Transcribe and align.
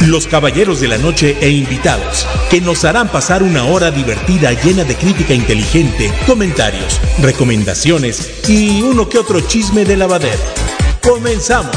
los 0.00 0.26
caballeros 0.26 0.80
de 0.80 0.88
la 0.88 0.98
noche 0.98 1.36
e 1.40 1.50
invitados, 1.50 2.26
que 2.50 2.60
nos 2.60 2.84
harán 2.84 3.08
pasar 3.08 3.42
una 3.42 3.64
hora 3.64 3.90
divertida 3.90 4.52
llena 4.52 4.84
de 4.84 4.96
crítica 4.96 5.34
inteligente, 5.34 6.12
comentarios, 6.26 7.00
recomendaciones 7.20 8.48
y 8.48 8.82
uno 8.82 9.08
que 9.08 9.18
otro 9.18 9.40
chisme 9.40 9.84
de 9.84 9.96
lavadero. 9.96 10.40
Comenzamos. 11.02 11.76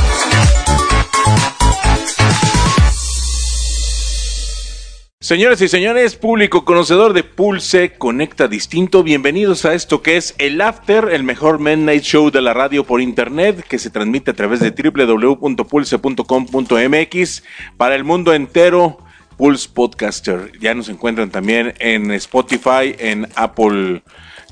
Señoras 5.23 5.59
y 5.61 5.69
señores, 5.69 6.17
público 6.17 6.65
conocedor 6.65 7.13
de 7.13 7.23
Pulse 7.23 7.93
Conecta 7.93 8.49
Distinto, 8.49 9.03
bienvenidos 9.03 9.63
a 9.63 9.73
esto 9.73 10.01
que 10.01 10.17
es 10.17 10.35
el 10.37 10.59
After, 10.59 11.07
el 11.13 11.23
mejor 11.23 11.61
Midnight 11.61 12.03
Show 12.03 12.29
de 12.29 12.41
la 12.41 12.53
radio 12.53 12.83
por 12.83 12.99
internet, 12.99 13.65
que 13.65 13.79
se 13.79 13.89
transmite 13.89 14.31
a 14.31 14.33
través 14.33 14.59
de 14.59 14.71
www.pulse.com.mx 14.71 17.43
para 17.77 17.95
el 17.95 18.03
mundo 18.03 18.33
entero. 18.33 18.97
Pulse 19.37 19.69
Podcaster. 19.73 20.51
Ya 20.59 20.73
nos 20.73 20.89
encuentran 20.89 21.31
también 21.31 21.73
en 21.79 22.11
Spotify, 22.11 22.93
en 22.99 23.29
Apple 23.35 24.03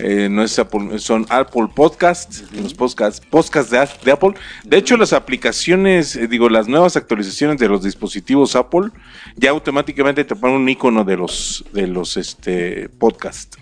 eh, 0.04 0.30
no 0.30 0.44
es 0.44 0.58
Apple, 0.58 0.98
son 1.00 1.26
Apple 1.30 1.68
Podcasts, 1.74 2.44
los 2.54 2.74
podcasts, 2.74 3.26
podcasts 3.30 3.72
de, 3.72 3.88
de, 4.04 4.12
Apple. 4.12 4.34
De 4.64 4.78
hecho, 4.78 4.98
las 4.98 5.14
aplicaciones, 5.14 6.16
eh, 6.16 6.28
digo, 6.28 6.50
las 6.50 6.68
nuevas 6.68 6.96
actualizaciones 6.96 7.60
de 7.60 7.68
los 7.68 7.84
dispositivos 7.84 8.56
Apple 8.56 8.90
ya 9.36 9.52
automáticamente 9.52 10.24
te 10.24 10.36
ponen 10.36 10.58
un 10.58 10.70
icono 10.70 11.04
de 11.04 11.18
los 11.18 11.64
de 11.74 11.88
los 11.88 12.18
este 12.18 12.90
podcasts 12.90 13.58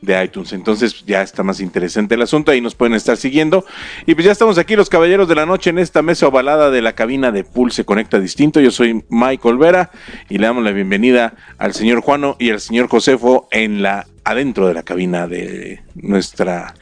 de 0.00 0.22
iTunes. 0.22 0.52
Entonces 0.52 1.04
ya 1.06 1.22
está 1.22 1.42
más 1.42 1.60
interesante 1.60 2.14
el 2.14 2.22
asunto, 2.22 2.50
ahí 2.50 2.60
nos 2.60 2.74
pueden 2.74 2.94
estar 2.94 3.16
siguiendo. 3.16 3.64
Y 4.06 4.14
pues 4.14 4.24
ya 4.24 4.32
estamos 4.32 4.58
aquí 4.58 4.76
los 4.76 4.88
caballeros 4.88 5.28
de 5.28 5.34
la 5.34 5.46
noche 5.46 5.70
en 5.70 5.78
esta 5.78 6.02
mesa 6.02 6.28
ovalada 6.28 6.70
de 6.70 6.82
la 6.82 6.94
cabina 6.94 7.30
de 7.30 7.44
Pulse 7.44 7.84
Conecta 7.84 8.18
Distinto. 8.18 8.60
Yo 8.60 8.70
soy 8.70 9.04
Michael 9.08 9.58
Vera 9.58 9.90
y 10.28 10.38
le 10.38 10.46
damos 10.46 10.64
la 10.64 10.72
bienvenida 10.72 11.34
al 11.58 11.74
señor 11.74 12.00
Juano 12.00 12.36
y 12.38 12.50
al 12.50 12.60
señor 12.60 12.88
Josefo 12.88 13.48
en 13.50 13.82
la 13.82 14.06
adentro 14.24 14.66
de 14.66 14.74
la 14.74 14.82
cabina 14.82 15.26
de 15.26 15.82
nuestra 15.94 16.74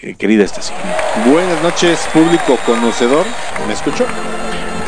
eh, 0.00 0.14
querida 0.18 0.44
estación. 0.44 0.78
Buenas 1.30 1.62
noches, 1.62 2.08
público 2.12 2.58
conocedor. 2.66 3.26
¿Me 3.66 3.74
escucho? 3.74 4.06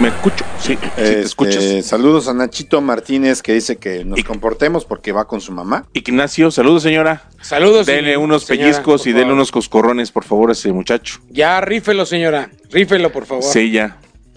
Me 0.00 0.08
escucho, 0.08 0.44
sí, 0.60 0.74
sí 0.80 0.88
te 0.94 1.02
Este, 1.02 1.20
escuchas. 1.22 1.84
Saludos 1.86 2.28
a 2.28 2.34
Nachito 2.34 2.80
Martínez 2.80 3.42
que 3.42 3.52
dice 3.54 3.78
que 3.78 4.04
nos 4.04 4.22
comportemos 4.22 4.84
porque 4.84 5.10
va 5.10 5.26
con 5.26 5.40
su 5.40 5.50
mamá. 5.50 5.86
Ignacio, 5.92 6.52
saludos 6.52 6.84
señora. 6.84 7.24
Saludos. 7.40 7.86
Dele 7.86 8.02
señora, 8.10 8.18
unos 8.20 8.44
señora, 8.44 8.64
pellizcos 8.70 9.06
y 9.08 9.10
dele 9.10 9.22
favor. 9.24 9.34
unos 9.34 9.50
coscorrones, 9.50 10.12
por 10.12 10.22
favor, 10.22 10.50
a 10.50 10.52
ese 10.52 10.72
muchacho. 10.72 11.18
Ya, 11.30 11.60
rífelo, 11.60 12.06
señora. 12.06 12.48
Rífelo, 12.70 13.10
por 13.10 13.26
favor. 13.26 13.42
Sí, 13.42 13.72
ya. 13.72 13.96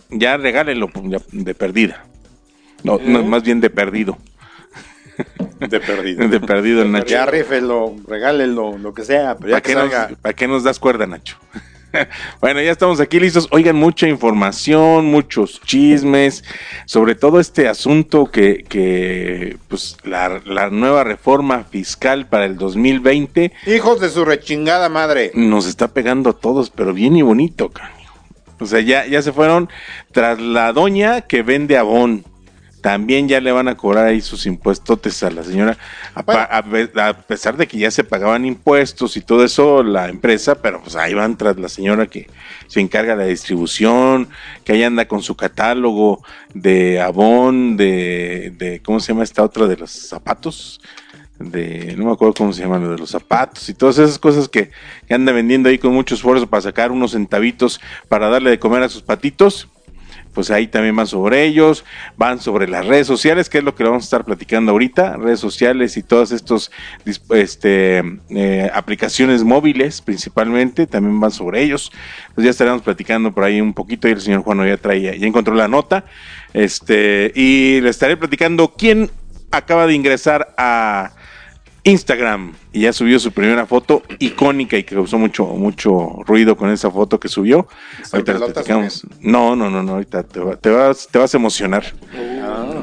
Ya 0.09 0.36
regálelo 0.38 0.89
ya, 1.03 1.19
de 1.31 1.53
perdida. 1.53 2.05
No, 2.83 2.97
no, 2.99 3.19
¿Eh? 3.19 3.23
más 3.23 3.44
bien 3.44 3.61
de 3.61 3.69
perdido. 3.69 4.17
De 5.70 5.80
perdido. 5.80 6.28
De 6.28 6.40
perdido 6.40 6.81
el 6.81 6.92
Nacho. 6.92 7.08
Ya 7.08 7.26
rífelo, 7.26 7.95
regálelo, 8.08 8.78
lo 8.78 8.94
que 8.94 9.06
sea, 9.06 9.38
pero 9.38 9.52
¿Para 9.52 9.62
que 9.62 9.70
qué, 9.70 9.76
nos, 9.76 9.92
salga. 9.92 10.16
¿Para 10.22 10.34
qué 10.34 10.48
nos 10.48 10.64
das 10.64 10.80
cuerda, 10.80 11.06
Nacho? 11.06 11.38
bueno, 12.42 12.61
ya 12.61 12.72
estamos 12.72 12.99
aquí 12.99 13.20
listos. 13.20 13.48
Oigan, 13.52 13.76
mucha 13.76 14.08
información, 14.08 15.05
muchos 15.05 15.61
chismes, 15.61 16.44
sobre 16.86 17.16
todo 17.16 17.39
este 17.39 17.67
asunto 17.67 18.26
que, 18.26 18.64
que 18.67 19.58
pues, 19.67 19.98
la, 20.04 20.42
la 20.45 20.70
nueva 20.70 21.04
reforma 21.04 21.64
fiscal 21.64 22.27
para 22.27 22.45
el 22.45 22.58
2020 22.58 23.52
Hijos 23.67 24.00
de 24.00 24.10
su 24.10 24.26
rechingada 24.26 24.89
madre. 24.89 25.32
nos 25.33 25.67
está 25.67 25.89
pegando 25.89 26.32
a 26.32 26.33
todos, 26.33 26.70
pero 26.70 26.94
bien 26.94 27.16
y 27.16 27.21
bonito, 27.21 27.70
canijo. 27.70 28.02
O 28.60 28.66
sea, 28.66 28.80
ya, 28.80 29.05
ya 29.08 29.21
se 29.21 29.32
fueron 29.32 29.70
tras 30.11 30.39
la 30.39 30.71
doña 30.71 31.21
que 31.21 31.42
vende 31.42 31.77
abón. 31.77 32.26
También 32.81 33.27
ya 33.27 33.39
le 33.39 33.52
van 33.52 33.67
a 33.67 33.77
cobrar 33.77 34.08
ahí 34.08 34.21
sus 34.21 34.45
impuestotes 34.45 35.21
a 35.23 35.30
la 35.30 35.43
señora, 35.43 35.77
a, 36.15 37.14
pesar 37.27 37.55
de 37.55 37.67
que 37.67 37.77
ya 37.77 37.92
se 37.92 38.03
pagaban 38.03 38.43
impuestos 38.45 39.15
y 39.17 39.21
todo 39.21 39.43
eso 39.43 39.83
la 39.83 40.09
empresa, 40.09 40.55
pero 40.55 40.81
pues 40.81 40.95
ahí 40.95 41.14
van 41.14 41.37
tras 41.37 41.58
la 41.58 41.70
señora 41.70 42.08
que 42.08 42.27
se 42.67 42.80
encarga 42.80 43.15
de 43.15 43.23
la 43.23 43.30
distribución, 43.30 44.30
que 44.64 44.73
ahí 44.73 44.83
anda 44.83 45.08
con 45.08 45.21
su 45.21 45.36
catálogo 45.36 46.23
de 46.53 46.99
abón, 46.99 47.77
de, 47.77 48.53
de 48.58 48.81
¿cómo 48.81 48.99
se 48.99 49.14
llama 49.14 49.23
esta 49.23 49.43
otra 49.43 49.67
de 49.67 49.77
los 49.77 49.91
zapatos? 49.91 50.81
de, 51.49 51.95
no 51.97 52.05
me 52.05 52.11
acuerdo 52.11 52.33
cómo 52.36 52.53
se 52.53 52.61
llaman, 52.61 52.83
lo 52.83 52.91
de 52.91 52.97
los 52.97 53.09
zapatos 53.09 53.67
y 53.70 53.73
todas 53.73 53.97
esas 53.97 54.20
cosas 54.20 54.47
que, 54.47 54.71
que 55.08 55.14
anda 55.14 55.31
vendiendo 55.31 55.70
ahí 55.70 55.77
con 55.77 55.93
mucho 55.93 56.15
esfuerzo 56.15 56.47
para 56.47 56.61
sacar 56.61 56.91
unos 56.91 57.11
centavitos 57.11 57.80
para 58.08 58.30
darle 58.30 58.52
de 58.52 58.59
comer 58.59 58.83
a 58.83 58.89
sus 58.89 59.02
patitos. 59.02 59.67
Pues 60.33 60.49
ahí 60.49 60.67
también 60.67 60.95
van 60.95 61.08
sobre 61.08 61.45
ellos, 61.45 61.83
van 62.17 62.39
sobre 62.39 62.67
las 62.67 62.86
redes 62.86 63.08
sociales, 63.08 63.49
que 63.49 63.58
es 63.58 63.64
lo 63.64 63.75
que 63.75 63.83
vamos 63.83 64.03
a 64.03 64.05
estar 64.05 64.23
platicando 64.23 64.71
ahorita, 64.71 65.17
redes 65.17 65.39
sociales 65.39 65.97
y 65.97 66.03
todas 66.03 66.31
estas 66.31 66.71
este, 67.31 68.02
eh, 68.30 68.70
aplicaciones 68.73 69.43
móviles 69.43 70.02
principalmente, 70.02 70.87
también 70.87 71.20
van 71.20 71.31
sobre 71.31 71.61
ellos. 71.61 71.91
Pues 72.33 72.45
ya 72.45 72.52
estaremos 72.52 72.81
platicando 72.81 73.31
por 73.31 73.43
ahí 73.43 73.59
un 73.59 73.73
poquito 73.73 74.08
y 74.08 74.11
el 74.11 74.21
señor 74.21 74.43
Juan 74.43 74.65
ya 74.65 74.77
traía, 74.77 75.15
ya 75.15 75.27
encontró 75.27 75.53
la 75.53 75.67
nota. 75.67 76.05
Este, 76.53 77.31
y 77.36 77.81
le 77.81 77.89
estaré 77.89 78.17
platicando 78.17 78.73
quién 78.77 79.09
acaba 79.52 79.87
de 79.87 79.93
ingresar 79.93 80.53
a 80.58 81.11
Instagram 81.83 82.53
y 82.71 82.81
ya 82.81 82.93
subió 82.93 83.19
su 83.19 83.31
primera 83.31 83.65
foto 83.65 84.03
icónica 84.19 84.77
y 84.77 84.83
que 84.83 84.95
causó 84.95 85.17
mucho 85.17 85.45
mucho 85.45 86.17
ruido 86.27 86.55
con 86.55 86.69
esa 86.69 86.92
foto 86.92 87.19
que 87.19 87.27
subió. 87.27 87.67
¿Está 88.02 88.17
en 88.19 88.30
Ahorita 88.30 88.45
platicamos. 88.53 89.08
No, 89.19 89.55
no, 89.55 89.69
no, 89.69 89.81
no, 89.81 89.93
ahorita 89.93 90.23
te, 90.23 90.39
va- 90.39 90.55
te 90.58 90.70
vas 90.70 91.08
te 91.11 91.17
vas 91.17 91.33
a 91.33 91.37
emocionar. 91.37 91.83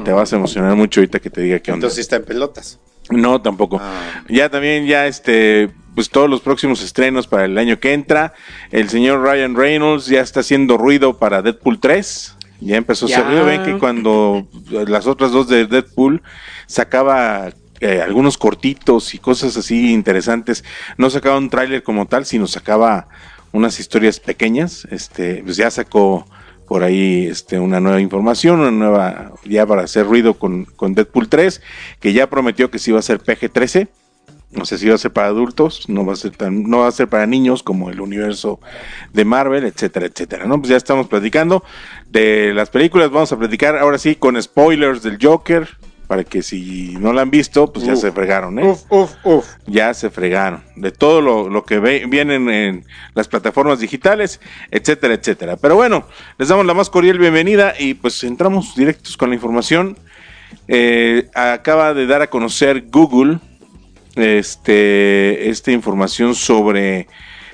Te 0.03 0.11
vas 0.11 0.33
a 0.33 0.35
emocionar 0.35 0.75
mucho 0.75 0.99
ahorita 0.99 1.19
que 1.19 1.29
te 1.29 1.41
diga 1.41 1.59
qué 1.59 1.71
onda. 1.71 1.85
Entonces 1.85 1.99
está 1.99 2.17
en 2.17 2.25
pelotas. 2.25 2.79
No, 3.09 3.41
tampoco. 3.41 3.79
Ah. 3.81 4.23
Ya 4.27 4.49
también, 4.49 4.85
ya 4.85 5.07
este, 5.07 5.71
pues 5.95 6.09
todos 6.09 6.29
los 6.29 6.41
próximos 6.41 6.83
estrenos 6.83 7.25
para 7.25 7.45
el 7.45 7.57
año 7.57 7.79
que 7.79 7.93
entra. 7.93 8.33
El 8.71 8.89
señor 8.89 9.23
Ryan 9.23 9.55
Reynolds 9.55 10.07
ya 10.07 10.21
está 10.21 10.41
haciendo 10.41 10.77
ruido 10.77 11.17
para 11.17 11.41
Deadpool 11.41 11.79
3. 11.79 12.35
Ya 12.61 12.75
empezó 12.75 13.05
a 13.05 13.09
hacer 13.09 13.25
ruido. 13.25 13.45
Ven 13.45 13.63
que 13.63 13.77
cuando 13.79 14.45
las 14.69 15.07
otras 15.07 15.31
dos 15.31 15.47
de 15.47 15.65
Deadpool 15.65 16.21
sacaba 16.67 17.51
eh, 17.79 18.01
algunos 18.01 18.37
cortitos 18.37 19.13
y 19.13 19.19
cosas 19.19 19.55
así 19.57 19.93
interesantes, 19.93 20.63
no 20.97 21.09
sacaba 21.09 21.37
un 21.37 21.49
tráiler 21.49 21.83
como 21.83 22.05
tal, 22.07 22.25
sino 22.25 22.47
sacaba 22.47 23.07
unas 23.51 23.79
historias 23.79 24.19
pequeñas. 24.19 24.87
Este, 24.91 25.41
pues 25.43 25.57
ya 25.57 25.71
sacó 25.71 26.25
por 26.67 26.83
ahí 26.83 27.25
este, 27.25 27.59
una 27.59 27.79
nueva 27.79 27.99
información, 27.99 28.59
una 28.59 28.71
nueva, 28.71 29.31
ya 29.43 29.65
para 29.65 29.83
hacer 29.83 30.05
ruido 30.05 30.35
con, 30.35 30.65
con 30.65 30.93
Deadpool 30.93 31.27
3, 31.27 31.61
que 31.99 32.13
ya 32.13 32.29
prometió 32.29 32.69
que 32.69 32.77
sí 32.77 32.91
va 32.91 32.99
a 32.99 33.01
ser 33.01 33.19
PG-13, 33.19 33.87
no 34.51 34.65
sé 34.65 34.77
si 34.77 34.87
va 34.87 34.95
a 34.95 34.99
ser 34.99 35.11
para 35.11 35.27
adultos, 35.27 35.89
no 35.89 36.05
va 36.05 36.13
a 36.13 36.15
ser 36.15 36.31
tan, 36.31 36.63
no 36.63 36.79
va 36.79 36.87
a 36.87 36.91
ser 36.91 37.07
para 37.07 37.25
niños 37.25 37.63
como 37.63 37.89
el 37.89 38.01
universo 38.01 38.59
de 39.13 39.25
Marvel, 39.25 39.63
etcétera, 39.63 40.05
etcétera, 40.05 40.45
¿no? 40.45 40.59
Pues 40.59 40.69
ya 40.69 40.77
estamos 40.77 41.07
platicando 41.07 41.63
de 42.07 42.53
las 42.53 42.69
películas, 42.69 43.09
vamos 43.09 43.31
a 43.31 43.37
platicar 43.39 43.77
ahora 43.77 43.97
sí 43.97 44.15
con 44.15 44.41
spoilers 44.41 45.01
del 45.01 45.17
Joker, 45.21 45.67
para 46.09 46.23
que 46.23 46.41
si 46.41 46.97
no 46.99 47.13
la 47.13 47.21
han 47.21 47.29
visto, 47.29 47.71
pues 47.71 47.85
ya 47.85 47.95
se 47.95 48.11
fregaron, 48.11 48.57
¿eh? 48.57 48.63
Uf, 48.65 48.81
uf, 48.89 49.11
uf. 49.23 49.45
ya 49.67 49.93
se 49.93 50.09
fregaron 50.09 50.63
de 50.75 50.91
todo 50.91 51.21
lo, 51.21 51.47
lo 51.49 51.63
que 51.63 51.77
ve- 51.77 52.05
vienen 52.09 52.49
en 52.49 52.83
las 53.13 53.27
plataformas 53.27 53.79
digitales, 53.79 54.41
etcétera, 54.71 55.13
etcétera. 55.13 55.55
Pero 55.57 55.75
bueno, 55.75 56.07
les 56.39 56.47
damos 56.47 56.65
la 56.65 56.73
más 56.73 56.89
cordial 56.89 57.19
bienvenida 57.19 57.75
y 57.77 57.93
pues 57.93 58.23
entramos 58.23 58.73
directos 58.75 59.15
con 59.17 59.29
la 59.29 59.35
información. 59.35 59.99
Eh, 60.67 61.29
acaba 61.35 61.93
de 61.93 62.07
dar 62.07 62.23
a 62.23 62.27
conocer 62.31 62.85
Google 62.89 63.37
este, 64.15 65.49
esta 65.49 65.71
información 65.71 66.33
sobre 66.33 67.07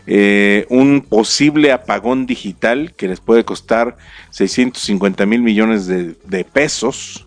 eh, 0.08 0.66
un 0.70 1.02
posible 1.02 1.72
apagón 1.74 2.26
digital 2.26 2.94
que 2.96 3.08
les 3.10 3.20
puede 3.20 3.44
costar 3.44 3.98
650 4.30 5.26
mil 5.26 5.42
millones 5.42 5.88
de, 5.88 6.16
de 6.26 6.44
pesos 6.46 7.25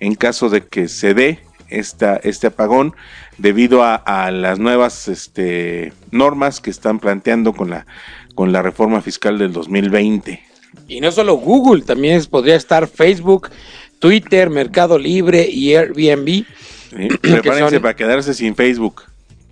en 0.00 0.14
caso 0.14 0.48
de 0.48 0.66
que 0.66 0.88
se 0.88 1.14
dé 1.14 1.40
esta, 1.68 2.16
este 2.16 2.46
apagón 2.48 2.94
debido 3.36 3.82
a, 3.82 3.94
a 3.94 4.30
las 4.30 4.58
nuevas 4.58 5.08
este, 5.08 5.92
normas 6.10 6.60
que 6.60 6.70
están 6.70 6.98
planteando 6.98 7.52
con 7.52 7.70
la, 7.70 7.86
con 8.34 8.52
la 8.52 8.62
reforma 8.62 9.00
fiscal 9.02 9.38
del 9.38 9.52
2020. 9.52 10.42
Y 10.86 11.00
no 11.00 11.10
solo 11.12 11.34
Google, 11.34 11.82
también 11.82 12.22
podría 12.26 12.56
estar 12.56 12.86
Facebook, 12.88 13.50
Twitter, 13.98 14.48
Mercado 14.50 14.98
Libre 14.98 15.48
y 15.50 15.74
Airbnb. 15.74 16.26
Sí, 16.26 17.08
Prepárense 17.20 17.70
son- 17.74 17.82
para 17.82 17.96
quedarse 17.96 18.34
sin 18.34 18.54
Facebook. 18.54 19.02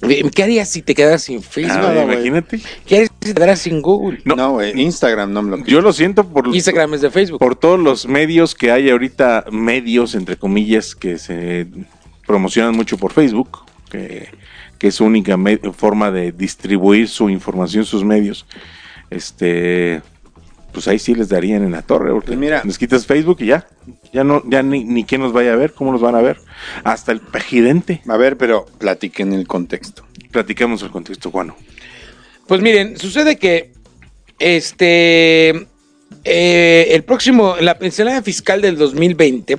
¿Qué 0.01 0.43
harías 0.43 0.69
si 0.69 0.83
te 0.83 0.95
quedaras 0.95 1.23
sin 1.23 1.43
Facebook? 1.43 1.81
Ah, 1.87 2.03
imagínate. 2.05 2.61
¿Qué 2.87 2.97
harías 2.97 3.11
si 3.21 3.29
te 3.29 3.35
quedaras 3.35 3.59
sin 3.61 3.81
Google? 3.81 4.21
No. 4.25 4.63
Instagram 4.63 5.33
no 5.33 5.43
me 5.43 5.57
lo 5.57 5.65
Yo 5.65 5.81
lo 5.81 5.93
siento 5.93 6.25
por, 6.29 6.55
Instagram 6.55 6.95
es 6.95 7.01
de 7.01 7.11
Facebook. 7.11 7.39
por 7.39 7.57
todos 7.57 7.81
los 7.81 8.07
medios 8.07 8.55
que 8.55 8.71
hay 8.71 8.91
ahorita, 8.91 9.47
medios 9.51 10.15
entre 10.15 10.37
comillas, 10.37 10.95
que 10.95 11.17
se 11.19 11.67
promocionan 12.27 12.77
mucho 12.77 12.99
por 12.99 13.13
Facebook, 13.13 13.61
que, 13.91 14.29
que 14.79 14.89
es 14.89 14.97
su 14.97 15.05
única 15.05 15.39
forma 15.73 16.11
de 16.11 16.31
distribuir 16.33 17.09
su 17.09 17.31
información, 17.31 17.85
sus 17.87 18.05
medios. 18.05 18.45
Este, 19.09 20.03
pues 20.73 20.89
ahí 20.89 20.99
sí 20.99 21.15
les 21.15 21.29
darían 21.31 21.63
en 21.65 21.73
la 21.73 21.83
torre, 21.83 22.11
porque 22.13 22.27
Pues 22.29 22.39
mira. 22.39 22.63
les 22.65 22.77
quitas 22.77 23.07
Facebook 23.07 23.39
y 23.41 23.47
ya, 23.47 23.67
ya 24.17 24.25
no, 24.25 24.43
ya 24.47 24.63
ni, 24.63 24.83
ni 24.83 25.05
quién 25.05 25.21
nos 25.21 25.35
vaya 25.35 25.53
a 25.53 25.57
ver, 25.57 25.75
cómo 25.75 25.93
nos 25.93 26.01
van 26.01 26.15
a 26.15 26.23
ver, 26.23 26.39
hasta 26.85 27.13
el 27.13 27.21
presidente. 27.21 28.01
A 28.09 28.17
ver, 28.17 28.39
pero 28.39 28.65
platiquen 28.79 29.35
el 29.35 29.47
contexto. 29.47 30.07
Platicamos 30.31 30.83
el 30.83 30.91
contexto, 30.91 31.31
Juano. 31.31 31.55
Pues 32.47 32.63
miren, 32.63 32.97
sucede 32.97 33.37
que 33.37 33.73
este 34.39 35.67
eh, 36.25 36.89
el 36.93 37.05
próximo, 37.05 37.57
la 37.61 37.79
pensionada 37.79 38.23
fiscal 38.23 38.63
del 38.63 38.79
2020 38.79 39.59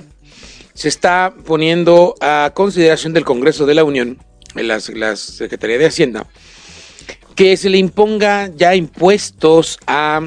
se 0.74 0.88
está 0.88 1.32
poniendo 1.44 2.16
a 2.20 2.50
consideración 2.52 3.12
del 3.12 3.24
Congreso 3.24 3.64
de 3.64 3.76
la 3.76 3.84
Unión, 3.84 4.18
en 4.56 4.66
las, 4.66 4.88
la 4.88 5.14
Secretaría 5.14 5.78
de 5.78 5.86
Hacienda, 5.86 6.26
que 7.36 7.56
se 7.56 7.68
le 7.68 7.78
imponga 7.78 8.50
ya 8.56 8.74
impuestos 8.74 9.78
a 9.86 10.20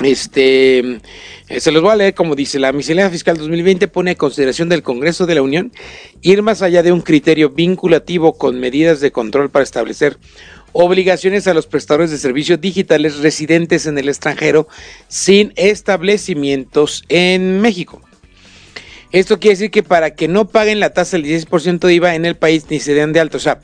este 0.00 1.00
eh, 1.48 1.60
se 1.60 1.72
los 1.72 1.82
voy 1.82 1.92
a 1.92 1.96
leer 1.96 2.14
como 2.14 2.34
dice 2.34 2.58
la 2.58 2.72
miscelánea 2.72 3.10
fiscal 3.10 3.38
2020 3.38 3.88
pone 3.88 4.10
a 4.10 4.14
consideración 4.14 4.68
del 4.68 4.82
Congreso 4.82 5.26
de 5.26 5.34
la 5.34 5.42
Unión 5.42 5.72
ir 6.20 6.42
más 6.42 6.60
allá 6.60 6.82
de 6.82 6.92
un 6.92 7.00
criterio 7.00 7.50
vinculativo 7.50 8.36
con 8.36 8.60
medidas 8.60 9.00
de 9.00 9.10
control 9.10 9.48
para 9.48 9.62
establecer 9.62 10.18
obligaciones 10.72 11.46
a 11.46 11.54
los 11.54 11.66
prestadores 11.66 12.10
de 12.10 12.18
servicios 12.18 12.60
digitales 12.60 13.18
residentes 13.20 13.86
en 13.86 13.96
el 13.96 14.08
extranjero 14.08 14.68
sin 15.08 15.54
establecimientos 15.56 17.04
en 17.08 17.62
México. 17.62 18.02
Esto 19.12 19.38
quiere 19.38 19.54
decir 19.54 19.70
que 19.70 19.82
para 19.82 20.14
que 20.14 20.28
no 20.28 20.48
paguen 20.48 20.80
la 20.80 20.90
tasa 20.90 21.16
del 21.16 21.24
16% 21.24 21.78
de 21.78 21.94
IVA 21.94 22.14
en 22.14 22.26
el 22.26 22.36
país 22.36 22.66
ni 22.68 22.80
se 22.80 22.92
den 22.92 23.14
de 23.14 23.20
alto, 23.20 23.38
o 23.38 23.40
sea, 23.40 23.60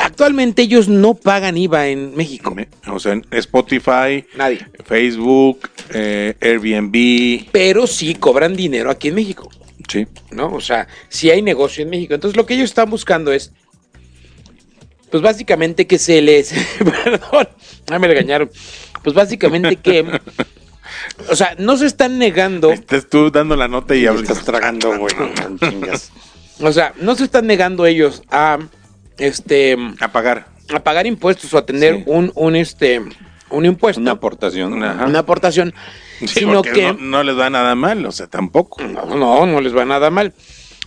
actualmente 0.00 0.62
ellos 0.62 0.88
no 0.88 1.14
pagan 1.14 1.56
IVA 1.56 1.88
en 1.88 2.16
México. 2.16 2.54
O 2.88 2.98
sea, 2.98 3.12
en 3.12 3.26
Spotify, 3.30 4.24
Nadie. 4.36 4.66
Facebook, 4.84 5.68
eh, 5.92 6.34
Airbnb, 6.40 7.48
Pero 7.52 7.86
sí 7.86 8.14
cobran 8.14 8.56
dinero 8.56 8.90
aquí 8.90 9.08
en 9.08 9.14
México. 9.14 9.48
sí. 9.88 10.06
¿no? 10.30 10.52
O 10.52 10.60
sea, 10.60 10.88
si 11.08 11.30
hay 11.30 11.42
negocio 11.42 11.82
en 11.82 11.90
México. 11.90 12.14
Entonces 12.14 12.36
lo 12.36 12.46
que 12.46 12.54
ellos 12.54 12.70
están 12.70 12.90
buscando 12.90 13.32
es, 13.32 13.52
pues 15.10 15.22
básicamente 15.22 15.86
que 15.86 15.98
se 15.98 16.22
les, 16.22 16.54
perdón, 17.04 17.48
ah, 17.90 17.98
me 17.98 18.08
regañaron, 18.08 18.50
pues 19.02 19.14
básicamente 19.14 19.76
que, 19.76 20.06
o 21.28 21.36
sea, 21.36 21.54
no 21.58 21.76
se 21.76 21.86
están 21.86 22.18
negando, 22.18 22.70
Estás 22.72 23.08
tú 23.08 23.30
dando 23.30 23.56
la 23.56 23.68
nota 23.68 23.94
y 23.96 24.02
Y 24.02 24.06
estás 24.06 24.44
tragando, 24.44 24.96
güey. 24.96 25.14
o 26.60 26.72
sea, 26.72 26.94
no 27.00 27.16
se 27.16 27.24
están 27.24 27.46
negando 27.46 27.86
ellos 27.86 28.22
a, 28.30 28.58
este, 29.20 29.76
A 30.00 30.08
pagar. 30.12 30.46
a 30.74 30.80
pagar 30.82 31.06
impuestos 31.06 31.52
o 31.54 31.58
a 31.58 31.66
tener 31.66 31.96
Sí. 31.98 32.02
un, 32.06 32.32
un, 32.34 32.56
este, 32.56 33.00
un 33.50 33.66
impuesto, 33.66 34.00
Una 34.00 34.12
una, 34.12 34.16
aportación. 34.18 34.82
Ajá. 34.82 35.18
aportación, 35.18 35.74
Sí, 36.20 36.28
sino 36.28 36.62
que... 36.62 36.92
no, 36.92 36.98
no 37.00 37.22
les 37.22 37.38
va 37.38 37.48
nada 37.50 37.74
mal, 37.74 38.04
o 38.06 38.12
sea, 38.12 38.26
tampoco. 38.26 38.82
No, 38.82 39.04
no, 39.16 39.46
no 39.46 39.60
les 39.60 39.76
va 39.76 39.84
nada 39.84 40.10
mal. 40.10 40.32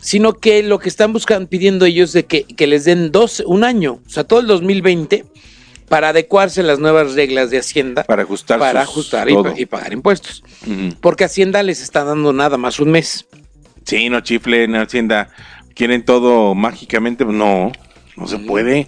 Sino 0.01 0.33
que 0.33 0.63
lo 0.63 0.79
que 0.79 0.89
están 0.89 1.13
buscando, 1.13 1.47
pidiendo 1.47 1.85
ellos 1.85 2.11
de 2.11 2.25
que, 2.25 2.43
que 2.43 2.67
les 2.67 2.83
den 2.85 3.11
dos, 3.11 3.41
un 3.45 3.63
año, 3.63 3.99
o 4.05 4.09
sea, 4.09 4.25
todo 4.25 4.41
el 4.41 4.47
2020, 4.47 5.25
para 5.87 6.09
adecuarse 6.09 6.61
a 6.61 6.63
las 6.63 6.79
nuevas 6.79 7.13
reglas 7.13 7.51
de 7.51 7.59
Hacienda, 7.59 8.03
Para 8.03 8.23
ajustar. 8.23 8.59
para 8.59 8.81
ajustar 8.81 9.27
y, 9.29 9.65
pagar 9.65 9.93
impuestos. 9.93 10.43
Porque 11.01 11.23
Hacienda 11.23 11.61
les 11.63 11.81
está 11.81 12.03
dando 12.03 12.33
nada 12.33 12.57
más 12.57 12.79
un 12.79 12.91
mes. 12.91 13.27
Sí, 13.85 14.09
no 14.09 14.21
chiflen, 14.21 14.75
Hacienda. 14.75 15.29
Quieren 15.75 16.03
todo 16.03 16.53
mágicamente. 16.55 17.25
No, 17.25 17.71
no 18.17 18.27
se 18.27 18.39
puede. 18.39 18.87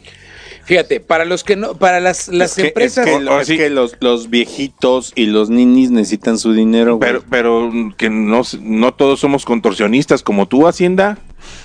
Fíjate, 0.66 1.00
para 1.00 1.26
los 1.26 1.44
que 1.44 1.56
no, 1.56 1.76
para 1.76 2.00
las, 2.00 2.28
las 2.28 2.52
Es 2.52 2.56
que- 2.56 2.68
empresas, 2.70 3.06
Es 3.08 3.18
que, 3.20 3.40
es 3.42 3.48
sí. 3.48 3.58
que 3.58 3.70
los, 3.70 3.96
los 4.00 4.30
viejitos 4.32 5.14
y 5.16 5.28
los 5.28 5.50
ninis 5.52 5.92
necesitan 5.92 6.40
su 6.40 6.54
dinero, 6.54 6.96
güey. 6.98 7.08
Pero, 7.08 7.24
pero 7.30 7.72
que 7.98 8.10
no, 8.10 8.42
no 8.62 8.94
todos 8.96 9.20
somos 9.20 9.46
contorsionistas 9.46 10.24
como 10.24 10.48
tú, 10.48 10.68
Hacienda, 10.68 11.20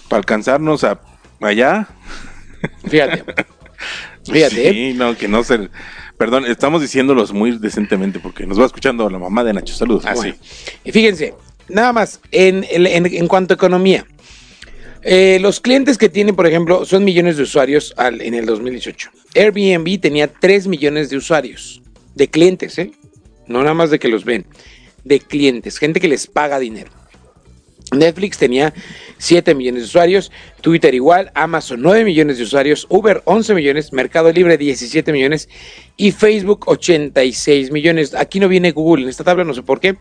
para 0.09 0.19
alcanzarnos 0.19 0.85
a 0.85 1.01
allá. 1.41 1.89
fíjate, 2.89 3.25
fíjate. 4.31 4.71
Sí, 4.73 4.93
no, 4.95 5.17
que 5.17 5.29
no 5.29 5.43
se. 5.45 5.71
Perdón, 6.19 6.45
estamos 6.45 6.83
diciéndolos 6.83 7.33
muy 7.33 7.57
decentemente 7.59 8.21
porque 8.21 8.47
nos 8.47 8.61
va 8.61 8.67
escuchando 8.67 9.09
la 9.09 9.19
mamá 9.19 9.43
de 9.45 9.55
Nacho. 9.55 9.75
Saludos. 9.75 10.05
Ah, 10.07 10.13
Bueno, 10.15 10.35
y 10.85 10.93
fíjense, 10.93 11.33
nada 11.71 11.95
más, 11.95 12.21
en, 12.31 12.67
en- 12.71 12.87
en- 12.87 13.07
en 13.07 13.27
cuanto 13.27 13.55
a 13.55 13.57
economía, 13.57 14.05
eh, 15.03 15.39
los 15.41 15.61
clientes 15.61 15.97
que 15.97 16.09
tienen, 16.09 16.37
por 16.37 16.47
ejemplo, 16.47 16.85
son 16.85 17.05
millones 17.05 17.37
de 17.37 17.45
usuarios 17.45 17.95
en 17.99 18.35
el 18.35 18.47
2018. 18.47 19.11
Airbnb 19.35 20.01
tenía 20.01 20.29
3 20.29 20.67
millones 20.67 21.11
de 21.11 21.17
usuarios, 21.17 21.83
de 22.15 22.29
clientes, 22.29 22.79
¿eh? 22.79 22.93
No 23.47 23.61
nada 23.61 23.75
más 23.75 23.91
de 23.91 23.99
que 23.99 24.09
los 24.09 24.25
ven, 24.25 24.47
de 25.05 25.21
clientes, 25.21 25.79
gente 25.79 26.01
que 26.01 26.09
les 26.09 26.27
paga 26.27 26.59
dinero. 26.59 26.91
Netflix 27.93 28.39
tenía 28.39 28.73
7 29.19 29.55
millones 29.55 29.83
de 29.83 29.87
usuarios, 29.87 30.31
Twitter 30.61 30.95
igual, 30.95 31.33
Amazon 31.35 31.83
9 31.83 32.05
millones 32.05 32.39
de 32.39 32.45
usuarios, 32.45 32.87
Uber 32.89 33.23
11 33.25 33.55
millones, 33.55 33.93
Mercado 33.93 34.33
Libre 34.33 34.57
17 34.57 35.13
millones 35.13 35.49
y 35.97 36.13
Facebook 36.13 36.69
86 36.69 37.73
millones. 37.73 38.15
Aquí 38.15 38.39
no 38.39 38.49
viene 38.49 38.71
Google 38.71 39.05
en 39.05 39.09
esta 39.09 39.25
tabla, 39.25 39.45
no 39.45 39.55
sé 39.55 39.63
por 39.63 39.81
qué, 39.81 39.97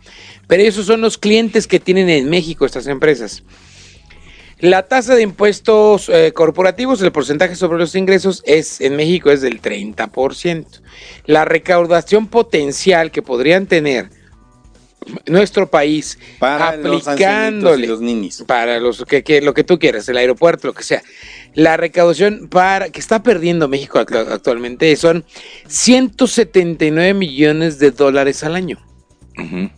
pero 0.48 0.62
esos 0.62 0.86
son 0.86 1.02
los 1.02 1.18
clientes 1.18 1.68
que 1.68 1.80
tienen 1.80 2.10
en 2.10 2.30
México 2.30 2.66
estas 2.66 2.88
empresas. 2.88 3.44
La 4.60 4.88
tasa 4.88 5.16
de 5.16 5.22
impuestos 5.22 6.10
eh, 6.10 6.34
corporativos, 6.34 7.02
el 7.02 7.12
porcentaje 7.14 7.56
sobre 7.56 7.78
los 7.80 7.96
ingresos 7.96 8.44
es 8.46 8.82
en 8.82 8.96
México 8.98 9.32
es 9.32 9.42
del 9.42 9.62
30%. 9.62 10.82
La 11.26 11.46
recaudación 11.46 12.28
potencial 12.28 13.10
que 13.12 13.22
podrían 13.22 13.68
tener 13.68 14.10
nuestro 15.26 15.72
país 15.72 16.20
Para 16.40 16.76
los 16.76 17.08
aplicándole 17.08 17.88
los 17.88 18.02
ninis. 18.02 18.44
para 18.46 18.80
los 18.82 19.06
que, 19.06 19.24
que- 19.24 19.42
lo 19.42 19.54
que 19.54 19.64
tú 19.64 19.80
quieras, 19.80 20.08
el 20.10 20.18
aeropuerto, 20.18 20.68
lo 20.68 20.74
que 20.74 20.84
sea. 20.84 21.02
La 21.56 21.78
recaudación 21.78 22.50
para 22.50 22.90
que 22.90 23.00
está 23.00 23.24
perdiendo 23.24 23.70
México 23.70 23.98
actu- 23.98 24.28
actualmente 24.30 24.94
son 24.98 25.24
179 25.68 27.14
millones 27.14 27.80
de 27.80 27.92
dólares 27.92 28.44
al 28.44 28.56
año. 28.56 28.78
Ujú. 29.38 29.70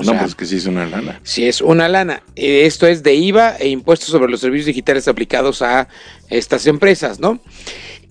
O 0.00 0.04
No, 0.04 0.12
sea, 0.12 0.20
pues 0.20 0.34
que 0.34 0.46
sí 0.46 0.56
es 0.56 0.66
una 0.66 0.86
lana. 0.86 1.20
Si 1.22 1.46
es 1.46 1.60
una 1.60 1.88
lana. 1.88 2.22
Eh, 2.36 2.66
Esto 2.66 2.86
es 2.86 3.02
de 3.02 3.14
IVA 3.14 3.56
e 3.58 3.68
impuestos 3.68 4.08
sobre 4.10 4.30
los 4.30 4.40
servicios 4.40 4.66
digitales 4.66 5.08
aplicados 5.08 5.62
a 5.62 5.88
estas 6.28 6.66
empresas, 6.66 7.20
¿no? 7.20 7.40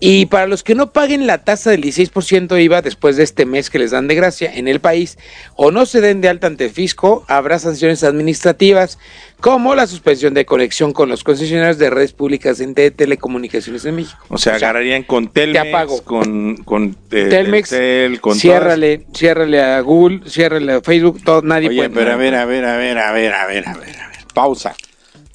Y 0.02 0.26
para 0.26 0.46
los 0.46 0.62
que 0.62 0.74
no 0.74 0.92
paguen 0.92 1.26
la 1.26 1.44
tasa 1.44 1.70
del 1.70 1.82
16% 1.82 2.48
de 2.48 2.62
IVA 2.62 2.80
después 2.80 3.16
de 3.16 3.22
este 3.22 3.44
mes 3.44 3.68
que 3.68 3.78
les 3.78 3.90
dan 3.90 4.08
de 4.08 4.14
gracia 4.14 4.50
en 4.52 4.66
el 4.66 4.80
país 4.80 5.18
o 5.56 5.70
no 5.70 5.84
se 5.84 6.00
den 6.00 6.22
de 6.22 6.28
alta 6.30 6.46
ante 6.46 6.64
el 6.64 6.70
fisco, 6.70 7.24
habrá 7.28 7.58
sanciones 7.58 8.02
administrativas 8.02 8.98
como 9.40 9.74
la 9.74 9.86
suspensión 9.86 10.32
de 10.32 10.46
conexión 10.46 10.94
con 10.94 11.10
los 11.10 11.22
concesionarios 11.22 11.76
de 11.76 11.90
redes 11.90 12.12
públicas 12.12 12.58
de 12.58 12.90
telecomunicaciones 12.90 13.84
en 13.84 13.96
México. 13.96 14.24
O 14.28 14.38
sea, 14.38 14.54
agarrarían 14.54 15.02
con 15.02 15.28
Telmex, 15.28 15.68
apago. 15.68 16.02
con, 16.02 16.56
con 16.56 16.96
eh, 17.10 17.26
Telmex, 17.28 17.74
con 18.20 18.36
ciérrale, 18.36 19.06
ciérrale 19.14 19.60
a 19.60 19.80
Google, 19.80 20.22
ciérrale 20.26 20.72
a 20.72 20.80
Facebook, 20.80 21.22
todo, 21.22 21.42
nadie 21.42 21.68
Oye, 21.68 21.76
puede. 21.76 21.90
pero 21.90 22.12
a 22.12 22.16
ver, 22.16 22.34
a 22.34 22.46
ver, 22.46 22.64
a 22.64 22.76
ver, 22.76 22.98
a 22.98 23.12
ver, 23.12 23.32
a 23.34 23.46
ver, 23.46 23.68
a 23.68 23.74
ver, 23.74 23.96
a 23.98 24.08
ver. 24.08 24.18
Pausa. 24.32 24.74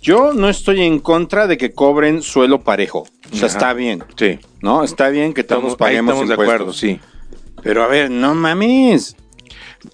Yo 0.06 0.34
no 0.34 0.50
estoy 0.50 0.84
en 0.84 1.00
contra 1.00 1.48
de 1.48 1.58
que 1.58 1.72
cobren 1.72 2.22
suelo 2.22 2.62
parejo. 2.62 3.08
O 3.32 3.36
sea, 3.36 3.48
Ajá. 3.48 3.58
está 3.58 3.74
bien. 3.74 4.04
Sí, 4.16 4.38
¿no? 4.62 4.84
Está 4.84 5.10
bien 5.10 5.34
que 5.34 5.44
todos 5.44 5.64
estamos, 5.64 5.74
ahí 5.74 5.78
paguemos 5.80 6.14
estamos 6.14 6.30
de 6.30 6.34
impuestos. 6.36 6.54
acuerdo, 6.54 6.74
sí. 6.74 7.00
Pero 7.64 7.84
a 7.84 7.88
ver, 7.88 8.12
no 8.12 8.36
mames. 8.36 9.16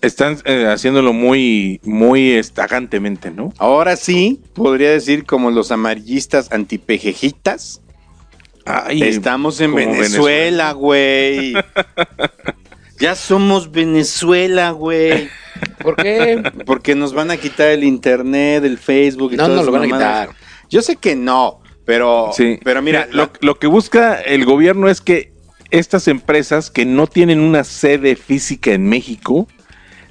Están 0.02 0.38
eh, 0.44 0.66
haciéndolo 0.68 1.14
muy, 1.14 1.80
muy 1.86 2.32
estagantemente, 2.34 3.32
¿no? 3.32 3.54
Ahora 3.58 3.96
sí, 3.96 4.42
podría 4.54 4.92
decir 4.92 5.26
como 5.26 5.50
los 5.50 5.72
amarillistas 5.72 6.52
antipejejitas. 6.52 7.80
Ay, 8.66 9.04
Estamos 9.04 9.62
en 9.62 9.74
Venezuela, 9.74 10.74
güey. 10.74 11.54
ya 13.00 13.16
somos 13.16 13.72
Venezuela, 13.72 14.72
güey. 14.72 15.30
¿Por 15.82 15.96
qué? 15.96 16.42
Porque 16.66 16.96
nos 16.96 17.14
van 17.14 17.32
a 17.32 17.38
quitar 17.38 17.70
el 17.70 17.84
internet, 17.84 18.64
el 18.64 18.78
Facebook 18.78 19.34
y 19.34 19.38
No, 19.38 19.46
todas 19.48 19.60
no 19.60 19.64
lo 19.66 19.72
van 19.72 19.84
a 19.84 19.86
quitar. 19.86 20.30
Yo 20.70 20.82
sé 20.82 20.96
que 20.96 21.16
no, 21.16 21.60
pero, 21.86 22.32
Sí. 22.34 22.60
pero 22.64 22.82
mira, 22.82 23.08
lo, 23.12 23.60
que 23.60 23.68
busca 23.68 24.22
el 24.22 24.46
gobierno 24.46 24.88
es 24.90 25.02
que 25.02 25.34
estas 25.70 26.08
empresas 26.08 26.70
que 26.72 26.86
no 26.86 27.08
tienen 27.08 27.40
una 27.40 27.64
sede 27.64 28.16
física 28.16 28.72
en 28.74 28.88
México 28.88 29.48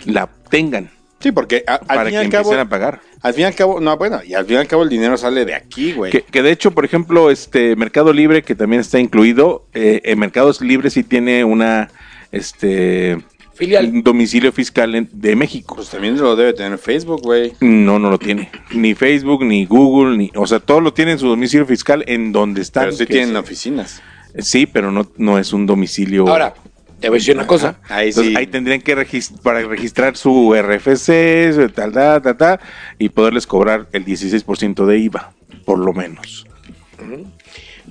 la 0.07 0.29
tengan 0.51 0.91
sí, 1.19 1.33
porque 1.33 1.63
a- 1.67 1.75
al 1.75 1.87
para 1.87 2.05
fin 2.05 2.11
que 2.11 2.15
y 2.15 2.17
al 2.25 2.29
cabo, 2.31 2.45
empiecen 2.45 2.67
a 2.67 2.69
pagar. 2.71 3.01
Al 3.21 3.35
fin 3.35 3.43
y 3.43 3.45
al 3.45 3.55
cabo, 3.55 3.79
no, 3.81 3.95
bueno, 3.99 4.21
y 4.27 4.33
al 4.33 4.47
fin 4.47 4.57
y 4.57 4.59
al 4.59 4.67
cabo 4.67 4.83
el 4.85 4.89
dinero 4.89 5.19
sale 5.19 5.45
de 5.45 5.55
aquí, 5.55 5.93
güey. 5.93 6.11
Que, 6.11 6.23
que 6.23 6.43
de 6.43 6.51
hecho, 6.51 6.71
por 6.71 6.87
ejemplo, 6.87 7.31
este 7.31 7.77
Mercado 7.77 8.15
Libre, 8.15 8.43
que 8.43 8.55
también 8.55 8.81
está 8.81 8.99
incluido, 8.99 9.67
eh, 9.75 10.01
en 10.05 10.19
Mercados 10.19 10.63
Libre 10.63 10.89
sí 10.89 11.05
tiene 11.05 11.45
una 11.45 11.91
este 12.33 13.19
Filial. 13.61 13.87
un 13.87 14.03
domicilio 14.03 14.51
fiscal 14.51 14.95
en- 14.97 15.09
de 15.13 15.37
México. 15.37 15.77
Pues 15.77 15.89
también 15.91 16.19
lo 16.19 16.35
debe 16.35 16.53
tener 16.53 16.77
Facebook, 16.79 17.23
güey. 17.23 17.53
No, 17.61 17.99
no 18.01 18.11
lo 18.11 18.19
tiene. 18.19 18.51
Ni 18.73 18.95
Facebook, 18.95 19.45
ni 19.45 19.67
Google, 19.67 20.17
ni, 20.17 20.33
o 20.35 20.47
sea, 20.47 20.59
todo 20.59 20.81
lo 20.81 20.93
tiene 20.93 21.13
en 21.13 21.19
su 21.21 21.29
domicilio 21.29 21.65
fiscal 21.67 22.03
en 22.09 22.33
donde 22.33 22.63
están. 22.63 22.87
Pero 22.87 22.97
sí 22.97 23.07
tienen 23.07 23.31
es- 23.37 23.37
oficinas. 23.43 24.03
Sí, 24.39 24.67
pero 24.67 24.91
no, 24.91 25.09
no 25.17 25.39
es 25.39 25.53
un 25.53 25.67
domicilio. 25.67 26.27
Ahora, 26.29 26.55
te 27.01 27.09
voy 27.09 27.17
a 27.17 27.19
decir 27.21 27.35
una 27.37 27.47
cosa. 27.47 27.79
Ahí 27.89 28.09
Entonces, 28.09 28.33
sí. 28.33 28.39
ahí 28.39 28.47
tendrían 28.47 28.81
que 28.81 28.95
registrar 28.95 29.41
para 29.43 29.61
registrar 29.63 30.17
su 30.17 30.55
RFC, 30.55 31.53
su 31.55 31.69
tal, 31.71 31.93
tal, 31.93 32.23
tal, 32.23 32.37
tal, 32.37 32.61
y 32.99 33.09
poderles 33.09 33.47
cobrar 33.47 33.89
el 33.93 34.05
16% 34.05 34.87
de 34.87 34.99
IVA, 34.99 35.33
por 35.65 35.79
lo 35.79 35.93
menos. 35.93 36.47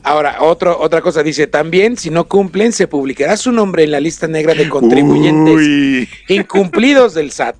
Ahora, 0.03 0.37
otro, 0.41 0.79
otra 0.79 1.01
cosa 1.01 1.23
dice, 1.23 1.47
también 1.47 1.97
si 1.97 2.09
no 2.09 2.27
cumplen, 2.27 2.71
se 2.71 2.87
publicará 2.87 3.35
su 3.37 3.51
nombre 3.51 3.83
en 3.83 3.91
la 3.91 3.99
lista 3.99 4.27
negra 4.27 4.53
de 4.53 4.69
contribuyentes 4.69 5.55
Uy, 5.55 6.09
incumplidos 6.27 7.13
del 7.13 7.31
SAT 7.31 7.55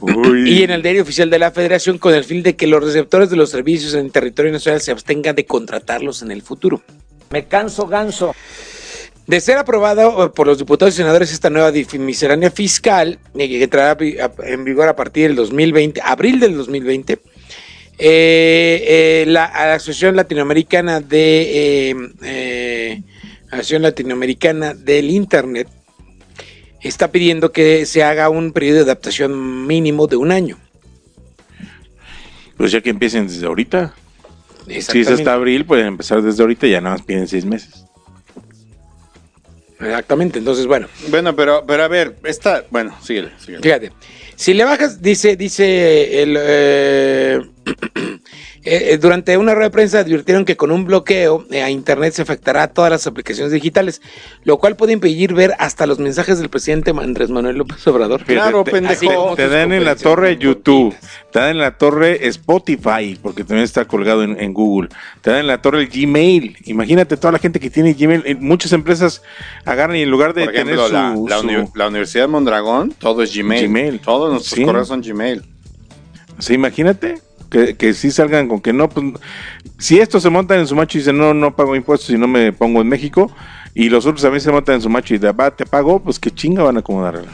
uy. 0.00 0.50
y 0.50 0.62
en 0.62 0.70
el 0.70 0.82
diario 0.82 1.02
oficial 1.02 1.30
de 1.30 1.38
la 1.38 1.50
Federación 1.50 1.98
con 1.98 2.14
el 2.14 2.24
fin 2.24 2.42
de 2.42 2.56
que 2.56 2.66
los 2.66 2.82
receptores 2.82 3.30
de 3.30 3.36
los 3.36 3.50
servicios 3.50 3.94
en 3.94 4.06
el 4.06 4.12
territorio 4.12 4.52
nacional 4.52 4.80
se 4.80 4.90
abstengan 4.90 5.36
de 5.36 5.46
contratarlos 5.46 6.22
en 6.22 6.30
el 6.30 6.42
futuro. 6.42 6.82
Me 7.30 7.46
canso 7.46 7.86
ganso. 7.86 8.34
De 9.26 9.42
ser 9.42 9.58
aprobada 9.58 10.06
eh, 10.06 10.30
por 10.34 10.46
los 10.46 10.56
diputados 10.56 10.94
y 10.94 10.96
senadores 10.96 11.32
esta 11.32 11.50
nueva 11.50 11.70
miscelánea 11.70 12.50
fiscal, 12.50 13.18
eh, 13.34 13.48
que 13.48 13.62
entrará 13.62 13.96
en 14.44 14.64
vigor 14.64 14.88
a 14.88 14.96
partir 14.96 15.28
del 15.28 15.36
2020, 15.36 16.00
abril 16.02 16.40
del 16.40 16.56
2020, 16.56 17.18
eh, 17.98 18.84
eh, 18.86 19.24
la, 19.26 19.44
a 19.44 19.66
la 19.66 19.74
Asociación 19.74 20.14
Latinoamericana 20.14 21.00
de 21.00 21.90
eh, 21.90 21.96
eh, 22.22 23.02
Asociación 23.46 23.82
Latinoamericana 23.82 24.74
del 24.74 25.10
Internet 25.10 25.68
está 26.80 27.10
pidiendo 27.10 27.50
que 27.50 27.86
se 27.86 28.04
haga 28.04 28.28
un 28.28 28.52
periodo 28.52 28.76
de 28.76 28.82
adaptación 28.82 29.66
mínimo 29.66 30.06
de 30.06 30.16
un 30.16 30.30
año. 30.30 30.58
Pues 32.56 32.72
ya 32.72 32.80
que 32.80 32.90
empiecen 32.90 33.26
desde 33.26 33.46
ahorita. 33.46 33.94
Si 34.68 35.00
es 35.00 35.08
hasta 35.08 35.32
abril, 35.32 35.64
pueden 35.64 35.86
empezar 35.86 36.22
desde 36.22 36.42
ahorita 36.42 36.66
y 36.66 36.70
ya 36.72 36.80
nada 36.80 36.96
más 36.96 37.04
piden 37.04 37.26
seis 37.26 37.44
meses. 37.44 37.87
Exactamente, 39.80 40.38
entonces 40.38 40.66
bueno. 40.66 40.88
Bueno, 41.08 41.36
pero, 41.36 41.64
pero 41.66 41.84
a 41.84 41.88
ver, 41.88 42.16
esta, 42.24 42.64
bueno, 42.70 42.96
síguele, 43.02 43.30
síguele. 43.38 43.62
Fíjate, 43.62 43.92
si 44.34 44.54
le 44.54 44.64
bajas, 44.64 45.00
dice, 45.00 45.36
dice 45.36 46.22
el 46.22 46.36
eh, 46.38 47.40
eh, 48.70 48.98
durante 48.98 49.36
una 49.36 49.54
rueda 49.54 49.68
de 49.68 49.72
prensa 49.72 50.00
advirtieron 50.00 50.44
que 50.44 50.56
con 50.56 50.70
un 50.70 50.84
bloqueo 50.84 51.44
eh, 51.50 51.62
a 51.62 51.70
internet 51.70 52.12
se 52.14 52.22
afectará 52.22 52.64
a 52.64 52.68
todas 52.68 52.90
las 52.90 53.06
aplicaciones 53.06 53.52
digitales, 53.52 54.02
lo 54.44 54.58
cual 54.58 54.76
puede 54.76 54.92
impedir 54.92 55.34
ver 55.34 55.54
hasta 55.58 55.86
los 55.86 55.98
mensajes 55.98 56.38
del 56.38 56.48
presidente 56.48 56.90
Andrés 56.90 57.30
Manuel 57.30 57.56
López 57.56 57.86
Obrador. 57.86 58.24
Claro, 58.24 58.64
te, 58.64 58.70
pendejo. 58.72 59.34
Te 59.36 59.48
dan 59.48 59.72
en 59.72 59.84
la 59.84 59.96
torre. 59.96 60.36
YouTube, 60.38 60.94
te 61.32 61.38
dan 61.38 61.50
en 61.50 61.58
la 61.58 61.76
torre 61.78 62.26
Spotify, 62.28 63.18
porque 63.22 63.44
también 63.44 63.64
está 63.64 63.84
colgado 63.86 64.22
en, 64.22 64.38
en 64.40 64.52
Google, 64.52 64.88
te 65.22 65.30
dan 65.30 65.40
en 65.40 65.46
la 65.46 65.60
torre 65.62 65.80
el 65.80 65.88
Gmail. 65.88 66.56
Imagínate 66.64 67.16
toda 67.16 67.32
la 67.32 67.38
gente 67.38 67.60
que 67.60 67.70
tiene 67.70 67.94
Gmail. 67.94 68.22
eh, 68.26 68.34
Muchas 68.34 68.72
empresas 68.72 69.22
agarran 69.64 69.96
y 69.96 70.02
en 70.02 70.10
lugar 70.10 70.34
de 70.34 70.44
Por 70.44 70.54
ejemplo, 70.54 70.86
tener 70.86 70.92
la, 70.92 71.14
su, 71.14 71.28
la 71.28 71.38
su- 71.40 71.46
uni- 71.46 71.68
la 71.74 71.88
Universidad 71.88 72.24
de 72.24 72.28
Mondragón, 72.28 72.92
todo 72.98 73.22
es 73.22 73.34
Gmail. 73.34 73.66
Gmail. 73.68 74.00
Todos 74.00 74.30
nuestros 74.32 74.54
Sí. 74.58 74.64
correos 74.64 74.88
son 74.88 75.00
Gmail. 75.02 75.42
Sí, 76.38 76.54
imagínate 76.54 77.20
que, 77.50 77.76
que 77.76 77.94
sí 77.94 78.10
salgan 78.10 78.48
con 78.48 78.60
que 78.60 78.72
no, 78.72 78.88
pues, 78.88 79.06
si 79.78 79.98
estos 79.98 80.22
se 80.22 80.30
montan 80.30 80.60
en 80.60 80.66
su 80.66 80.74
macho 80.74 80.98
y 80.98 81.00
dicen 81.00 81.18
no, 81.18 81.34
no 81.34 81.54
pago 81.54 81.76
impuestos 81.76 82.10
y 82.10 82.18
no 82.18 82.28
me 82.28 82.52
pongo 82.52 82.80
en 82.80 82.88
México, 82.88 83.30
y 83.74 83.88
los 83.88 84.06
otros 84.06 84.22
también 84.22 84.40
se 84.40 84.50
montan 84.50 84.76
en 84.76 84.82
su 84.82 84.88
macho 84.88 85.14
y 85.14 85.18
de, 85.18 85.30
va, 85.32 85.54
te 85.54 85.64
pago, 85.64 86.00
pues 86.02 86.18
qué 86.18 86.30
chinga 86.30 86.62
van 86.62 86.76
a 86.76 86.80
acomodar 86.80 87.16
al... 87.16 87.26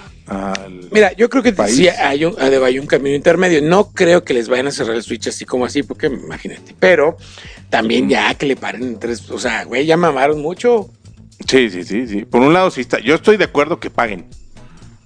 Mira, 0.90 1.12
yo 1.12 1.28
creo 1.28 1.42
que 1.42 1.52
País. 1.52 1.76
sí 1.76 1.88
hay 1.88 2.24
un, 2.24 2.34
hay 2.38 2.78
un 2.78 2.86
camino 2.86 3.14
intermedio. 3.14 3.60
No 3.62 3.90
creo 3.90 4.24
que 4.24 4.32
les 4.32 4.48
vayan 4.48 4.68
a 4.68 4.70
cerrar 4.70 4.96
el 4.96 5.02
switch 5.02 5.28
así 5.28 5.44
como 5.44 5.66
así, 5.66 5.82
porque 5.82 6.06
imagínate. 6.06 6.74
Pero 6.78 7.16
también 7.68 8.08
ya 8.08 8.34
que 8.34 8.46
le 8.46 8.56
paren 8.56 8.98
tres, 8.98 9.30
o 9.30 9.38
sea, 9.38 9.64
güey, 9.64 9.84
ya 9.84 9.96
mamaron 9.96 10.40
mucho. 10.40 10.88
Sí, 11.46 11.68
sí, 11.68 11.84
sí, 11.84 12.06
sí. 12.06 12.24
Por 12.24 12.40
un 12.40 12.52
lado, 12.52 12.70
sí 12.70 12.80
está, 12.80 13.00
yo 13.00 13.14
estoy 13.14 13.36
de 13.36 13.44
acuerdo 13.44 13.80
que 13.80 13.90
paguen, 13.90 14.26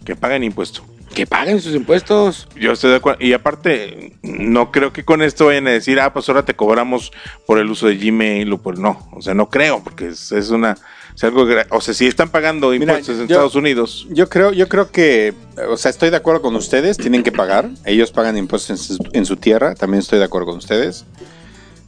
que 0.05 0.15
paguen 0.15 0.45
impuesto. 0.45 0.85
Que 1.19 1.27
paguen 1.27 1.61
sus 1.61 1.75
impuestos. 1.75 2.47
Yo 2.55 2.71
estoy 2.71 2.91
de 2.91 2.97
acuerdo. 2.99 3.25
Y 3.25 3.33
aparte, 3.33 4.13
no 4.23 4.71
creo 4.71 4.93
que 4.93 5.05
con 5.05 5.21
esto 5.21 5.47
vayan 5.47 5.67
a 5.67 5.71
decir, 5.73 5.99
ah, 5.99 6.13
pues 6.13 6.29
ahora 6.29 6.45
te 6.45 6.55
cobramos 6.55 7.11
por 7.45 7.59
el 7.59 7.69
uso 7.69 7.89
de 7.89 7.97
Gmail 7.97 8.53
o 8.53 8.59
por 8.59 8.79
no. 8.79 9.09
O 9.13 9.21
sea, 9.21 9.35
no 9.35 9.51
creo, 9.51 9.83
porque 9.83 10.07
es, 10.07 10.31
es 10.31 10.51
una. 10.51 10.77
Es 11.17 11.25
algo. 11.25 11.45
O 11.71 11.81
sea, 11.81 11.93
si 11.93 12.07
están 12.07 12.29
pagando 12.29 12.71
Mira, 12.71 12.85
impuestos 12.85 13.17
en 13.19 13.27
yo- 13.27 13.35
Estados 13.35 13.57
Unidos. 13.57 14.07
Yo 14.11 14.29
creo, 14.29 14.53
yo 14.53 14.69
creo 14.69 14.93
que, 14.93 15.35
o 15.69 15.77
sea, 15.77 15.91
estoy 15.91 16.11
de 16.11 16.19
acuerdo 16.19 16.41
con 16.41 16.55
ustedes, 16.55 16.97
tienen 16.97 17.25
que 17.25 17.33
pagar. 17.33 17.69
Ellos 17.85 18.13
pagan 18.13 18.39
impuestos 18.39 18.71
en 18.71 18.79
su, 18.79 19.09
en 19.13 19.27
su 19.27 19.35
tierra, 19.37 19.75
también 19.75 19.99
estoy 19.99 20.21
de 20.21 20.25
acuerdo 20.27 20.47
con 20.47 20.59
ustedes. 20.59 21.05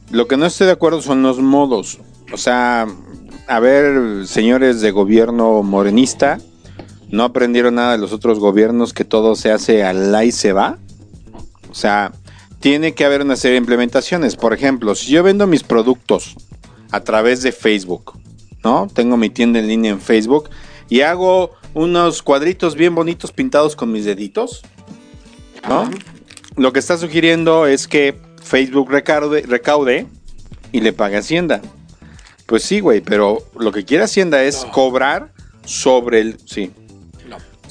Lo 0.09 0.27
que 0.27 0.35
no 0.35 0.45
estoy 0.45 0.67
de 0.67 0.73
acuerdo 0.73 1.01
son 1.01 1.23
los 1.23 1.39
modos. 1.39 1.99
O 2.33 2.37
sea, 2.37 2.85
a 3.47 3.59
ver, 3.61 4.27
señores 4.27 4.81
de 4.81 4.91
gobierno 4.91 5.63
morenista, 5.63 6.37
¿no 7.11 7.23
aprendieron 7.23 7.75
nada 7.75 7.93
de 7.93 7.97
los 7.97 8.13
otros 8.13 8.39
gobiernos 8.39 8.93
que 8.93 9.05
todo 9.05 9.35
se 9.35 9.51
hace 9.51 9.83
al 9.83 10.11
la 10.11 10.25
y 10.25 10.31
se 10.31 10.53
va? 10.53 10.77
O 11.69 11.75
sea, 11.75 12.11
tiene 12.59 12.93
que 12.93 13.05
haber 13.05 13.21
una 13.21 13.35
serie 13.35 13.53
de 13.53 13.59
implementaciones. 13.59 14.35
Por 14.35 14.53
ejemplo, 14.53 14.95
si 14.95 15.11
yo 15.11 15.23
vendo 15.23 15.47
mis 15.47 15.63
productos 15.63 16.35
a 16.91 17.01
través 17.01 17.41
de 17.41 17.51
Facebook, 17.51 18.19
¿no? 18.63 18.87
Tengo 18.93 19.17
mi 19.17 19.29
tienda 19.29 19.59
en 19.59 19.67
línea 19.67 19.91
en 19.91 20.01
Facebook 20.01 20.49
y 20.89 21.01
hago 21.01 21.51
unos 21.73 22.21
cuadritos 22.21 22.75
bien 22.75 22.95
bonitos 22.95 23.31
pintados 23.31 23.75
con 23.75 23.91
mis 23.91 24.05
deditos, 24.05 24.61
¿no? 25.67 25.89
Lo 26.55 26.73
que 26.73 26.79
está 26.79 26.97
sugiriendo 26.97 27.65
es 27.65 27.87
que 27.87 28.19
Facebook 28.43 28.89
recaude, 28.91 29.43
recaude 29.43 30.07
y 30.71 30.81
le 30.81 30.93
pague 30.93 31.17
Hacienda. 31.17 31.61
Pues 32.45 32.63
sí, 32.63 32.81
güey, 32.81 33.01
pero 33.01 33.39
lo 33.57 33.71
que 33.71 33.85
quiere 33.85 34.03
Hacienda 34.03 34.43
es 34.43 34.65
cobrar 34.65 35.31
sobre 35.65 36.19
el... 36.19 36.37
Sí. 36.45 36.71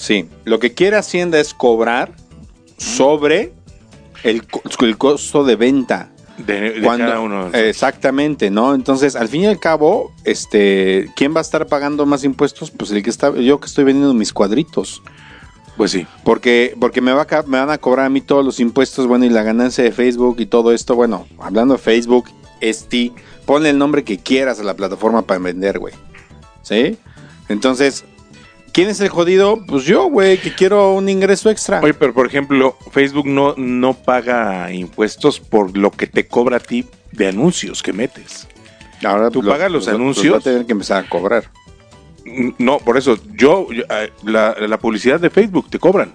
Sí. 0.01 0.29
Lo 0.45 0.59
que 0.59 0.73
quiere 0.73 0.97
Hacienda 0.97 1.39
es 1.39 1.53
cobrar 1.55 2.15
sobre 2.79 3.53
el, 4.23 4.47
co- 4.47 4.63
el 4.81 4.97
costo 4.99 5.45
de 5.45 5.57
venta. 5.57 6.11
De, 6.39 6.73
de 6.73 6.81
Cuando- 6.83 7.05
cada 7.07 7.21
uno. 7.21 7.49
Exactamente, 7.53 8.51
¿no? 8.51 8.75
Entonces, 8.75 9.15
al 9.15 9.29
fin 9.29 9.43
y 9.43 9.47
al 9.47 9.59
cabo, 9.61 10.11
este, 10.25 11.11
¿quién 11.15 11.35
va 11.35 11.41
a 11.41 11.43
estar 11.43 11.67
pagando 11.67 12.07
más 12.07 12.25
impuestos? 12.25 12.71
Pues 12.71 12.91
el 12.93 13.03
que 13.03 13.11
está, 13.11 13.35
yo 13.37 13.61
que 13.61 13.67
estoy 13.67 13.85
vendiendo 13.85 14.15
mis 14.15 14.33
cuadritos. 14.33 15.03
Pues 15.77 15.91
sí. 15.91 16.07
Porque, 16.25 16.75
porque 16.81 17.01
me, 17.03 17.13
va 17.13 17.27
a, 17.31 17.43
me 17.43 17.59
van 17.59 17.71
a 17.71 17.79
cobrar 17.79 18.07
a 18.07 18.09
mí 18.11 18.21
todos 18.23 18.45
los 18.45 18.59
impuestos, 18.61 19.07
bueno, 19.07 19.25
y 19.27 19.29
la 19.31 19.43
ganancia 19.43 19.85
de 19.85 19.93
Facebook 19.93 20.37
y 20.41 20.47
todo 20.47 20.73
esto. 20.73 20.95
Bueno, 20.95 21.27
hablando 21.39 21.75
de 21.75 21.79
Facebook, 21.81 22.31
este, 22.63 23.13
ponle 23.45 23.71
el 23.71 23.79
nombre 23.79 24.03
que 24.05 24.19
quieras 24.19 24.61
a 24.61 24.63
la 24.65 24.75
plataforma 24.75 25.23
para 25.23 25.41
vender, 25.41 25.79
güey. 25.79 25.93
¿Sí? 26.63 26.97
Entonces, 27.51 28.05
¿quién 28.73 28.89
es 28.89 29.01
el 29.01 29.09
jodido? 29.09 29.65
Pues 29.67 29.85
yo, 29.85 30.07
güey, 30.07 30.39
que 30.39 30.55
quiero 30.55 30.95
un 30.95 31.09
ingreso 31.09 31.51
extra. 31.51 31.81
Oye, 31.81 31.95
pero 31.95 32.13
por 32.13 32.27
ejemplo, 32.27 32.77
Facebook 32.91 33.27
no, 33.27 33.55
no 33.57 33.95
paga 33.95 34.73
impuestos 34.73 35.41
por 35.41 35.77
lo 35.77 35.91
que 35.91 36.07
te 36.07 36.27
cobra 36.27 36.59
a 36.59 36.61
ti 36.61 36.87
de 37.13 37.29
anuncios 37.29 37.83
que 37.83 37.93
metes. 37.93 38.49
Ahora 39.05 39.31
tú 39.31 39.43
pagas 39.43 39.71
los 39.71 39.89
anuncios. 39.89 40.35
va 40.35 40.39
a 40.39 40.41
tener 40.41 40.67
que 40.67 40.73
empezar 40.73 41.05
a 41.05 41.09
cobrar. 41.09 41.51
No, 42.59 42.79
por 42.79 42.99
eso, 42.99 43.19
yo, 43.35 43.71
yo, 43.73 43.83
eh, 43.89 44.13
la, 44.25 44.55
la 44.59 44.79
publicidad 44.79 45.19
de 45.19 45.31
Facebook 45.31 45.71
te 45.71 45.79
cobran 45.79 46.13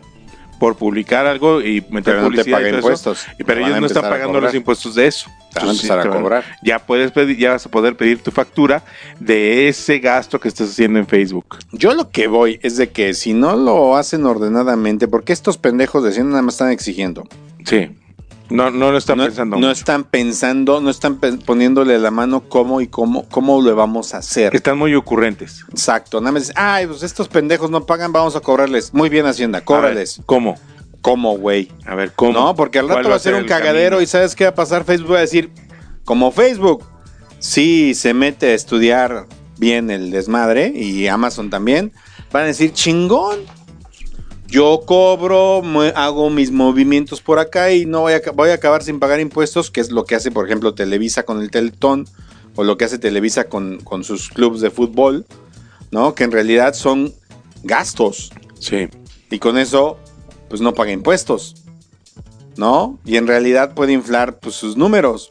por 0.60 0.76
publicar 0.76 1.26
algo 1.26 1.62
y 1.62 1.82
meter 1.90 2.04
Pero 2.16 2.22
no 2.22 2.24
te 2.30 2.36
publicidad. 2.38 2.58
paga 2.58 2.68
y 2.68 2.72
todo 2.72 2.80
impuestos. 2.82 3.26
Pero 3.46 3.66
ellos 3.66 3.80
no 3.80 3.86
están 3.88 4.04
pagando 4.04 4.40
los 4.42 4.54
impuestos 4.54 4.96
de 4.96 5.08
eso. 5.08 5.28
Te 5.54 5.60
van 5.60 5.70
a 5.70 5.72
Entonces, 5.72 5.84
empezar 5.84 6.00
a 6.00 6.02
te 6.04 6.08
van- 6.10 6.22
cobrar. 6.22 6.44
Ya 6.64 6.80
puedes 6.80 7.12
pedir, 7.12 7.38
ya 7.38 7.52
vas 7.52 7.66
a 7.66 7.70
poder 7.72 7.96
pedir 7.96 8.22
tu 8.22 8.32
factura 8.32 8.84
de 9.20 9.68
ese 9.70 10.00
gasto 10.00 10.40
que 10.40 10.48
estás 10.48 10.70
haciendo 10.70 11.00
en 11.00 11.08
Facebook. 11.08 11.58
Yo 11.72 11.94
lo 11.94 12.10
que 12.10 12.28
voy 12.28 12.60
es 12.62 12.78
de 12.78 12.90
que 12.90 13.14
si 13.14 13.34
no 13.34 13.56
lo 13.56 13.96
hacen 13.96 14.26
ordenadamente, 14.26 15.08
porque 15.08 15.34
estos 15.34 15.58
pendejos 15.58 16.04
de 16.04 16.10
Hacienda 16.10 16.32
nada 16.32 16.42
más 16.42 16.56
están 16.56 16.72
exigiendo. 16.72 17.24
Sí. 17.66 17.90
No, 18.50 18.70
no 18.70 18.92
lo 18.92 18.98
están 18.98 19.18
no, 19.18 19.26
pensando. 19.26 19.56
no 19.56 19.68
mucho. 19.68 19.80
están 19.80 20.04
pensando, 20.04 20.80
no 20.82 20.90
están 20.90 21.18
poniéndole 21.18 21.98
la 21.98 22.12
mano 22.12 22.42
cómo 22.48 22.80
y 22.82 22.88
cómo, 22.88 23.28
cómo 23.30 23.62
lo 23.62 23.76
vamos 23.76 24.14
a 24.14 24.18
hacer. 24.18 24.56
Están 24.56 24.78
muy 24.78 24.94
ocurrentes. 24.94 25.66
Exacto. 25.70 26.22
Nada 26.22 26.34
más 26.34 26.52
ay, 26.56 26.88
pues 26.88 27.04
estos 27.04 27.28
pendejos 27.28 27.72
no 27.72 27.86
pagan, 27.86 28.12
vamos 28.12 28.36
a 28.36 28.40
cobrarles. 28.42 28.94
Muy 28.94 29.10
bien, 29.10 29.26
Hacienda, 29.26 29.62
cóbrales. 29.62 30.18
ver, 30.18 30.26
¿Cómo? 30.26 30.56
¿Cómo, 31.02 31.38
güey? 31.38 31.72
A 31.86 31.96
ver, 31.96 32.14
¿cómo? 32.16 32.34
No, 32.34 32.56
porque 32.56 32.80
al 32.80 32.86
¿Cuál 32.86 32.98
rato 32.98 33.10
va 33.10 33.16
a 33.16 33.20
ser 33.20 33.36
un 33.36 33.46
cagadero 33.46 33.98
camino? 33.98 34.02
y 34.02 34.08
¿sabes 34.08 34.36
qué 34.36 34.46
va 34.46 34.52
a 34.52 34.56
pasar? 34.56 34.84
Facebook 34.86 35.14
va 35.14 35.18
a 35.18 35.22
decir, 35.22 35.52
como 36.04 36.32
Facebook, 36.32 36.84
sí 37.40 37.94
se 37.96 38.14
mete 38.14 38.48
a 38.48 38.54
estudiar 38.54 39.28
bien 39.58 39.90
el 39.92 40.12
desmadre 40.12 40.72
y 40.76 41.08
Amazon 41.08 41.50
también, 41.50 41.94
van 42.32 42.44
a 42.44 42.48
decir, 42.48 42.74
chingón. 42.74 43.40
Yo 44.56 44.84
cobro, 44.86 45.62
hago 45.96 46.30
mis 46.30 46.50
movimientos 46.52 47.22
por 47.22 47.40
acá 47.40 47.72
y 47.74 47.86
no 47.86 48.02
voy 48.02 48.14
a, 48.14 48.22
voy 48.34 48.50
a 48.52 48.54
acabar 48.54 48.82
sin 48.84 49.00
pagar 49.00 49.20
impuestos, 49.20 49.70
que 49.70 49.82
es 49.82 49.92
lo 49.92 50.06
que 50.06 50.16
hace, 50.16 50.32
por 50.32 50.46
ejemplo, 50.46 50.74
Televisa 50.74 51.24
con 51.24 51.42
el 51.42 51.52
Teletón 51.52 52.08
o 52.56 52.64
lo 52.64 52.78
que 52.78 52.86
hace 52.86 52.98
Televisa 52.98 53.50
con, 53.50 53.80
con 53.84 54.06
sus 54.06 54.30
clubes 54.30 54.62
de 54.62 54.72
fútbol, 54.72 55.26
¿no? 55.92 56.16
Que 56.16 56.24
en 56.24 56.32
realidad 56.32 56.74
son 56.74 57.14
gastos 57.64 58.32
Sí. 58.60 58.88
y 59.30 59.40
con 59.40 59.58
eso, 59.58 59.98
pues 60.48 60.62
no 60.62 60.74
paga 60.74 60.92
impuestos, 60.94 61.56
¿no? 62.56 62.98
Y 63.06 63.18
en 63.18 63.28
realidad 63.28 63.74
puede 63.74 63.92
inflar 63.92 64.40
pues, 64.40 64.56
sus 64.56 64.78
números. 64.78 65.30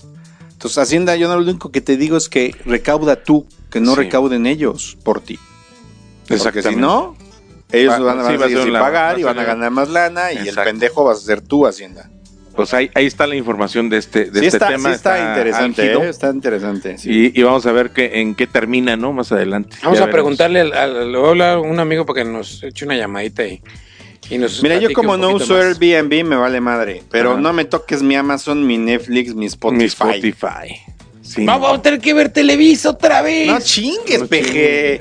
Entonces, 0.52 0.76
Hacienda, 0.78 1.16
yo 1.16 1.28
no, 1.28 1.40
lo 1.40 1.50
único 1.50 1.71
que 1.73 1.81
te 1.81 1.97
digo 1.97 2.16
es 2.19 2.28
que 2.28 2.54
recauda 2.66 3.16
tú, 3.23 3.47
que 3.71 3.81
no 3.81 3.93
Sí. 3.95 4.02
recauden 4.02 4.47
ellos 4.47 4.99
por 5.02 5.21
ti. 5.21 5.38
Porque 6.28 6.35
si 6.43 6.49
Exactamente. 6.49 6.81
no, 6.81 7.16
ellos 7.75 7.93
Va- 7.95 7.99
van, 7.99 8.16
van 8.19 8.26
sí, 8.26 8.35
a 8.35 8.38
va 8.38 8.45
a 8.47 8.49
seguir 8.49 8.69
la- 8.69 8.81
pagar 8.81 9.12
va 9.14 9.16
a 9.16 9.21
y 9.21 9.23
van 9.23 9.38
a 9.38 9.45
ganar 9.45 9.71
más 9.71 9.88
lana 9.88 10.33
y 10.33 10.49
el 10.49 10.54
pendejo 10.54 11.04
vas 11.04 11.19
a 11.19 11.21
ser 11.23 11.40
tú, 11.40 11.66
Hacienda. 11.66 12.11
Pues 12.57 12.73
ahí, 12.73 12.88
ahí 12.95 13.07
está 13.07 13.26
la 13.26 13.35
información 13.35 13.88
de 13.88 13.97
este, 13.99 14.26
de 14.26 14.38
sí, 14.40 14.47
este 14.47 14.59
está, 14.59 14.69
tema. 14.69 14.90
sí 14.90 14.95
está 14.95 15.28
interesante. 15.31 15.93
¿eh? 15.93 16.09
está 16.09 16.31
interesante. 16.31 16.99
sí. 16.99 17.33
Y, 17.35 17.40
y 17.40 17.43
vamos 17.43 17.66
a 17.66 17.73
ver 17.73 17.90
qué, 17.90 18.21
en 18.21 18.37
qué 18.37 18.47
termina, 18.47 18.97
¿no? 18.97 19.12
Más 19.12 19.33
adelante. 19.33 19.76
Vamos 19.83 19.99
Ya 19.99 20.04
a 20.04 20.07
veremos. 20.07 20.12
preguntarle 20.12 20.61
al, 20.61 20.73
al- 20.73 21.14
a 21.16 21.28
hablar 21.28 21.50
a 21.54 21.59
un 21.59 21.81
amigo 21.81 22.07
para 22.07 22.23
que 22.23 22.31
nos 22.31 22.62
eche 22.62 22.85
una 22.85 22.97
llamadita 22.97 23.45
y, 23.45 23.61
y 24.31 24.38
nos 24.38 24.62
Mira, 24.62 24.78
yo 24.78 24.93
como 24.93 25.16
no 25.16 25.31
uso 25.31 25.54
más. 25.54 25.64
Airbnb 25.81 26.25
me 26.25 26.37
vale 26.37 26.61
madre, 26.61 27.02
pero 27.11 27.33
Ajá. 27.33 27.40
no 27.40 27.52
me 27.52 27.64
toques 27.64 28.02
mi 28.04 28.14
Amazon, 28.14 28.64
mi 28.64 28.78
Netflix, 28.78 29.35
mi 29.35 29.47
Spotify. 29.47 29.76
Mi 29.78 29.85
Spotify. 29.87 30.93
Sí. 31.25 31.45
Vamos 31.47 31.73
a 31.78 31.81
tener 31.83 32.00
que 32.00 32.12
ver 32.12 32.28
Televisa 32.28 32.90
otra 32.90 33.23
vez. 33.23 33.47
No 33.49 33.59
chingues, 33.59 34.21
No 34.21 34.26
peje. 34.26 35.00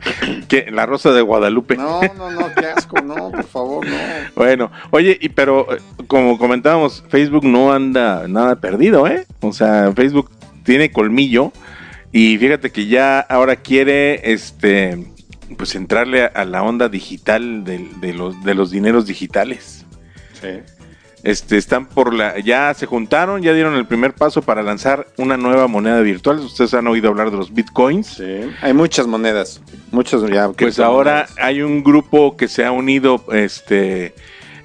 La 0.70 0.86
Rosa 0.86 1.10
de 1.12 1.20
Guadalupe. 1.22 1.76
No, 1.76 2.00
no, 2.16 2.30
no, 2.30 2.54
qué 2.54 2.66
asco, 2.66 3.00
no, 3.02 3.30
por 3.32 3.44
favor, 3.44 3.86
no. 3.86 3.96
Bueno, 4.36 4.70
oye, 4.92 5.18
y 5.20 5.28
pero 5.28 5.66
eh, 5.76 5.80
como 6.06 6.38
comentábamos, 6.38 7.02
Facebook 7.08 7.44
no 7.44 7.72
anda 7.72 8.26
nada 8.28 8.56
perdido, 8.56 9.06
¿eh? 9.08 9.26
O 9.40 9.52
sea, 9.52 9.92
Facebook 9.94 10.30
tiene 10.64 10.92
colmillo 10.92 11.52
y 12.12 12.38
fíjate 12.38 12.70
que 12.70 12.86
ya 12.86 13.18
ahora 13.20 13.56
quiere, 13.56 14.32
este, 14.32 15.04
pues 15.58 15.74
entrarle 15.74 16.22
a, 16.22 16.26
a 16.26 16.44
la 16.44 16.62
onda 16.62 16.88
digital 16.88 17.64
del- 17.64 18.00
de, 18.00 18.14
los, 18.14 18.42
de 18.44 18.54
los 18.54 18.70
dineros 18.70 19.06
digitales. 19.06 19.84
Sí. 20.40 20.48
Este, 21.26 21.56
están 21.56 21.86
por 21.86 22.14
la, 22.14 22.38
ya 22.38 22.72
se 22.72 22.86
juntaron, 22.86 23.42
ya 23.42 23.52
dieron 23.52 23.74
el 23.74 23.84
primer 23.84 24.12
paso 24.12 24.42
para 24.42 24.62
lanzar 24.62 25.08
una 25.16 25.36
nueva 25.36 25.66
moneda 25.66 26.00
virtual. 26.00 26.38
Ustedes 26.38 26.72
han 26.72 26.86
oído 26.86 27.08
hablar 27.08 27.32
de 27.32 27.36
los 27.36 27.52
bitcoins. 27.52 28.06
Sí. 28.06 28.42
Hay 28.62 28.72
muchas 28.72 29.08
monedas, 29.08 29.60
muchas 29.90 30.22
ya. 30.30 30.50
Pues 30.50 30.78
ahora 30.78 31.26
hay 31.36 31.62
un 31.62 31.82
grupo 31.82 32.36
que 32.36 32.46
se 32.46 32.64
ha 32.64 32.70
unido 32.70 33.24
este, 33.32 34.14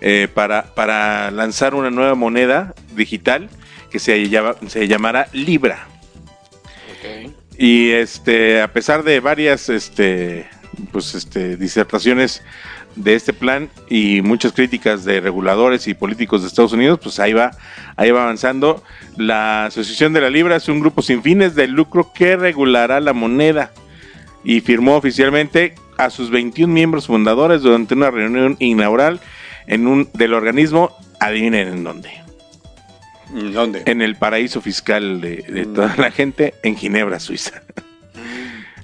eh, 0.02 0.28
para, 0.32 0.66
para 0.76 1.32
lanzar 1.32 1.74
una 1.74 1.90
nueva 1.90 2.14
moneda 2.14 2.76
digital 2.96 3.50
que 3.90 3.98
se, 3.98 4.30
llama, 4.30 4.56
se 4.68 4.88
llamará 4.88 5.30
Libra. 5.34 5.88
Ok. 6.92 7.34
Y 7.58 7.90
este, 7.90 8.62
a 8.62 8.72
pesar 8.72 9.02
de 9.02 9.20
varias 9.20 9.68
este, 9.70 10.48
pues, 10.92 11.16
este, 11.16 11.58
disertaciones 11.58 12.44
de 12.96 13.16
este 13.16 13.34
plan 13.34 13.70
y 13.90 14.22
muchas 14.22 14.54
críticas 14.54 15.06
de 15.06 15.20
reguladores 15.22 15.88
y 15.88 15.94
políticos 15.94 16.42
de 16.42 16.48
Estados 16.48 16.74
Unidos, 16.74 17.00
pues 17.02 17.20
ahí 17.20 17.34
va, 17.34 17.52
ahí 17.96 18.12
va 18.12 18.24
avanzando. 18.24 18.84
La 19.18 19.66
Asociación 19.66 20.14
de 20.14 20.22
la 20.22 20.30
Libra 20.30 20.56
es 20.56 20.68
un 20.68 20.80
grupo 20.80 21.02
sin 21.02 21.22
fines 21.24 21.56
de 21.56 21.68
lucro 21.68 22.12
que 22.14 22.36
regulará 22.36 23.00
la 23.00 23.14
moneda 23.14 23.72
y 24.44 24.62
firmó 24.62 24.96
oficialmente 24.96 25.76
a 25.98 26.10
sus 26.10 26.32
21 26.32 26.74
miembros 26.74 27.08
fundadores 27.08 27.62
durante 27.62 27.94
una 27.94 28.10
reunión 28.10 28.56
inaugural 28.60 29.20
en 29.68 29.88
un 29.88 30.10
del 30.14 30.34
organismo, 30.34 30.92
adivinen 31.20 31.68
en 31.68 31.84
dónde, 31.84 32.12
¿Dónde? 33.54 33.84
en 33.86 34.02
el 34.02 34.16
paraíso 34.16 34.62
fiscal 34.62 35.22
de, 35.22 35.38
de 35.48 35.66
toda 35.66 35.96
la 35.98 36.12
gente 36.12 36.56
en 36.64 36.76
Ginebra, 36.76 37.20
Suiza. 37.20 37.62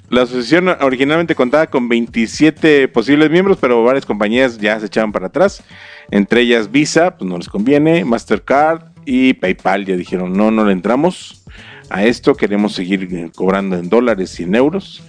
La 0.09 0.21
asociación 0.21 0.69
originalmente 0.69 1.35
contaba 1.35 1.67
con 1.67 1.89
27 1.89 2.87
posibles 2.87 3.29
miembros, 3.29 3.57
pero 3.59 3.83
varias 3.83 4.05
compañías 4.05 4.57
ya 4.57 4.79
se 4.79 4.85
echaban 4.85 5.11
para 5.11 5.27
atrás. 5.27 5.63
Entre 6.11 6.41
ellas 6.41 6.71
Visa, 6.71 7.17
pues 7.17 7.29
no 7.29 7.37
les 7.37 7.49
conviene, 7.49 8.05
Mastercard 8.05 8.83
y 9.05 9.33
PayPal 9.33 9.85
ya 9.85 9.97
dijeron, 9.97 10.33
no, 10.33 10.49
no 10.49 10.63
le 10.63 10.71
entramos 10.71 11.43
a 11.89 12.05
esto, 12.05 12.35
queremos 12.35 12.73
seguir 12.73 13.07
eh, 13.11 13.31
cobrando 13.35 13.77
en 13.77 13.89
dólares 13.89 14.39
y 14.39 14.43
en 14.43 14.55
euros. 14.55 15.03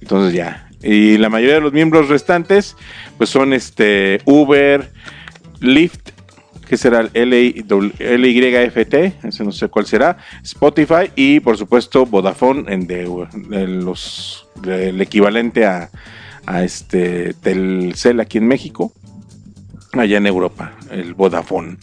Entonces 0.00 0.34
ya. 0.34 0.68
Y 0.82 1.18
la 1.18 1.30
mayoría 1.30 1.56
de 1.56 1.60
los 1.60 1.72
miembros 1.72 2.08
restantes, 2.08 2.76
pues 3.16 3.30
son 3.30 3.52
este 3.54 4.20
Uber, 4.24 4.90
Lyft, 5.60 6.10
que 6.64 6.76
será 6.76 7.08
el 7.12 7.30
LY 7.30 7.64
LYFT, 7.98 8.94
ese 9.24 9.44
no 9.44 9.52
sé 9.52 9.68
cuál 9.68 9.86
será, 9.86 10.16
Spotify 10.42 11.10
y 11.16 11.40
por 11.40 11.56
supuesto 11.56 12.06
Vodafone, 12.06 12.72
en 12.72 12.86
de, 12.86 13.04
los 13.66 14.46
del 14.62 15.00
equivalente 15.00 15.64
a, 15.66 15.90
a 16.46 16.64
este 16.64 17.34
Telcel 17.34 18.20
aquí 18.20 18.38
en 18.38 18.46
México, 18.48 18.92
allá 19.92 20.18
en 20.18 20.26
Europa, 20.26 20.72
el 20.90 21.14
Vodafone. 21.14 21.76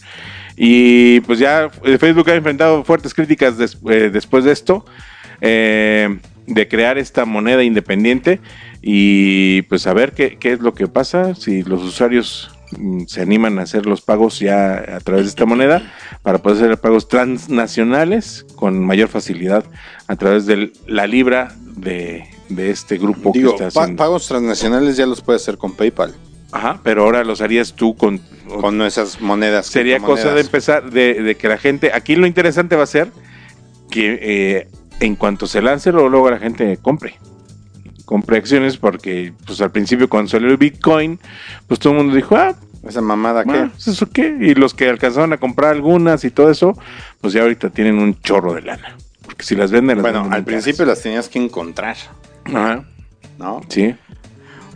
Y 0.56 1.20
pues 1.20 1.38
ya 1.38 1.70
eh, 1.84 1.96
Facebook 1.98 2.28
ha 2.30 2.34
enfrentado 2.34 2.84
fuertes 2.84 3.14
críticas 3.14 3.56
des- 3.56 3.78
eh, 3.88 4.10
después 4.12 4.44
de 4.44 4.52
esto, 4.52 4.84
eh, 5.40 6.18
de 6.46 6.68
crear 6.68 6.98
esta 6.98 7.24
moneda 7.24 7.62
independiente 7.62 8.40
y 8.82 9.62
pues 9.62 9.86
a 9.86 9.94
ver 9.94 10.12
qué, 10.12 10.36
qué 10.38 10.52
es 10.52 10.60
lo 10.60 10.74
que 10.74 10.88
pasa, 10.88 11.34
si 11.34 11.62
los 11.62 11.82
usuarios 11.82 12.50
se 13.06 13.20
animan 13.20 13.58
a 13.58 13.62
hacer 13.62 13.86
los 13.86 14.00
pagos 14.02 14.38
ya 14.38 14.74
a 14.96 15.00
través 15.00 15.24
de 15.24 15.28
esta 15.30 15.44
moneda 15.46 15.92
para 16.22 16.38
poder 16.38 16.64
hacer 16.64 16.78
pagos 16.78 17.08
transnacionales 17.08 18.46
con 18.56 18.84
mayor 18.84 19.08
facilidad 19.08 19.64
a 20.06 20.16
través 20.16 20.46
de 20.46 20.72
la 20.86 21.06
libra 21.06 21.54
de, 21.76 22.24
de 22.48 22.70
este 22.70 22.98
grupo 22.98 23.32
Digo, 23.32 23.56
que 23.56 23.66
está 23.66 23.80
haciendo. 23.80 24.02
pagos 24.02 24.26
transnacionales 24.26 24.96
ya 24.96 25.06
los 25.06 25.20
puedes 25.20 25.42
hacer 25.42 25.58
con 25.58 25.72
PayPal, 25.74 26.14
Ajá, 26.52 26.80
pero 26.82 27.04
ahora 27.04 27.24
los 27.24 27.40
harías 27.40 27.74
tú 27.74 27.96
con, 27.96 28.20
con 28.60 28.82
esas 28.82 29.20
monedas. 29.20 29.66
Sería 29.66 30.00
cosa 30.00 30.34
de 30.34 30.42
empezar, 30.42 30.90
de, 30.90 31.14
de 31.22 31.34
que 31.36 31.48
la 31.48 31.56
gente, 31.58 31.92
aquí 31.94 32.16
lo 32.16 32.26
interesante 32.26 32.76
va 32.76 32.82
a 32.82 32.86
ser 32.86 33.10
que 33.90 34.18
eh, 34.20 34.68
en 35.00 35.16
cuanto 35.16 35.46
se 35.46 35.62
lance, 35.62 35.92
luego, 35.92 36.08
luego 36.08 36.30
la 36.30 36.38
gente 36.38 36.76
compre. 36.80 37.18
Compre 38.12 38.36
acciones 38.36 38.76
porque 38.76 39.32
pues 39.46 39.58
al 39.62 39.70
principio 39.70 40.06
cuando 40.06 40.28
salió 40.30 40.48
el 40.48 40.58
Bitcoin, 40.58 41.18
pues 41.66 41.80
todo 41.80 41.94
el 41.94 42.00
mundo 42.00 42.14
dijo, 42.14 42.36
ah, 42.36 42.54
Esa 42.86 43.00
mamada 43.00 43.40
ah, 43.40 43.44
que. 43.44 43.70
¿pues 43.70 43.88
¿eso 43.88 44.06
qué? 44.12 44.36
Y 44.38 44.54
los 44.54 44.74
que 44.74 44.86
alcanzaron 44.86 45.32
a 45.32 45.38
comprar 45.38 45.70
algunas 45.70 46.22
y 46.26 46.30
todo 46.30 46.50
eso, 46.50 46.76
pues 47.22 47.32
ya 47.32 47.40
ahorita 47.40 47.70
tienen 47.70 47.98
un 47.98 48.20
chorro 48.20 48.52
de 48.52 48.60
lana. 48.60 48.98
Porque 49.24 49.44
si 49.44 49.56
las 49.56 49.70
venden, 49.70 49.96
las 49.96 50.02
Bueno, 50.02 50.18
venden 50.24 50.34
al 50.34 50.44
caras. 50.44 50.62
principio 50.62 50.84
las 50.84 51.00
tenías 51.00 51.30
que 51.30 51.38
encontrar, 51.38 51.96
Ajá, 52.44 52.84
¿no? 53.38 53.62
sí. 53.70 53.94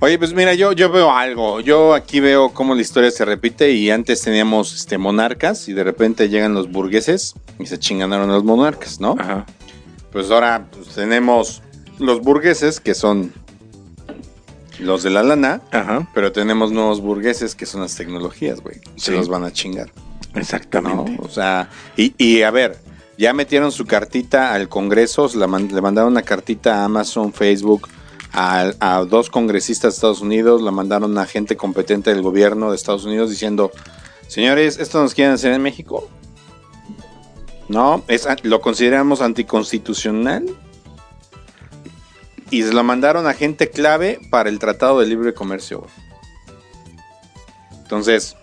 Oye, 0.01 0.19
pues 0.19 0.33
mira, 0.33 0.55
yo, 0.55 0.73
yo 0.73 0.91
veo 0.91 1.11
algo. 1.11 1.61
Yo 1.61 1.93
aquí 1.95 2.21
veo 2.21 2.51
cómo 2.55 2.75
la 2.75 2.81
historia 2.81 3.11
se 3.11 3.25
repite 3.27 3.73
y 3.73 3.91
antes 3.91 4.23
teníamos 4.23 4.75
este, 4.75 4.97
monarcas 4.97 5.69
y 5.69 5.75
de 5.75 5.85
repente 5.85 6.31
llegan 6.31 6.55
los 6.55 6.71
burgueses 6.73 7.35
y 7.59 7.67
se 7.67 7.79
chinganaron 7.79 8.29
los 8.29 8.45
monarcas, 8.45 8.99
¿no? 8.99 9.15
Ajá. 9.19 9.45
Pues 10.13 10.31
ahora 10.31 10.67
pues, 10.71 10.89
tenemos 10.89 11.63
los 11.99 12.21
burgueses 12.21 12.81
que 12.81 12.95
son 12.95 13.33
los 14.79 15.03
de 15.03 15.11
la 15.11 15.23
lana, 15.23 15.63
Ajá, 15.73 16.09
pero 16.15 16.33
tenemos 16.33 16.71
nuevos 16.73 17.01
burgueses 17.01 17.55
que 17.55 17.65
son 17.67 17.81
las 17.81 17.95
tecnologías, 17.97 18.61
güey. 18.61 18.77
Se 18.97 19.11
Sí. 19.11 19.17
los 19.17 19.29
van 19.29 19.45
a 19.45 19.53
chingar, 19.53 19.91
¿no? 20.35 20.41
exactamente. 20.41 21.17
O 21.23 21.29
sea, 21.29 21.71
y, 21.97 22.15
y 22.19 22.43
a 22.43 22.51
ver, 22.51 22.79
ya 23.17 23.33
metieron 23.33 23.73
su 23.73 23.87
cartita 23.87 24.53
al 24.53 24.69
Congreso, 24.69 25.29
se 25.31 25.39
la 25.39 25.47
man- 25.47 25.71
le 25.73 25.81
mandaron 25.81 26.13
una 26.13 26.23
cartita 26.23 26.83
a 26.83 26.85
Amazon, 26.85 27.33
Facebook, 27.33 27.89
a, 28.33 28.73
a 28.81 29.05
dos 29.05 29.31
congresistas 29.31 29.95
de 29.95 29.97
Estados 29.97 30.21
Unidos, 30.21 30.61
la 30.61 30.71
mandaron 30.73 31.17
a 31.17 31.25
gente 31.25 31.57
competente 31.57 32.11
del 32.13 32.21
gobierno 32.21 32.69
de 32.69 32.77
Estados 32.77 33.07
Unidos 33.07 33.31
diciendo, 33.31 33.71
señores, 34.29 34.79
¿esto 34.79 35.01
nos 35.03 35.15
quieren 35.15 35.33
hacer 35.33 35.53
en 35.55 35.63
México? 35.63 36.07
No, 37.71 38.05
es, 38.09 38.29
lo 38.43 38.61
consideramos 38.61 39.23
anticonstitucional. 39.23 40.45
Y 42.51 42.63
se 42.63 42.73
lo 42.73 42.85
mandaron 42.85 43.27
a 43.27 43.35
gente 43.35 43.71
clave 43.71 44.21
para 44.31 44.49
el 44.49 44.59
Tratado 44.59 45.01
de 45.01 45.07
Libre 45.07 45.35
Comercio. 45.35 45.81
güey. 45.81 45.91
Entonces, 47.83 48.37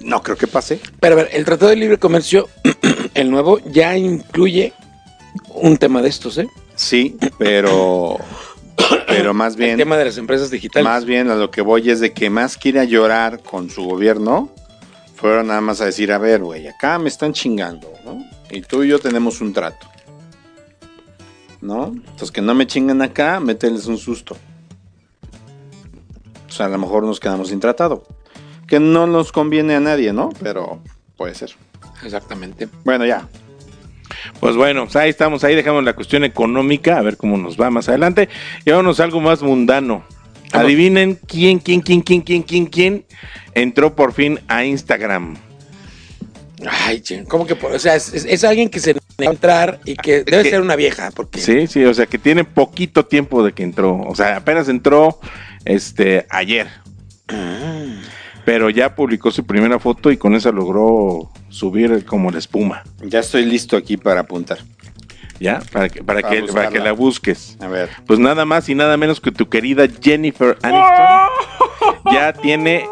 no 0.00 0.22
creo 0.22 0.36
que 0.36 0.46
pase. 0.46 0.80
Pero 1.00 1.14
a 1.14 1.16
ver, 1.16 1.28
el 1.32 1.44
Tratado 1.44 1.70
de 1.70 1.76
Libre 1.76 1.98
Comercio, 1.98 2.48
el 3.14 3.30
nuevo, 3.30 3.58
ya 3.66 3.96
incluye 3.96 4.72
un 5.48 5.76
tema 5.76 6.02
de 6.02 6.08
estos, 6.08 6.38
¿eh? 6.38 6.48
Sí, 6.74 7.16
pero 7.38 8.16
pero 9.06 9.34
más 9.34 9.54
El 9.54 9.58
bien 9.58 9.76
tema 9.76 9.98
de 9.98 10.06
las 10.06 10.16
empresas 10.16 10.50
digitales. 10.50 10.84
más 10.84 11.04
bien 11.04 11.30
a 11.30 11.34
lo 11.34 11.50
que 11.50 11.60
voy 11.60 11.90
es 11.90 12.00
de 12.00 12.12
que 12.12 12.30
más 12.30 12.56
quiere 12.56 12.86
llorar 12.88 13.40
con 13.42 13.68
su 13.68 13.84
gobierno 13.84 14.48
fueron 15.16 15.48
nada 15.48 15.60
más 15.60 15.82
a 15.82 15.84
decir, 15.84 16.12
a 16.12 16.18
ver, 16.18 16.42
güey, 16.42 16.66
acá 16.66 16.98
me 16.98 17.08
están 17.10 17.34
chingando, 17.34 17.92
¿no? 18.04 18.24
Y 18.50 18.62
tú 18.62 18.82
y 18.82 18.88
yo 18.88 18.98
tenemos 18.98 19.42
un 19.42 19.52
trato. 19.52 19.89
¿No? 21.60 21.86
Entonces 21.88 22.30
que 22.32 22.40
no 22.40 22.54
me 22.54 22.66
chingan 22.66 23.02
acá, 23.02 23.38
mételes 23.40 23.86
un 23.86 23.98
susto. 23.98 24.36
O 26.48 26.52
sea, 26.52 26.66
a 26.66 26.68
lo 26.68 26.78
mejor 26.78 27.04
nos 27.04 27.20
quedamos 27.20 27.48
sin 27.48 27.60
tratado. 27.60 28.04
que 28.66 28.78
no 28.80 29.06
nos 29.08 29.32
conviene 29.32 29.74
a 29.74 29.80
nadie, 29.80 30.12
¿no? 30.12 30.30
Pero 30.42 30.80
puede 31.16 31.34
ser. 31.34 31.50
Exactamente. 32.04 32.68
Bueno, 32.84 33.04
ya. 33.04 33.28
Pues 34.38 34.54
bueno, 34.56 34.84
pues 34.84 34.94
ahí 34.96 35.10
estamos, 35.10 35.42
ahí 35.44 35.54
dejamos 35.56 35.82
la 35.84 35.94
cuestión 35.94 36.22
económica, 36.24 36.96
a 36.98 37.02
ver 37.02 37.16
cómo 37.16 37.36
nos 37.36 37.60
va 37.60 37.68
más 37.70 37.88
adelante. 37.88 38.28
Y 38.64 38.70
vámonos 38.70 39.00
a 39.00 39.04
algo 39.04 39.20
más 39.20 39.42
mundano. 39.42 40.04
Adivinen 40.52 41.18
quién, 41.26 41.58
quién, 41.58 41.80
quién, 41.80 42.00
quién, 42.02 42.22
quién, 42.22 42.42
quién, 42.42 42.66
quién 42.66 43.04
entró 43.54 43.94
por 43.96 44.12
fin 44.12 44.38
a 44.48 44.64
Instagram. 44.64 45.36
Ay, 46.86 47.00
ching, 47.00 47.24
¿cómo 47.24 47.46
que? 47.46 47.56
por- 47.56 47.72
o 47.72 47.78
sea, 47.78 47.96
es, 47.96 48.12
es- 48.14 48.24
es 48.24 48.44
alguien 48.44 48.68
que 48.68 48.78
se 48.80 48.94
entrar 49.22 49.80
y 49.84 49.96
que 49.96 50.24
debe 50.24 50.42
que- 50.44 50.50
ser 50.50 50.60
una 50.60 50.76
vieja, 50.76 51.10
porque 51.14 51.40
Sí, 51.40 51.66
sí, 51.66 51.84
o 51.84 51.94
sea 51.94 52.06
que 52.06 52.18
tiene 52.18 52.44
poquito 52.44 53.04
tiempo 53.06 53.42
de 53.44 53.52
que 53.52 53.62
entró. 53.62 53.96
O 54.06 54.14
sea, 54.14 54.36
apenas 54.36 54.68
entró 54.68 55.18
este 55.64 56.26
ayer. 56.30 56.68
Pero 58.44 58.70
ya 58.70 58.94
publicó 58.94 59.30
su 59.30 59.44
primera 59.46 59.78
foto 59.78 60.10
y 60.10 60.16
con 60.16 60.34
esa 60.34 60.50
logró 60.50 61.30
subir 61.50 62.04
como 62.04 62.30
la 62.30 62.38
espuma. 62.38 62.82
Ya 63.02 63.20
estoy 63.20 63.44
listo 63.44 63.76
aquí 63.76 63.96
para 63.96 64.20
apuntar. 64.20 64.58
¿Ya? 65.38 65.60
Para 65.72 65.88
que, 65.88 66.02
para 66.02 66.20
Para 66.20 66.34
que, 66.34 66.52
para 66.52 66.68
que 66.68 66.78
la 66.80 66.92
busques. 66.92 67.56
A 67.60 67.68
ver. 67.68 67.88
Pues 68.06 68.18
nada 68.18 68.44
más 68.44 68.68
y 68.68 68.74
nada 68.74 68.96
menos 68.96 69.20
que 69.20 69.32
tu 69.32 69.48
querida 69.48 69.86
Jennifer 70.02 70.58
Aniston 70.62 72.02
ya 72.12 72.32
tiene, 72.34 72.84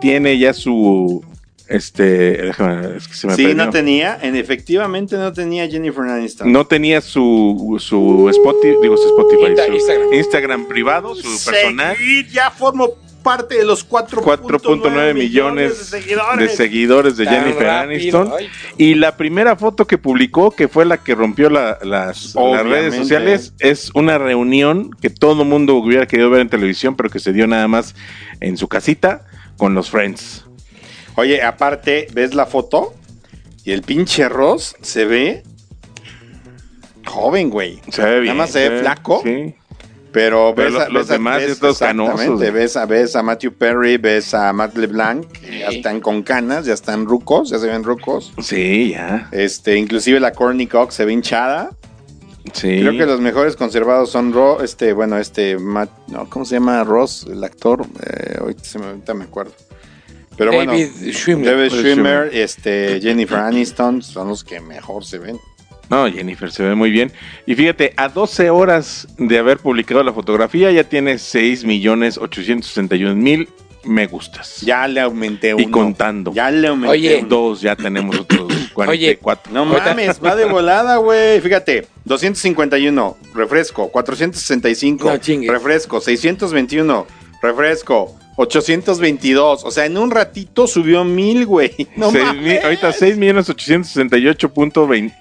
tiene 0.00 0.38
ya 0.38 0.52
su, 0.52 1.24
este, 1.68 2.42
déjame, 2.42 2.96
es 2.96 3.08
que 3.08 3.14
se 3.14 3.26
me 3.26 3.34
Sí, 3.34 3.42
perdió. 3.46 3.64
no 3.66 3.70
tenía, 3.70 4.18
en 4.22 4.36
efectivamente 4.36 5.16
no 5.16 5.32
tenía 5.32 5.68
Jennifer 5.68 6.04
Aniston. 6.04 6.50
No 6.52 6.66
tenía 6.66 7.00
su, 7.00 7.76
su 7.78 8.28
Spotify, 8.30 8.76
digo 8.82 8.96
su 8.96 9.08
Spotify, 9.08 9.52
Insta- 9.52 9.66
su 9.66 9.72
Instagram. 9.74 10.12
Instagram 10.14 10.68
privado, 10.68 11.14
su 11.14 11.44
personal. 11.50 11.96
Seguir, 11.96 12.28
ya 12.28 12.50
formo 12.50 12.90
parte 13.22 13.56
de 13.58 13.64
los 13.64 13.84
4.9 13.84 15.12
millones 15.12 15.78
de 15.90 16.00
seguidores. 16.00 16.38
de 16.50 16.56
seguidores 16.56 17.16
de 17.16 17.24
Tan 17.26 17.34
Jennifer 17.34 17.62
rápido, 17.66 18.20
Aniston. 18.22 18.32
ay. 18.38 18.48
Y 18.78 18.94
la 18.94 19.16
primera 19.16 19.56
foto 19.56 19.86
que 19.86 19.98
publicó, 19.98 20.50
que 20.52 20.68
fue 20.68 20.84
la 20.86 20.98
que 20.98 21.14
rompió 21.14 21.50
la- 21.50 21.78
las, 21.82 21.88
las 22.34 22.36
Obviamente. 22.36 22.70
redes 22.70 22.94
sociales, 22.94 23.52
es 23.58 23.90
una 23.94 24.16
reunión 24.18 24.90
que 25.02 25.10
todo 25.10 25.42
el 25.42 25.48
mundo 25.48 25.74
hubiera 25.74 26.06
querido 26.06 26.30
ver 26.30 26.40
en 26.40 26.48
televisión, 26.48 26.96
pero 26.96 27.10
que 27.10 27.18
se 27.18 27.32
dio 27.32 27.46
nada 27.46 27.68
más 27.68 27.94
en 28.40 28.56
su 28.56 28.68
casita 28.68 29.26
con 29.58 29.74
los 29.74 29.90
Friends. 29.90 30.44
Oye, 31.18 31.42
aparte, 31.42 32.06
ves 32.14 32.34
la 32.34 32.46
foto 32.46 32.94
y 33.64 33.72
el 33.72 33.82
pinche 33.82 34.28
Ross 34.28 34.76
se 34.80 35.04
ve 35.04 35.42
joven, 37.06 37.50
güey. 37.50 37.80
Se 37.90 38.02
ve 38.04 38.20
bien. 38.20 38.36
Nada 38.36 38.44
más 38.46 38.50
se 38.50 38.68
ve 38.68 38.80
flaco. 38.80 39.20
Sí. 39.24 39.54
Pero, 40.12 40.54
Pero 40.56 40.70
ves 40.70 40.72
lo- 40.72 40.80
a- 40.80 40.88
los 40.88 41.02
ves 41.02 41.08
demás 41.08 41.38
ves- 41.38 41.50
exactamente, 41.50 42.24
canosos. 42.24 42.52
Ves 42.52 42.76
a, 42.76 42.86
ves 42.86 43.14
a 43.16 43.22
Matthew 43.22 43.52
Perry, 43.52 43.96
ves 43.98 44.32
a 44.32 44.52
Matt 44.52 44.76
LeBlanc, 44.76 45.26
ya 45.42 45.68
están 45.68 46.00
con 46.00 46.22
canas, 46.22 46.64
ya 46.64 46.72
están 46.72 47.04
rucos, 47.04 47.50
ya 47.50 47.58
se 47.58 47.66
ven 47.66 47.84
rucos. 47.84 48.32
Sí, 48.42 48.90
ya. 48.92 49.28
Este, 49.32 49.76
inclusive 49.76 50.18
la 50.18 50.32
Courtney 50.32 50.66
Cox 50.66 50.94
se 50.94 51.04
ve 51.04 51.12
hinchada. 51.12 51.70
Sí. 52.54 52.78
Creo 52.80 52.92
que 52.92 53.04
los 53.04 53.20
mejores 53.20 53.54
conservados 53.56 54.10
son 54.10 54.32
Ro, 54.32 54.62
este, 54.62 54.94
bueno, 54.94 55.18
este, 55.18 55.58
Matt, 55.58 55.90
no, 56.08 56.28
¿cómo 56.30 56.46
se 56.46 56.54
llama 56.54 56.82
Ross, 56.84 57.26
el 57.30 57.44
actor? 57.44 57.84
Eh, 58.06 58.38
ahorita, 58.40 58.64
se 58.64 58.78
me, 58.78 58.86
ahorita 58.86 59.12
me 59.14 59.24
acuerdo. 59.24 59.52
Pero 60.38 60.52
David 60.52 60.68
bueno, 60.68 61.12
Schwimmer. 61.12 61.44
David 61.46 61.70
Schwimmer, 61.70 62.30
este, 62.32 63.00
Jennifer 63.02 63.38
Aniston 63.38 64.02
son 64.02 64.28
los 64.28 64.44
que 64.44 64.60
mejor 64.60 65.04
se 65.04 65.18
ven. 65.18 65.38
No, 65.90 66.10
Jennifer 66.10 66.50
se 66.52 66.62
ve 66.62 66.74
muy 66.74 66.90
bien. 66.90 67.12
Y 67.46 67.54
fíjate, 67.54 67.92
a 67.96 68.08
12 68.08 68.50
horas 68.50 69.08
de 69.18 69.38
haber 69.38 69.58
publicado 69.58 70.02
la 70.02 70.12
fotografía, 70.12 70.70
ya 70.70 70.84
tiene 70.84 71.18
6 71.18 71.64
millones 71.64 72.18
861 72.18 73.16
mil 73.16 73.48
me 73.84 74.06
gustas. 74.06 74.60
Ya 74.60 74.86
le 74.86 75.00
aumenté 75.00 75.54
uno. 75.54 75.62
Y 75.62 75.70
contando. 75.70 76.32
Ya 76.32 76.50
le 76.50 76.68
aumenté 76.68 76.92
Oye. 76.92 77.18
uno. 77.20 77.28
Dos, 77.28 77.60
ya 77.60 77.74
tenemos 77.74 78.18
otros 78.18 78.52
44. 78.74 79.52
No 79.52 79.64
mames, 79.64 80.22
va 80.22 80.36
de 80.36 80.44
volada, 80.44 80.96
güey. 80.96 81.40
Fíjate, 81.40 81.86
251, 82.04 83.16
refresco. 83.34 83.88
465, 83.88 85.04
No 85.04 85.52
refresco. 85.52 86.00
621, 86.00 87.06
refresco. 87.42 88.14
822. 88.38 89.64
O 89.64 89.70
sea, 89.70 89.84
en 89.86 89.98
un 89.98 90.10
ratito 90.10 90.66
subió 90.66 91.04
mil, 91.04 91.44
güey. 91.46 91.74
No 91.96 92.10
mames. 92.10 92.42
mil- 92.42 92.58
ahorita 92.62 92.92
6 92.92 93.16
millones 93.16 93.48
868.20. 93.48 95.14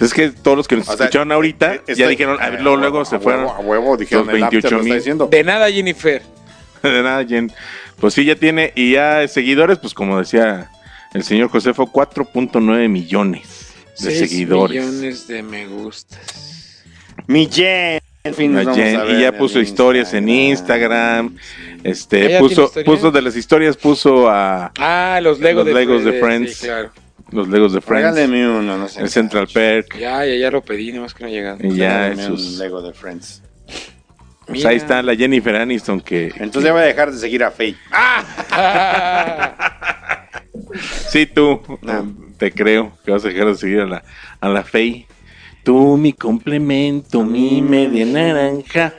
Es 0.00 0.12
que 0.14 0.30
todos 0.30 0.56
los 0.56 0.68
que 0.68 0.76
nos 0.76 0.88
O 0.88 0.96
sea, 0.96 1.06
escucharon 1.06 1.32
ahorita 1.32 1.74
estoy- 1.74 1.94
ya 1.96 2.08
dijeron, 2.08 2.38
a 2.40 2.50
ver, 2.50 2.62
luego, 2.62 2.76
luego 2.78 3.04
se 3.04 3.16
a 3.16 3.20
fueron. 3.20 3.44
huevo, 3.44 3.56
A 3.56 3.60
huevo, 3.60 3.96
dijeron, 3.96 4.26
los 4.26 4.34
el 4.36 4.42
app 4.44 4.50
te 4.50 4.56
lo 4.56 4.60
28,000. 4.62 4.86
está 4.86 4.94
diciendo. 4.96 5.28
De 5.30 5.44
nada, 5.44 5.70
Jennifer. 5.70 6.22
De 6.82 7.02
nada, 7.02 7.24
Jen. 7.24 7.52
Pues 8.00 8.14
sí, 8.14 8.24
ya 8.24 8.36
tiene, 8.36 8.72
y 8.74 8.92
ya 8.92 9.26
seguidores, 9.28 9.78
pues 9.78 9.94
como 9.94 10.18
decía 10.18 10.70
el 11.14 11.22
señor 11.24 11.48
Josefo, 11.50 11.86
4.9 11.90 12.88
millones 12.88 13.72
de 13.98 14.10
Seis 14.10 14.18
seguidores. 14.30 14.84
millones 14.84 15.26
de 15.28 15.42
me 15.42 15.66
gustas. 15.66 16.82
Mi 17.26 17.48
Jen. 17.50 18.00
En 18.24 18.34
fin, 18.34 18.52
nos 18.52 18.64
vamos 18.64 18.78
Jen, 18.80 18.96
a 18.96 19.04
ver 19.04 19.18
y 19.18 19.22
ya 19.22 19.38
puso 19.38 19.60
historias 19.60 20.12
en 20.12 20.28
Instagram. 20.28 21.36
Este, 21.90 22.36
Ah, 22.36 22.40
puso, 22.40 22.70
puso 22.84 23.10
de 23.10 23.22
las 23.22 23.36
historias, 23.36 23.76
puso 23.76 24.28
a 24.28 24.72
Ah, 24.78 25.20
los 25.22 25.38
Legos 25.40 25.64
Los 25.66 25.74
de, 25.74 25.80
Legos 25.80 26.04
de 26.04 26.12
sí, 26.12 26.18
Friends. 26.20 26.58
claro. 26.60 26.90
los 27.30 27.48
Legos 27.48 27.72
de 27.72 27.80
Friends, 27.80 28.14
Regáleme 28.16 28.48
uno, 28.48 28.76
no 28.78 28.88
sé. 28.88 29.00
el 29.02 29.08
Central 29.08 29.48
Park. 29.52 29.96
Ya, 29.98 30.24
ya, 30.24 30.34
ya 30.36 30.50
lo 30.50 30.62
pedí, 30.62 30.92
nomás 30.92 31.14
que 31.14 31.24
no 31.24 31.30
llegado. 31.30 31.58
Y 31.62 31.76
ya 31.76 32.08
esos. 32.08 32.52
un 32.54 32.58
Lego 32.58 32.82
de 32.82 32.92
Friends. 32.92 33.42
Pues 34.46 34.64
ahí 34.64 34.76
está 34.76 35.02
la 35.02 35.16
Jennifer 35.16 35.56
Aniston 35.56 36.00
que. 36.00 36.26
Entonces 36.36 36.64
ya 36.64 36.72
voy 36.72 36.82
a 36.82 36.84
dejar 36.84 37.10
de 37.10 37.18
seguir 37.18 37.42
a 37.42 37.50
Faye. 37.50 37.76
Sí, 41.10 41.26
tú. 41.26 41.60
No. 41.82 42.14
Te 42.38 42.52
creo 42.52 42.92
que 43.04 43.10
vas 43.10 43.24
a 43.24 43.28
dejar 43.28 43.46
de 43.46 43.54
seguir 43.56 43.80
a 43.80 43.86
la, 43.86 44.02
a 44.40 44.48
la 44.48 44.62
Fey. 44.62 45.06
Tú, 45.62 45.96
mi 45.96 46.12
complemento, 46.12 47.24
mi 47.24 47.62
media 47.62 48.04
naranja. 48.04 48.92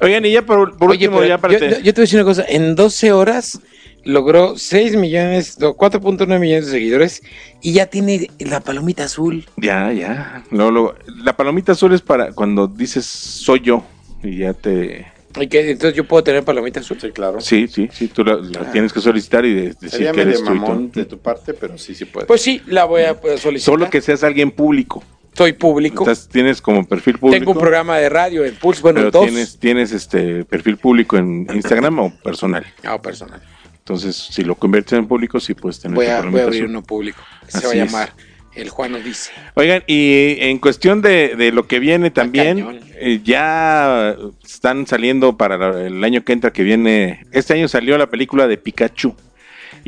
Oigan, 0.00 0.24
y 0.24 0.32
ya 0.32 0.42
por, 0.42 0.76
por 0.76 0.90
Oye, 0.90 1.06
último, 1.08 1.24
ya 1.24 1.38
para 1.38 1.54
yo, 1.54 1.58
te- 1.60 1.82
yo 1.82 1.94
te 1.94 2.00
voy 2.00 2.02
a 2.02 2.02
decir 2.02 2.18
una 2.18 2.24
cosa. 2.24 2.44
En 2.48 2.74
12 2.74 3.12
horas 3.12 3.60
logró 4.04 4.56
6 4.56 4.96
millones, 4.96 5.58
no, 5.58 5.74
4.9 5.76 6.38
millones 6.38 6.66
de 6.66 6.72
seguidores 6.72 7.22
y 7.62 7.72
ya 7.72 7.86
tiene 7.86 8.30
la 8.38 8.60
palomita 8.60 9.04
azul. 9.04 9.46
Ya, 9.56 9.92
ya. 9.92 10.44
Luego, 10.50 10.70
luego, 10.70 10.94
la 11.24 11.36
palomita 11.36 11.72
azul 11.72 11.92
es 11.92 12.02
para 12.02 12.32
cuando 12.32 12.66
dices 12.68 13.04
soy 13.04 13.60
yo. 13.60 13.84
Y 14.22 14.38
ya 14.38 14.52
te. 14.54 15.06
¿Y 15.38 15.48
que 15.48 15.70
Entonces 15.72 15.94
yo 15.94 16.04
puedo 16.08 16.24
tener 16.24 16.42
palomita 16.44 16.80
azul. 16.80 16.96
Sí, 16.98 17.10
claro. 17.10 17.40
Sí, 17.42 17.68
sí, 17.68 17.88
sí. 17.92 18.08
Tú 18.08 18.24
la, 18.24 18.36
la 18.36 18.72
tienes 18.72 18.92
que 18.92 19.00
solicitar 19.00 19.44
y 19.44 19.52
de- 19.54 19.62
decir 19.74 19.90
Sería 19.90 20.12
que 20.12 20.22
eres 20.22 20.40
medio 20.40 20.46
tú 20.46 20.54
y 20.54 20.58
tú. 20.58 20.60
mamón 20.62 20.90
de 20.92 21.04
tu 21.04 21.18
parte, 21.18 21.52
pero 21.52 21.76
sí, 21.76 21.94
sí 21.94 22.06
puede. 22.06 22.26
Pues 22.26 22.40
sí, 22.40 22.62
la 22.66 22.84
voy 22.86 23.02
a 23.02 23.20
pues, 23.20 23.40
solicitar. 23.40 23.74
Solo 23.74 23.90
que 23.90 24.00
seas 24.00 24.24
alguien 24.24 24.50
público. 24.50 25.02
Soy 25.36 25.52
público. 25.52 26.06
Tienes 26.30 26.62
como 26.62 26.84
perfil 26.86 27.18
público. 27.18 27.38
Tengo 27.38 27.52
un 27.52 27.58
programa 27.58 27.98
de 27.98 28.08
radio 28.08 28.44
en 28.44 28.54
Pulse, 28.56 28.80
bueno, 28.82 29.00
pero 29.00 29.10
dos. 29.10 29.26
tienes, 29.26 29.58
tienes 29.58 29.92
este 29.92 30.44
perfil 30.44 30.76
público 30.78 31.16
en 31.16 31.46
Instagram 31.52 31.98
o 31.98 32.12
personal. 32.22 32.64
Ah, 32.84 33.00
personal. 33.00 33.40
Entonces, 33.78 34.16
si 34.16 34.42
lo 34.42 34.54
conviertes 34.56 34.98
en 34.98 35.06
público, 35.06 35.38
sí 35.38 35.54
puedes 35.54 35.78
tener 35.78 35.94
Voy 35.94 36.06
a, 36.06 36.22
voy 36.22 36.40
a 36.40 36.44
abrir 36.44 36.64
uno 36.64 36.82
público. 36.82 37.22
Se 37.46 37.58
Así 37.58 37.66
va 37.66 37.72
a 37.72 37.76
es. 37.76 37.84
llamar 37.92 38.12
El 38.54 38.70
Juan 38.70 38.92
nos 38.92 39.04
dice. 39.04 39.30
Oigan, 39.54 39.84
y 39.86 40.38
en 40.40 40.58
cuestión 40.58 41.02
de, 41.02 41.36
de 41.36 41.52
lo 41.52 41.66
que 41.68 41.78
viene 41.78 42.10
también, 42.10 42.80
eh, 42.94 43.20
ya 43.22 44.16
están 44.44 44.86
saliendo 44.86 45.36
para 45.36 45.86
el 45.86 46.02
año 46.02 46.24
que 46.24 46.32
entra, 46.32 46.52
que 46.52 46.62
viene. 46.62 47.26
Este 47.32 47.52
año 47.54 47.68
salió 47.68 47.98
la 47.98 48.08
película 48.08 48.46
de 48.48 48.56
Pikachu. 48.56 49.14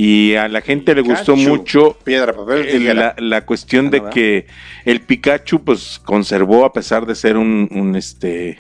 Y 0.01 0.37
a 0.37 0.47
la 0.47 0.61
gente 0.61 0.95
le 0.95 1.01
gustó 1.01 1.35
mucho 1.35 1.97
Piedra, 2.05 2.33
papel, 2.33 2.69
eh, 2.69 2.95
la, 2.95 3.17
la 3.19 3.45
cuestión 3.45 3.91
de 3.91 3.99
¿verdad? 3.99 4.15
que 4.15 4.47
el 4.85 5.01
Pikachu 5.01 5.65
pues 5.65 6.01
conservó 6.05 6.65
a 6.65 6.73
pesar 6.73 7.05
de 7.05 7.17
ser 7.17 7.37
un, 7.37 7.69
un, 7.73 7.97
este 7.97 8.59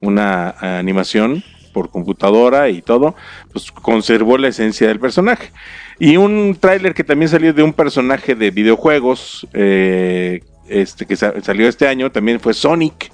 una 0.00 0.54
animación 0.78 1.44
por 1.74 1.90
computadora 1.90 2.70
y 2.70 2.80
todo, 2.80 3.14
pues 3.52 3.70
conservó 3.70 4.38
la 4.38 4.48
esencia 4.48 4.88
del 4.88 4.98
personaje. 4.98 5.50
Y 5.98 6.16
un 6.16 6.56
tráiler 6.58 6.94
que 6.94 7.04
también 7.04 7.28
salió 7.28 7.52
de 7.52 7.62
un 7.62 7.74
personaje 7.74 8.34
de 8.34 8.50
videojuegos, 8.50 9.46
eh, 9.52 10.40
este 10.66 11.04
que 11.04 11.14
sa- 11.14 11.34
salió 11.42 11.68
este 11.68 11.86
año, 11.88 12.10
también 12.10 12.40
fue 12.40 12.54
Sonic. 12.54 13.12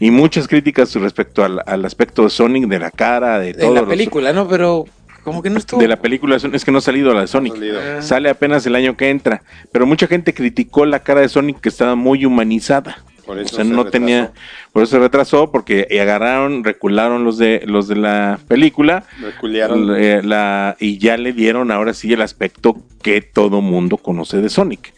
Y 0.00 0.10
muchas 0.10 0.46
críticas 0.48 0.92
respecto 0.96 1.44
al, 1.44 1.62
al 1.64 1.84
aspecto 1.84 2.24
de 2.24 2.30
Sonic, 2.30 2.66
de 2.66 2.80
la 2.80 2.90
cara, 2.90 3.38
de 3.38 3.54
todo. 3.54 3.68
En 3.68 3.74
la 3.74 3.86
película, 3.86 4.32
¿no? 4.32 4.46
Pero 4.48 4.84
como 5.26 5.42
que 5.42 5.50
no 5.50 5.58
estuvo. 5.58 5.78
De 5.80 5.88
la 5.88 6.00
película, 6.00 6.36
es 6.36 6.64
que 6.64 6.70
no 6.72 6.78
ha 6.78 6.80
salido 6.80 7.12
la 7.12 7.20
de 7.20 7.26
Sonic. 7.26 7.54
Ah. 7.76 8.00
Sale 8.00 8.30
apenas 8.30 8.64
el 8.66 8.74
año 8.74 8.96
que 8.96 9.10
entra. 9.10 9.42
Pero 9.72 9.84
mucha 9.84 10.06
gente 10.06 10.32
criticó 10.32 10.86
la 10.86 11.00
cara 11.00 11.20
de 11.20 11.28
Sonic 11.28 11.60
que 11.60 11.68
estaba 11.68 11.94
muy 11.96 12.24
humanizada. 12.24 13.02
Por 13.26 13.38
O 13.38 13.40
eso 13.40 13.56
sea, 13.56 13.64
se 13.64 13.70
no 13.70 13.82
retrasó. 13.82 13.90
tenía, 13.90 14.32
por 14.72 14.84
eso 14.84 14.92
se 14.92 14.98
retrasó, 15.00 15.50
porque 15.50 15.88
agarraron, 16.00 16.62
recularon 16.62 17.24
los 17.24 17.38
de 17.38 17.62
los 17.66 17.88
de 17.88 17.96
la 17.96 18.38
película, 18.46 19.04
Reculearon. 19.20 19.96
eh, 19.96 20.22
la, 20.22 20.76
y 20.78 20.98
ya 20.98 21.16
le 21.16 21.32
dieron 21.32 21.72
ahora 21.72 21.92
sí 21.92 22.12
el 22.12 22.22
aspecto 22.22 22.76
que 23.02 23.20
todo 23.22 23.60
mundo 23.60 23.96
conoce 23.96 24.40
de 24.40 24.48
Sonic. 24.48 24.94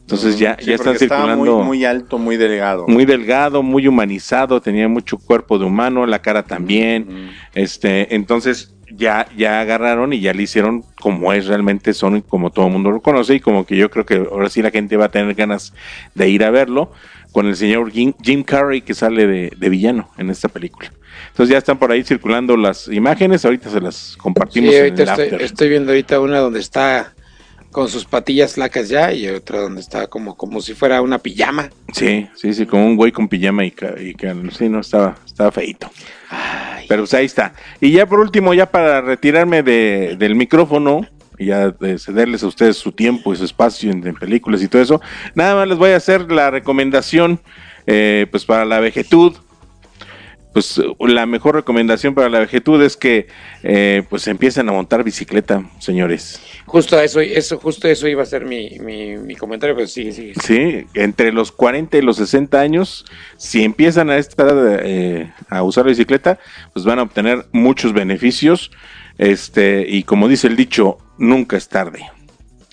Entonces 0.00 0.38
ya, 0.38 0.56
Sí, 0.58 0.66
ya 0.66 0.74
están 0.74 0.98
circulando 0.98 1.56
Muy, 1.56 1.64
muy 1.64 1.84
alto, 1.86 2.18
muy 2.18 2.36
delgado. 2.36 2.86
muy 2.88 3.06
delgado, 3.06 3.62
muy 3.62 3.88
humanizado, 3.88 4.60
tenía 4.60 4.86
mucho 4.86 5.16
cuerpo 5.16 5.58
de 5.58 5.64
humano, 5.64 6.04
la 6.06 6.20
cara 6.20 6.42
también. 6.42 7.06
Mm. 7.08 7.30
Este, 7.54 8.14
entonces, 8.14 8.73
ya, 8.90 9.26
ya 9.36 9.60
agarraron 9.60 10.12
y 10.12 10.20
ya 10.20 10.32
le 10.34 10.42
hicieron 10.42 10.84
como 11.00 11.32
es 11.32 11.46
realmente 11.46 11.94
son 11.94 12.16
y 12.16 12.22
como 12.22 12.50
todo 12.50 12.66
el 12.66 12.72
mundo 12.72 12.90
lo 12.90 13.00
conoce 13.00 13.34
y 13.36 13.40
como 13.40 13.64
que 13.66 13.76
yo 13.76 13.90
creo 13.90 14.04
que 14.06 14.16
ahora 14.16 14.48
sí 14.48 14.62
la 14.62 14.70
gente 14.70 14.96
va 14.96 15.06
a 15.06 15.10
tener 15.10 15.34
ganas 15.34 15.72
de 16.14 16.28
ir 16.28 16.44
a 16.44 16.50
verlo 16.50 16.92
con 17.32 17.46
el 17.46 17.56
señor 17.56 17.90
Jim, 17.90 18.12
Jim 18.22 18.42
Carrey 18.44 18.82
que 18.82 18.94
sale 18.94 19.26
de, 19.26 19.52
de 19.56 19.68
villano 19.68 20.10
en 20.18 20.30
esta 20.30 20.48
película. 20.48 20.92
Entonces 21.30 21.52
ya 21.52 21.58
están 21.58 21.78
por 21.78 21.90
ahí 21.90 22.04
circulando 22.04 22.56
las 22.56 22.86
imágenes, 22.88 23.44
ahorita 23.44 23.70
se 23.70 23.80
las 23.80 24.16
compartimos 24.18 24.70
Sí, 24.70 24.76
en 24.76 24.82
ahorita 24.82 25.02
el 25.02 25.08
estoy, 25.08 25.24
after. 25.24 25.42
estoy 25.42 25.68
viendo 25.68 25.90
ahorita 25.92 26.20
una 26.20 26.38
donde 26.38 26.60
está 26.60 27.13
con 27.74 27.88
sus 27.88 28.04
patillas 28.04 28.54
flacas 28.54 28.88
ya 28.88 29.12
y 29.12 29.26
otra 29.26 29.58
donde 29.60 29.80
está 29.80 30.06
como, 30.06 30.36
como 30.36 30.60
si 30.60 30.74
fuera 30.74 31.02
una 31.02 31.18
pijama. 31.18 31.70
Sí, 31.92 32.28
sí, 32.36 32.54
sí, 32.54 32.66
como 32.66 32.86
un 32.86 32.94
güey 32.94 33.10
con 33.10 33.26
pijama 33.26 33.64
y, 33.64 33.74
y 34.00 34.14
sí, 34.56 34.68
no, 34.68 34.78
estaba, 34.78 35.16
estaba 35.26 35.50
feito. 35.50 35.90
Ay, 36.30 36.86
Pero 36.88 37.02
pues 37.02 37.14
ahí 37.14 37.26
está. 37.26 37.52
Y 37.80 37.90
ya 37.90 38.06
por 38.06 38.20
último, 38.20 38.54
ya 38.54 38.66
para 38.70 39.00
retirarme 39.00 39.64
de- 39.64 40.14
del 40.16 40.36
micrófono, 40.36 41.00
y 41.36 41.46
ya 41.46 41.70
de 41.70 41.98
cederles 41.98 42.44
a 42.44 42.46
ustedes 42.46 42.76
su 42.76 42.92
tiempo 42.92 43.32
y 43.34 43.36
su 43.36 43.44
espacio 43.44 43.90
en, 43.90 44.06
en 44.06 44.14
películas 44.14 44.62
y 44.62 44.68
todo 44.68 44.80
eso, 44.80 45.00
nada 45.34 45.56
más 45.56 45.66
les 45.66 45.76
voy 45.76 45.90
a 45.90 45.96
hacer 45.96 46.30
la 46.30 46.52
recomendación, 46.52 47.40
eh, 47.88 48.28
pues 48.30 48.44
para 48.44 48.64
la 48.64 48.78
vejetud. 48.78 49.34
Pues 50.54 50.80
la 51.00 51.26
mejor 51.26 51.56
recomendación 51.56 52.14
para 52.14 52.28
la 52.28 52.38
vejetud 52.38 52.80
es 52.80 52.96
que 52.96 53.26
eh, 53.64 54.04
pues 54.08 54.28
empiecen 54.28 54.68
a 54.68 54.72
montar 54.72 55.02
bicicleta, 55.02 55.68
señores. 55.80 56.40
justo 56.64 56.98
eso, 57.00 57.20
eso, 57.20 57.58
justo 57.58 57.88
eso 57.88 58.06
iba 58.06 58.22
a 58.22 58.26
ser 58.26 58.44
mi, 58.44 58.78
mi, 58.78 59.16
mi 59.16 59.34
comentario, 59.34 59.74
pero 59.74 59.88
sí, 59.88 60.12
sí. 60.12 60.32
Sí, 60.40 60.86
entre 60.94 61.32
los 61.32 61.50
40 61.50 61.98
y 61.98 62.02
los 62.02 62.18
60 62.18 62.60
años, 62.60 63.04
si 63.36 63.64
empiezan 63.64 64.10
a 64.10 64.16
esta 64.16 64.46
eh, 64.80 65.32
a 65.48 65.64
usar 65.64 65.86
la 65.86 65.90
bicicleta, 65.90 66.38
pues 66.72 66.84
van 66.84 67.00
a 67.00 67.02
obtener 67.02 67.46
muchos 67.50 67.92
beneficios. 67.92 68.70
Este, 69.18 69.84
y 69.88 70.04
como 70.04 70.28
dice 70.28 70.46
el 70.46 70.54
dicho, 70.54 70.98
nunca 71.18 71.56
es 71.56 71.68
tarde. 71.68 72.06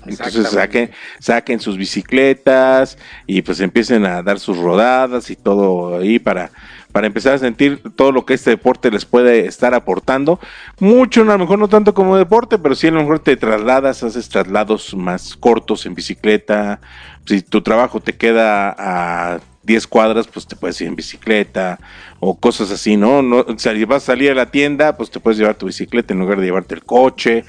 Entonces 0.05 0.49
saquen, 0.49 0.91
saquen 1.19 1.59
sus 1.59 1.77
bicicletas 1.77 2.97
y 3.27 3.41
pues 3.41 3.59
empiecen 3.59 4.05
a 4.05 4.23
dar 4.23 4.39
sus 4.39 4.57
rodadas 4.57 5.29
y 5.29 5.35
todo 5.35 5.99
ahí 5.99 6.17
para, 6.17 6.51
para 6.91 7.07
empezar 7.07 7.33
a 7.33 7.37
sentir 7.39 7.81
todo 7.95 8.11
lo 8.11 8.25
que 8.25 8.33
este 8.33 8.51
deporte 8.51 8.91
les 8.91 9.05
puede 9.05 9.47
estar 9.47 9.73
aportando. 9.73 10.39
Mucho, 10.79 11.21
a 11.21 11.25
lo 11.25 11.37
mejor 11.37 11.59
no 11.59 11.67
tanto 11.69 11.93
como 11.93 12.17
deporte, 12.17 12.57
pero 12.59 12.75
sí 12.75 12.87
a 12.87 12.91
lo 12.91 12.99
mejor 13.01 13.19
te 13.19 13.37
trasladas, 13.37 14.03
haces 14.03 14.29
traslados 14.29 14.93
más 14.95 15.35
cortos 15.35 15.85
en 15.85 15.95
bicicleta. 15.95 16.79
Si 17.25 17.41
tu 17.41 17.61
trabajo 17.61 17.99
te 18.01 18.13
queda 18.13 18.75
a 18.77 19.39
10 19.63 19.87
cuadras, 19.87 20.27
pues 20.27 20.47
te 20.47 20.55
puedes 20.55 20.79
ir 20.81 20.87
en 20.87 20.95
bicicleta 20.95 21.79
o 22.19 22.37
cosas 22.39 22.71
así, 22.71 22.97
¿no? 22.97 23.21
no 23.21 23.45
si 23.57 23.85
vas 23.85 24.03
a 24.03 24.05
salir 24.07 24.31
a 24.31 24.35
la 24.35 24.51
tienda, 24.51 24.97
pues 24.97 25.11
te 25.11 25.19
puedes 25.19 25.37
llevar 25.37 25.55
tu 25.55 25.67
bicicleta 25.67 26.13
en 26.13 26.19
lugar 26.19 26.39
de 26.39 26.45
llevarte 26.45 26.75
el 26.75 26.83
coche. 26.83 27.45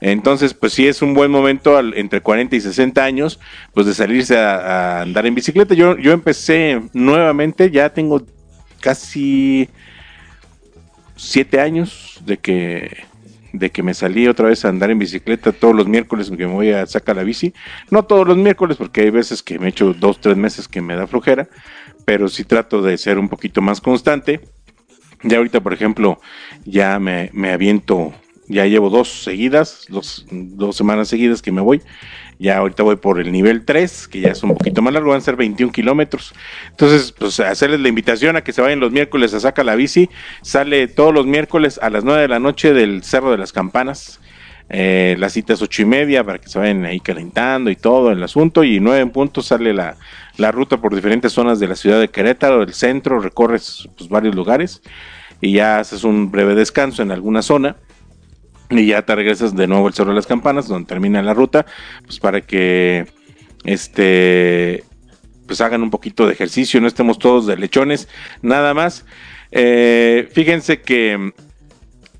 Entonces, 0.00 0.52
pues 0.54 0.72
sí 0.74 0.86
es 0.86 1.00
un 1.02 1.14
buen 1.14 1.30
momento 1.30 1.76
al- 1.78 1.94
entre 1.96 2.20
40 2.20 2.56
y 2.56 2.60
60 2.60 3.02
años, 3.04 3.40
pues 3.72 3.86
de 3.86 3.94
salirse 3.94 4.36
a, 4.38 4.98
a 4.98 5.02
andar 5.02 5.24
en 5.26 5.34
bicicleta. 5.34 5.74
Yo, 5.74 5.96
yo 5.96 6.12
empecé 6.12 6.82
nuevamente, 6.92 7.70
ya 7.70 7.90
tengo 7.94 8.20
casi 8.84 9.70
siete 11.16 11.58
años 11.58 12.20
de 12.26 12.36
que 12.36 13.04
de 13.54 13.70
que 13.70 13.82
me 13.82 13.94
salí 13.94 14.26
otra 14.26 14.48
vez 14.48 14.64
a 14.64 14.68
andar 14.68 14.90
en 14.90 14.98
bicicleta 14.98 15.52
todos 15.52 15.74
los 15.74 15.86
miércoles 15.86 16.28
que 16.28 16.46
me 16.46 16.52
voy 16.52 16.70
a 16.72 16.84
sacar 16.86 17.16
la 17.16 17.22
bici. 17.22 17.54
No 17.88 18.04
todos 18.04 18.26
los 18.26 18.36
miércoles, 18.36 18.76
porque 18.76 19.02
hay 19.02 19.10
veces 19.10 19.42
que 19.44 19.58
me 19.60 19.68
echo 19.68 19.94
dos, 19.94 20.20
tres 20.20 20.36
meses 20.36 20.66
que 20.66 20.82
me 20.82 20.96
da 20.96 21.06
flojera, 21.06 21.48
pero 22.04 22.28
sí 22.28 22.42
trato 22.44 22.82
de 22.82 22.98
ser 22.98 23.16
un 23.16 23.28
poquito 23.28 23.62
más 23.62 23.80
constante. 23.80 24.40
Ya 25.22 25.38
ahorita, 25.38 25.60
por 25.60 25.72
ejemplo, 25.72 26.20
ya 26.64 26.98
me, 26.98 27.30
me 27.32 27.52
aviento, 27.52 28.12
ya 28.48 28.66
llevo 28.66 28.90
dos 28.90 29.24
seguidas, 29.24 29.86
dos, 29.88 30.26
dos 30.30 30.76
semanas 30.76 31.08
seguidas 31.08 31.42
que 31.42 31.52
me 31.52 31.60
voy. 31.60 31.82
Ya 32.38 32.58
ahorita 32.58 32.82
voy 32.82 32.96
por 32.96 33.20
el 33.20 33.30
nivel 33.30 33.64
3, 33.64 34.08
que 34.08 34.20
ya 34.20 34.30
es 34.30 34.42
un 34.42 34.54
poquito 34.54 34.82
más 34.82 34.92
largo, 34.92 35.10
van 35.10 35.18
a 35.18 35.20
ser 35.20 35.36
21 35.36 35.72
kilómetros. 35.72 36.34
Entonces, 36.70 37.12
pues 37.12 37.38
hacerles 37.40 37.80
la 37.80 37.88
invitación 37.88 38.36
a 38.36 38.42
que 38.42 38.52
se 38.52 38.60
vayan 38.60 38.80
los 38.80 38.90
miércoles 38.90 39.32
a 39.34 39.40
Saca 39.40 39.62
la 39.62 39.76
Bici. 39.76 40.10
Sale 40.42 40.88
todos 40.88 41.14
los 41.14 41.26
miércoles 41.26 41.78
a 41.80 41.90
las 41.90 42.04
9 42.04 42.22
de 42.22 42.28
la 42.28 42.40
noche 42.40 42.72
del 42.72 43.04
Cerro 43.04 43.30
de 43.30 43.38
las 43.38 43.52
Campanas. 43.52 44.20
Eh, 44.70 45.14
la 45.18 45.28
cita 45.28 45.52
es 45.52 45.60
ocho 45.60 45.82
y 45.82 45.84
media 45.84 46.24
para 46.24 46.38
que 46.38 46.48
se 46.48 46.58
vayan 46.58 46.86
ahí 46.86 46.98
calentando 46.98 47.70
y 47.70 47.76
todo 47.76 48.10
el 48.10 48.22
asunto. 48.22 48.64
Y 48.64 48.80
nueve 48.80 49.00
en 49.00 49.10
punto 49.10 49.42
sale 49.42 49.72
la, 49.72 49.96
la 50.36 50.50
ruta 50.50 50.78
por 50.78 50.94
diferentes 50.94 51.32
zonas 51.32 51.60
de 51.60 51.68
la 51.68 51.76
ciudad 51.76 52.00
de 52.00 52.08
Querétaro, 52.08 52.60
del 52.60 52.74
centro, 52.74 53.20
recorres 53.20 53.88
pues, 53.96 54.08
varios 54.08 54.34
lugares 54.34 54.82
y 55.40 55.52
ya 55.52 55.78
haces 55.78 56.04
un 56.04 56.30
breve 56.30 56.54
descanso 56.54 57.02
en 57.02 57.12
alguna 57.12 57.42
zona 57.42 57.76
y 58.70 58.86
ya 58.86 59.02
te 59.02 59.14
regresas 59.14 59.54
de 59.54 59.66
nuevo 59.66 59.86
al 59.86 59.94
Cerro 59.94 60.10
de 60.10 60.16
las 60.16 60.26
Campanas, 60.26 60.68
donde 60.68 60.88
termina 60.88 61.22
la 61.22 61.34
ruta, 61.34 61.66
pues 62.06 62.18
para 62.18 62.40
que 62.40 63.06
este 63.64 64.84
pues 65.46 65.60
hagan 65.60 65.82
un 65.82 65.90
poquito 65.90 66.26
de 66.26 66.32
ejercicio, 66.32 66.80
no 66.80 66.86
estemos 66.86 67.18
todos 67.18 67.46
de 67.46 67.56
lechones, 67.56 68.08
nada 68.40 68.72
más. 68.72 69.04
Eh, 69.52 70.28
fíjense 70.32 70.80
que 70.80 71.32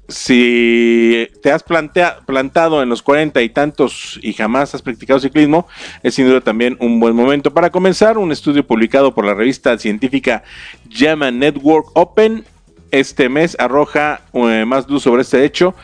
si 0.09 1.27
te 1.43 1.51
has 1.51 1.65
plantea- 1.65 2.19
plantado 2.27 2.83
en 2.83 2.91
los 2.91 3.01
cuarenta 3.03 3.41
y 3.41 3.49
tantos 3.49 4.21
y 4.23 4.35
jamás 4.35 4.75
has 4.75 4.83
practicado 4.83 5.19
ciclismo, 5.19 5.67
es 6.03 6.15
sin 6.15 6.27
duda 6.29 6.43
también 6.43 6.77
un 6.81 7.01
buen 7.01 7.17
momento 7.17 7.55
para 7.55 7.71
comenzar. 7.71 8.19
Un 8.19 8.31
estudio 8.31 8.67
publicado 8.67 9.15
por 9.15 9.25
la 9.25 9.33
revista 9.33 9.79
científica 9.79 10.43
Llama 10.91 11.31
Network 11.31 11.87
Open 11.95 12.45
este 12.91 13.29
mes 13.29 13.57
arroja 13.59 14.21
eh, 14.35 14.65
más 14.67 14.89
luz 14.89 15.03
sobre 15.03 15.23
este 15.23 15.45
hecho. 15.45 15.75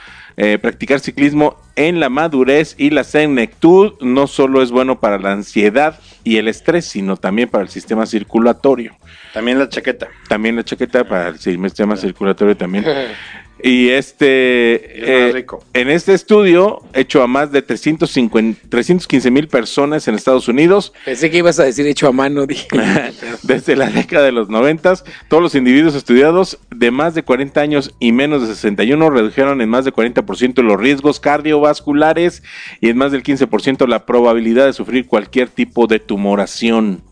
Eh, 0.42 0.56
practicar 0.56 1.00
ciclismo 1.00 1.58
en 1.76 2.00
la 2.00 2.08
madurez 2.08 2.74
y 2.78 2.88
la 2.88 3.04
senectud 3.04 3.92
no 4.00 4.26
solo 4.26 4.62
es 4.62 4.70
bueno 4.70 4.98
para 4.98 5.18
la 5.18 5.32
ansiedad 5.32 6.00
y 6.24 6.38
el 6.38 6.48
estrés, 6.48 6.86
sino 6.86 7.18
también 7.18 7.50
para 7.50 7.62
el 7.62 7.68
sistema 7.68 8.06
circulatorio. 8.06 8.96
También 9.34 9.58
la 9.58 9.68
chaqueta. 9.68 10.08
También 10.30 10.56
la 10.56 10.64
chaqueta 10.64 11.04
para 11.04 11.28
el 11.28 11.38
sistema 11.38 11.94
circulatorio 11.94 12.56
también. 12.56 12.86
Y 13.62 13.88
este, 13.90 15.28
eh, 15.28 15.32
rico. 15.32 15.64
en 15.72 15.88
este 15.90 16.14
estudio, 16.14 16.82
hecho 16.94 17.22
a 17.22 17.26
más 17.26 17.52
de 17.52 17.62
350 17.62 18.68
315 18.68 19.30
mil 19.30 19.48
personas 19.48 20.08
en 20.08 20.14
Estados 20.14 20.48
Unidos, 20.48 20.92
Pensé 21.04 21.30
que 21.30 21.38
ibas 21.38 21.58
a 21.60 21.64
decir 21.64 21.86
hecho 21.86 22.08
a 22.08 22.12
mano, 22.12 22.46
dije. 22.46 22.68
desde 23.42 23.76
la 23.76 23.90
década 23.90 24.24
de 24.24 24.32
los 24.32 24.48
90, 24.48 24.80
todos 25.28 25.42
los 25.42 25.54
individuos 25.54 25.94
estudiados 25.94 26.58
de 26.74 26.90
más 26.90 27.14
de 27.14 27.22
40 27.22 27.60
años 27.60 27.94
y 27.98 28.12
menos 28.12 28.42
de 28.42 28.54
61 28.54 29.10
redujeron 29.10 29.60
en 29.60 29.68
más 29.68 29.84
de 29.84 29.92
40% 29.92 30.62
los 30.62 30.80
riesgos 30.80 31.20
cardiovasculares 31.20 32.42
y 32.80 32.88
en 32.88 32.96
más 32.96 33.12
del 33.12 33.22
15% 33.22 33.86
la 33.86 34.06
probabilidad 34.06 34.66
de 34.66 34.72
sufrir 34.72 35.06
cualquier 35.06 35.48
tipo 35.48 35.86
de 35.86 35.98
tumoración. 35.98 37.02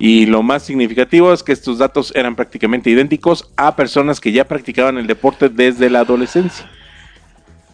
Y 0.00 0.24
lo 0.24 0.42
más 0.42 0.62
significativo 0.62 1.30
es 1.30 1.42
que 1.42 1.52
estos 1.52 1.76
datos 1.76 2.10
eran 2.16 2.34
prácticamente 2.34 2.88
idénticos 2.88 3.52
a 3.56 3.76
personas 3.76 4.18
que 4.18 4.32
ya 4.32 4.48
practicaban 4.48 4.96
el 4.96 5.06
deporte 5.06 5.50
desde 5.50 5.90
la 5.90 6.00
adolescencia. 6.00 6.70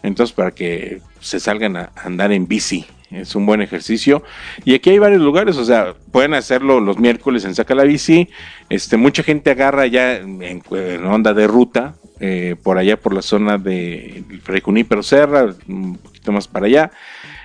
Entonces, 0.03 0.35
para 0.35 0.51
que 0.51 1.01
se 1.21 1.39
salgan 1.39 1.77
a 1.77 1.91
andar 1.95 2.33
en 2.33 2.45
bici, 2.45 2.85
es 3.11 3.33
un 3.33 3.45
buen 3.45 3.61
ejercicio. 3.61 4.23
Y 4.65 4.75
aquí 4.75 4.89
hay 4.89 4.99
varios 4.99 5.21
lugares, 5.21 5.55
o 5.55 5.63
sea, 5.63 5.93
pueden 6.11 6.33
hacerlo 6.33 6.81
los 6.81 6.99
miércoles 6.99 7.45
en 7.45 7.55
Saca 7.55 7.73
la 7.73 7.83
Bici. 7.83 8.27
Este, 8.67 8.97
mucha 8.97 9.23
gente 9.23 9.51
agarra 9.51 9.87
ya 9.87 10.17
en, 10.17 10.61
onda 11.05 11.33
de 11.33 11.47
ruta, 11.47 11.95
eh, 12.19 12.57
por 12.61 12.77
allá 12.77 12.99
por 12.99 13.13
la 13.13 13.21
zona 13.21 13.57
de 13.57 14.25
Fray 14.43 14.59
Junípero 14.59 15.01
Serra, 15.01 15.55
un 15.69 15.95
poquito 15.95 16.33
más 16.33 16.49
para 16.49 16.65
allá. 16.65 16.91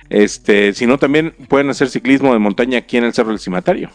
Este, 0.09 0.73
sino 0.73 0.97
también 0.97 1.33
pueden 1.47 1.69
hacer 1.69 1.89
ciclismo 1.89 2.33
de 2.33 2.39
montaña 2.39 2.79
aquí 2.79 2.97
en 2.97 3.05
el 3.05 3.13
Cerro 3.13 3.29
del 3.29 3.39
Cimatario. 3.39 3.89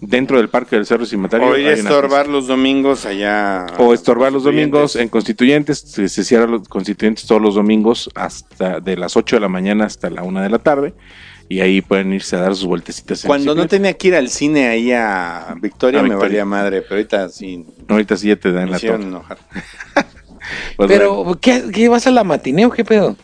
Dentro 0.00 0.36
del 0.38 0.48
parque 0.48 0.76
del 0.76 0.86
Cerro 0.86 1.04
Cimatario. 1.04 1.48
O 1.48 1.56
ir 1.56 1.66
a 1.68 1.72
estorbar 1.72 2.28
los 2.28 2.46
domingos 2.46 3.04
allá. 3.04 3.66
o 3.78 3.92
estorbar 3.92 4.32
los 4.32 4.44
domingos 4.44 4.94
en 4.94 5.08
Constituyentes, 5.08 5.80
se, 5.80 6.08
se 6.08 6.24
cierran 6.24 6.52
los 6.52 6.68
Constituyentes 6.68 7.26
todos 7.26 7.42
los 7.42 7.56
domingos 7.56 8.08
hasta 8.14 8.80
de 8.80 8.96
las 8.96 9.16
8 9.16 9.36
de 9.36 9.40
la 9.40 9.48
mañana 9.48 9.86
hasta 9.86 10.08
la 10.08 10.22
1 10.22 10.40
de 10.40 10.50
la 10.50 10.58
tarde 10.58 10.94
y 11.48 11.60
ahí 11.60 11.80
pueden 11.80 12.12
irse 12.12 12.36
a 12.36 12.40
dar 12.40 12.54
sus 12.54 12.66
vueltecitas. 12.66 13.24
Cuando 13.24 13.54
no 13.54 13.66
tenía 13.66 13.94
que 13.94 14.08
ir 14.08 14.14
al 14.14 14.28
cine 14.28 14.68
ahí 14.68 14.92
a 14.92 15.56
Victoria, 15.60 16.00
A 16.00 16.02
me 16.02 16.10
Victoria. 16.10 16.28
valía 16.28 16.44
madre, 16.44 16.82
pero 16.82 16.96
ahorita 16.96 17.28
sí 17.30 17.64
Ahorita 17.88 18.16
sí 18.16 18.28
ya 18.28 18.36
te 18.36 18.52
dan 18.52 18.70
me 18.70 18.78
la 18.78 18.94
enojar. 18.94 19.38
Pues 20.76 20.88
Pero, 20.88 21.24
bueno, 21.24 21.38
¿qué, 21.40 21.64
¿qué 21.74 21.90
vas 21.90 22.06
a 22.06 22.10
la 22.10 22.24
matinee 22.24 22.64
o 22.64 22.70
qué 22.70 22.82
pedo? 22.82 23.16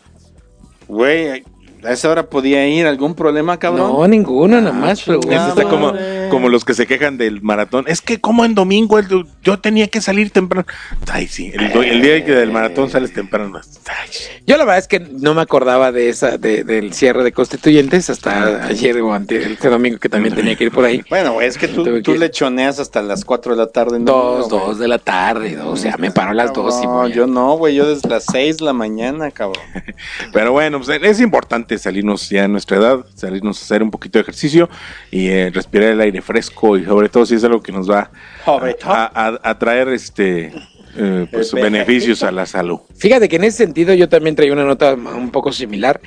Güey, 0.88 1.42
a 1.82 1.92
esa 1.92 2.10
hora 2.10 2.28
podía 2.28 2.66
ir, 2.68 2.86
¿algún 2.86 3.14
problema, 3.14 3.58
cabrón? 3.58 3.92
No, 3.92 4.06
ninguno, 4.06 4.60
nada 4.60 4.72
más 4.74 5.06
está 5.08 5.64
como, 5.64 5.92
como 6.30 6.48
los 6.48 6.64
que 6.64 6.74
se 6.74 6.86
quejan 6.86 7.16
del 7.18 7.42
maratón. 7.42 7.84
Es 7.88 8.00
que 8.00 8.20
como 8.20 8.44
en 8.44 8.54
domingo 8.54 8.98
el- 8.98 9.26
yo 9.42 9.58
tenía 9.58 9.88
que 9.88 10.00
salir 10.00 10.30
temprano. 10.30 10.66
Ay, 11.10 11.26
sí, 11.28 11.50
el, 11.54 11.64
el 11.84 12.02
día 12.02 12.24
que 12.24 12.32
del 12.32 12.50
maratón 12.52 12.90
sales 12.90 13.12
temprano. 13.12 13.60
Ay, 13.86 14.08
Yo 14.46 14.56
la 14.56 14.64
verdad 14.64 14.78
es 14.78 14.88
que 14.88 15.00
no 15.00 15.34
me 15.34 15.42
acordaba 15.42 15.92
de 15.92 16.08
esa, 16.08 16.38
de- 16.38 16.64
del 16.64 16.92
cierre 16.94 17.22
de 17.24 17.32
constituyentes 17.32 18.10
hasta 18.10 18.66
ayer 18.66 19.00
o 19.00 19.12
ante 19.12 19.42
este 19.52 19.68
domingo 19.68 19.98
que 19.98 20.08
también 20.08 20.34
tenía 20.34 20.56
que 20.56 20.64
ir 20.64 20.70
por 20.72 20.84
ahí. 20.84 21.02
Bueno, 21.10 21.32
güey, 21.34 21.46
es 21.48 21.58
que 21.58 21.68
tú, 21.68 21.84
tú 22.02 22.12
que- 22.12 22.18
lechoneas 22.18 22.78
hasta 22.78 23.02
las 23.02 23.24
4 23.24 23.54
de 23.54 23.58
la 23.64 23.66
tarde. 23.70 23.96
en 23.96 24.04
Dos, 24.04 24.48
domingo, 24.48 24.66
dos 24.68 24.78
de 24.78 24.88
la 24.88 24.98
tarde, 24.98 25.56
dos, 25.56 25.82
ya 25.82 25.96
me 25.98 26.10
paro 26.10 26.30
a 26.30 26.34
las 26.34 26.52
dos 26.52 26.80
y 26.82 26.86
No, 26.86 26.92
voy. 26.92 27.12
yo 27.12 27.26
no, 27.26 27.56
güey, 27.56 27.74
yo 27.74 27.88
desde 27.88 28.08
las 28.08 28.24
6 28.30 28.58
de 28.58 28.64
la 28.64 28.72
mañana, 28.72 29.30
cabrón. 29.30 29.62
Pero 30.32 30.52
bueno, 30.52 30.80
pues 30.80 31.00
es 31.02 31.20
importante 31.20 31.78
salirnos 31.78 32.28
ya 32.30 32.44
a 32.44 32.48
nuestra 32.48 32.76
edad, 32.78 33.04
salirnos 33.14 33.60
a 33.60 33.64
hacer 33.64 33.82
un 33.82 33.90
poquito 33.90 34.18
de 34.18 34.22
ejercicio 34.22 34.68
y 35.10 35.28
eh, 35.28 35.50
respirar 35.52 35.90
el 35.90 36.00
aire 36.00 36.13
fresco 36.22 36.76
y 36.78 36.84
sobre 36.84 37.08
todo 37.08 37.24
si 37.26 37.34
es 37.34 37.44
algo 37.44 37.62
que 37.62 37.72
nos 37.72 37.90
va 37.90 38.10
a, 38.46 38.60
a- 38.84 39.40
a 39.50 39.58
traer 39.58 39.88
este 39.88 40.52
eh, 40.96 41.26
pues, 41.32 41.52
beneficios 41.52 42.22
a 42.22 42.30
la 42.30 42.46
salud. 42.46 42.78
Fíjate 42.96 43.28
que 43.28 43.36
en 43.36 43.44
ese 43.44 43.58
sentido 43.58 43.94
yo 43.94 44.08
también 44.08 44.36
traía 44.36 44.52
una 44.52 44.64
nota 44.64 44.94
un 44.94 45.30
poco 45.30 45.52
similar, 45.52 46.00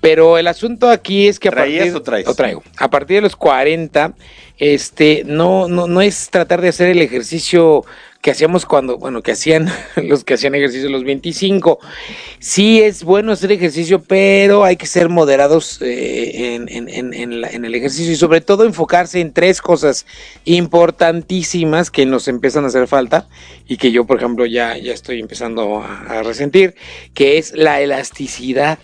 pero 0.00 0.36
el 0.36 0.46
asunto 0.46 0.90
aquí 0.90 1.26
es 1.28 1.38
que 1.40 1.48
a 1.48 1.52
¿Traías 1.52 1.78
partir 1.84 1.96
o 1.96 2.02
traes? 2.02 2.36
traigo. 2.36 2.62
A 2.76 2.90
partir 2.90 3.16
de 3.16 3.20
los 3.22 3.36
40, 3.36 4.14
este 4.58 5.22
no 5.26 5.66
no 5.68 5.86
no 5.88 6.00
es 6.02 6.28
tratar 6.30 6.60
de 6.60 6.68
hacer 6.68 6.88
el 6.90 7.00
ejercicio 7.00 7.84
que 8.24 8.30
hacíamos 8.30 8.64
cuando, 8.64 8.96
bueno, 8.96 9.22
que 9.22 9.32
hacían 9.32 9.70
los 9.96 10.24
que 10.24 10.32
hacían 10.32 10.54
ejercicio 10.54 10.88
los 10.88 11.04
25. 11.04 11.78
Sí 12.38 12.80
es 12.80 13.04
bueno 13.04 13.32
hacer 13.32 13.52
ejercicio, 13.52 14.02
pero 14.02 14.64
hay 14.64 14.76
que 14.76 14.86
ser 14.86 15.10
moderados 15.10 15.78
eh, 15.82 16.54
en 16.54 17.64
el 17.64 17.74
ejercicio 17.74 18.10
y 18.10 18.16
sobre 18.16 18.40
todo 18.40 18.64
enfocarse 18.64 19.20
en 19.20 19.34
tres 19.34 19.60
cosas 19.60 20.06
importantísimas 20.46 21.90
que 21.90 22.06
nos 22.06 22.26
empiezan 22.26 22.64
a 22.64 22.68
hacer 22.68 22.88
falta 22.88 23.28
y 23.68 23.76
que 23.76 23.92
yo, 23.92 24.06
por 24.06 24.16
ejemplo, 24.16 24.46
ya, 24.46 24.78
ya 24.78 24.94
estoy 24.94 25.20
empezando 25.20 25.82
a, 25.82 26.04
a 26.04 26.22
resentir, 26.22 26.76
que 27.12 27.36
es 27.36 27.52
la 27.52 27.82
elasticidad, 27.82 28.78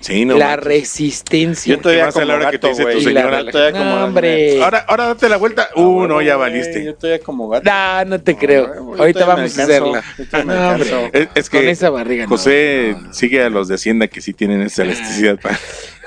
Sí, 0.00 0.24
no. 0.24 0.36
la 0.36 0.48
manches. 0.48 0.64
resistencia. 0.64 1.74
Yo 1.74 1.80
todavía 1.80 2.06
más 2.06 2.16
a 2.16 2.20
la 2.24 2.34
como 2.34 2.36
hora 2.36 2.50
que 2.50 2.58
te 2.58 2.68
dice 2.68 2.82
tu 2.82 2.88
la 2.88 3.00
señora, 3.00 3.50
todavía 3.50 3.72
como 3.78 3.84
No, 3.96 4.04
hombre. 4.04 4.62
Ahora, 4.62 4.84
ahora 4.88 5.06
date 5.06 5.28
la 5.28 5.36
vuelta. 5.38 5.68
Uh, 5.74 6.06
no, 6.06 6.22
ya 6.22 6.36
valiste. 6.36 6.84
Yo 6.84 6.94
todavía 6.94 7.24
como 7.24 7.48
gato. 7.48 7.68
No, 7.70 8.04
no 8.04 8.20
te 8.20 8.36
creo. 8.36 8.94
Ahorita 8.98 9.24
vamos 9.24 9.58
a 9.58 9.62
hacerla. 9.64 10.04
No, 10.44 10.68
hombre. 10.70 11.10
Es, 11.12 11.28
es 11.34 11.50
que 11.50 11.58
Con 11.58 11.68
esa 11.68 11.90
barriga. 11.90 12.24
no, 12.24 12.28
José 12.28 12.94
no, 12.96 13.00
no. 13.08 13.14
sigue 13.14 13.42
a 13.42 13.48
los 13.50 13.68
de 13.68 13.74
Hacienda 13.76 14.06
que 14.06 14.20
sí 14.20 14.32
tienen 14.32 14.60
esa 14.62 14.82
elasticidad 14.84 15.40
para- 15.40 15.58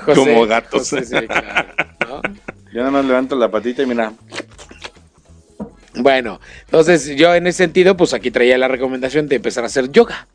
José- 0.04 0.20
como 0.20 0.46
gatos. 0.46 0.88
José, 0.90 1.04
sí, 1.04 1.26
claro, 1.26 1.68
¿no? 2.08 2.22
Yo 2.72 2.78
nada 2.78 2.90
más 2.92 3.04
levanto 3.04 3.36
la 3.36 3.50
patita 3.50 3.82
y 3.82 3.86
mira. 3.86 4.12
Bueno, 5.94 6.40
entonces 6.66 7.16
yo 7.16 7.34
en 7.34 7.46
ese 7.48 7.58
sentido, 7.58 7.96
pues 7.96 8.14
aquí 8.14 8.30
traía 8.30 8.56
la 8.56 8.68
recomendación 8.68 9.28
de 9.28 9.36
empezar 9.36 9.64
a 9.64 9.66
hacer 9.66 9.90
yoga. 9.90 10.28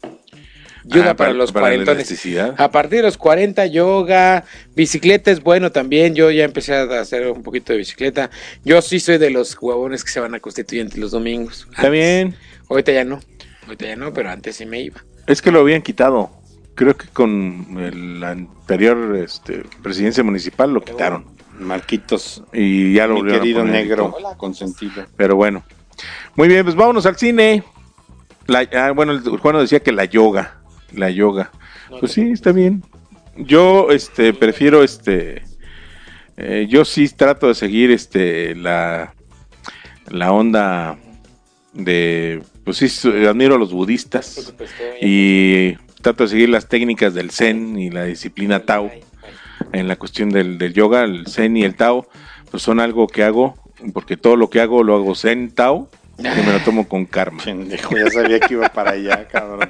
Yoga 0.88 1.12
Ah, 1.12 1.16
para, 1.16 1.34
los 1.34 1.52
para 1.52 1.66
la 1.70 1.84
cuarentones. 1.84 2.26
A 2.58 2.70
partir 2.72 2.98
de 3.00 3.04
los 3.04 3.18
40, 3.18 3.66
yoga, 3.68 4.44
bicicleta 4.76 5.32
es 5.32 5.42
bueno 5.42 5.72
también. 5.72 6.14
Yo 6.16 6.30
ya 6.32 6.44
empecé 6.44 6.76
a 6.76 6.84
hacer 7.00 7.28
un 7.32 7.42
poquito 7.44 7.74
de 7.74 7.80
bicicleta. 7.80 8.30
Yo 8.64 8.82
sí 8.82 9.00
soy 9.00 9.18
de 9.18 9.32
los 9.32 9.58
huevones 9.60 10.04
que 10.04 10.12
se 10.12 10.20
van 10.20 10.36
a 10.36 10.40
constituyentes 10.40 10.98
los 11.00 11.12
domingos. 11.12 11.68
Está 11.76 11.90
bien. 11.90 12.36
Ahorita 12.70 12.92
ya 12.92 13.04
no. 13.04 13.20
Ahorita 13.66 13.86
ya 13.88 13.96
no, 13.96 14.14
pero 14.14 14.30
antes 14.30 14.56
sí 14.58 14.66
me 14.66 14.80
iba. 14.82 15.04
Es 15.28 15.42
que 15.42 15.52
lo 15.52 15.62
habían 15.62 15.82
quitado. 15.82 16.30
Creo 16.76 16.96
que 16.96 17.08
con 17.08 17.78
el 17.80 18.24
anterior 18.24 19.16
este, 19.16 19.64
presidencia 19.82 20.24
municipal 20.24 20.72
lo 20.74 20.84
quitaron. 20.84 21.26
Marquitos, 21.58 22.44
Y 22.54 22.94
ya 22.94 23.08
lo 23.08 23.24
mi 23.24 23.32
a 23.32 23.40
querido 23.40 23.64
negro, 23.64 24.14
consentido. 24.38 25.06
Pero 25.16 25.36
bueno. 25.38 25.64
Muy 26.36 26.50
bien, 26.50 26.64
pues 26.66 26.76
vámonos 26.76 27.06
al 27.06 27.16
cine. 27.16 27.64
La- 28.46 28.68
ah, 28.74 28.92
bueno, 28.92 29.14
el 29.14 29.22
Juan 29.22 29.58
decía 29.58 29.80
que 29.80 29.94
la 29.94 30.06
yoga. 30.06 30.58
La 30.96 31.10
yoga. 31.10 31.52
Pues 32.00 32.14
sí, 32.14 32.32
está 32.32 32.52
bien. 32.52 32.84
Yo 33.38 33.92
este 33.92 34.34
prefiero 34.34 34.84
este 34.84 35.44
eh, 36.38 36.68
yo 36.70 36.86
sí 36.86 37.08
trato 37.10 37.48
de 37.48 37.56
seguir 37.56 37.92
este 37.92 38.56
la 38.56 39.14
la 40.10 40.32
onda 40.32 40.98
de 41.74 42.42
pues 42.64 42.78
sí 42.78 43.10
admiro 43.28 43.56
a 43.56 43.58
los 43.58 43.72
budistas 43.72 44.54
y 45.02 45.74
trato 46.02 46.24
de 46.24 46.30
seguir 46.30 46.50
las 46.50 46.68
técnicas 46.68 47.14
del 47.14 47.32
zen 47.32 47.78
y 47.78 47.90
la 47.90 48.06
disciplina 48.06 48.62
tao 48.62 48.90
en 49.72 49.88
la 49.88 49.96
cuestión 49.96 50.30
del, 50.30 50.58
del 50.58 50.74
yoga, 50.74 51.04
el 51.04 51.28
zen 51.28 51.58
y 51.58 51.64
el 51.64 51.76
tao, 51.76 52.08
pues 52.52 52.64
son 52.64 52.80
algo 52.80 53.08
que 53.08 53.24
hago 53.24 53.56
porque 53.94 54.18
todo 54.18 54.36
lo 54.36 54.50
que 54.50 54.62
hago 54.62 54.84
lo 54.84 54.96
hago 54.96 55.16
zen 55.16 55.52
tao 55.52 55.90
y 56.18 56.24
me 56.24 56.54
lo 56.54 56.60
tomo 56.60 56.88
con 56.88 57.06
karma. 57.06 57.44
Pendejo, 57.44 57.98
ya 57.98 58.10
sabía 58.10 58.40
que 58.40 58.54
iba 58.54 58.70
para 58.70 58.92
allá, 58.92 59.28
cabrón. 59.28 59.70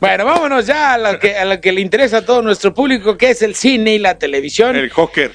Bueno, 0.00 0.24
vámonos 0.24 0.66
ya 0.66 0.94
a 0.94 0.98
lo 0.98 1.18
que, 1.18 1.36
a 1.36 1.44
lo 1.44 1.60
que 1.60 1.72
le 1.72 1.80
interesa 1.80 2.18
a 2.18 2.22
todo 2.24 2.42
nuestro 2.42 2.74
público, 2.74 3.16
que 3.16 3.30
es 3.30 3.42
el 3.42 3.54
cine 3.54 3.94
y 3.94 3.98
la 3.98 4.18
televisión. 4.18 4.76
El 4.76 4.90
Joker, 4.90 5.30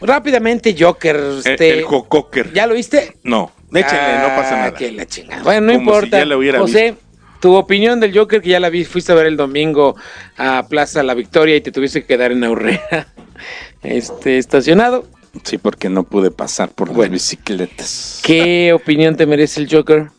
Rápidamente, 0.00 0.76
Joker. 0.78 1.16
el, 1.16 1.38
Este, 1.38 1.78
el 1.78 1.84
Jocoker. 1.84 2.52
¿Ya 2.52 2.66
lo 2.66 2.74
viste? 2.74 3.16
No, 3.24 3.50
échenle, 3.74 4.18
no 4.20 4.28
pasa 4.36 4.54
Ah, 4.54 4.58
nada. 4.66 4.74
que 4.74 4.92
la 4.92 5.06
chingada. 5.06 5.42
Bueno, 5.42 5.62
no 5.62 5.72
Como 5.72 5.78
importa. 5.80 6.16
si 6.18 6.20
ya 6.20 6.24
la 6.26 6.36
hubiera 6.36 6.58
José, 6.60 6.94
tu 7.40 7.54
opinión 7.56 7.98
del 7.98 8.16
Joker 8.16 8.40
que 8.40 8.50
ya 8.50 8.60
la 8.60 8.68
vi, 8.70 8.84
fuiste 8.84 9.10
a 9.10 9.14
ver 9.16 9.26
el 9.26 9.36
domingo 9.36 9.96
a 10.36 10.66
Plaza 10.68 11.02
La 11.02 11.14
Victoria 11.14 11.56
y 11.56 11.60
te 11.60 11.72
tuviste 11.72 12.02
que 12.02 12.06
quedar 12.06 12.30
en 12.30 12.44
Aurrera, 12.44 13.08
este, 13.82 14.38
estacionado. 14.38 15.06
Sí, 15.44 15.58
porque 15.58 15.88
no 15.88 16.04
pude 16.04 16.30
pasar 16.30 16.70
por 16.70 16.96
las 16.96 17.10
bicicletas. 17.10 18.20
¿Qué 18.24 18.72
opinión 18.74 19.16
te 19.16 19.26
merece 19.26 19.60
el 19.60 19.68
Joker? 19.70 20.10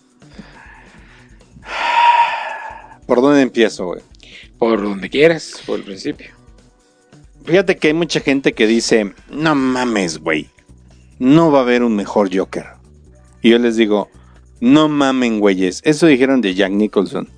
¿Por 3.05 3.21
dónde 3.21 3.41
empiezo, 3.41 3.85
güey? 3.85 4.01
Por 4.57 4.81
donde 4.81 5.09
quieras, 5.09 5.61
por 5.65 5.79
el 5.79 5.85
principio. 5.85 6.27
Fíjate 7.45 7.77
que 7.77 7.87
hay 7.87 7.93
mucha 7.93 8.19
gente 8.19 8.53
que 8.53 8.67
dice, 8.67 9.13
no 9.29 9.55
mames, 9.55 10.19
güey, 10.19 10.49
no 11.17 11.51
va 11.51 11.59
a 11.59 11.61
haber 11.63 11.83
un 11.83 11.95
mejor 11.95 12.29
Joker. 12.35 12.65
Y 13.41 13.51
yo 13.51 13.57
les 13.57 13.77
digo, 13.77 14.09
no 14.59 14.89
mamen, 14.89 15.39
güeyes. 15.39 15.81
Eso 15.85 16.05
dijeron 16.07 16.41
de 16.41 16.53
Jack 16.53 16.71
Nicholson. 16.71 17.29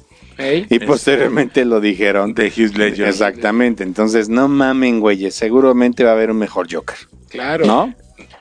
Y 0.69 0.79
posteriormente 0.79 1.65
lo 1.65 1.79
dijeron 1.79 2.33
De 2.33 2.47
Heath 2.47 2.75
Ledger. 2.75 3.07
Exactamente. 3.07 3.83
Entonces, 3.83 4.29
no 4.29 4.47
mamen, 4.47 4.99
güeyes. 4.99 5.35
Seguramente 5.35 6.03
va 6.03 6.11
a 6.11 6.13
haber 6.13 6.31
un 6.31 6.37
mejor 6.37 6.67
Joker. 6.71 6.97
Claro. 7.29 7.65
¿No? 7.65 7.93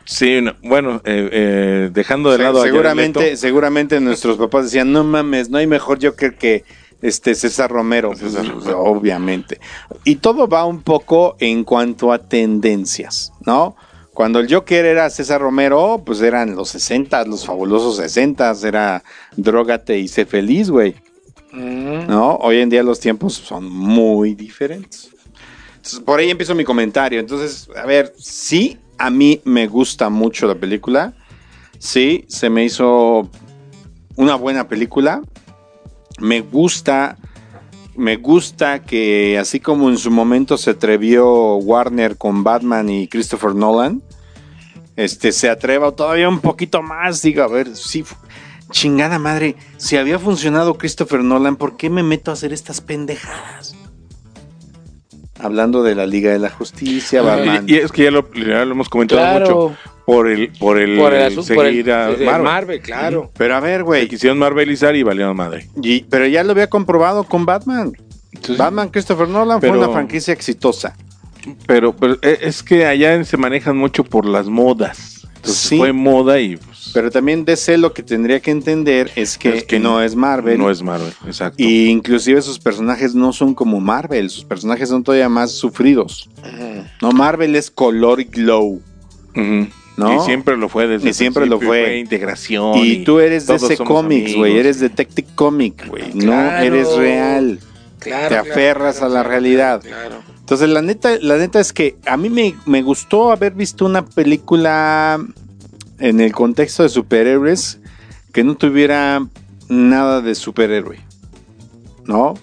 Sí, 0.05 0.41
no, 0.41 0.57
bueno, 0.63 1.01
eh, 1.05 1.29
eh, 1.33 1.91
dejando 1.93 2.31
de 2.31 2.39
Se- 2.39 2.43
lado 2.43 2.59
a 2.59 2.61
Jared 2.63 2.73
seguramente, 2.73 3.21
Leto, 3.21 3.37
seguramente 3.37 4.01
nuestros 4.01 4.37
papás 4.39 4.65
decían, 4.65 4.91
no 4.91 5.05
mames, 5.05 5.51
no 5.51 5.59
hay 5.59 5.69
mejor 5.69 6.05
Joker 6.05 6.35
que 6.37 6.65
este 7.01 7.35
César 7.37 7.71
Romero. 7.71 8.17
César 8.17 8.43
Pues, 8.45 8.65
Romero. 8.65 8.81
Obviamente. 8.83 9.61
Y 10.05 10.17
todo 10.17 10.49
va 10.49 10.65
un 10.65 10.83
poco 10.83 11.37
en 11.39 11.63
cuanto 11.63 12.13
a 12.13 12.19
tendencias, 12.19 13.33
¿no? 13.47 13.77
Cuando 14.13 14.41
el 14.41 14.53
Joker 14.53 14.85
era 14.85 15.09
César 15.11 15.41
Romero, 15.41 16.03
pues 16.05 16.21
eran 16.21 16.57
los 16.57 16.71
60, 16.71 17.25
los 17.27 17.47
fabulosos 17.47 17.97
60, 17.99 18.53
era 18.65 19.05
drogate 19.37 19.99
y 19.99 20.09
sé 20.09 20.27
feliz, 20.27 20.71
güey. 20.71 20.97
Mm. 21.53 22.07
¿no? 22.09 22.37
Hoy 22.37 22.59
en 22.59 22.71
día 22.71 22.83
los 22.83 23.01
tiempos 23.01 23.35
son 23.35 23.71
muy 23.71 24.35
diferentes. 24.35 25.11
Por 26.05 26.21
ahí 26.21 26.31
empiezo 26.31 26.55
mi 26.55 26.65
comentario. 26.65 27.21
Entonces, 27.21 27.69
a 27.77 27.87
ver, 27.87 28.13
sí, 28.19 28.79
a 28.99 29.11
mí 29.11 29.41
me 29.45 29.67
gusta 29.67 30.09
mucho 30.09 30.47
la 30.47 30.55
película. 30.55 31.15
Sí, 31.79 32.25
se 32.29 32.51
me 32.51 32.65
hizo 32.65 33.29
una 34.17 34.35
buena 34.35 34.69
película. 34.69 35.23
Me 36.19 36.43
gusta, 36.43 37.17
me 37.97 38.17
gusta 38.17 38.83
que 38.83 39.39
así 39.39 39.59
como 39.59 39.89
en 39.89 39.97
su 39.97 40.11
momento 40.11 40.59
se 40.59 40.71
atrevió 40.71 41.57
Warner 41.57 42.19
con 42.19 42.45
Batman 42.45 42.91
y 42.91 43.09
Christopher 43.09 43.55
Nolan, 43.55 44.03
este 44.97 45.33
se 45.33 45.49
atreva 45.49 45.93
todavía 45.93 46.29
un 46.29 46.41
poquito 46.41 46.83
más. 46.83 47.23
Diga, 47.23 47.45
a 47.45 47.49
ver, 47.49 47.75
sí, 47.75 48.05
chingada 48.71 49.19
madre, 49.19 49.57
si 49.77 49.97
había 49.97 50.19
funcionado 50.19 50.75
Christopher 50.79 51.23
Nolan, 51.23 51.57
¿por 51.57 51.77
qué 51.77 51.91
me 51.91 52.03
meto 52.03 52.31
a 52.31 52.35
hacer 52.35 52.53
estas 52.53 52.81
pendejadas? 52.81 53.75
Hablando 55.39 55.83
de 55.83 55.95
la 55.95 56.07
Liga 56.07 56.33
de 56.33 56.39
la 56.39 56.51
Justicia, 56.51 57.23
Batman. 57.23 57.65
y, 57.67 57.75
y 57.75 57.77
es 57.79 57.91
que 57.93 58.05
ya 58.05 58.11
lo, 58.11 58.31
ya 58.35 58.65
lo 58.67 58.73
hemos 58.73 58.89
comentado 58.91 59.21
Claro. 59.23 59.47
mucho 59.71 59.77
por 60.05 60.29
el 60.29 60.53
por 60.59 60.79
el, 60.79 60.99
Por 60.99 61.15
el 61.15 61.23
asunto, 61.23 61.55
por 61.55 61.65
el, 61.67 61.73
seguir 61.73 61.93
a 61.93 62.09
Marvel. 62.09 62.43
Marvel. 62.43 62.81
claro. 62.83 63.31
Pero 63.39 63.57
a 63.57 63.61
ver, 63.61 63.83
güey, 63.85 64.07
Quisieron 64.09 64.39
marvelizar 64.39 64.95
y 64.97 65.03
valieron 65.03 65.37
madre. 65.37 65.69
y- 65.83 66.01
pero 66.05 66.27
ya 66.27 66.45
lo 66.45 66.51
había 66.53 66.69
comprobado 66.69 67.25
con 67.25 67.47
Batman. 67.47 67.93
Batman 68.59 68.89
Christopher 68.91 69.29
Nolan 69.29 69.61
Pero- 69.61 69.75
fue 69.75 69.85
una 69.85 69.93
franquicia 69.93 70.35
exitosa. 70.35 70.95
Pero, 71.67 71.97
pero 71.97 72.19
eh, 72.21 72.39
es 72.43 72.63
que 72.63 72.85
allá 72.85 73.23
se 73.25 73.37
manejan 73.39 73.77
mucho 73.79 74.05
por 74.05 74.27
las 74.27 74.47
modas. 74.49 75.27
Entonces 75.37 75.57
Sí. 75.57 75.79
fue 75.79 75.93
moda 75.95 76.39
y 76.39 76.59
Pero 76.93 77.11
también 77.11 77.45
DC 77.45 77.79
lo 77.79 77.93
que 77.93 78.03
tendría 78.03 78.41
que 78.41 78.51
entender 78.51 79.11
es 79.17 79.39
que, 79.39 79.59
Es 79.59 79.65
que 79.65 79.79
no 79.79 80.03
es 80.03 80.17
Marvel. 80.17 80.59
no 80.59 80.71
es 80.71 80.83
Marvel, 80.83 81.13
exacto. 81.27 81.63
Y 81.63 81.87
inclusive 81.89 82.43
sus 82.43 82.59
personajes 82.59 83.15
no 83.15 83.33
son 83.33 83.55
como 83.55 83.81
Marvel, 83.81 84.31
sus 84.31 84.45
personajes 84.45 84.89
son 84.89 85.03
todavía 85.05 85.29
más 85.29 85.53
sufridos. 85.53 86.29
No, 87.01 87.13
Marvel 87.13 87.55
es 87.57 87.71
color 87.71 88.21
y 88.21 88.25
glow. 88.25 88.81
Y 89.35 90.25
siempre 90.25 90.57
lo 90.57 90.69
fue 90.69 90.87
desde 90.87 91.11
Y 91.11 91.13
siempre 91.13 91.47
lo 91.47 91.59
principio, 91.59 91.85
fue. 91.85 91.99
integración. 91.99 92.79
Y 92.79 93.05
tú 93.05 93.21
eres 93.21 93.45
cómics, 93.47 93.91
amigos. 93.91 94.35
güey. 94.37 94.59
Eres 94.59 94.81
Detective 94.81 95.29
Comic, 95.35 95.87
güey. 95.89 96.15
No 96.15 96.33
eres 96.33 96.97
real. 96.97 97.59
Claro, 97.99 98.29
Te 98.31 98.37
aferras 98.39 98.97
claro, 98.97 99.13
a 99.13 99.15
la 99.15 99.23
realidad. 99.23 99.83
Claro. 99.83 100.23
Entonces, 100.39 100.71
la 100.71 100.81
neta, 100.81 101.11
la 101.21 101.37
neta 101.37 101.61
es 101.61 101.73
que 101.75 101.97
a 102.07 102.17
mí 102.17 102.31
me, 102.31 102.55
me 102.65 102.81
gustó 102.83 103.31
haber 103.31 103.53
visto 103.53 103.85
una 103.85 104.05
película 104.07 105.23
en 106.01 106.21
el 106.21 106.33
contexto 106.33 106.83
de 106.83 106.89
superhéroes 106.89 107.79
que 108.33 108.45
no 108.45 108.57
tuviera 108.57 109.27
nada 109.69 110.21
de 110.21 110.35
superhéroe. 110.35 110.99
¿No? 112.07 112.35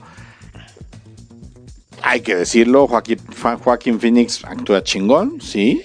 Hay 2.02 2.22
que 2.22 2.36
decirlo, 2.36 2.88
Joaquín, 2.88 4.00
Phoenix 4.00 4.46
actúa 4.46 4.84
chingón, 4.84 5.42
sí. 5.42 5.82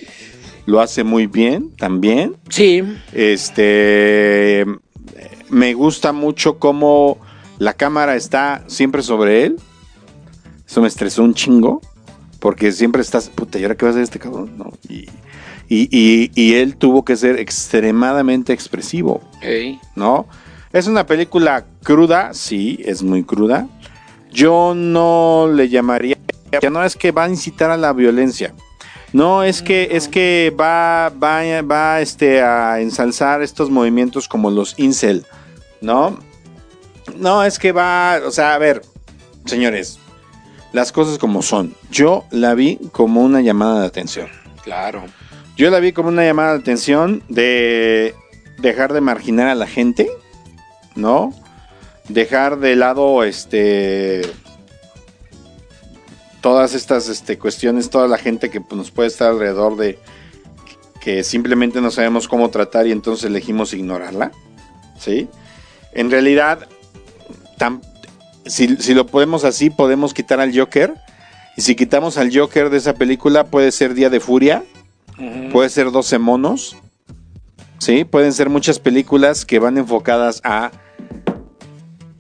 Lo 0.67 0.81
hace 0.81 1.03
muy 1.03 1.27
bien 1.27 1.75
también. 1.77 2.37
Sí. 2.49 2.83
Este 3.13 4.65
me 5.49 5.75
gusta 5.75 6.13
mucho 6.13 6.59
cómo 6.59 7.19
la 7.59 7.75
cámara 7.75 8.15
está 8.15 8.65
siempre 8.69 9.03
sobre 9.03 9.45
él. 9.45 9.57
Eso 10.67 10.81
me 10.81 10.89
estresó 10.89 11.25
un 11.25 11.35
chingo. 11.35 11.81
Porque 12.39 12.73
siempre 12.73 13.03
estás, 13.03 13.29
puta, 13.29 13.61
¿y 13.61 13.63
ahora 13.63 13.77
qué 13.77 13.85
va 13.85 13.91
a 13.91 13.93
hacer 13.93 14.03
este 14.03 14.19
cabrón? 14.19 14.59
No. 14.59 14.73
Y, 14.89 15.07
y- 15.75 15.89
y- 15.91 16.31
y 16.35 16.55
él 16.55 16.77
tuvo 16.77 17.05
que 17.05 17.17
ser 17.17 17.39
extremadamente 17.39 18.53
expresivo. 18.53 19.23
¿no? 19.97 20.27
Es 20.73 20.87
una 20.87 21.07
película 21.07 21.65
cruda, 21.83 22.35
sí, 22.35 22.79
es 22.85 23.03
muy 23.03 23.23
cruda. 23.25 23.67
Yo 24.31 24.75
no 24.75 25.49
le 25.53 25.69
llamaría, 25.69 26.17
ya 26.61 26.71
no 26.71 26.83
es 26.85 26.97
que 26.97 27.11
va 27.13 27.25
a 27.25 27.29
incitar 27.29 27.71
a 27.71 27.77
la 27.77 27.93
violencia. 27.93 28.55
No, 29.13 29.43
es 29.43 29.61
que, 29.61 29.89
es 29.93 30.09
que 30.09 30.55
va, 30.59 31.11
va, 31.11 31.43
va 31.63 32.01
este, 32.01 32.41
a 32.43 32.81
ensalzar 32.81 33.43
estos 33.43 33.69
movimientos 33.69 34.27
como 34.27 34.51
los 34.51 34.79
incel, 34.79 35.27
¿no? 35.83 36.19
No, 37.17 37.45
es 37.45 37.59
que 37.59 37.73
va, 37.73 38.21
o 38.27 38.31
sea, 38.31 38.55
a 38.55 38.59
ver, 38.59 38.81
señores, 39.45 39.99
las 40.73 40.93
cosas 40.93 41.19
como 41.19 41.43
son. 41.43 41.75
Yo 41.91 42.25
la 42.31 42.55
vi 42.55 42.79
como 42.93 43.21
una 43.23 43.43
llamada 43.43 43.81
de 43.83 43.87
atención. 43.87 44.29
Claro. 44.65 45.05
Yo 45.57 45.71
la 45.71 45.81
vi 45.81 45.93
como 45.93 46.09
una 46.09 46.25
llamada 46.25 46.55
de 46.55 46.61
atención 46.61 47.23
de 47.29 48.15
dejar 48.59 48.93
de 48.93 49.01
marginar 49.01 49.49
a 49.49 49.55
la 49.55 49.67
gente, 49.67 50.09
¿no? 50.95 51.33
Dejar 52.09 52.59
de 52.59 52.77
lado 52.77 53.23
este 53.25 54.23
todas 56.41 56.75
estas 56.75 57.09
este, 57.09 57.39
cuestiones, 57.39 57.91
toda 57.91 58.09
la 58.09 58.19
gente 58.19 58.51
que 58.51 58.61
pues, 58.61 58.77
nos 58.77 58.91
puede 58.91 59.09
estar 59.09 59.31
alrededor 59.31 59.77
de 59.77 59.99
que 61.01 61.25
simplemente 61.25 61.81
no 61.81 61.91
sabemos 61.91 62.29
cómo 62.29 62.51
tratar 62.51 62.87
y 62.87 62.93
entonces 62.93 63.25
elegimos 63.25 63.75
ignorarla, 63.75 64.33
¿sí? 64.99 65.29
En 65.93 66.11
realidad, 66.11 66.69
si, 68.47 68.77
si 68.77 68.95
lo 68.95 69.07
podemos 69.07 69.45
así, 69.45 69.71
podemos 69.71 70.15
quitar 70.15 70.41
al 70.41 70.57
Joker. 70.57 70.95
Y 71.57 71.63
si 71.63 71.75
quitamos 71.75 72.19
al 72.19 72.37
Joker 72.37 72.71
de 72.71 72.79
esa 72.79 72.95
película, 72.95 73.45
puede 73.45 73.73
ser 73.73 73.95
Día 73.95 74.11
de 74.11 74.21
Furia, 74.21 74.65
puede 75.53 75.69
ser 75.69 75.91
12 75.91 76.19
monos, 76.19 76.77
¿sí? 77.79 78.05
Pueden 78.05 78.33
ser 78.33 78.49
muchas 78.49 78.79
películas 78.79 79.45
que 79.45 79.59
van 79.59 79.79
enfocadas 79.79 80.41
a 80.45 80.71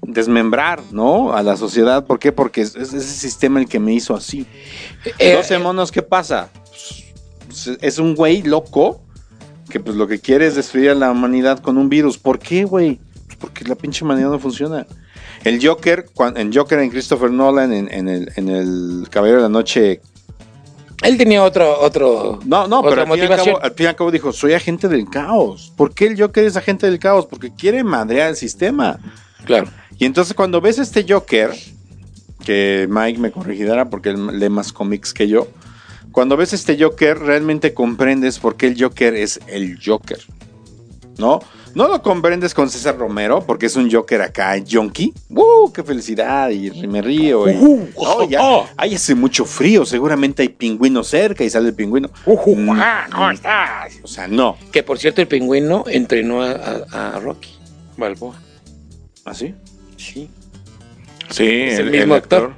desmembrar, 0.02 0.82
¿no? 0.90 1.32
A 1.32 1.42
la 1.42 1.56
sociedad. 1.56 2.06
¿Por 2.06 2.18
qué? 2.18 2.32
Porque 2.32 2.60
es, 2.60 2.76
es 2.76 2.92
ese 2.92 3.14
sistema 3.14 3.60
el 3.60 3.68
que 3.68 3.78
me 3.78 3.94
hizo 3.94 4.14
así. 4.14 4.46
Eh, 5.18 5.34
12 5.34 5.58
monos, 5.58 5.90
¿qué 5.90 6.02
pasa? 6.02 6.50
Pues, 7.46 7.78
Es 7.80 7.98
un 7.98 8.14
güey 8.14 8.42
loco 8.42 9.00
que 9.68 9.80
pues 9.80 9.96
lo 9.96 10.06
que 10.06 10.18
quiere 10.20 10.46
es 10.46 10.54
destruir 10.54 10.90
a 10.90 10.94
la 10.94 11.10
humanidad 11.10 11.60
con 11.60 11.78
un 11.78 11.88
virus. 11.88 12.18
¿Por 12.18 12.38
qué, 12.38 12.64
güey? 12.64 13.00
Pues 13.26 13.38
porque 13.38 13.64
la 13.64 13.74
pinche 13.74 14.04
humanidad 14.04 14.30
no 14.30 14.38
funciona. 14.38 14.86
El 15.44 15.66
Joker, 15.66 16.06
en 16.36 16.52
Joker 16.52 16.78
en 16.78 16.90
Christopher 16.90 17.30
Nolan, 17.30 17.72
en, 17.72 17.92
en 17.92 18.08
el, 18.08 18.32
en 18.36 18.48
el 18.48 19.08
Caballero 19.10 19.38
de 19.38 19.42
la 19.44 19.48
Noche 19.48 20.00
Él 21.02 21.18
tenía 21.18 21.42
otro, 21.42 21.80
otro. 21.80 22.38
no, 22.44 22.68
no, 22.68 22.82
pero 22.82 23.02
al 23.02 23.08
fin, 23.08 23.18
y 23.18 23.20
al 23.20 23.28
motivación. 23.28 23.54
cabo, 23.56 23.64
al 23.64 23.72
fin 23.72 23.84
y 23.84 23.88
al 23.88 23.96
cabo 23.96 24.10
dijo, 24.10 24.32
soy 24.32 24.54
agente 24.54 24.88
del 24.88 25.08
caos. 25.08 25.72
¿Por 25.76 25.94
qué 25.94 26.06
el 26.06 26.20
Joker 26.20 26.44
es 26.44 26.56
agente 26.56 26.86
del 26.86 26.98
caos? 26.98 27.26
Porque 27.26 27.52
quiere 27.54 27.82
madrear 27.82 28.30
el 28.30 28.36
sistema. 28.36 28.98
Claro. 29.44 29.68
Y 29.98 30.04
entonces 30.04 30.34
cuando 30.34 30.60
ves 30.60 30.78
este 30.78 31.04
Joker, 31.08 31.50
que 32.44 32.86
Mike 32.88 33.18
me 33.18 33.30
corregirá 33.30 33.90
porque 33.90 34.10
él 34.10 34.38
lee 34.38 34.48
más 34.48 34.72
cómics 34.72 35.12
que 35.12 35.28
yo, 35.28 35.48
cuando 36.12 36.36
ves 36.36 36.52
este 36.52 36.76
Joker 36.80 37.18
realmente 37.18 37.74
comprendes 37.74 38.38
por 38.38 38.56
qué 38.56 38.68
el 38.68 38.80
Joker 38.80 39.14
es 39.14 39.40
el 39.46 39.78
Joker. 39.84 40.18
¿No? 41.18 41.40
No 41.74 41.88
lo 41.88 42.02
comprendes 42.02 42.52
con 42.54 42.68
César 42.68 42.96
Romero 42.98 43.42
porque 43.46 43.66
es 43.66 43.76
un 43.76 43.90
Joker 43.90 44.20
acá, 44.22 44.56
junkie. 44.70 45.12
¡Uh! 45.30 45.72
¡Qué 45.72 45.82
felicidad! 45.82 46.50
Y 46.50 46.86
me 46.86 47.00
río. 47.00 47.48
y- 47.50 47.56
Uh, 47.56 47.88
No, 48.02 48.28
ya, 48.28 48.40
oh. 48.42 48.66
ay, 48.76 48.94
hace 48.94 49.14
mucho 49.14 49.44
frío, 49.44 49.86
seguramente 49.86 50.42
hay 50.42 50.48
pingüinos 50.50 51.08
cerca 51.08 51.44
y 51.44 51.50
sale 51.50 51.68
el 51.68 51.74
pingüino. 51.74 52.10
Ujú, 52.26 52.56
Mm, 52.56 52.70
ah, 52.78 53.06
¿Cómo 53.10 53.30
estás? 53.30 53.94
O 54.02 54.06
sea, 54.06 54.26
no. 54.28 54.56
Que 54.70 54.82
por 54.82 54.98
cierto, 54.98 55.20
el 55.22 55.28
pingüino 55.28 55.84
entrenó 55.88 56.42
a, 56.42 56.50
a- 56.92 57.16
a 57.16 57.20
Rocky 57.20 57.50
Balboa. 57.96 58.34
¿Así? 59.24 59.54
Sí. 59.96 60.28
Sí, 61.30 61.46
Es 61.46 61.78
el 61.78 61.90
mismo 61.90 62.14
actor. 62.14 62.52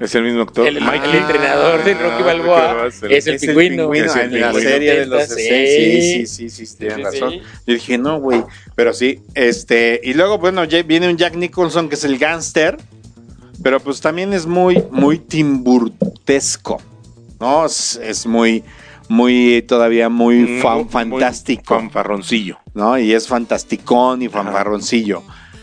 Es 0.00 0.14
el 0.14 0.24
mismo 0.24 0.40
actor. 0.42 0.66
El, 0.66 0.78
el 0.78 0.82
Ah, 0.82 0.96
entrenador 0.96 1.84
de 1.84 1.94
Rocky 1.94 2.22
Balboa 2.22 2.86
es 2.88 3.02
el- 3.02 3.12
es 3.12 3.26
el 3.26 3.38
pingüino. 3.38 3.92
Es 3.94 4.16
el 4.16 4.34
en 4.34 4.40
la 4.40 4.48
pingüino. 4.48 4.70
serie 4.70 4.98
de 5.00 5.06
los 5.06 5.22
Sí. 5.24 5.34
60. 5.34 5.66
Sí, 5.66 6.26
sí, 6.26 6.26
sí, 6.26 6.50
sí, 6.50 6.66
Sí, 6.66 6.76
sí, 6.78 6.88
razón. 7.02 7.34
Yo 7.66 7.74
dije, 7.74 7.98
no, 7.98 8.18
güey. 8.18 8.42
Pero 8.74 8.92
sí, 8.94 9.20
este. 9.34 10.00
Y 10.02 10.14
luego, 10.14 10.38
bueno, 10.38 10.62
viene 10.86 11.08
un 11.10 11.16
Jack 11.18 11.36
Nicholson 11.36 11.88
que 11.90 11.94
es 11.96 12.04
el 12.04 12.16
gángster. 12.18 12.78
Pero 13.62 13.78
pues 13.78 14.00
también 14.00 14.32
es 14.32 14.46
muy, 14.46 14.82
muy 14.90 15.18
timburtesco. 15.18 16.80
¿No? 17.38 17.66
Es, 17.66 18.00
es 18.02 18.26
muy, 18.26 18.62
muy, 19.08 19.62
todavía 19.68 20.08
muy 20.08 20.36
Mm, 20.36 20.60
fan- 20.62 20.78
muy 20.78 20.88
fantástico. 20.88 21.74
Fanfarroncillo. 21.74 22.58
¿no? 22.74 22.98
Y 22.98 23.12
es 23.12 23.26
fantasticón 23.28 24.22
y 24.22 24.28
fanfarroncillo. 24.28 25.22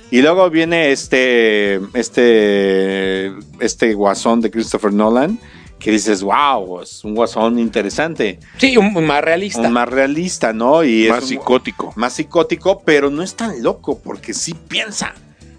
Y 0.10 0.22
luego 0.22 0.50
viene 0.50 0.92
este, 0.92 1.82
este, 1.94 3.32
este 3.60 3.94
guasón 3.94 4.40
de 4.42 4.50
Christopher 4.52 4.94
Nolan, 4.94 5.38
que 5.80 5.92
dices, 5.92 6.24
wow, 6.24 6.82
es 6.82 7.04
un 7.04 7.14
guasón 7.14 7.60
interesante, 7.60 8.40
Sí, 8.58 8.78
un, 8.78 8.96
un 8.96 9.06
más 9.06 9.22
realista. 9.24 9.62
un 9.62 9.74
más 9.74 9.88
realista, 9.90 10.54
¿no? 10.54 10.84
Y 10.84 11.08
Más 11.10 11.18
es 11.20 11.24
un- 11.24 11.30
psicótico. 11.30 11.94
más 11.96 12.14
psicótico, 12.14 12.82
pero 12.86 13.10
no 13.10 13.22
es 13.22 13.36
tan 13.36 13.62
loco, 13.62 14.00
porque 14.00 14.34
sí 14.34 14.56
piensa. 14.68 15.14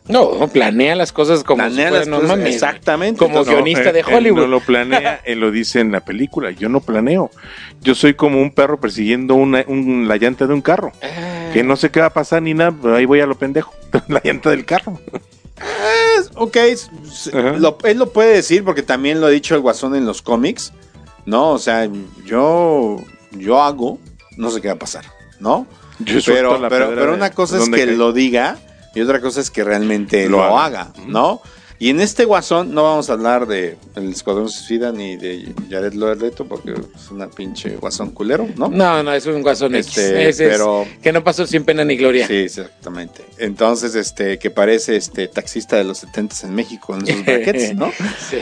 No, 0.08 0.36
no, 0.40 0.48
planea 0.48 0.96
las 0.96 1.12
cosas 1.12 1.44
como 1.44 1.58
Planea 1.64 1.88
si 1.90 1.94
las 1.96 2.08
no 2.08 2.16
cosas- 2.22 2.30
mames. 2.38 2.54
exactamente. 2.54 3.18
Como 3.18 3.40
Entonces, 3.40 3.54
guionista 3.54 3.92
de 3.92 4.00
él- 4.00 4.06
él 4.08 4.14
Hollywood. 4.14 4.40
no 4.40 4.46
lo 4.46 4.60
planea, 4.60 5.20
él 5.26 5.38
lo 5.40 5.50
dice 5.50 5.80
en 5.80 5.92
la 5.92 6.00
película. 6.00 6.50
Yo 6.52 6.70
no 6.70 6.80
planeo. 6.80 7.30
Yo 7.82 7.94
soy 7.94 8.14
como 8.14 8.40
un 8.40 8.50
perro 8.50 8.80
persiguiendo 8.80 9.34
una, 9.34 9.64
un- 9.68 10.08
la 10.08 10.16
llanta 10.16 10.46
de 10.46 10.54
un 10.54 10.62
carro. 10.62 10.92
Ah, 11.02 11.50
Que 11.52 11.62
no 11.62 11.76
sé 11.76 11.90
qué 11.90 12.00
va 12.00 12.06
a 12.06 12.12
pasar 12.14 12.40
ni 12.40 12.54
nada, 12.54 12.74
pero 12.80 12.96
ahí 12.96 13.04
voy 13.04 13.20
a 13.20 13.26
lo 13.26 13.34
pendejo. 13.36 13.74
la 14.08 14.20
llanta 14.24 14.50
del 14.50 14.64
carro. 14.64 14.98
ok, 16.34 16.56
lo- 17.58 17.78
él 17.84 17.98
lo 17.98 18.12
puede 18.12 18.34
decir 18.34 18.64
porque 18.64 18.82
también 18.82 19.20
lo 19.20 19.26
ha 19.26 19.30
dicho 19.30 19.54
el 19.54 19.60
guasón 19.60 19.94
en 19.94 20.06
los 20.06 20.22
cómics, 20.22 20.72
¿no? 21.26 21.50
O 21.50 21.58
sea, 21.58 21.88
yo, 22.24 22.96
yo 23.32 23.62
hago, 23.62 23.98
no 24.36 24.50
sé 24.50 24.60
qué 24.60 24.68
va 24.68 24.74
a 24.74 24.78
pasar, 24.78 25.04
¿no? 25.40 25.66
Yo 26.00 26.20
pero, 26.24 26.60
pero, 26.68 26.90
pero 26.94 27.14
una 27.14 27.30
cosa 27.32 27.56
es 27.56 27.62
¿dónde 27.62 27.78
que 27.78 27.86
lo 27.86 28.12
diga 28.12 28.56
y 28.94 29.00
otra 29.00 29.20
cosa 29.20 29.40
es 29.40 29.50
que 29.50 29.64
realmente 29.64 30.28
Lo 30.28 30.38
lo, 30.38 30.58
haga. 30.58 30.82
haga, 30.82 30.92
¿no? 31.06 31.40
Y 31.80 31.90
en 31.90 32.00
este 32.00 32.24
guasón 32.24 32.74
no 32.74 32.82
vamos 32.82 33.08
a 33.08 33.12
hablar 33.12 33.46
de 33.46 33.76
El 33.94 34.10
Escuadrón 34.10 34.48
Suicida 34.48 34.90
ni 34.90 35.16
de 35.16 35.52
Jared 35.70 35.92
Leto 35.92 36.44
porque 36.46 36.72
es 36.72 37.10
una 37.12 37.28
pinche 37.28 37.76
guasón 37.76 38.10
culero, 38.10 38.48
¿no? 38.56 38.68
No, 38.68 39.02
no, 39.04 39.12
es 39.14 39.24
un 39.26 39.42
guasón 39.42 39.76
X. 39.76 39.96
Este, 39.96 40.28
es- 40.28 40.36
pero- 40.38 40.86
que 41.00 41.12
no 41.12 41.22
pasó 41.22 41.46
sin 41.46 41.64
pena 41.64 41.84
ni 41.84 41.96
gloria. 41.96 42.26
Sí, 42.26 42.34
exactamente. 42.34 43.22
Entonces, 43.38 43.94
este, 43.94 44.40
que 44.40 44.50
parece 44.50 44.96
este 44.96 45.28
taxista 45.28 45.76
de 45.76 45.84
los 45.84 45.98
70 45.98 46.34
en 46.48 46.54
México 46.56 46.96
en 46.96 47.06
sus 47.06 47.24
brackets, 47.24 47.74
¿no? 47.76 47.92
Sí. 48.28 48.38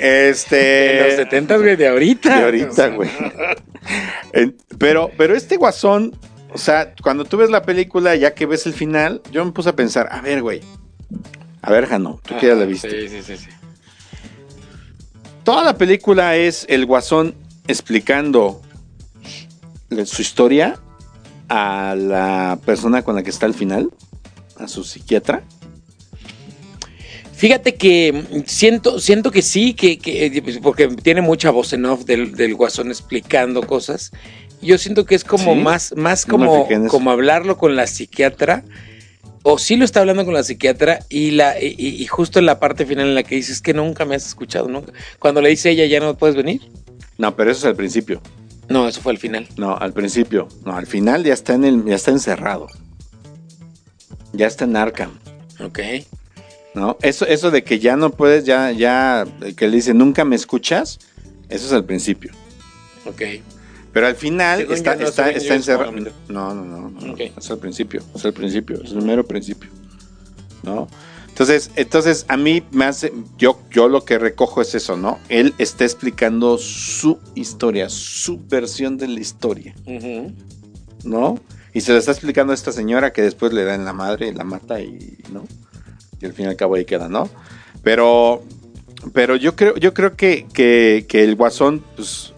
Este. 0.00 1.00
En 1.00 1.06
los 1.08 1.16
70 1.16 1.56
güey, 1.58 1.76
de 1.76 1.88
ahorita. 1.88 2.38
De 2.38 2.44
ahorita, 2.44 2.88
güey. 2.88 3.10
Pero, 4.78 5.10
pero 5.18 5.34
este 5.36 5.56
guasón, 5.56 6.16
o 6.52 6.58
sea, 6.58 6.94
cuando 7.02 7.24
tú 7.24 7.36
ves 7.36 7.50
la 7.50 7.62
película, 7.62 8.14
ya 8.16 8.32
que 8.34 8.46
ves 8.46 8.66
el 8.66 8.72
final, 8.72 9.20
yo 9.32 9.44
me 9.44 9.52
puse 9.52 9.68
a 9.68 9.76
pensar, 9.76 10.08
a 10.10 10.20
ver, 10.22 10.40
güey. 10.42 10.60
A 11.62 11.70
ver, 11.70 11.86
Jano, 11.86 12.20
tú 12.24 12.36
que 12.38 12.46
ya 12.46 12.54
la 12.54 12.64
viste. 12.64 13.08
Sí, 13.08 13.08
sí, 13.08 13.22
sí. 13.22 13.36
sí. 13.36 13.50
Toda 15.44 15.64
la 15.64 15.76
película 15.76 16.36
es 16.36 16.66
el 16.68 16.86
guasón 16.86 17.34
explicando 17.66 18.62
su 20.04 20.22
historia 20.22 20.78
a 21.48 21.94
la 21.96 22.58
persona 22.64 23.02
con 23.02 23.16
la 23.16 23.22
que 23.22 23.30
está 23.30 23.46
al 23.46 23.54
final, 23.54 23.90
a 24.56 24.68
su 24.68 24.84
psiquiatra. 24.84 25.42
Fíjate 27.34 27.74
que 27.74 28.44
siento, 28.46 29.00
siento 29.00 29.30
que 29.30 29.40
sí, 29.40 29.72
que, 29.72 29.98
que, 29.98 30.26
eh, 30.26 30.60
porque 30.62 30.88
tiene 30.88 31.22
mucha 31.22 31.50
voz 31.50 31.72
en 31.72 31.86
off 31.86 32.04
del, 32.04 32.36
del 32.36 32.54
guasón 32.54 32.88
explicando 32.88 33.62
cosas, 33.66 34.12
yo 34.60 34.76
siento 34.76 35.06
que 35.06 35.14
es 35.14 35.24
como 35.24 35.54
¿Sí? 35.54 35.60
más, 35.60 35.94
más 35.96 36.26
como, 36.26 36.68
como 36.88 37.10
hablarlo 37.10 37.56
con 37.56 37.76
la 37.76 37.86
psiquiatra. 37.86 38.62
O 39.42 39.58
sí 39.58 39.76
lo 39.76 39.84
está 39.84 40.00
hablando 40.00 40.24
con 40.24 40.34
la 40.34 40.42
psiquiatra 40.42 41.00
y 41.08 41.30
la 41.30 41.58
y, 41.60 41.74
y 41.78 42.06
justo 42.06 42.38
en 42.38 42.46
la 42.46 42.60
parte 42.60 42.84
final 42.84 43.08
en 43.08 43.14
la 43.14 43.22
que 43.22 43.36
dices 43.36 43.60
que 43.60 43.72
nunca 43.72 44.04
me 44.04 44.14
has 44.14 44.26
escuchado, 44.26 44.68
nunca. 44.68 44.92
Cuando 45.18 45.40
le 45.40 45.48
dice 45.48 45.70
ella, 45.70 45.86
ya 45.86 46.00
no 46.00 46.16
puedes 46.16 46.36
venir. 46.36 46.60
No, 47.16 47.34
pero 47.36 47.50
eso 47.50 47.60
es 47.60 47.64
al 47.66 47.76
principio. 47.76 48.20
No, 48.68 48.86
eso 48.86 49.00
fue 49.00 49.12
al 49.12 49.18
final. 49.18 49.48
No, 49.56 49.76
al 49.76 49.92
principio. 49.92 50.48
No, 50.64 50.76
al 50.76 50.86
final 50.86 51.24
ya 51.24 51.34
está 51.34 51.54
en 51.54 51.64
el, 51.64 51.84
ya 51.84 51.96
está 51.96 52.12
encerrado. 52.12 52.68
Ya 54.32 54.46
está 54.46 54.64
en 54.64 54.76
Arkham. 54.76 55.18
Ok. 55.58 55.80
¿No? 56.74 56.96
Eso, 57.02 57.26
eso 57.26 57.50
de 57.50 57.64
que 57.64 57.80
ya 57.80 57.96
no 57.96 58.10
puedes, 58.10 58.44
ya, 58.44 58.70
ya, 58.70 59.26
que 59.56 59.66
le 59.66 59.76
dice 59.76 59.92
nunca 59.92 60.24
me 60.24 60.36
escuchas, 60.36 61.00
eso 61.48 61.66
es 61.66 61.72
al 61.72 61.84
principio. 61.84 62.32
Ok. 63.06 63.22
Pero 63.92 64.06
al 64.06 64.14
final 64.14 64.60
Según 64.60 64.74
está, 64.74 64.96
no, 64.96 65.06
está, 65.06 65.30
está 65.30 65.54
encerrado. 65.54 65.92
No, 66.28 66.54
no, 66.54 66.64
no, 66.64 66.90
no, 66.90 67.12
Ok. 67.12 67.20
Es 67.36 67.50
al 67.50 67.58
principio, 67.58 68.02
es 68.14 68.24
al 68.24 68.32
principio, 68.32 68.80
es 68.82 68.92
el 68.92 69.02
mero 69.02 69.26
principio. 69.26 69.68
¿No? 70.62 70.88
Entonces, 71.28 71.70
entonces 71.76 72.26
a 72.28 72.36
mí 72.36 72.62
me 72.70 72.84
hace, 72.84 73.12
yo, 73.38 73.58
yo 73.70 73.88
lo 73.88 74.04
que 74.04 74.18
recojo 74.18 74.60
es 74.60 74.74
eso, 74.74 74.96
¿no? 74.96 75.18
Él 75.30 75.54
está 75.56 75.84
explicando 75.84 76.58
su 76.58 77.18
historia, 77.34 77.88
su 77.88 78.38
versión 78.46 78.98
de 78.98 79.08
la 79.08 79.20
historia. 79.20 79.74
¿no? 81.04 81.38
Y 81.72 81.80
se 81.80 81.92
lo 81.92 81.98
está 81.98 82.10
explicando 82.12 82.52
a 82.52 82.54
esta 82.54 82.72
señora 82.72 83.12
que 83.12 83.22
después 83.22 83.52
le 83.52 83.64
da 83.64 83.74
en 83.74 83.84
la 83.84 83.92
madre, 83.92 84.32
la 84.32 84.44
mata 84.44 84.80
y, 84.80 85.18
¿no? 85.32 85.46
Y 86.20 86.26
al 86.26 86.32
fin 86.32 86.46
y 86.46 86.48
al 86.48 86.56
cabo 86.56 86.74
ahí 86.74 86.84
queda, 86.84 87.08
¿no? 87.08 87.30
Pero, 87.82 88.42
pero 89.14 89.36
yo 89.36 89.56
creo, 89.56 89.76
yo 89.76 89.94
creo 89.94 90.16
que, 90.16 90.46
que, 90.52 91.06
que 91.08 91.24
el 91.24 91.36
guasón, 91.36 91.82
pues, 91.96 92.34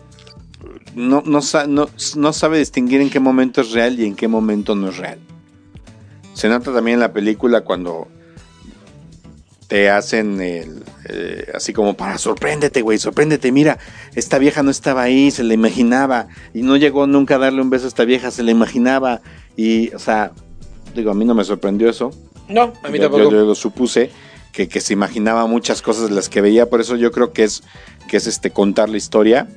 no, 0.94 1.22
no, 1.26 1.40
no, 1.68 1.88
no 2.16 2.32
sabe 2.32 2.58
distinguir 2.58 3.00
en 3.00 3.10
qué 3.10 3.20
momento 3.20 3.60
es 3.60 3.72
real 3.72 3.98
y 3.98 4.04
en 4.06 4.14
qué 4.14 4.28
momento 4.28 4.74
no 4.74 4.88
es 4.90 4.96
real. 4.98 5.18
Se 6.34 6.48
nota 6.48 6.72
también 6.72 6.94
en 6.94 7.00
la 7.00 7.12
película 7.12 7.62
cuando 7.62 8.08
te 9.68 9.88
hacen 9.88 10.40
el, 10.40 10.82
eh, 11.08 11.50
así 11.54 11.72
como 11.72 11.94
para 11.94 12.18
sorpréndete, 12.18 12.82
güey, 12.82 12.98
sorpréndete, 12.98 13.50
mira, 13.52 13.78
esta 14.14 14.38
vieja 14.38 14.62
no 14.62 14.70
estaba 14.70 15.02
ahí, 15.02 15.30
se 15.30 15.44
la 15.44 15.54
imaginaba 15.54 16.28
y 16.52 16.62
no 16.62 16.76
llegó 16.76 17.06
nunca 17.06 17.36
a 17.36 17.38
darle 17.38 17.62
un 17.62 17.70
beso 17.70 17.86
a 17.86 17.88
esta 17.88 18.04
vieja, 18.04 18.30
se 18.30 18.42
la 18.42 18.50
imaginaba 18.50 19.22
y, 19.56 19.92
o 19.94 19.98
sea, 19.98 20.32
digo, 20.94 21.10
a 21.10 21.14
mí 21.14 21.24
no 21.24 21.34
me 21.34 21.44
sorprendió 21.44 21.88
eso, 21.88 22.10
No, 22.48 22.74
a 22.82 22.88
mí 22.88 22.98
yo, 22.98 23.04
tampoco. 23.04 23.24
yo- 23.24 23.30
yo 23.30 23.44
lo 23.46 23.54
supuse 23.54 24.10
que, 24.52 24.68
que 24.68 24.82
se 24.82 24.92
imaginaba 24.92 25.46
muchas 25.46 25.80
cosas 25.80 26.10
de 26.10 26.14
las 26.14 26.28
que 26.28 26.42
veía, 26.42 26.68
por 26.68 26.82
eso 26.82 26.96
yo 26.96 27.10
creo 27.10 27.32
que 27.32 27.44
es 27.44 27.62
que 28.08 28.18
es 28.18 28.26
este 28.26 28.50
contar 28.50 28.90
la 28.90 28.98
historia. 28.98 29.48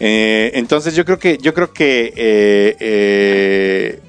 Eh, 0.00 0.52
entonces 0.54 0.94
yo 0.94 1.04
creo 1.04 1.18
que 1.18 1.36
yo 1.38 1.52
creo 1.52 1.72
que 1.74 2.12
eh, 2.16 2.76
eh, 2.80 4.00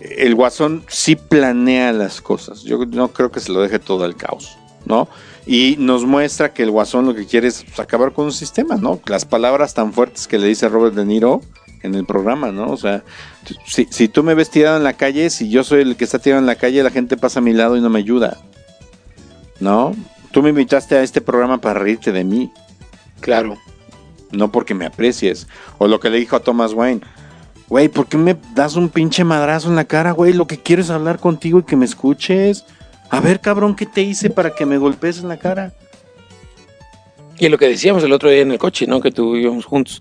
el 0.00 0.34
guasón 0.34 0.84
sí 0.88 1.16
planea 1.16 1.92
las 1.92 2.20
cosas. 2.22 2.62
Yo 2.62 2.84
no 2.86 3.08
creo 3.12 3.30
que 3.30 3.40
se 3.40 3.52
lo 3.52 3.60
deje 3.60 3.78
todo 3.78 4.04
al 4.04 4.16
caos, 4.16 4.56
¿no? 4.86 5.08
Y 5.46 5.76
nos 5.78 6.04
muestra 6.04 6.52
que 6.52 6.62
el 6.62 6.70
guasón 6.70 7.06
lo 7.06 7.14
que 7.14 7.26
quiere 7.26 7.48
es 7.48 7.62
pues, 7.62 7.78
acabar 7.78 8.12
con 8.12 8.26
un 8.26 8.32
sistema, 8.32 8.76
¿no? 8.76 9.00
Las 9.06 9.26
palabras 9.26 9.74
tan 9.74 9.92
fuertes 9.92 10.26
que 10.26 10.38
le 10.38 10.46
dice 10.46 10.68
Robert 10.68 10.94
De 10.94 11.04
Niro 11.04 11.42
en 11.82 11.94
el 11.94 12.06
programa, 12.06 12.50
¿no? 12.50 12.70
O 12.70 12.76
sea, 12.78 13.04
si, 13.66 13.86
si 13.90 14.08
tú 14.08 14.22
me 14.22 14.34
ves 14.34 14.50
tirado 14.50 14.78
en 14.78 14.84
la 14.84 14.94
calle, 14.94 15.30
si 15.30 15.50
yo 15.50 15.62
soy 15.62 15.82
el 15.82 15.96
que 15.96 16.04
está 16.04 16.18
tirado 16.18 16.40
en 16.40 16.46
la 16.46 16.56
calle, 16.56 16.82
la 16.82 16.90
gente 16.90 17.16
pasa 17.18 17.40
a 17.40 17.42
mi 17.42 17.52
lado 17.52 17.76
y 17.76 17.80
no 17.82 17.90
me 17.90 17.98
ayuda. 17.98 18.38
¿No? 19.60 19.94
Tú 20.30 20.42
me 20.42 20.50
invitaste 20.50 20.96
a 20.96 21.02
este 21.02 21.20
programa 21.20 21.60
para 21.60 21.80
reírte 21.80 22.12
de 22.12 22.24
mí, 22.24 22.50
Claro. 23.20 23.58
No 24.30 24.52
porque 24.52 24.74
me 24.74 24.86
aprecies. 24.86 25.46
O 25.78 25.86
lo 25.86 26.00
que 26.00 26.10
le 26.10 26.18
dijo 26.18 26.36
a 26.36 26.40
Thomas 26.40 26.72
Wayne. 26.72 27.00
Güey, 27.68 27.88
¿por 27.88 28.06
qué 28.06 28.16
me 28.16 28.36
das 28.54 28.76
un 28.76 28.88
pinche 28.88 29.24
madrazo 29.24 29.68
en 29.68 29.76
la 29.76 29.84
cara, 29.84 30.12
güey? 30.12 30.32
Lo 30.32 30.46
que 30.46 30.58
quiero 30.58 30.80
es 30.80 30.90
hablar 30.90 31.18
contigo 31.18 31.58
y 31.58 31.64
que 31.64 31.76
me 31.76 31.84
escuches. 31.84 32.64
A 33.10 33.20
ver, 33.20 33.40
cabrón, 33.40 33.76
¿qué 33.76 33.86
te 33.86 34.02
hice 34.02 34.30
para 34.30 34.54
que 34.54 34.64
me 34.64 34.78
golpees 34.78 35.18
en 35.18 35.28
la 35.28 35.38
cara? 35.38 35.74
Y 37.38 37.48
lo 37.48 37.58
que 37.58 37.68
decíamos 37.68 38.02
el 38.02 38.12
otro 38.12 38.30
día 38.30 38.40
en 38.40 38.50
el 38.50 38.58
coche, 38.58 38.86
¿no? 38.86 39.00
Que 39.00 39.10
tú 39.10 39.36
juntos. 39.62 40.00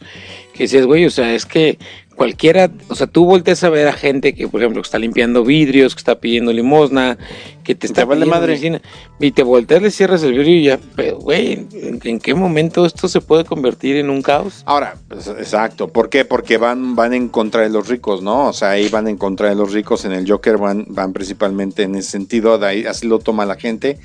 Que 0.54 0.64
decías, 0.64 0.86
güey, 0.86 1.06
o 1.06 1.10
sea, 1.10 1.34
es 1.34 1.46
que 1.46 1.78
cualquiera, 2.18 2.72
o 2.90 2.96
sea, 2.96 3.06
tú 3.06 3.26
volteas 3.26 3.64
a 3.64 3.70
ver 3.70 3.88
a 3.88 3.94
gente 3.94 4.34
que, 4.34 4.48
por 4.48 4.60
ejemplo, 4.60 4.82
que 4.82 4.88
está 4.88 4.98
limpiando 4.98 5.44
vidrios, 5.44 5.94
que 5.94 6.00
está 6.00 6.20
pidiendo 6.20 6.52
limosna, 6.52 7.18
que 7.64 7.76
te 7.76 7.86
está 7.86 8.06
vale 8.06 8.22
pidiendo 8.22 8.36
madre. 8.36 8.54
medicina, 8.54 8.82
y 9.20 9.32
te 9.32 9.44
volteas, 9.44 9.84
le 9.84 9.92
cierras 9.92 10.24
el 10.24 10.34
vidrio 10.34 10.56
y 10.56 10.64
ya, 10.64 10.80
pero, 10.96 11.20
güey, 11.20 11.68
¿en, 11.72 12.20
qué 12.20 12.34
momento 12.34 12.88
esto 12.88 13.08
se 13.08 13.22
puede 13.22 13.46
convertir 13.46 13.98
en 13.98 14.10
un 14.10 14.24
caos? 14.24 14.64
Ahora, 14.66 14.96
pues, 15.08 15.28
exacto. 15.28 15.90
¿Por 15.90 16.10
qué? 16.10 16.26
Porque 16.26 16.58
van, 16.58 16.96
van 16.96 17.14
en 17.14 17.30
contra 17.30 17.62
de 17.62 17.70
los 17.70 17.88
ricos, 17.88 18.24
¿no? 18.24 18.48
O 18.48 18.54
sea, 18.54 18.72
ahí 18.72 18.90
van 18.90 19.08
en 19.08 19.18
contra 19.18 19.50
de 19.50 19.56
los 19.56 19.72
ricos. 19.72 20.04
En 20.04 20.12
el 20.12 20.30
Joker 20.30 20.58
van, 20.58 20.86
van 20.90 21.14
principalmente 21.14 21.84
en 21.84 21.94
ese 21.94 22.10
sentido. 22.10 22.58
De 22.58 22.66
ahí, 22.66 22.86
así 22.86 23.08
lo 23.08 23.20
toma 23.20 23.46
la 23.46 23.56
gente. 23.56 24.00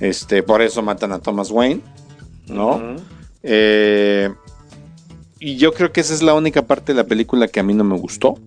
Este, 0.00 0.42
por 0.42 0.62
eso 0.62 0.82
matan 0.82 1.12
a 1.12 1.18
Thomas 1.18 1.50
Wayne, 1.50 1.82
¿no? 2.48 2.96
Eh, 3.42 4.30
y 5.40 5.56
yo 5.56 5.72
creo 5.72 5.92
que 5.92 6.00
esa 6.00 6.14
es 6.14 6.22
la 6.22 6.34
única 6.34 6.62
parte 6.62 6.92
de 6.92 6.96
la 6.96 7.04
película 7.06 7.48
que 7.48 7.60
a 7.60 7.62
mí 7.62 7.74
no 7.74 7.84
me 7.84 7.96
gustó. 7.98 8.38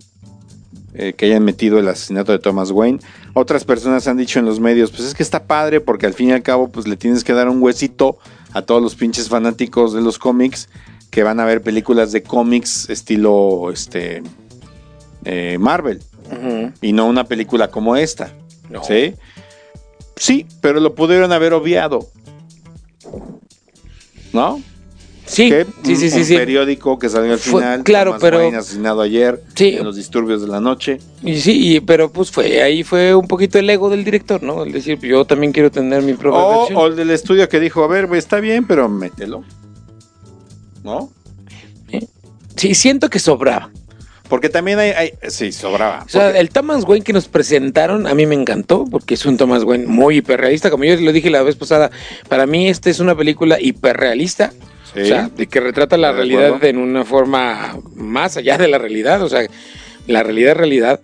eh, 1.00 1.14
que 1.14 1.28
hayan 1.28 1.44
metido 1.46 1.78
el 1.78 1.88
asesinato 1.88 2.32
de 2.32 2.40
Thomas 2.40 2.72
Wayne. 2.72 3.00
Otras 3.34 3.66
personas 3.66 4.08
han 4.08 4.18
dicho 4.18 4.40
en 4.40 4.46
los 4.46 4.60
medios, 4.60 4.90
pues 4.90 5.04
es 5.04 5.14
que 5.14 5.22
está 5.22 5.44
padre 5.44 5.80
porque 5.80 6.08
al 6.08 6.16
fin 6.16 6.30
y 6.30 6.32
al 6.32 6.42
cabo 6.42 6.70
pues 6.70 6.88
le 6.88 6.98
tienes 6.98 7.24
que 7.24 7.34
dar 7.34 7.50
un 7.50 7.62
huesito 7.62 8.18
a 8.52 8.64
todos 8.64 8.82
los 8.82 8.96
pinches 8.96 9.30
fanáticos 9.30 9.94
de 9.94 10.02
los 10.02 10.18
cómics 10.18 10.70
que 11.12 11.22
van 11.22 11.40
a 11.40 11.46
ver 11.46 11.62
películas 11.62 12.12
de 12.12 12.24
cómics 12.24 12.90
estilo 12.90 13.70
este 13.72 14.24
eh, 15.26 15.58
Marvel 15.60 16.02
y 16.82 16.94
no 16.94 17.06
una 17.06 17.26
película 17.26 17.70
como 17.70 17.96
esta. 17.96 18.34
No. 18.70 18.84
¿Sí? 18.84 19.14
Sí, 20.16 20.48
pero 20.62 20.80
lo 20.80 20.96
pudieron 20.96 21.32
haber 21.32 21.54
obviado. 21.54 22.08
¿No? 24.34 24.62
Sí, 25.28 25.50
que 25.50 25.66
sí, 25.84 25.96
sí, 25.98 26.10
sí, 26.10 26.20
un 26.20 26.26
sí. 26.26 26.36
periódico 26.38 26.98
que 26.98 27.10
salió 27.10 27.34
al 27.34 27.40
Fue- 27.40 27.62
final. 27.62 27.84
claro, 27.84 28.18
pero- 28.20 28.40
asesinado 28.40 29.02
ayer 29.02 29.44
Sí. 29.56 29.76
en 29.78 29.84
los 29.84 29.96
disturbios 29.98 30.42
de 30.42 30.48
la 30.48 30.62
noche. 30.62 31.00
Y 31.22 31.40
sí, 31.42 31.76
y- 31.76 31.80
pero 31.82 32.12
pues 32.12 32.32
fue, 32.32 32.62
ahí 32.62 32.84
fue 32.84 33.14
un 33.14 33.28
poquito 33.28 33.60
el 33.60 33.70
ego 33.70 33.90
del 33.90 34.04
director, 34.06 34.42
¿no? 34.42 34.64
El 34.64 34.72
decir, 34.72 34.98
yo 35.00 35.26
también 35.26 35.52
quiero 35.52 35.70
tener 35.70 36.02
mi 36.02 36.14
propia 36.14 36.40
O, 36.40 36.60
versión. 36.60 36.78
o 36.80 36.88
el 36.88 36.96
del 36.96 37.10
estudio 37.12 37.48
que 37.50 37.60
dijo, 37.60 37.84
a 37.84 37.88
ver, 37.88 38.08
está 38.16 38.40
bien, 38.40 38.66
pero 38.66 38.88
mételo. 38.90 39.44
¿No? 40.84 41.10
Sí, 42.56 42.74
siento 42.74 43.10
que 43.10 43.20
sobraba. 43.20 43.70
Porque 44.30 44.50
también 44.50 44.80
hay, 44.80 44.90
hay- 44.92 45.14
sí, 45.30 45.52
sobraba. 45.52 46.04
O 46.06 46.10
sea, 46.10 46.38
el 46.38 46.50
Thomas 46.50 46.84
Wayne 46.86 47.04
que 47.06 47.14
nos 47.14 47.28
presentaron 47.28 48.08
a 48.08 48.14
mí 48.14 48.26
me 48.26 48.36
encantó 48.36 48.86
porque 48.90 49.14
es 49.14 49.26
un 49.26 49.38
Thomas 49.38 49.64
Wayne 49.64 49.86
muy 49.88 50.18
hiperrealista. 50.18 50.70
Como 50.70 50.84
yo 50.84 50.96
lo 50.98 51.14
dije 51.14 51.30
la 51.30 51.44
vez 51.44 51.56
pasada, 51.56 51.92
para 52.28 52.46
mí 52.46 52.68
esta 52.68 52.90
es 52.90 53.00
una 53.00 53.16
película 53.16 53.58
hiperrealista. 53.62 54.52
Sí. 54.98 55.12
O 55.12 55.16
sea, 55.16 55.30
de 55.30 55.48
que 55.48 55.60
retrata 55.60 55.98
la 55.98 56.10
de 56.10 56.14
realidad 56.18 56.64
en 56.66 56.78
una 56.78 57.04
forma 57.06 57.78
más 57.96 58.38
allá 58.38 58.58
de 58.58 58.68
la 58.68 58.78
realidad. 58.78 59.22
O 59.22 59.30
sea, 59.30 59.48
la 60.08 60.24
realidad 60.24 60.52
es 60.52 60.58
realidad. 60.58 61.00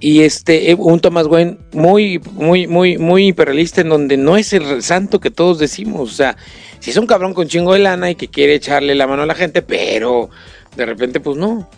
Y 0.00 0.22
este, 0.22 0.70
eh, 0.70 0.74
un 0.78 1.00
Thomas 1.00 1.26
Wayne 1.26 1.56
muy, 1.72 2.20
muy, 2.32 2.66
muy, 2.66 2.98
muy 2.98 3.28
hiperrealista 3.28 3.80
en 3.80 3.88
donde 3.88 4.16
no 4.16 4.36
es 4.36 4.52
el 4.52 4.82
santo 4.82 5.20
que 5.20 5.30
todos 5.30 5.58
decimos. 5.58 6.10
O 6.10 6.14
sea, 6.14 6.36
si 6.80 6.90
es 6.90 6.96
un 6.96 7.06
cabrón 7.06 7.32
con 7.32 7.48
chingo 7.48 7.72
de 7.72 7.78
lana 7.78 8.10
y 8.10 8.14
que 8.14 8.28
quiere 8.28 8.54
echarle 8.54 8.94
la 8.94 9.06
mano 9.06 9.22
a 9.22 9.26
la 9.26 9.34
gente, 9.34 9.62
pero 9.62 10.28
de 10.76 10.84
repente, 10.84 11.20
pues 11.20 11.36
no. 11.36 11.68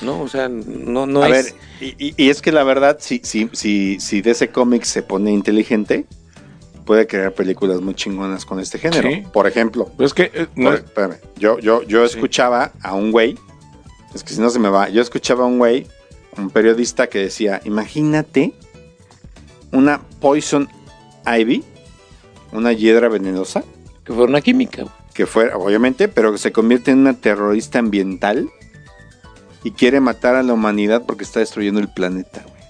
No, 0.00 0.22
o 0.22 0.28
sea, 0.28 0.48
no, 0.48 1.06
no 1.06 1.22
a 1.24 1.28
es. 1.28 1.54
ver, 1.80 1.94
y, 1.98 2.14
y- 2.16 2.30
es 2.30 2.40
que 2.40 2.52
la 2.52 2.62
verdad, 2.62 2.98
si, 3.00 3.20
si, 3.24 3.50
si, 3.52 3.98
si 3.98 4.22
DC 4.22 4.48
Comics 4.50 4.88
se 4.88 5.02
pone 5.02 5.32
inteligente, 5.32 6.06
puede 6.88 7.06
crear 7.06 7.34
películas 7.34 7.82
muy 7.82 7.92
chingonas 7.94 8.46
con 8.46 8.58
este 8.60 8.78
género. 8.78 9.10
Sí. 9.10 9.22
Por 9.30 9.46
ejemplo, 9.46 9.90
Pero 9.94 10.06
es 10.06 10.14
que 10.14 10.30
eh, 10.32 10.46
no- 10.56 10.70
Por- 10.70 10.78
espérame, 10.78 11.16
yo, 11.36 11.58
yo, 11.58 11.82
yo 11.82 12.08
Sí. 12.08 12.14
escuchaba 12.14 12.72
a 12.82 12.94
un 12.94 13.12
güey, 13.12 13.36
es 14.14 14.24
que 14.24 14.32
si 14.32 14.40
no 14.40 14.48
se 14.48 14.58
me 14.58 14.70
va, 14.70 14.88
yo 14.88 15.02
escuchaba 15.02 15.44
a 15.44 15.46
un 15.46 15.58
güey, 15.58 15.86
un 16.38 16.48
periodista 16.48 17.06
que 17.08 17.18
decía, 17.18 17.60
imagínate 17.64 18.54
una 19.70 20.00
Poison 20.18 20.66
Ivy, 21.26 21.62
una 22.52 22.72
hiedra 22.72 23.08
venenosa, 23.08 23.64
que 24.04 24.14
fue 24.14 24.24
una 24.24 24.40
química. 24.40 24.86
que 25.12 25.26
fuera, 25.26 25.56
obviamente, 25.58 26.06
pero 26.08 26.30
que 26.32 26.38
se 26.38 26.52
convierte 26.52 26.92
en 26.92 27.00
una 27.00 27.12
terrorista 27.12 27.80
ambiental 27.80 28.48
y 29.64 29.72
quiere 29.72 29.98
matar 30.00 30.36
a 30.36 30.42
la 30.44 30.52
humanidad 30.54 31.02
porque 31.06 31.24
está 31.24 31.40
destruyendo 31.40 31.80
el 31.80 31.88
planeta. 31.88 32.42
güey. 32.48 32.62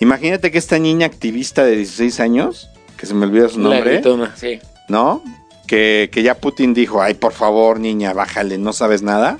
Imagínate 0.00 0.50
que 0.50 0.58
esta 0.58 0.78
niña 0.80 1.06
activista 1.06 1.64
de 1.64 1.76
16 1.76 2.18
años, 2.20 2.68
que 3.00 3.06
se 3.06 3.14
me 3.14 3.24
olvida 3.24 3.48
su 3.48 3.58
La 3.58 3.70
nombre, 3.76 3.94
gritona, 3.94 4.36
sí. 4.36 4.60
¿no? 4.88 5.24
Que, 5.66 6.10
que 6.12 6.22
ya 6.22 6.34
Putin 6.34 6.74
dijo, 6.74 7.00
ay, 7.00 7.14
por 7.14 7.32
favor, 7.32 7.80
niña, 7.80 8.12
bájale, 8.12 8.58
no 8.58 8.74
sabes 8.74 9.00
nada. 9.02 9.38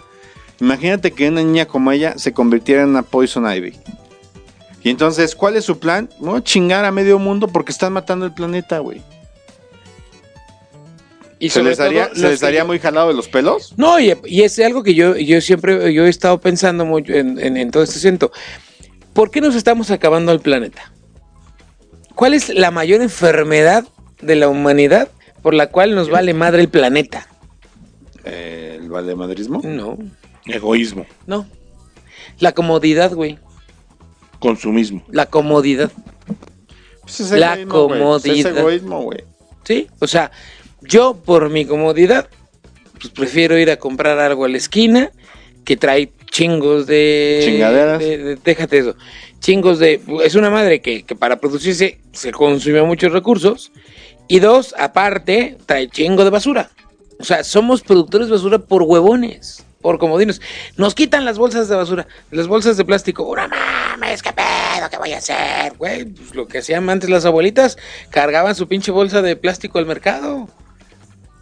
Imagínate 0.60 1.10
que 1.12 1.28
una 1.28 1.42
niña 1.42 1.66
como 1.66 1.92
ella 1.92 2.14
se 2.16 2.32
convirtiera 2.32 2.82
en 2.82 2.88
una 2.88 3.02
Poison 3.02 3.50
Ivy. 3.52 3.76
Y 4.82 4.88
entonces, 4.88 5.34
¿cuál 5.34 5.56
es 5.56 5.64
su 5.66 5.78
plan? 5.78 6.08
No, 6.20 6.40
chingar 6.40 6.86
a 6.86 6.90
medio 6.90 7.18
mundo 7.18 7.48
porque 7.48 7.70
están 7.70 7.92
matando 7.92 8.24
el 8.24 8.32
planeta, 8.32 8.78
güey. 8.78 9.02
Y 11.38 11.48
¿Se 11.50 11.62
les 11.62 11.80
haría, 11.80 12.06
todo 12.06 12.14
¿se 12.16 12.22
los 12.22 12.30
les 12.32 12.40
que 12.40 12.46
haría 12.46 12.60
yo- 12.60 12.66
muy 12.66 12.78
jalado 12.78 13.08
de 13.08 13.14
los 13.14 13.28
pelos? 13.28 13.74
No, 13.76 13.98
y, 13.98 14.14
y 14.24 14.42
es 14.42 14.58
algo 14.58 14.82
que 14.82 14.94
yo, 14.94 15.16
yo 15.16 15.40
siempre 15.40 15.92
yo 15.92 16.04
he 16.06 16.08
estado 16.10 16.38
pensando 16.40 16.84
mucho 16.86 17.12
en, 17.12 17.38
en- 17.38 17.56
en 17.56 17.70
todo 17.70 17.82
este 17.82 17.98
asunto. 17.98 18.30
¿Por 19.12 19.30
qué 19.30 19.40
nos 19.40 19.54
estamos 19.54 19.90
acabando 19.90 20.32
al 20.32 20.40
planeta? 20.40 20.92
¿Cuál 22.20 22.34
es 22.34 22.50
la 22.50 22.70
mayor 22.70 23.00
enfermedad 23.00 23.86
de 24.20 24.36
la 24.36 24.46
humanidad 24.48 25.08
por 25.40 25.54
la 25.54 25.68
cual 25.68 25.94
nos 25.94 26.10
vale 26.10 26.34
madre 26.34 26.60
el 26.60 26.68
planeta? 26.68 27.26
¿El 28.24 28.90
valemadrismo? 28.90 29.62
No, 29.64 29.96
Egoísmo, 30.44 31.06
no. 31.26 31.46
La 32.38 32.52
comodidad, 32.52 33.14
güey. 33.14 33.38
consumismo. 34.38 35.02
La 35.10 35.24
comodidad. 35.24 35.90
Pues 37.00 37.20
es 37.20 37.30
La 37.30 37.54
egoísmo. 37.54 37.88
Pues 37.88 38.26
Es 38.26 38.32
comodidad. 38.44 38.58
egoísmo, 38.58 39.00
güey. 39.04 39.24
¿Sí? 39.64 39.86
O 40.00 40.06
sea, 40.06 40.30
yo 40.82 41.14
por 41.24 41.48
mi 41.48 41.64
comodidad, 41.64 42.28
pues 43.00 43.08
prefiero 43.14 43.56
ir 43.56 43.70
a 43.70 43.78
comprar 43.78 44.18
algo 44.18 44.44
a 44.44 44.48
la 44.50 44.58
esquina 44.58 45.10
que 45.64 45.78
trae 45.78 46.12
chingos 46.30 46.86
de... 46.86 47.40
Chingaderas. 47.44 47.98
de- 47.98 48.18
de- 48.18 48.36
déjate 48.36 48.78
eso. 48.78 48.96
Chingos 49.40 49.78
de... 49.78 50.00
Es 50.24 50.34
una 50.34 50.50
madre 50.50 50.80
que, 50.80 51.02
que 51.02 51.14
para 51.16 51.36
producirse 51.40 51.98
se 52.12 52.32
consume 52.32 52.82
muchos 52.82 53.12
recursos. 53.12 53.72
Y 54.28 54.38
dos, 54.40 54.74
aparte, 54.78 55.58
trae 55.66 55.88
chingo 55.88 56.24
de 56.24 56.30
basura. 56.30 56.70
O 57.18 57.24
sea, 57.24 57.42
somos 57.44 57.82
productores 57.82 58.28
de 58.28 58.34
basura 58.34 58.58
por 58.60 58.82
huevones, 58.84 59.66
por 59.82 59.98
comodinos. 59.98 60.40
Nos 60.76 60.94
quitan 60.94 61.24
las 61.24 61.36
bolsas 61.36 61.68
de 61.68 61.74
basura, 61.76 62.06
las 62.30 62.46
bolsas 62.46 62.76
de 62.76 62.84
plástico. 62.84 63.24
¡Una 63.24 63.48
mames! 63.48 64.22
¿Qué 64.22 64.32
pedo? 64.32 64.88
¿Qué 64.88 64.96
voy 64.98 65.12
a 65.12 65.18
hacer? 65.18 65.72
Güey, 65.76 66.04
pues 66.04 66.34
lo 66.34 66.46
que 66.46 66.58
hacían 66.58 66.88
antes 66.88 67.10
las 67.10 67.24
abuelitas, 67.24 67.76
cargaban 68.10 68.54
su 68.54 68.68
pinche 68.68 68.90
bolsa 68.92 69.20
de 69.20 69.36
plástico 69.36 69.78
al 69.78 69.86
mercado. 69.86 70.48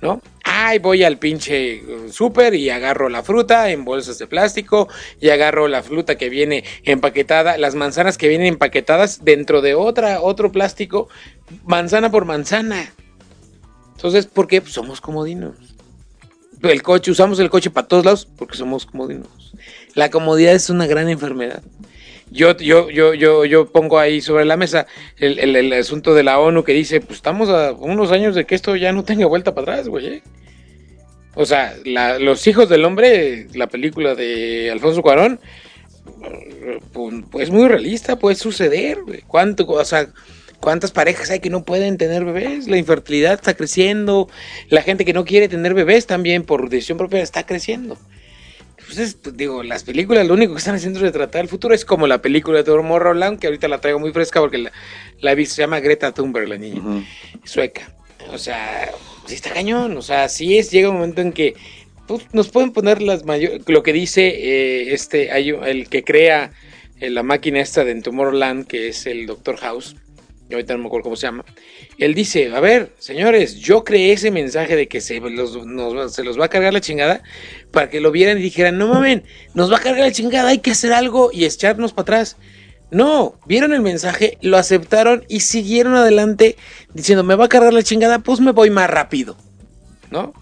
¿No? 0.01 0.23
Ay, 0.61 0.81
voy 0.81 1.05
al 1.05 1.19
pinche 1.19 1.85
uh, 1.85 2.11
súper 2.11 2.53
y 2.57 2.69
agarro 2.69 3.09
la 3.09 3.23
fruta 3.23 3.71
en 3.71 3.85
bolsas 3.85 4.19
de 4.19 4.27
plástico 4.27 4.89
y 5.21 5.29
agarro 5.29 5.69
la 5.69 5.85
fruta 5.85 6.19
que 6.19 6.29
viene 6.29 6.65
empaquetada, 6.83 7.57
las 7.59 7.77
manzanas 7.77 8.19
que 8.19 8.27
vienen 8.27 8.49
empaquetadas 8.49 9.25
dentro 9.25 9.61
de 9.61 9.77
otra, 9.77 10.21
otro 10.21 10.51
plástico, 10.51 11.09
manzana 11.65 12.11
por 12.11 12.25
manzana. 12.25 12.93
Entonces, 13.95 14.27
¿por 14.27 14.49
qué? 14.49 14.61
Pues 14.61 14.73
somos 14.73 15.01
comodinos. 15.01 15.55
El 16.61 16.83
coche, 16.83 17.13
usamos 17.13 17.39
el 17.39 17.51
coche 17.51 17.71
para 17.71 17.87
todos 17.87 18.05
lados 18.05 18.29
porque 18.37 18.57
somos 18.57 18.85
comodinos. 18.85 19.55
La 19.95 20.11
comodidad 20.11 20.55
es 20.55 20.71
una 20.71 20.89
gran 20.89 21.09
enfermedad. 21.09 21.63
Yo, 22.33 22.57
yo, 22.57 22.91
yo, 22.91 23.15
yo, 23.15 23.45
yo 23.45 23.71
pongo 23.71 24.01
ahí 24.01 24.21
sobre 24.21 24.45
la 24.45 24.57
mesa 24.57 24.89
el, 25.19 25.73
asunto 25.73 26.15
de 26.15 26.25
la 26.25 26.41
ONU 26.41 26.65
que 26.65 26.73
dice, 26.73 27.01
pues 27.01 27.19
estamos 27.19 27.49
a 27.49 27.71
unos 27.75 28.11
años 28.11 28.35
de 28.35 28.45
que 28.45 28.57
esto 28.57 28.75
ya 28.75 28.91
no 28.91 29.05
tenga 29.05 29.27
vuelta 29.27 29.55
para 29.55 29.75
atrás, 29.75 29.89
güey. 29.89 30.07
¿eh? 30.07 30.23
O 31.41 31.47
sea, 31.47 31.75
la- 31.85 32.19
Los 32.19 32.47
hijos 32.49 32.69
del 32.69 32.85
hombre, 32.85 33.47
la 33.55 33.69
película 33.69 34.15
de 34.17 34.71
Alfonso 34.73 35.03
Cuarón, 35.03 35.39
pues, 36.93 37.15
pues 37.31 37.51
muy 37.51 37.69
realista, 37.69 38.19
puede 38.19 38.37
suceder. 38.37 38.99
¿Cuánto, 39.27 39.67
o 39.67 39.85
sea, 39.85 40.09
¿Cuántas 40.61 40.91
parejas 40.91 41.31
hay 41.31 41.39
que 41.39 41.51
no 41.51 41.65
pueden 41.65 41.97
tener 41.99 42.25
bebés? 42.25 42.67
La 42.67 42.77
infertilidad 42.77 43.35
está 43.35 43.55
creciendo. 43.55 44.29
La 44.69 44.83
gente 44.83 45.05
que 45.05 45.13
no 45.13 45.25
quiere 45.25 45.49
tener 45.49 45.73
bebés 45.73 46.09
también 46.09 46.43
por 46.43 46.69
decisión 46.69 46.99
propia 46.99 47.23
está 47.23 47.47
creciendo. 47.47 47.97
Entonces, 48.77 49.17
pues, 49.23 49.37
digo, 49.37 49.63
las 49.63 49.85
películas 49.85 50.27
lo 50.27 50.35
único 50.35 50.55
que 50.55 50.59
están 50.59 50.75
haciendo 50.75 50.99
es 50.99 51.05
retratar 51.05 51.43
el 51.43 51.49
futuro. 51.49 51.75
Es 51.75 51.85
como 51.85 52.09
la 52.09 52.21
película 52.21 52.59
de 52.59 52.65
Tomorrowland, 52.65 53.39
que 53.39 53.47
ahorita 53.47 53.69
la 53.69 53.81
traigo 53.81 54.01
muy 54.01 54.11
fresca 54.13 54.41
porque 54.41 54.59
la, 54.59 54.73
la 55.21 55.31
he 55.31 55.35
visto. 55.37 55.55
Se 55.55 55.63
llama 55.63 55.79
Greta 55.79 56.11
Thunberg, 56.13 56.49
la 56.49 56.59
niña. 56.59 56.83
Sueca. 57.45 57.93
O 58.33 58.39
sea, 58.39 58.91
sí 59.29 59.35
está 59.37 59.51
cañón. 59.51 59.97
O 59.97 60.03
sea, 60.03 60.29
sí 60.29 60.59
es, 60.59 60.71
llega 60.71 60.89
un 60.89 60.97
momento 60.97 61.21
en 61.21 61.33
que 61.33 61.55
pues, 62.07 62.27
nos 62.33 62.49
pueden 62.49 62.73
poner 62.73 63.03
las 63.03 63.25
mayores... 63.25 63.63
Lo 63.69 63.83
que 63.83 63.93
dice 63.93 64.27
eh, 64.29 64.93
este, 64.93 65.31
el 65.39 65.89
que 65.89 66.05
crea 66.05 66.53
eh, 67.01 67.11
la 67.11 67.23
máquina 67.23 67.61
esta 67.61 67.85
de 67.85 68.01
Tomorrowland, 68.01 68.67
que 68.67 68.89
es 68.89 69.07
el 69.07 69.27
Doctor 69.27 69.57
House 69.59 69.95
yo 70.49 70.57
ahorita 70.57 70.75
no 70.75 70.81
me 70.81 70.87
acuerdo 70.87 71.05
cómo 71.05 71.17
se 71.17 71.27
llama, 71.27 71.45
él 71.99 72.15
dice, 72.15 72.51
a 72.55 72.61
ver, 72.61 72.93
señores, 72.99 73.57
yo 73.57 73.85
creé 73.85 74.13
ese 74.13 74.31
mensaje 74.31 74.77
de 74.77 74.89
que 74.89 75.01
se 75.03 75.21
los, 75.21 75.67
nos- 75.67 76.15
se 76.15 76.25
los 76.25 76.41
va 76.41 76.47
a 76.47 76.49
cargar 76.49 76.73
la 76.73 76.81
chingada 76.81 77.23
para 77.71 77.91
que 77.91 78.01
lo 78.01 78.11
vieran 78.11 78.39
y 78.39 78.43
dijeran, 78.43 78.79
no 78.79 78.89
mamen, 78.89 79.25
nos 79.53 79.71
va 79.71 79.77
a 79.77 79.81
cargar 79.81 80.07
la 80.07 80.13
chingada, 80.13 80.49
hay 80.49 80.59
que 80.59 80.71
hacer 80.71 80.93
algo 80.95 81.31
y 81.33 81.45
echarnos 81.45 81.93
para 81.93 82.03
atrás. 82.03 82.37
No, 82.91 83.35
vieron 83.47 83.73
el 83.73 83.83
mensaje, 83.83 84.39
lo 84.41 84.57
aceptaron 84.57 85.25
y 85.29 85.41
siguieron 85.41 85.95
adelante 85.95 86.57
diciendo, 86.95 87.23
me 87.23 87.35
va 87.35 87.45
a 87.45 87.49
cargar 87.49 87.75
la 87.75 87.83
chingada, 87.83 88.21
pues 88.21 88.41
me 88.41 88.53
voy 88.53 88.71
más 88.71 88.89
rápido, 88.89 89.37
¿no? 90.11 90.33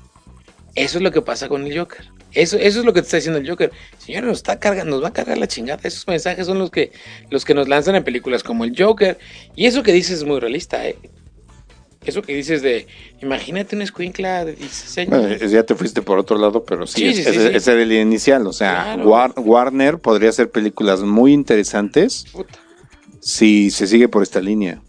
Eso 0.76 0.99
es 0.99 1.03
lo 1.03 1.11
que 1.11 1.22
pasa 1.22 1.49
con 1.49 1.66
el 1.66 1.76
Joker. 1.76 2.05
Eso, 2.32 2.59
es 2.59 2.76
lo 2.76 2.92
que 2.92 3.01
te 3.01 3.07
está 3.07 3.16
diciendo 3.16 3.40
el 3.40 3.49
Joker. 3.49 3.72
Señor, 3.97 4.24
nos 4.24 4.36
está 4.36 4.61
cargando, 4.61 4.97
nos 4.97 5.03
va 5.03 5.09
a 5.09 5.12
cargar 5.12 5.38
la 5.38 5.49
chingada. 5.49 5.80
Esos 5.84 6.07
mensajes 6.07 6.47
son 6.47 6.59
los 6.59 6.70
que, 6.70 6.92
los 7.30 7.47
que 7.47 7.55
nos 7.55 7.66
lanzan 7.66 7.97
en 7.97 8.05
películas 8.05 8.42
como 8.42 8.64
el 8.64 8.74
Joker. 8.76 9.18
Y 9.57 9.64
eso 9.64 9.82
que 9.82 9.92
dices 9.92 10.18
es 10.18 10.24
muy 10.24 10.38
realista, 10.38 10.86
¿eh? 10.86 10.99
Eso 12.07 12.22
que 12.22 12.34
dices 12.34 12.62
de, 12.62 12.86
imagínate 13.20 13.74
una 13.76 13.84
escuincla 13.84 14.44
de 14.44 14.54
16 14.54 14.98
años. 15.09 15.20
Bueno, 15.28 15.46
ya 15.46 15.62
te 15.64 15.74
fuiste 15.74 16.02
por 16.02 16.18
otro 16.18 16.38
lado, 16.38 16.64
pero 16.64 16.86
sí, 16.86 17.00
Sí, 17.00 17.07
es- 17.09 17.16
sí, 17.16 17.22
sí, 17.24 17.28
ese, 17.30 17.57
ese 17.57 17.72
era 17.72 17.82
el 17.82 17.92
inicial. 17.92 18.46
O 18.46 18.52
sea, 18.52 18.94
Claro. 18.94 19.09
War- 19.11 19.32
Warner 19.36 19.98
podría 19.98 20.30
hacer 20.30 20.50
películas 20.50 21.02
muy 21.02 21.32
interesantes 21.32 22.26
Puta. 22.32 22.59
si 23.20 23.70
se 23.70 23.86
sigue 23.86 24.09
por 24.09 24.22
esta 24.22 24.40
línea. 24.40 24.80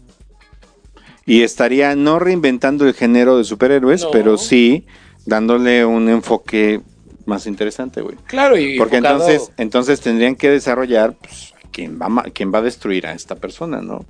Y 1.26 1.42
estaría 1.42 1.94
no 1.94 2.18
reinventando 2.18 2.86
el 2.86 2.94
género 2.94 3.36
de 3.36 3.44
superhéroes, 3.44 4.04
No. 4.04 4.10
pero 4.10 4.38
sí 4.38 4.86
dándole 5.26 5.84
un 5.84 6.08
enfoque 6.08 6.80
más 7.26 7.46
interesante, 7.46 8.00
güey. 8.00 8.16
Claro, 8.26 8.56
y 8.56 8.78
Porque 8.78 8.96
enfocado- 8.98 9.28
entonces, 9.28 9.52
entonces 9.58 10.00
tendrían 10.00 10.36
que 10.36 10.48
desarrollar 10.48 11.14
pues, 11.20 11.52
quién 11.70 11.98
va, 12.00 12.24
quién 12.32 12.50
va 12.54 12.58
a 12.60 12.62
destruir 12.62 13.06
a 13.06 13.12
esta 13.12 13.34
persona, 13.34 13.82
¿no? 13.82 14.06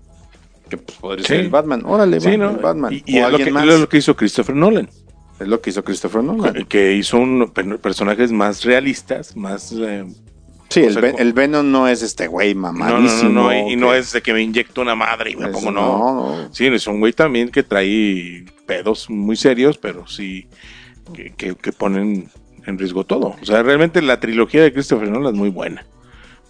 Que 0.68 0.76
pues, 0.76 0.98
podría 0.98 1.26
ser 1.26 1.40
el 1.40 1.48
Batman. 1.50 1.82
Órale, 1.84 2.20
Sí, 2.20 2.30
va, 2.30 2.36
¿no? 2.36 2.50
el 2.50 2.56
Batman. 2.58 2.92
Y, 2.92 3.02
y 3.06 3.18
es 3.18 3.30
lo 3.30 3.38
que, 3.38 3.50
más. 3.50 3.66
es 3.66 3.80
lo 3.80 3.88
que 3.88 3.96
hizo 3.98 4.16
Christopher 4.16 4.54
Nolan, 4.56 4.88
Es 5.40 5.48
lo 5.48 5.60
que 5.60 5.70
hizo 5.70 5.82
Christopher 5.84 6.22
Nolan. 6.22 6.64
que 6.66 6.94
hizo 6.94 7.18
un, 7.18 7.50
per- 7.54 7.78
personajes 7.78 8.32
más 8.32 8.64
realistas, 8.64 9.36
más... 9.36 9.72
eh, 9.78 10.04
Sí, 10.70 10.80
el, 10.80 10.92
sea, 10.92 11.00
Ve- 11.00 11.10
como- 11.12 11.22
el 11.22 11.32
Venom 11.32 11.70
no 11.72 11.88
es 11.88 12.02
este 12.02 12.26
güey 12.26 12.54
no, 12.54 12.60
no, 12.60 12.72
no, 12.72 12.78
mamadísimo. 12.84 13.30
no, 13.30 13.52
y, 13.70 13.72
y 13.72 13.76
no 13.76 13.94
es 13.94 14.12
de 14.12 14.20
que 14.20 14.34
me 14.34 14.42
inyecto 14.42 14.82
una 14.82 14.94
madre 14.94 15.30
y 15.30 15.36
me 15.36 15.46
es- 15.46 15.52
pongo, 15.52 15.70
no. 15.70 15.98
no, 15.98 16.14
no. 16.42 16.54
Sí, 16.54 16.66
es 16.66 16.86
un 16.86 17.00
güey 17.00 17.14
también 17.14 17.48
que 17.48 17.62
trae 17.62 18.44
pedos 18.66 19.08
muy 19.08 19.34
serios, 19.36 19.78
pero 19.78 20.06
sí 20.06 20.46
que, 21.14 21.32
que- 21.34 21.54
que 21.54 21.72
ponen 21.72 22.28
en 22.66 22.78
riesgo 22.78 23.04
todo. 23.04 23.34
O 23.40 23.44
sea, 23.46 23.62
realmente 23.62 24.02
la 24.02 24.20
trilogía 24.20 24.62
de 24.62 24.70
Christopher 24.74 25.08
Nolan 25.10 25.32
es 25.32 25.38
muy 25.38 25.48
buena. 25.48 25.86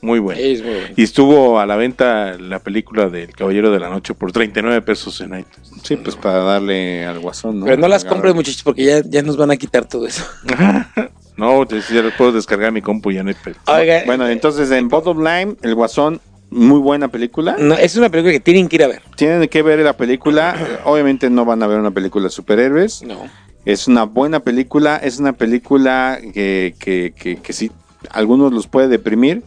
Muy 0.00 0.18
buena. 0.20 0.40
Es 0.40 0.62
muy 0.62 0.74
bueno. 0.74 0.94
Y 0.96 1.02
estuvo 1.02 1.58
a 1.58 1.66
la 1.66 1.76
venta 1.76 2.36
la 2.38 2.60
película 2.60 3.08
del 3.08 3.32
Caballero 3.32 3.70
de 3.72 3.80
la 3.80 3.88
Noche 3.88 4.14
por 4.14 4.30
39 4.32 4.82
pesos 4.82 5.20
en 5.20 5.40
iTunes. 5.40 5.72
Sí, 5.82 5.96
pues 5.96 6.14
para 6.16 6.38
darle 6.38 7.04
al 7.04 7.18
guasón, 7.18 7.60
¿no? 7.60 7.66
Pero 7.66 7.78
no 7.78 7.88
las 7.88 8.04
compren, 8.04 8.34
muchachos, 8.34 8.62
porque 8.62 8.84
ya, 8.84 9.02
ya 9.04 9.22
nos 9.22 9.36
van 9.36 9.50
a 9.50 9.56
quitar 9.56 9.86
todo 9.86 10.06
eso. 10.06 10.24
no, 11.36 11.66
ya 11.68 11.78
ya 11.92 12.02
lo 12.02 12.16
puedo 12.16 12.32
descargar 12.32 12.72
mi 12.72 12.82
compu, 12.82 13.10
ya 13.10 13.22
no 13.22 13.30
hay. 13.30 13.36
Oiga, 13.66 14.02
Bueno, 14.06 14.28
entonces 14.28 14.70
en 14.70 14.88
Bottom 14.88 15.18
Line, 15.18 15.56
El 15.62 15.74
Guasón, 15.74 16.20
muy 16.50 16.78
buena 16.78 17.08
película. 17.08 17.56
no, 17.58 17.74
es 17.74 17.96
una 17.96 18.08
película 18.08 18.32
que 18.32 18.40
tienen 18.40 18.68
que 18.68 18.76
ir 18.76 18.84
a 18.84 18.88
ver. 18.88 19.02
Tienen 19.16 19.48
que 19.48 19.62
ver 19.62 19.80
la 19.80 19.96
película. 19.96 20.54
Obviamente 20.84 21.28
no 21.28 21.44
van 21.44 21.62
a 21.62 21.66
ver 21.66 21.78
una 21.78 21.90
película 21.90 22.24
de 22.24 22.30
superhéroes. 22.30 23.02
No. 23.02 23.26
Es 23.64 23.88
una 23.88 24.04
buena 24.04 24.40
película. 24.40 24.96
Es 24.96 25.18
una 25.18 25.32
película 25.34 26.18
que, 26.32 26.74
que, 26.78 27.12
que, 27.14 27.36
que 27.36 27.52
sí, 27.52 27.70
algunos 28.10 28.52
los 28.52 28.66
puede 28.66 28.88
deprimir. 28.88 29.42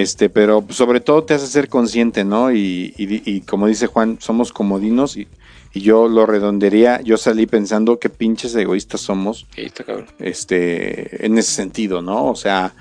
Este, 0.00 0.28
pero 0.28 0.64
sobre 0.70 1.00
todo 1.00 1.22
te 1.24 1.34
hace 1.34 1.46
ser 1.46 1.68
consciente, 1.68 2.24
¿no? 2.24 2.50
Y, 2.52 2.94
y- 2.96 3.22
y 3.24 3.40
como 3.42 3.66
dice 3.66 3.86
Juan, 3.86 4.18
somos 4.20 4.52
comodinos 4.52 5.16
y, 5.16 5.28
y 5.72 5.80
yo 5.80 6.08
lo 6.08 6.26
redondearía. 6.26 7.00
Yo 7.02 7.16
salí 7.16 7.46
pensando 7.46 7.98
qué 7.98 8.08
pinches 8.08 8.54
egoístas 8.56 9.00
somos 9.02 9.46
Ahí 9.56 9.66
está 9.66 9.84
cabrón. 9.84 10.06
este, 10.18 11.24
en 11.26 11.38
ese 11.38 11.52
sentido, 11.52 12.02
¿no? 12.02 12.26
O 12.30 12.36
sea, 12.36 12.74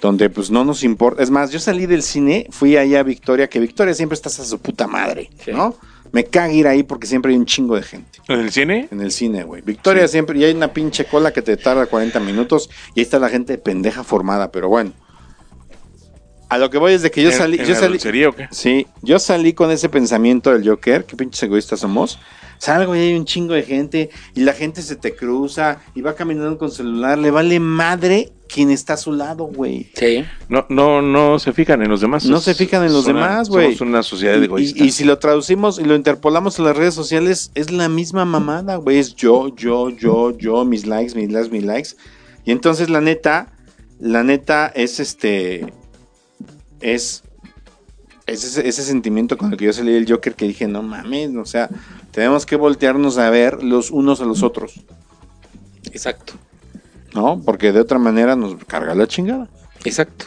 donde 0.00 0.30
pues 0.30 0.50
no 0.50 0.64
nos 0.64 0.82
importa. 0.84 1.22
Es 1.22 1.30
más, 1.30 1.50
yo 1.50 1.58
salí 1.58 1.86
del 1.86 2.02
cine, 2.02 2.46
fui 2.50 2.76
allá 2.76 3.00
a 3.00 3.02
Victoria, 3.02 3.48
que 3.48 3.60
Victoria 3.60 3.94
siempre 3.94 4.14
estás 4.14 4.38
a 4.40 4.44
su 4.44 4.58
puta 4.58 4.86
madre, 4.86 5.30
Sí. 5.44 5.52
¿no? 5.52 5.74
Me 6.12 6.24
caga 6.24 6.52
ir 6.52 6.66
ahí 6.68 6.82
porque 6.82 7.06
siempre 7.06 7.32
hay 7.32 7.38
un 7.38 7.46
chingo 7.46 7.74
de 7.74 7.82
gente 7.82 8.18
¿En 8.28 8.40
el 8.40 8.52
cine? 8.52 8.86
en 8.90 9.00
el 9.00 9.10
cine, 9.12 9.44
güey. 9.44 9.62
Victoria 9.62 10.06
siempre, 10.06 10.38
y 10.38 10.44
hay 10.44 10.52
una 10.54 10.70
pinche 10.72 11.06
cola 11.06 11.32
que 11.32 11.40
te 11.40 11.56
tarda 11.56 11.86
40 11.86 12.20
minutos 12.20 12.68
y 12.94 13.00
ahí 13.00 13.04
está 13.04 13.18
la 13.18 13.30
gente 13.30 13.56
pendeja 13.56 14.04
formada, 14.04 14.52
pero 14.52 14.68
bueno. 14.68 14.92
A 16.52 16.58
lo 16.58 16.68
que 16.70 16.78
voy 16.78 16.92
es 16.92 17.02
de 17.02 17.10
que 17.10 17.22
yo 17.22 17.30
¿En- 17.30 17.36
salí, 17.36 17.58
en 17.58 17.64
yo 17.64 17.72
la 17.74 17.80
salí, 17.80 17.92
dulcería 17.94 18.28
o 18.28 18.32
qué? 18.32 18.46
Sí, 18.50 18.86
yo 19.02 19.18
salí 19.18 19.52
con 19.54 19.70
ese 19.70 19.88
pensamiento 19.88 20.52
del 20.52 20.68
Joker, 20.68 21.04
qué 21.04 21.16
pinches 21.16 21.42
egoístas 21.44 21.80
somos. 21.80 22.18
Salgo 22.58 22.94
y 22.94 23.00
hay 23.00 23.14
un 23.14 23.24
chingo 23.24 23.54
de 23.54 23.62
gente 23.64 24.10
y 24.36 24.40
la 24.42 24.52
gente 24.52 24.82
se 24.82 24.94
te 24.94 25.16
cruza 25.16 25.80
y 25.96 26.00
va 26.00 26.14
caminando 26.14 26.56
con 26.58 26.70
celular, 26.70 27.18
le 27.18 27.30
vale 27.32 27.58
madre 27.58 28.30
quien 28.48 28.70
está 28.70 28.92
a 28.92 28.96
su 28.98 29.12
lado, 29.12 29.46
güey. 29.46 29.90
Sí. 29.96 30.24
No, 30.48 30.66
no, 30.68 31.00
no 31.02 31.38
se 31.40 31.52
fijan 31.52 31.82
en 31.82 31.88
los 31.88 32.02
demás. 32.02 32.24
No 32.26 32.38
se 32.38 32.54
fijan 32.54 32.84
en 32.84 32.92
los 32.92 33.06
una- 33.06 33.26
demás, 33.28 33.48
güey. 33.48 33.74
Somos 33.74 33.80
una 33.80 34.02
sociedad 34.04 34.38
Y- 34.40 34.44
egoísta. 34.44 34.84
Y, 34.84 34.88
y 34.88 34.90
si 34.92 35.04
lo 35.04 35.18
traducimos 35.18 35.78
y 35.80 35.84
lo 35.84 35.96
interpolamos 35.96 36.58
en 36.60 36.66
las 36.66 36.76
redes 36.76 36.94
sociales, 36.94 37.50
es 37.56 37.72
la 37.72 37.88
misma 37.88 38.24
mamada, 38.26 38.76
güey. 38.76 38.98
Es 38.98 39.16
yo, 39.16 39.56
yo, 39.56 39.88
yo, 39.88 40.36
yo, 40.38 40.64
mis 40.64 40.86
likes, 40.86 41.14
mis 41.16 41.32
likes, 41.32 41.50
mis 41.50 41.64
likes. 41.64 41.90
Y 42.44 42.52
entonces 42.52 42.90
la 42.90 43.00
neta, 43.00 43.52
la 43.98 44.22
neta 44.22 44.66
es 44.74 45.00
este, 45.00 45.72
es, 46.82 47.22
es 48.26 48.44
ese, 48.44 48.68
ese 48.68 48.82
sentimiento 48.82 49.38
con 49.38 49.52
el 49.52 49.58
que 49.58 49.66
yo 49.66 49.72
salí 49.72 49.92
del 49.92 50.10
Joker 50.10 50.34
que 50.34 50.46
dije, 50.46 50.66
no 50.66 50.82
mames, 50.82 51.34
o 51.36 51.44
sea, 51.44 51.68
tenemos 52.10 52.46
que 52.46 52.56
voltearnos 52.56 53.18
a 53.18 53.30
ver 53.30 53.62
los 53.62 53.90
unos 53.90 54.20
a 54.20 54.24
los 54.24 54.42
otros, 54.42 54.80
Exacto. 55.92 56.34
¿no? 57.14 57.40
Porque 57.44 57.72
de 57.72 57.80
otra 57.80 57.98
manera 57.98 58.36
nos 58.36 58.56
carga 58.64 58.94
la 58.94 59.06
chingada, 59.06 59.48
Exacto. 59.84 60.26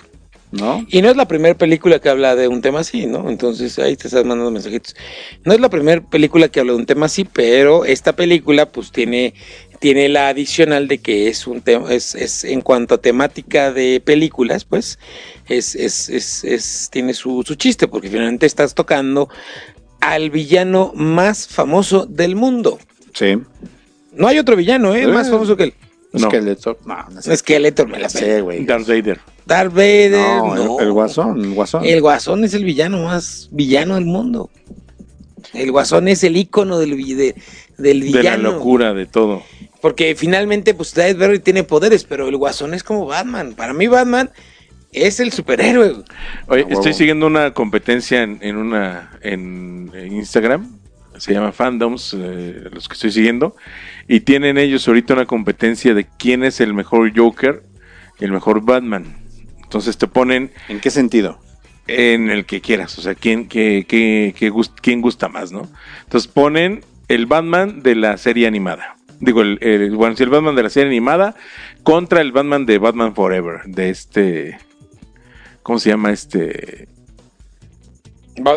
¿no? 0.52 0.86
Y 0.90 1.02
no 1.02 1.10
es 1.10 1.18
la 1.18 1.28
primera 1.28 1.58
película 1.58 2.00
que 2.00 2.10
habla 2.10 2.36
de 2.36 2.48
un 2.48 2.62
tema 2.62 2.80
así, 2.80 3.06
¿no? 3.08 3.30
Entonces 3.30 3.78
ahí 3.80 3.96
te 3.96 4.08
estás 4.08 4.26
mandando 4.26 4.52
mensajitos. 4.52 4.96
No 5.44 5.54
es 5.54 5.60
la 5.60 5.70
primera 5.70 6.02
película 6.02 6.48
que 6.48 6.60
habla 6.60 6.74
de 6.74 6.80
un 6.80 6.86
tema 6.86 7.08
así, 7.08 7.26
pero 7.26 7.86
esta 7.86 8.14
película 8.16 8.72
pues 8.72 8.92
tiene, 8.92 9.34
tiene 9.80 10.10
la 10.10 10.30
adicional 10.30 10.88
de 10.88 11.00
que 11.00 11.28
es 11.28 11.48
un 11.48 11.62
tema, 11.62 11.92
es, 11.94 12.16
es 12.16 12.44
en 12.44 12.62
cuanto 12.62 12.96
a 12.96 12.98
temática 13.02 13.72
de 13.72 14.02
películas, 14.04 14.66
pues, 14.66 15.00
es, 15.48 15.76
es, 15.76 16.10
es, 16.10 16.44
es- 16.44 16.90
tiene 16.92 17.14
su, 17.14 17.44
su 17.46 17.56
chiste, 17.56 17.88
porque 17.88 18.10
finalmente 18.10 18.46
estás 18.46 18.74
tocando 18.74 19.30
al 20.02 20.30
villano 20.30 20.92
más 20.96 21.48
famoso 21.48 22.06
del 22.06 22.36
mundo. 22.36 22.80
Sí. 23.14 23.38
No 24.14 24.28
hay 24.28 24.40
otro 24.40 24.56
villano, 24.56 24.96
¿eh? 24.96 25.04
Eh. 25.04 25.08
Más 25.08 25.30
famoso 25.30 25.58
que 25.58 25.64
él. 25.64 25.74
No. 26.14 26.30
Skeletor. 26.30 26.78
No, 26.86 26.96
no 27.12 27.22
sé. 27.22 27.36
Skeletor 27.36 27.88
me 27.90 28.00
la 28.00 28.08
Sí, 28.10 28.20
sé, 28.20 28.42
güey. 28.42 28.64
Darth 28.66 28.88
Vader. 28.88 29.20
Darth 29.46 29.74
Vader, 29.74 30.12
No, 30.12 30.56
no. 30.56 30.80
El, 30.80 30.86
el 30.88 30.92
guasón, 30.94 31.42
el 31.44 31.54
guasón. 31.54 31.86
El 31.86 32.02
guasón 32.02 32.44
es 32.46 32.54
el 32.54 32.64
villano 32.64 33.04
más 33.04 33.50
villano 33.52 33.96
del 33.96 34.06
mundo. 34.06 34.50
El 35.54 35.72
guasón 35.72 36.08
es 36.08 36.24
el 36.24 36.38
icono 36.38 36.80
del, 36.80 36.98
de- 37.18 37.36
del 37.78 38.12
De 38.12 38.24
la 38.24 38.38
locura, 38.38 38.94
de 38.94 39.06
todo. 39.06 39.44
Porque 39.82 40.16
finalmente, 40.16 40.74
pues 40.74 40.94
Darth 40.94 41.18
Vader 41.18 41.40
tiene 41.40 41.64
poderes, 41.64 42.04
pero 42.04 42.28
el 42.28 42.38
guasón 42.38 42.74
es 42.74 42.84
como 42.84 43.06
Batman. 43.06 43.54
Para 43.54 43.74
mí, 43.74 43.88
Batman 43.88 44.30
es 44.92 45.20
el 45.20 45.32
superhéroe. 45.32 45.96
Oye, 46.48 46.66
estoy 46.70 46.94
siguiendo 46.94 47.28
una 47.28 47.54
competencia 47.54 48.24
en, 48.24 48.40
en 48.42 48.56
una 48.58 49.12
en, 49.22 49.92
en 49.94 50.14
Instagram. 50.14 50.78
Se 51.18 51.34
llama 51.34 51.52
Fandoms, 51.54 52.14
eh, 52.18 52.64
los 52.74 52.88
que 52.90 52.94
estoy 52.94 53.12
siguiendo. 53.12 53.56
Y 54.08 54.22
tienen 54.22 54.58
ellos 54.58 54.88
ahorita 54.88 55.14
una 55.14 55.26
competencia 55.26 55.94
de 55.94 56.06
quién 56.18 56.44
es 56.44 56.60
el 56.60 56.74
mejor 56.74 57.12
Joker 57.16 57.64
y 58.20 58.26
el 58.26 58.32
mejor 58.32 58.62
Batman. 58.66 59.16
Entonces 59.64 59.98
te 59.98 60.08
ponen 60.08 60.52
¿En 60.68 60.80
qué 60.80 60.90
sentido? 60.90 61.40
en 61.88 62.30
el 62.32 62.46
que 62.46 62.62
quieras, 62.62 62.98
o 62.98 63.02
sea, 63.02 63.14
quién, 63.14 63.48
qué, 63.48 63.86
qué- 63.88 64.34
qué 64.38 64.52
gust- 64.52 64.74
quién 64.82 65.02
gusta 65.02 65.28
más, 65.30 65.52
¿no? 65.52 65.70
Entonces 66.04 66.30
ponen 66.32 66.82
el 67.08 67.26
Batman 67.26 67.82
de 67.84 67.96
la 67.96 68.18
serie 68.18 68.48
animada. 68.48 68.96
Digo, 69.20 69.42
el, 69.42 69.58
el- 69.62 69.96
bueno, 69.96 70.16
sí, 70.16 70.24
el 70.24 70.30
Batman 70.30 70.56
de 70.56 70.64
la 70.64 70.70
serie 70.70 70.90
animada 70.90 71.36
contra 71.84 72.22
el 72.22 72.32
Batman 72.32 72.66
de 72.66 72.78
Batman 72.78 73.14
Forever, 73.16 73.62
de 73.66 73.90
este... 73.90 74.58
¿Cómo 75.64 75.80
se 75.80 75.90
llama 75.90 76.12
este? 76.12 76.88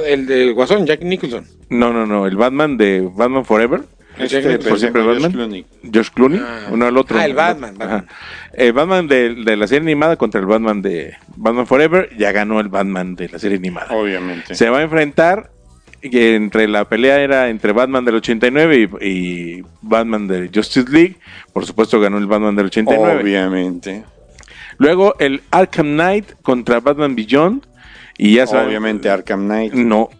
El 0.06 0.26
del 0.26 0.52
guasón, 0.54 0.84
Jack 0.86 1.02
Nicholson. 1.02 1.46
No, 1.70 1.92
no, 1.92 2.04
no, 2.06 2.26
el 2.26 2.36
Batman 2.36 2.76
de 2.76 3.08
Batman 3.14 3.44
Forever. 3.44 3.82
Este, 4.18 4.40
por 4.42 4.50
pendejo, 4.58 4.76
siempre 4.78 5.02
Batman. 5.04 5.30
Clooney. 5.32 5.66
George 5.92 6.10
Clooney, 6.12 6.40
Ah. 6.42 6.66
uno 6.72 6.86
al 6.86 6.96
otro. 6.96 7.18
Ah, 7.18 7.24
el 7.24 7.34
Batman. 7.34 8.06
El 8.52 8.72
Batman 8.72 9.06
de, 9.06 9.36
de 9.36 9.56
la 9.56 9.68
serie 9.68 9.82
animada 9.82 10.16
contra 10.16 10.40
el 10.40 10.46
Batman 10.46 10.82
de 10.82 11.14
Batman 11.36 11.66
Forever, 11.68 12.10
ya 12.18 12.32
ganó 12.32 12.58
el 12.60 12.68
Batman 12.68 13.14
de 13.14 13.28
la 13.28 13.38
serie 13.38 13.58
animada. 13.58 13.94
Obviamente. 13.94 14.56
Se 14.56 14.68
va 14.68 14.78
a 14.78 14.82
enfrentar, 14.82 15.50
que 16.00 16.34
entre 16.34 16.68
la 16.68 16.84
pelea 16.88 17.20
era 17.20 17.48
entre 17.48 17.72
Batman 17.72 18.04
del 18.04 18.16
89 18.16 18.88
y, 19.00 19.06
y 19.08 19.64
Batman 19.82 20.26
de 20.28 20.50
Justice 20.54 20.90
League. 20.90 21.16
Por 21.52 21.66
supuesto 21.66 22.00
ganó 22.00 22.18
el 22.18 22.26
Batman 22.26 22.56
del 22.56 22.66
89. 22.66 23.22
Obviamente. 23.22 24.04
Luego 24.78 25.14
el 25.18 25.42
Arkham 25.50 25.94
Knight 25.94 26.32
contra 26.42 26.80
Batman 26.80 27.14
Beyond. 27.14 27.66
Y 28.16 28.34
ya 28.34 28.46
saben, 28.46 28.68
Obviamente 28.68 29.08
Arkham 29.10 29.44
Knight. 29.46 29.72
no 29.74 30.10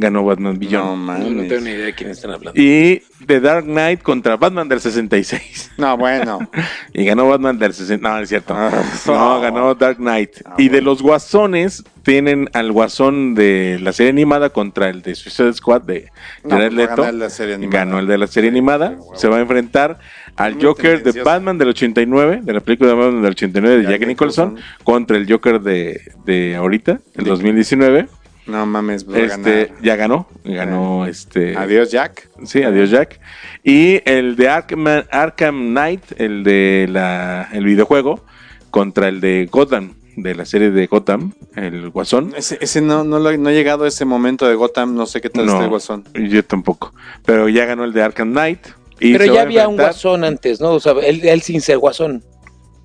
ganó 0.00 0.24
Batman 0.24 0.54
No 0.54 0.58
Beyond. 0.58 0.84
No, 0.86 0.96
mames. 0.96 1.30
no 1.30 1.42
tengo 1.42 1.60
ni 1.60 1.70
idea 1.70 1.84
de 1.86 1.94
quién 1.94 2.10
están 2.10 2.30
hablando. 2.32 2.60
Y 2.60 3.02
The 3.26 3.40
Dark 3.40 3.64
Knight 3.64 4.02
contra 4.02 4.36
Batman 4.36 4.68
del 4.68 4.80
66. 4.80 5.72
No, 5.78 5.96
bueno. 5.96 6.38
Y 6.92 7.04
ganó 7.04 7.28
Batman 7.28 7.58
del 7.58 7.72
60. 7.72 8.08
No, 8.08 8.18
es 8.18 8.28
cierto. 8.28 8.54
Ah, 8.56 8.70
no, 9.06 9.12
no. 9.36 9.40
ganó 9.40 9.74
Dark 9.74 9.96
Knight. 9.98 10.30
Ah, 10.44 10.54
y 10.58 10.64
de 10.64 10.68
bueno. 10.80 10.84
los 10.90 11.02
guasones, 11.02 11.84
tienen 12.02 12.48
al 12.54 12.72
guasón 12.72 13.34
de 13.34 13.78
la 13.80 13.92
serie 13.92 14.10
animada 14.10 14.50
contra 14.50 14.88
el 14.88 15.02
de 15.02 15.14
Suicide 15.14 15.52
Squad 15.52 15.82
de 15.82 16.08
No, 16.44 16.50
Jared 16.50 16.72
Leto. 16.72 17.30
serie 17.30 17.54
animada. 17.54 17.78
Ganó 17.84 17.98
el 18.00 18.06
de 18.06 18.18
la 18.18 18.26
serie 18.26 18.50
animada. 18.50 18.96
Se 19.14 19.28
va 19.28 19.36
a 19.36 19.40
enfrentar 19.40 19.98
al 20.36 20.54
Muy 20.56 20.64
Joker 20.64 21.02
de. 21.02 21.22
Batman 21.22 21.58
del 21.58 21.68
89, 21.68 22.40
de 22.42 22.52
la 22.52 22.60
película 22.60 22.90
de 22.90 22.96
Batman 22.96 23.22
del 23.22 23.32
89 23.32 23.76
de 23.76 23.82
Jack 23.84 23.92
Jack 24.00 24.08
Nicholson, 24.08 24.48
Nicholson. 24.54 24.84
contra 24.84 25.16
el 25.18 25.30
Joker 25.30 25.60
de, 25.60 26.00
de 26.24 26.56
ahorita, 26.56 27.00
el 27.14 27.24
De- 27.24 27.30
2019. 27.30 28.08
No 28.46 28.66
mames, 28.66 29.06
a 29.08 29.18
Este, 29.18 29.26
ganar. 29.26 29.68
ya 29.82 29.96
ganó. 29.96 30.26
Ganó 30.44 31.06
este. 31.06 31.56
Adiós, 31.56 31.90
Jack. 31.90 32.30
Sí, 32.44 32.62
adiós 32.62 32.90
Jack. 32.90 33.20
Y 33.62 34.00
el 34.10 34.34
de 34.36 34.48
Arkham, 34.48 34.86
Arkham 35.10 35.70
Knight, 35.70 36.02
el 36.18 36.42
de 36.42 36.86
la, 36.90 37.48
el 37.52 37.64
videojuego, 37.64 38.24
contra 38.70 39.08
el 39.08 39.20
de 39.20 39.48
Gotham, 39.50 39.94
de 40.16 40.34
la 40.34 40.44
serie 40.44 40.70
de 40.70 40.86
Gotham, 40.86 41.32
el 41.54 41.90
Guasón. 41.90 42.32
Ese, 42.36 42.58
ese 42.60 42.80
no, 42.80 43.04
no, 43.04 43.18
lo- 43.18 43.36
no 43.36 43.48
ha 43.50 43.52
llegado 43.52 43.84
a 43.84 43.88
ese 43.88 44.04
momento 44.04 44.48
de 44.48 44.54
Gotham. 44.54 44.94
No 44.96 45.06
sé 45.06 45.20
qué 45.20 45.30
tal 45.30 45.46
está 45.46 45.62
el 45.64 45.68
guasón. 45.68 46.04
yo 46.14 46.44
tampoco. 46.44 46.92
Pero 47.24 47.48
ya 47.48 47.66
ganó 47.66 47.84
el 47.84 47.92
de 47.92 48.02
Arkham 48.02 48.30
Knight. 48.32 48.66
y 48.98 49.12
Pero 49.12 49.32
ya 49.32 49.42
había 49.42 49.68
un 49.68 49.76
guasón 49.76 50.24
antes, 50.24 50.60
¿no? 50.60 50.70
O 50.72 50.80
sea, 50.80 50.92
él, 51.04 51.20
él 51.24 51.42
sin 51.42 51.60
ser 51.60 51.78
guasón. 51.78 52.24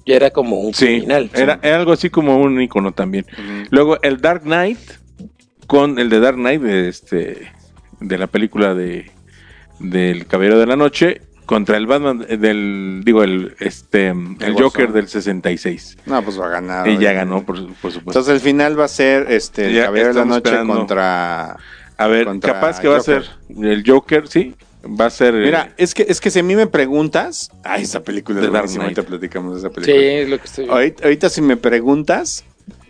Ya 0.06 0.16
era 0.18 0.30
como 0.30 0.60
un 0.60 0.74
Sí, 0.74 0.86
criminal. 0.86 1.32
era, 1.34 1.60
era 1.64 1.78
algo 1.78 1.92
así 1.94 2.12
como 2.12 2.38
un 2.38 2.62
icono 2.62 2.92
también. 2.94 3.26
Luego 3.72 3.98
el 4.04 4.22
Dark 4.22 4.44
Knight, 4.44 4.78
con 5.68 6.00
el 6.00 6.10
de 6.10 6.20
Dark 6.20 6.38
Knight, 6.38 6.62
de, 6.62 6.90
este, 6.90 7.52
de 8.00 8.18
la 8.18 8.28
película 8.28 8.74
de 8.74 9.12
del 9.80 10.26
Caballero 10.28 10.58
de 10.60 10.66
la 10.68 10.76
Noche, 10.78 11.22
contra 11.46 11.78
el 11.78 11.86
Batman 11.86 12.20
del, 12.40 13.02
digo, 13.04 13.24
el, 13.24 13.56
este, 13.60 14.08
el, 14.08 14.36
Guasón. 14.38 14.56
Joker 14.56 14.94
del 14.94 15.08
66. 15.08 15.98
No, 16.06 16.24
pues 16.24 16.40
va 16.40 16.46
a 16.48 16.50
ganar. 16.50 16.88
Y 16.88 16.98
ya 16.98 17.12
ganó, 17.14 17.44
por, 17.46 17.56
por 17.58 17.92
supuesto. 17.92 18.10
Entonces 18.20 18.34
el 18.36 18.40
final 18.40 18.80
va 18.80 18.86
a 18.86 18.88
ser 18.88 19.32
este, 19.32 19.68
el 19.68 19.74
Ya 19.76 19.86
Caballero 19.86 20.08
de 20.10 20.14
la 20.16 20.26
Noche 20.26 20.38
esperando. 20.50 20.74
contra... 20.76 21.58
a 21.98 22.08
ver, 22.08 22.26
contra 22.26 22.54
capaz 22.54 22.80
que 22.80 22.88
va 22.88 22.98
Joker. 23.00 23.18
a 23.18 23.22
ser 23.24 23.64
el 23.64 23.84
Joker, 23.86 24.28
sí. 24.28 24.56
Va 25.00 25.06
a 25.08 25.10
ser. 25.10 25.36
eh, 25.36 25.42
Mira, 25.46 25.74
es 25.78 25.94
que, 25.94 26.06
es 26.08 26.22
que 26.22 26.30
si 26.32 26.40
a 26.40 26.44
mí 26.44 26.56
me 26.56 26.68
preguntas... 26.68 27.52
Ay, 27.64 27.84
esa 27.84 28.04
película 28.04 28.40
es 28.42 28.52
Dark. 28.52 28.68
Knight. 28.68 28.82
Ahorita 28.82 29.04
platicamos 29.04 29.54
de 29.54 29.60
esa 29.60 29.70
Sí, 29.70 29.74
película. 29.82 30.04
es 30.22 30.30
lo 30.30 30.38
que 30.38 30.46
estoy 30.46 30.64
viendo. 30.64 30.76
Ahorita, 30.76 31.04
ahorita 31.04 31.30
si 31.30 31.42
me 31.42 31.58
preguntas, 31.58 32.44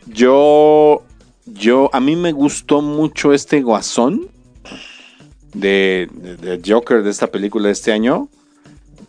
yo, 0.05 1.03
yo, 1.45 1.89
a 1.93 1.99
mí 1.99 2.15
me 2.15 2.31
gustó 2.31 2.81
mucho 2.81 3.33
este 3.33 3.61
guasón 3.61 4.27
de, 5.53 6.09
de- 6.13 6.37
de 6.57 6.61
Joker 6.65 7.03
de 7.03 7.09
esta 7.11 7.27
película 7.27 7.67
de 7.67 7.73
este 7.73 7.91
año, 7.91 8.29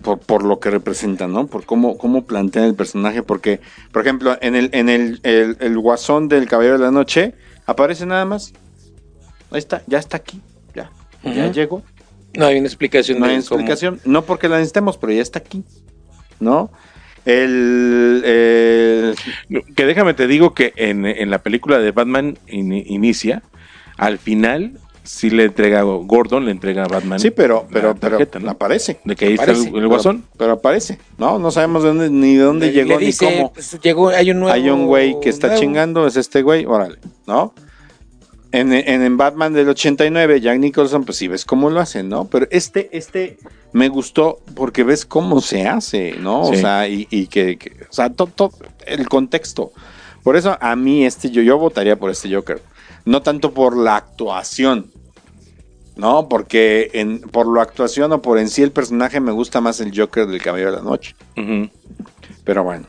por, 0.02 0.18
por 0.20 0.44
lo 0.44 0.60
que 0.60 0.70
representa, 0.70 1.26
¿no? 1.26 1.46
Por 1.46 1.64
cómo, 1.64 1.98
cómo 1.98 2.24
plantean 2.24 2.66
el 2.66 2.74
personaje, 2.74 3.22
porque, 3.22 3.60
por 3.92 4.02
ejemplo, 4.02 4.36
en 4.40 4.54
el, 4.54 4.70
en 4.72 4.88
el, 4.88 5.20
el, 5.24 5.56
el 5.60 5.78
guasón 5.78 6.28
del 6.28 6.46
Caballero 6.46 6.78
de 6.78 6.84
la 6.84 6.90
Noche, 6.90 7.34
aparece 7.66 8.06
nada 8.06 8.24
más. 8.24 8.52
Ahí 9.50 9.58
está, 9.58 9.82
ya 9.86 9.98
está 9.98 10.16
aquí, 10.18 10.40
ya, 10.74 10.90
ya 11.24 11.50
llegó. 11.50 11.82
No 12.34 12.46
hay 12.46 12.58
una 12.58 12.66
explicación. 12.66 13.18
No 13.18 13.24
hay 13.26 13.32
cómo- 13.36 13.40
explicación, 13.40 14.00
no 14.04 14.22
porque 14.22 14.48
la 14.48 14.56
necesitemos, 14.58 14.98
pero 14.98 15.12
ya 15.12 15.22
está 15.22 15.38
aquí, 15.38 15.64
¿no? 16.38 16.70
El, 17.26 18.22
el- 18.24 19.14
Que 19.74 19.84
déjame 19.84 20.14
te 20.14 20.26
digo 20.26 20.54
que 20.54 20.72
en, 20.76 21.04
en 21.06 21.30
la 21.30 21.38
película 21.42 21.78
de 21.78 21.90
Batman 21.92 22.38
in- 22.48 22.72
inicia, 22.72 23.42
al 23.98 24.18
final 24.18 24.78
sí 25.02 25.30
le 25.30 25.44
entrega 25.44 25.82
Gordon, 25.82 26.44
le 26.46 26.50
entrega 26.50 26.84
a 26.84 26.88
Batman. 26.88 27.20
Sí, 27.20 27.30
pero, 27.30 27.66
pero, 27.72 27.88
la 27.88 27.94
pero 27.94 28.10
tarjeta, 28.18 28.38
¿no? 28.40 28.50
aparece. 28.50 28.98
De 29.04 29.14
que 29.16 29.26
ahí 29.26 29.34
está 29.34 29.52
el, 29.52 29.66
el 29.76 29.86
guasón. 29.88 30.18
Pero, 30.22 30.36
pero 30.38 30.52
aparece, 30.52 30.98
¿no? 31.18 31.38
No 31.38 31.50
sabemos 31.50 31.82
de 31.82 31.88
dónde, 31.90 32.10
ni 32.10 32.34
de 32.36 32.42
dónde 32.42 32.66
Le- 32.66 32.72
llegó 32.72 32.98
le 32.98 33.06
ni 33.06 33.12
cómo. 33.12 33.52
pues, 33.52 33.78
llegó, 33.82 34.08
hay 34.08 34.30
un 34.30 34.40
nuevo. 34.40 34.52
Hay 34.54 34.68
un 34.70 34.86
güey 34.86 35.16
que 35.20 35.28
está 35.28 35.48
nuevo. 35.48 35.60
chingando, 35.62 36.06
es 36.06 36.16
este 36.16 36.42
güey, 36.42 36.64
órale, 36.66 36.98
¿no? 37.26 37.54
En, 38.52 38.72
en, 38.72 39.02
en 39.02 39.16
Batman 39.16 39.52
del 39.52 39.68
89, 39.68 40.40
Jack 40.40 40.58
Nicholson, 40.58 41.04
pues 41.04 41.18
sí 41.18 41.28
ves 41.28 41.44
cómo 41.44 41.68
lo 41.68 41.80
hacen, 41.80 42.08
¿no? 42.08 42.24
Pero 42.26 42.46
este, 42.50 42.88
este 42.96 43.38
me 43.76 43.88
gustó 43.90 44.38
porque 44.54 44.84
ves 44.84 45.04
cómo 45.04 45.42
se 45.42 45.66
hace, 45.68 46.14
¿no? 46.18 46.40
O 46.40 46.54
sea, 46.54 46.88
y, 46.88 47.06
y 47.10 47.26
que, 47.26 47.58
que- 47.58 47.72
o 47.90 47.92
sea, 47.92 48.08
todo, 48.10 48.28
todo 48.34 48.52
el 48.86 49.06
contexto. 49.06 49.70
Por 50.22 50.34
eso 50.36 50.56
a 50.60 50.74
mí 50.76 51.04
este, 51.04 51.30
yo, 51.30 51.42
yo 51.42 51.58
votaría 51.58 51.96
por 51.96 52.10
este 52.10 52.34
Joker. 52.34 52.62
No 53.04 53.20
tanto 53.20 53.52
por 53.52 53.76
la 53.76 53.96
actuación, 53.96 54.90
¿no? 55.94 56.26
Porque 56.28 56.90
en, 56.94 57.20
por 57.20 57.54
la 57.54 57.62
actuación 57.62 58.12
o 58.12 58.22
por 58.22 58.38
en 58.38 58.48
sí 58.48 58.62
el 58.62 58.72
personaje 58.72 59.20
me 59.20 59.32
gusta 59.32 59.60
más 59.60 59.78
el 59.80 59.92
Joker 59.94 60.26
del 60.26 60.40
Caballero 60.42 60.70
de 60.70 60.76
la 60.78 60.82
Noche. 60.82 61.14
Pero 62.44 62.64
bueno. 62.64 62.86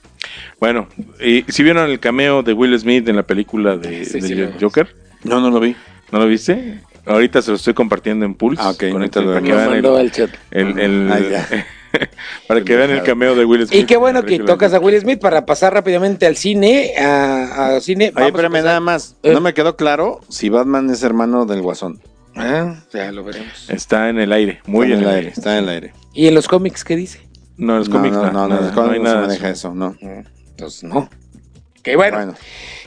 Bueno, 0.60 0.88
y 1.24 1.44
si 1.50 1.64
vieron 1.64 1.90
el 1.90 2.00
cameo 2.00 2.44
de 2.44 2.54
Will 2.54 2.78
Smith 2.80 3.08
en 3.10 3.16
la 3.18 3.24
película 3.24 3.76
de, 3.78 4.06
Sí, 4.06 4.20
de 4.22 4.28
sí, 4.28 4.36
lo- 4.36 4.52
Joker, 4.60 4.96
No, 5.24 5.40
no 5.42 5.50
lo 5.52 5.60
vi. 5.60 5.76
¿no 6.12 6.20
lo 6.20 6.28
viste? 6.28 6.82
Ahorita 7.08 7.41
se 7.41 7.51
lo 7.51 7.58
estoy 7.58 7.74
compartiendo 7.74 8.26
en 8.26 8.34
Pulse. 8.36 8.62
Ah, 8.64 8.70
ok, 8.72 8.80
con 8.91 8.91
ahorita 9.01 9.20
el- 9.20 9.26
lo 9.26 9.32
para 9.34 9.43
que 9.43 9.49
Nos 9.49 9.58
vean 9.58 9.70
mandó 9.72 9.99
el, 9.99 10.05
al 10.05 10.12
chat. 10.12 10.30
el- 10.51 10.80
el- 10.80 11.12
Ah, 11.12 11.47
para 12.47 12.62
que 12.64 12.76
vean 12.76 12.91
el 12.91 13.03
cameo 13.03 13.36
de 13.36 13.45
Will 13.45 13.66
Smith. 13.68 13.82
Y 13.82 13.86
qué 13.86 13.97
bueno 13.97 14.24
que 14.24 14.39
tocas 14.39 14.74
a 14.74 14.80
Will 14.80 14.99
Smith 14.99 15.20
para 15.20 15.45
pasar 15.45 15.74
rápidamente 15.74 16.26
al 16.26 16.36
cine. 16.36 16.93
A, 16.99 17.76
a 17.78 17.80
cine. 17.82 18.12
Oye, 18.16 18.28
espérame, 18.28 18.62
nada 18.64 18.80
más. 18.80 19.16
Eh. 19.24 19.32
No 19.34 19.41
me 19.41 19.53
quedó 19.53 19.76
claro 19.78 20.20
si 20.30 20.49
Batman 20.49 20.89
es 20.89 21.01
hermano 21.03 21.45
del 21.45 21.62
Guasón. 21.62 21.99
Ah, 22.36 22.76
ya 22.93 23.12
lo 23.12 23.24
veremos. 23.24 23.68
Está 23.70 24.10
en 24.10 24.20
el 24.20 24.32
aire, 24.32 24.60
muy 24.68 24.86
está 24.91 24.97
en 24.97 25.03
el 25.03 25.10
aire. 25.16 25.30
Está 25.30 25.58
en 25.58 25.64
el 25.64 25.70
aire. 25.70 25.93
¿Y 26.14 26.28
en 26.28 26.36
los 26.36 26.47
cómics 26.47 26.84
qué 26.84 26.95
dice? 26.95 27.22
No, 27.58 27.74
en 27.74 27.80
los 27.80 27.89
No, 27.89 27.95
cómics 27.95 28.16
no, 28.16 28.24
no, 28.32 28.47
no, 28.47 28.62
no, 28.62 28.72
no 28.72 28.82
hay 28.84 28.88
no 28.88 28.93
se 28.93 28.99
nada 28.99 29.22
de 29.22 29.28
maneja 29.28 29.49
eso. 29.49 29.70
eso, 29.70 29.74
no. 29.76 29.95
Entonces, 30.49 30.84
no. 30.84 31.10
Bueno. 31.96 32.18
Bueno. 32.18 32.36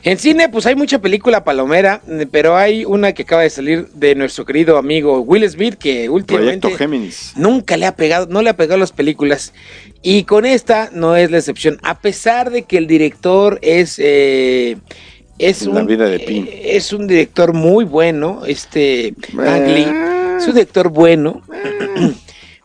En 0.03 0.19
cine, 0.19 0.49
pues 0.49 0.65
hay 0.65 0.75
mucha 0.75 0.99
película 0.99 1.45
palomera, 1.45 2.01
pero 2.31 2.57
hay 2.57 2.87
una 2.87 3.13
que 3.13 3.25
acaba 3.25 3.43
de 3.43 3.51
salir 3.51 3.89
de 3.89 4.15
nuestro 4.15 4.47
querido 4.47 4.79
amigo 4.79 5.21
Will 5.21 5.47
Smith, 5.51 5.75
que 5.75 6.09
últimamente 6.09 6.61
Proyecto 6.61 6.79
Géminis. 6.79 7.35
nunca 7.37 7.77
le 7.77 7.85
ha 7.85 7.95
pegado, 7.97 8.27
no 8.27 8.41
le 8.41 8.49
ha 8.49 8.57
pegado 8.57 8.79
las 8.79 8.93
películas. 8.93 9.53
Y 10.03 10.25
con 10.25 10.47
esta 10.47 10.89
no 10.95 11.17
es 11.17 11.31
la 11.31 11.37
excepción. 11.37 11.79
A 11.83 12.01
pesar 12.01 12.51
de 12.51 12.63
que 12.63 12.79
el 12.79 12.87
director 12.87 13.59
es. 13.61 13.97
eh, 13.99 14.79
es 15.39 15.67
La 15.67 15.81
un, 15.81 15.87
vida 15.87 16.07
de 16.09 16.19
Pi. 16.21 16.49
eh, 16.49 16.77
es 16.77 16.95
un 16.95 17.07
director 17.07 17.53
muy 17.53 17.85
bueno, 17.85 18.43
este. 18.47 19.09
Eh. 19.09 20.37
Es 20.39 20.47
un 20.47 20.55
director 20.55 20.89
bueno. 20.89 21.43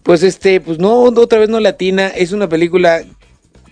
Pues 0.03 0.21
este, 0.23 0.61
pues 0.61 0.77
no, 0.77 0.99
otra 1.01 1.39
vez 1.39 1.49
no 1.49 1.59
latina. 1.59 2.07
Es 2.09 2.31
una 2.31 2.47
película 2.47 3.03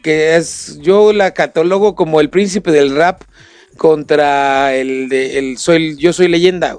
que 0.04 0.36
es, 0.36 0.78
yo 0.82 1.12
la 1.14 1.34
catalogo 1.34 1.96
como 1.96 2.22
el 2.22 2.30
príncipe 2.30 2.72
del 2.72 2.96
rap 2.96 3.24
contra 3.78 4.76
el 4.76 5.10
de 5.10 5.40
el 5.40 5.58
soy 5.58 5.96
yo 5.98 6.14
soy 6.14 6.28
leyenda. 6.28 6.78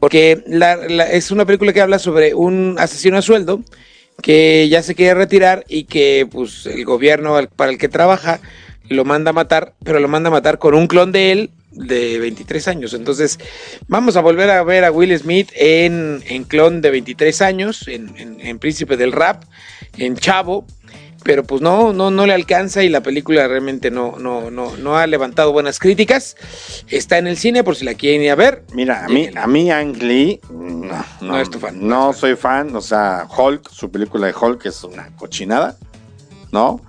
Porque 0.00 0.42
la- 0.46 0.74
es 1.10 1.30
una 1.30 1.46
película 1.46 1.72
que 1.72 1.80
habla 1.80 1.98
sobre 1.98 2.34
un 2.34 2.76
asesino 2.78 3.16
a 3.18 3.22
sueldo 3.22 3.62
que 4.22 4.68
ya 4.70 4.82
se 4.82 4.94
quiere 4.94 5.14
retirar 5.14 5.64
y 5.68 5.84
que 5.84 6.26
pues 6.30 6.66
el 6.66 6.84
gobierno 6.84 7.36
para 7.56 7.70
el 7.70 7.78
que 7.78 7.88
trabaja 7.88 8.40
lo 8.88 9.04
manda 9.04 9.30
a 9.30 9.34
matar, 9.34 9.74
pero 9.84 10.00
lo 10.00 10.08
manda 10.08 10.28
a 10.28 10.32
matar 10.32 10.58
con 10.58 10.74
un 10.74 10.86
clon 10.86 11.12
de 11.12 11.32
él 11.32 11.50
de 11.72 12.18
23 12.18 12.68
años. 12.68 12.94
Entonces 12.94 13.38
vamos 13.88 14.16
a 14.16 14.20
volver 14.22 14.48
a 14.50 14.62
ver 14.62 14.84
a 14.84 14.92
Will 14.92 15.16
Smith 15.18 15.50
en, 15.54 16.22
en 16.26 16.44
clon 16.44 16.80
de 16.80 16.90
23 16.90 17.42
años, 17.42 17.88
en- 17.88 18.38
en 18.40 18.58
Príncipe 18.58 18.96
del 18.96 19.12
Rap, 19.12 19.44
en 19.98 20.16
Chavo. 20.16 20.66
Pero 21.26 21.42
pues 21.42 21.60
no, 21.60 21.92
no, 21.92 22.12
no 22.12 22.24
le 22.24 22.32
alcanza 22.32 22.84
y 22.84 22.88
la 22.88 23.00
película 23.00 23.48
realmente 23.48 23.90
no, 23.90 24.16
no, 24.16 24.52
no, 24.52 24.76
no 24.76 24.96
ha 24.96 25.08
levantado 25.08 25.50
buenas 25.50 25.80
críticas. 25.80 26.36
Está 26.88 27.18
en 27.18 27.26
el 27.26 27.36
cine 27.36 27.64
por 27.64 27.74
si 27.74 27.84
la 27.84 27.94
quieren 27.94 28.22
ir 28.22 28.30
a 28.30 28.36
ver. 28.36 28.62
Mira, 28.72 29.04
a 29.04 29.08
mí, 29.08 29.28
a 29.34 29.46
mí 29.48 29.72
Ang 29.72 29.96
Lee, 29.96 30.40
no, 30.48 30.86
no, 30.86 31.04
No 31.20 31.40
es 31.40 31.50
tu 31.50 31.58
fan. 31.58 31.76
No 31.86 32.12
soy 32.12 32.36
fan, 32.36 32.74
o 32.76 32.80
sea, 32.80 33.26
Hulk, 33.36 33.68
su 33.70 33.90
película 33.90 34.28
de 34.28 34.34
Hulk 34.40 34.66
es 34.66 34.84
una 34.84 35.10
cochinada, 35.16 35.76
¿no? 36.52 36.80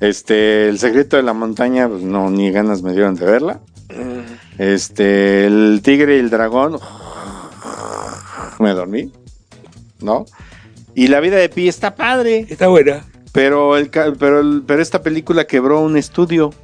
Este, 0.00 0.70
El 0.70 0.78
secreto 0.78 1.18
de 1.18 1.22
la 1.22 1.34
montaña, 1.34 1.86
pues 1.86 2.02
no, 2.02 2.30
ni 2.30 2.50
ganas 2.50 2.80
me 2.80 2.92
dieron 2.92 3.14
de 3.16 3.26
verla. 3.26 3.60
Este, 4.56 5.44
El 5.44 5.82
tigre 5.84 6.16
y 6.16 6.20
el 6.20 6.30
dragón, 6.30 6.80
me 8.58 8.70
dormí, 8.70 9.12
¿no? 10.00 10.24
Y 10.94 11.08
la 11.08 11.20
vida 11.20 11.36
de 11.36 11.50
Pi 11.50 11.68
está 11.68 11.94
padre, 11.94 12.46
Está 12.48 12.68
buena. 12.68 13.04
Pero, 13.34 13.76
el, 13.76 13.90
pero, 13.90 14.40
el- 14.40 14.62
pero 14.66 14.80
esta 14.80 15.02
película 15.02 15.46
quebró 15.46 15.80
un 15.82 15.98
estudio. 15.98 16.54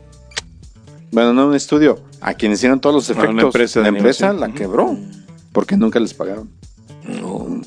Bueno, 1.13 1.35
no 1.35 1.49
un 1.49 1.55
estudio, 1.55 1.99
a 2.23 2.33
quien 2.35 2.53
hicieron 2.53 2.81
todos 2.81 2.95
los 2.95 3.11
efectos. 3.11 3.43
empresa 3.45 3.81
la 3.81 3.89
empresa 3.89 4.33
la 4.33 4.49
quebró 4.53 4.97
porque 5.53 5.77
nunca 5.77 5.99
les 6.01 6.15
pagaron. 6.15 6.49
No. 7.05 7.61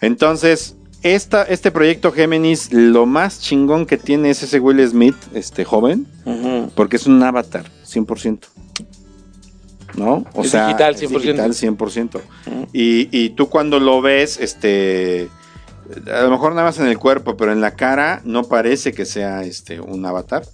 Entonces, 0.00 0.74
esta, 1.02 1.44
este 1.44 1.70
proyecto 1.70 2.10
Géminis, 2.10 2.72
lo 2.72 3.06
más 3.06 3.40
chingón 3.40 3.86
que 3.86 3.96
tiene 3.96 4.30
es 4.30 4.42
ese 4.42 4.58
Will 4.58 4.84
Smith, 4.88 5.14
este 5.34 5.64
joven, 5.64 6.06
porque 6.74 6.96
es 6.96 7.06
un 7.06 7.22
avatar, 7.22 7.70
100%. 7.86 8.40
¿No? 9.96 10.24
O 10.34 10.42
Es 10.44 10.50
sea, 10.50 10.66
digital, 10.66 10.94
es 10.94 11.02
100%. 11.02 11.08
digital, 11.20 11.52
100%. 11.54 12.20
Y, 12.72 13.08
y 13.16 13.30
tú 13.30 13.48
cuando 13.48 13.78
lo 13.80 14.00
ves, 14.00 14.38
este, 14.40 15.28
a 16.12 16.22
lo 16.22 16.30
mejor 16.30 16.52
nada 16.54 16.66
más 16.68 16.78
en 16.78 16.86
el 16.86 16.98
cuerpo, 16.98 17.36
pero 17.36 17.52
en 17.52 17.60
la 17.60 17.72
cara 17.76 18.20
no 18.24 18.44
parece 18.44 18.92
que 18.92 19.04
sea 19.04 19.42
este, 19.42 19.80
un 19.80 20.04
avatar. 20.06 20.44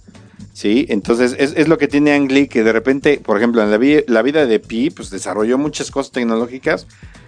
Sí, 0.53 0.85
entonces 0.89 1.35
es, 1.37 1.53
es 1.55 1.67
lo 1.67 1.77
que 1.77 1.87
tiene 1.87 2.13
Ang 2.13 2.31
Lee, 2.31 2.47
que 2.47 2.63
de 2.63 2.71
repente, 2.73 3.19
por 3.23 3.37
ejemplo, 3.37 3.61
en 3.61 3.69
la, 3.69 3.77
vi- 3.77 4.03
la 4.07 4.21
vida 4.23 4.45
de 4.47 4.59
Pi, 4.59 4.89
pues 4.89 5.09
desarrolló 5.11 5.57
muchas 5.59 5.91
cosas 5.91 6.11
tecnológicas 6.11 6.87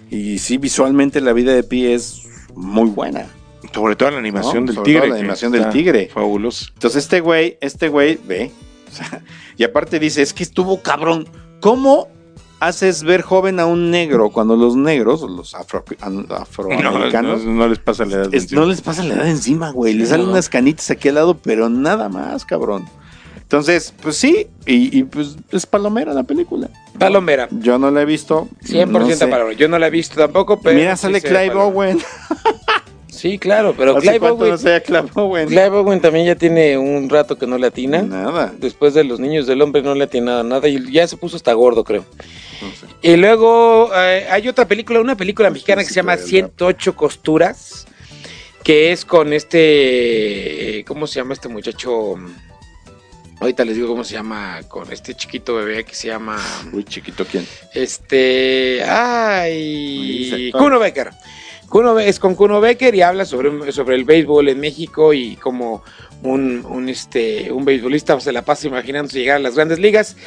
y 0.10 0.40
sí, 0.40 0.58
visualmente 0.58 1.22
la 1.22 1.34
vida 1.34 1.54
de 1.54 1.62
Pi 1.64 1.86
es 1.88 2.24
muy 2.56 2.90
buena. 2.90 3.28
Sobre 3.74 3.96
todo 3.96 4.10
la 4.12 4.18
animación 4.18 4.66
No, 4.66 4.68
del 4.68 4.76
sobre 4.78 4.86
tigre. 4.86 5.02
todo 5.02 5.10
la 5.14 5.20
animación 5.20 5.52
del 5.52 5.70
tigre. 5.70 6.10
Fabuloso. 6.12 6.66
Entonces 6.74 7.04
este 7.04 7.20
güey, 7.20 7.58
este 7.62 7.90
güey, 7.90 8.18
ve, 8.28 8.52
o 8.92 8.96
sea, 8.96 9.22
y 9.58 9.64
aparte 9.64 10.00
dice, 10.00 10.24
es 10.24 10.34
que 10.34 10.42
estuvo 10.42 10.82
cabrón, 10.82 11.28
¿cómo 11.60 12.08
haces 12.60 13.04
ver 13.04 13.22
joven 13.22 13.60
a 13.60 13.66
un 13.66 13.90
negro 13.92 14.30
cuando 14.32 14.56
los 14.56 14.76
negros, 14.76 15.24
o 15.24 15.28
los 15.28 15.54
afro- 15.56 15.84
an- 16.02 16.26
No, 16.28 16.36
afroamericanos, 16.36 17.44
no, 17.46 17.52
no 17.54 17.68
les 17.68 17.80
pasa 17.80 18.06
la 18.06 18.16
edad. 18.16 18.30
es- 18.34 18.52
no 18.52 18.66
les 18.66 18.82
pasa 18.82 19.04
la 19.04 19.16
edad 19.16 19.28
encima, 19.28 19.72
güey, 19.72 19.94
les 19.94 20.08
Sí, 20.08 20.12
salen 20.12 20.26
no. 20.28 20.34
unas 20.34 20.50
canitas 20.50 20.90
aquí 20.92 21.10
al 21.10 21.16
lado, 21.16 21.38
pero 21.38 21.70
nada 21.70 22.10
más, 22.10 22.46
cabrón. 22.46 22.86
Entonces, 23.42 23.94
pues 24.04 24.16
sí, 24.16 24.46
y, 24.68 24.96
y, 25.00 25.04
pues 25.06 25.36
es 25.52 25.66
palomera 25.66 26.14
la 26.14 26.22
película. 26.22 26.70
Palomera. 27.00 27.48
Yo 27.50 27.80
no 27.80 27.90
la 27.90 28.04
he 28.04 28.06
visto. 28.06 28.48
100% 28.64 28.88
no 29.10 29.16
sé. 29.16 29.28
palomera. 29.28 29.58
Yo 29.58 29.68
no 29.68 29.80
la 29.80 29.88
he 29.88 29.90
visto 29.90 30.16
tampoco, 30.18 30.62
pero. 30.62 30.78
Mira, 30.78 30.96
sí 30.96 31.02
sale 31.02 31.20
ve 31.20 31.28
Clive. 31.28 31.56
Owen. 31.56 31.98
Sí, 33.20 33.38
claro, 33.38 33.76
pero 33.78 33.98
¿Hace 33.98 34.12
Clive 34.12 34.30
Owen. 34.30 34.52
no 34.52 34.58
sea 34.58 34.80
Clive 34.82 35.10
Owen? 35.16 35.48
Clive 35.50 35.68
Owen 35.68 36.00
también 36.00 36.26
ya 36.26 36.36
tiene 36.36 36.78
un 36.78 37.10
rato 37.10 37.38
que 37.38 37.46
no 37.46 37.58
le 37.58 37.68
atina. 37.68 38.02
Nada. 38.02 38.54
Después 38.58 38.94
de 38.94 39.04
los 39.04 39.20
niños 39.20 39.46
del 39.46 39.62
hombre 39.62 39.82
no 39.82 39.94
le 39.94 40.06
atina 40.06 40.42
nada 40.42 40.70
y 40.70 40.90
ya 40.90 41.06
se 41.06 41.18
puso 41.18 41.36
hasta 41.36 41.52
gordo, 41.52 41.84
creo. 41.84 42.06
No 42.62 42.70
sé. 42.72 42.86
Y 43.02 43.18
luego 43.18 43.92
eh, 43.94 44.26
hay 44.32 44.48
otra 44.48 44.66
película, 44.70 45.02
una 45.02 45.18
película 45.18 45.50
mexicana 45.50 45.84
que 45.84 45.90
se 45.90 45.96
llama 45.96 46.14
del 46.16 46.22
rap. 46.22 46.30
108 46.30 46.96
costuras, 46.96 47.88
que 48.64 48.94
es 48.94 49.04
con 49.04 49.34
este, 49.34 50.86
¿cómo 50.88 51.06
se 51.06 51.16
llama 51.16 51.34
este 51.34 51.50
muchacho? 51.50 52.16
Ahorita 53.42 53.66
les 53.66 53.76
digo 53.76 53.90
cómo 53.90 54.06
se 54.06 54.14
llama, 54.14 54.62
con 54.70 54.90
este 54.94 55.14
chiquito 55.14 55.56
bebé 55.56 55.84
que 55.84 55.94
se 55.94 56.08
llama, 56.08 56.38
Uy, 56.72 56.86
chiquito, 56.86 57.26
¿quién? 57.26 57.46
este, 57.74 58.82
ay, 58.88 60.52
Kuno 60.54 60.80
Becker. 60.80 61.10
Kuno 61.70 62.00
es 62.00 62.20
con 62.20 62.36
Kuno 62.36 62.60
Becker 62.60 62.96
y 62.96 63.02
habla 63.02 63.26
sobre, 63.26 63.72
sobre 63.72 63.96
el 63.96 64.04
béisbol 64.04 64.50
en 64.50 64.60
México 64.60 65.14
y 65.14 65.36
como 65.36 65.84
un, 66.24 66.66
un, 66.66 66.90
este, 66.90 67.52
un 67.52 67.64
beisbolista 67.64 68.20
se 68.20 68.32
la 68.32 68.44
pasa 68.44 68.68
imaginándose 68.68 69.20
llegar 69.20 69.38
a 69.38 69.40
las 69.40 69.56
grandes 69.56 69.80
ligas. 69.80 70.18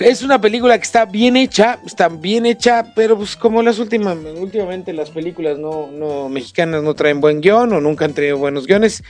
Es 0.00 0.22
una 0.22 0.40
película 0.40 0.76
que 0.76 0.84
está 0.84 1.04
bien 1.04 1.36
hecha, 1.36 1.78
está 1.86 2.08
bien 2.08 2.46
hecha, 2.46 2.92
pero 2.96 3.16
pues 3.16 3.36
como 3.36 3.62
las 3.62 3.78
últimas, 3.78 4.16
últimamente 4.36 4.92
las 4.92 5.10
películas 5.10 5.58
no, 5.58 5.88
no 5.92 6.28
mexicanas 6.28 6.82
no 6.82 6.94
traen 6.94 7.20
buen 7.20 7.40
guion 7.40 7.72
o 7.72 7.80
nunca 7.80 8.04
han 8.04 8.14
traído 8.14 8.38
buenos 8.38 8.66
guiones, 8.66 9.04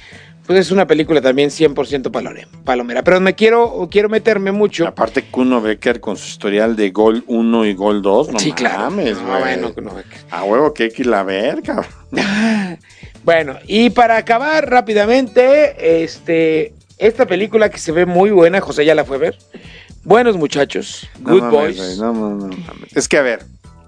pues 0.46 0.58
es 0.60 0.70
una 0.70 0.86
película 0.86 1.20
también 1.20 1.50
100% 1.50 2.10
palomera, 2.10 2.48
palomera. 2.64 3.02
Pero 3.02 3.20
me 3.20 3.34
quiero, 3.34 3.88
quiero 3.90 4.08
meterme 4.08 4.52
mucho. 4.52 4.86
Aparte, 4.86 5.22
Kuno 5.30 5.60
Becker 5.60 6.00
con 6.00 6.16
su 6.16 6.26
historial 6.28 6.76
de 6.76 6.90
gol 6.90 7.24
1 7.26 7.66
y 7.66 7.74
gol 7.74 8.02
2. 8.02 8.32
No 8.32 8.38
sí, 8.38 8.52
claro. 8.52 8.90
mames, 8.90 9.16
No, 9.20 9.38
bueno, 9.38 9.74
Kuno 9.74 9.94
Becker. 9.94 10.18
A 10.30 10.44
huevo 10.44 10.74
que 10.74 10.84
hay 10.84 10.90
que 10.90 11.02
ir 11.02 11.12
a 11.14 11.22
ver, 11.22 11.62
cabrón. 11.62 11.86
Bueno, 13.24 13.56
y 13.66 13.88
para 13.88 14.18
acabar 14.18 14.68
rápidamente, 14.68 16.02
este, 16.04 16.74
esta 16.98 17.24
película 17.26 17.70
que 17.70 17.78
se 17.78 17.90
ve 17.90 18.04
muy 18.04 18.30
buena, 18.30 18.60
José 18.60 18.84
ya 18.84 18.94
la 18.94 19.06
fue 19.06 19.16
a 19.16 19.20
ver. 19.20 19.38
Buenos 20.02 20.36
muchachos, 20.36 21.08
Good 21.20 21.48
Boys. 21.50 21.98
no, 21.98 22.12
no. 22.12 22.50
Es 22.94 23.08
que, 23.08 23.16
a 23.16 23.22
ver, 23.22 23.46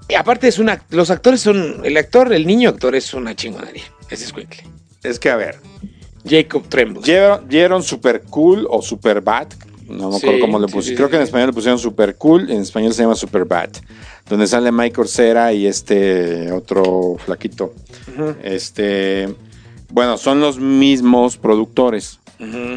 Y 0.09 0.15
aparte 0.15 0.49
es 0.49 0.59
una, 0.59 0.83
los 0.89 1.11
actores 1.11 1.43
son, 1.43 1.83
el 1.85 1.99
actor, 1.99 2.33
el 2.33 2.47
niño 2.47 2.71
actor 2.71 2.95
es 2.95 3.13
una 3.13 3.37
chingonería. 3.37 3.85
Ese 4.09 4.25
es 4.25 4.33
Quickly. 4.33 4.63
es 5.03 5.19
que, 5.19 5.29
a 5.29 5.37
ver. 5.37 5.57
Jacob 6.29 6.69
Tremblay. 6.69 7.03
Dieron, 7.03 7.49
dieron 7.49 7.83
super 7.83 8.23
cool 8.31 8.67
o 8.71 8.83
super 8.83 9.21
bad. 9.21 9.49
No 9.89 10.11
me 10.11 10.17
acuerdo 10.17 10.37
Sí, 10.37 10.41
cómo 10.41 10.59
le 10.59 10.69
sí, 10.69 10.83
sí, 10.83 10.95
Creo 10.97 11.09
que 11.09 11.17
en 11.17 11.23
español 11.23 11.49
le 11.49 11.53
pusieron 11.53 11.79
super 11.79 12.17
cool. 12.17 12.51
En 12.51 12.63
español 12.63 12.93
se 12.93 13.03
llama 13.03 13.15
super 13.15 13.45
bad. 13.45 13.71
Donde 14.29 14.47
sale 14.49 14.73
Michael 14.73 15.07
Cera 15.07 15.53
y 15.53 15.67
este 15.67 16.51
otro 16.51 17.17
flaquito. 17.25 17.73
Este. 18.43 19.33
Bueno, 19.93 20.19
son 20.19 20.41
los 20.41 20.59
mismos 20.59 21.37
productores. 21.37 22.19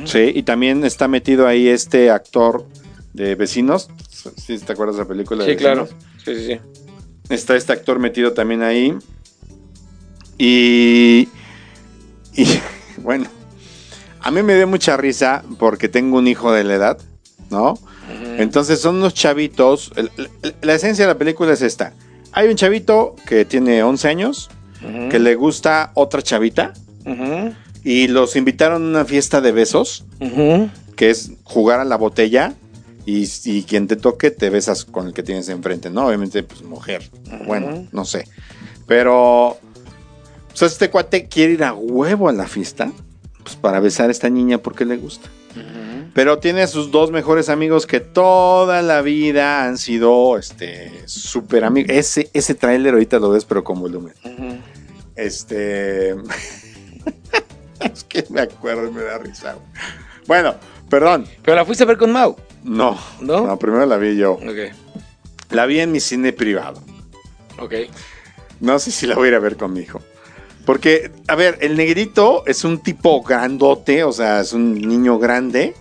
Sí, 0.05 0.31
y 0.35 0.43
también 0.43 0.85
está 0.85 1.07
metido 1.07 1.47
ahí 1.47 1.67
este 1.67 2.11
actor 2.11 2.65
de 3.13 3.35
Vecinos. 3.35 3.89
¿Sí 4.37 4.57
te 4.59 4.71
acuerdas 4.73 4.95
de 4.97 5.01
la 5.03 5.07
película? 5.07 5.43
de 5.43 5.51
Sí, 5.51 5.57
claro. 5.57 5.83
Vecinos? 5.83 6.05
Sí, 6.23 6.35
sí, 6.35 6.45
sí. 6.53 6.59
Está 7.33 7.55
este 7.55 7.73
actor 7.73 7.97
metido 7.99 8.33
también 8.33 8.61
ahí. 8.61 8.95
Y. 10.37 11.27
Y 12.35 12.45
bueno, 13.01 13.25
A 14.21 14.31
mí 14.31 14.43
me 14.43 14.55
dio 14.55 14.67
mucha 14.67 14.97
risa 14.97 15.43
porque 15.57 15.87
tengo 15.89 16.17
un 16.17 16.27
hijo 16.27 16.51
de 16.51 16.63
la 16.63 16.75
edad, 16.75 16.97
¿no? 17.49 17.77
Entonces 18.37 18.79
son 18.79 18.95
unos 18.97 19.13
chavitos. 19.13 19.91
el- 19.95 20.11
el- 20.17 20.55
La 20.61 20.73
esencia 20.75 21.05
de 21.07 21.13
la 21.13 21.17
película 21.17 21.53
es 21.53 21.61
esta. 21.61 21.93
Hay 22.31 22.47
un 22.47 22.55
chavito 22.55 23.15
que 23.27 23.45
tiene 23.45 23.81
11 23.83 24.07
años, 24.07 24.49
que 25.09 25.19
le 25.19 25.35
gusta 25.35 25.91
otra 25.95 26.21
chavita, 26.21 26.73
y 27.83 28.07
los 28.07 28.35
invitaron 28.35 28.83
a 28.83 28.87
una 28.99 29.05
fiesta 29.05 29.41
de 29.41 29.51
besos, 29.51 30.05
que 30.95 31.09
es 31.09 31.31
jugar 31.43 31.79
a 31.79 31.85
la 31.85 31.95
botella, 31.97 32.53
y, 33.05 33.27
y 33.45 33.63
quien 33.63 33.87
te 33.87 33.95
toque 33.95 34.29
te 34.31 34.49
besas 34.49 34.85
con 34.85 35.07
el 35.07 35.13
que 35.13 35.23
tienes 35.23 35.49
enfrente, 35.49 35.89
¿no? 35.89 36.05
Obviamente, 36.07 36.43
pues 36.43 36.61
mujer. 36.61 37.09
Bueno, 37.47 37.87
no 37.91 38.05
sé. 38.05 38.27
Pero, 38.85 39.57
pues 40.57 40.71
este 40.73 40.89
cuate 40.89 41.27
quiere 41.27 41.53
ir 41.53 41.63
a 41.63 41.73
huevo 41.73 42.29
a 42.29 42.33
la 42.33 42.47
fiesta, 42.47 42.91
pues 43.43 43.55
para 43.55 43.79
besar 43.79 44.09
a 44.09 44.11
esta 44.11 44.29
niña 44.29 44.57
porque 44.59 44.85
le 44.85 44.97
gusta. 44.97 45.29
Pero 46.13 46.39
tiene 46.39 46.63
a 46.63 46.67
sus 46.67 46.91
dos 46.91 47.11
mejores 47.11 47.49
amigos 47.49 47.85
que 47.85 47.99
toda 47.99 48.81
la 48.81 49.01
vida 49.01 49.63
han 49.63 49.77
sido 49.77 50.37
este 50.37 51.03
súper 51.07 51.63
amigos. 51.63 51.91
Ese, 51.95 52.29
ese 52.33 52.55
tráiler 52.55 52.93
ahorita 52.93 53.19
lo 53.19 53.29
ves, 53.29 53.45
pero 53.45 53.63
con 53.63 53.79
volumen. 53.79 54.13
Este. 55.15 56.11
es 57.93 58.03
que 58.05 58.25
me 58.29 58.41
acuerdo 58.41 58.87
y 58.87 58.91
me 58.91 59.03
da 59.03 59.17
risa. 59.19 59.55
Bueno, 60.27 60.55
perdón. 60.89 61.25
Pero 61.43 61.55
la 61.55 61.65
fuiste 61.65 61.83
a 61.83 61.87
ver 61.87 61.97
con 61.97 62.11
Mau. 62.11 62.35
No, 62.63 62.97
¿No? 63.21 63.45
no, 63.45 63.57
primero 63.59 63.85
la 63.85 63.97
vi 63.97 64.17
yo. 64.17 64.33
Ok, 64.33 64.73
La 65.51 65.65
vi 65.65 65.79
en 65.79 65.91
mi 65.91 65.99
cine 65.99 66.33
privado. 66.33 66.81
ok. 67.59 67.73
No 68.59 68.77
sé 68.79 68.91
si 68.91 69.07
la 69.07 69.15
voy 69.15 69.27
a 69.27 69.29
ir 69.29 69.35
a 69.35 69.39
ver 69.39 69.55
con 69.55 69.71
mi 69.71 69.79
hijo. 69.81 70.01
Porque, 70.65 71.11
a 71.27 71.35
ver, 71.35 71.57
el 71.61 71.75
negrito 71.75 72.43
es 72.45 72.63
un 72.63 72.79
tipo 72.79 73.21
grandote, 73.23 74.03
o 74.03 74.11
sea, 74.11 74.41
es 74.41 74.53
un 74.53 74.73
niño 74.75 75.17
grande. 75.17 75.73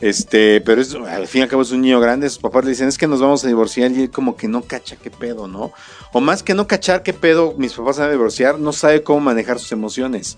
Este, 0.00 0.60
pero 0.62 0.80
es, 0.80 0.94
al 0.94 1.28
fin 1.28 1.40
y 1.40 1.42
al 1.42 1.48
cabo 1.48 1.62
es 1.62 1.70
un 1.70 1.82
niño 1.82 2.00
grande. 2.00 2.28
Sus 2.28 2.38
papás 2.38 2.64
le 2.64 2.70
dicen, 2.70 2.88
es 2.88 2.98
que 2.98 3.06
nos 3.06 3.20
vamos 3.20 3.44
a 3.44 3.48
divorciar. 3.48 3.90
Y 3.92 4.02
él 4.02 4.10
como 4.10 4.36
que 4.36 4.48
no 4.48 4.62
cacha 4.62 4.96
qué 4.96 5.10
pedo, 5.10 5.46
¿no? 5.48 5.72
O 6.12 6.20
más 6.20 6.42
que 6.42 6.54
no 6.54 6.66
cachar 6.66 7.02
qué 7.02 7.12
pedo, 7.12 7.54
mis 7.56 7.74
papás 7.74 7.98
van 7.98 8.08
a 8.08 8.12
divorciar, 8.12 8.58
no 8.58 8.72
sabe 8.72 9.02
cómo 9.02 9.20
manejar 9.20 9.58
sus 9.58 9.72
emociones. 9.72 10.36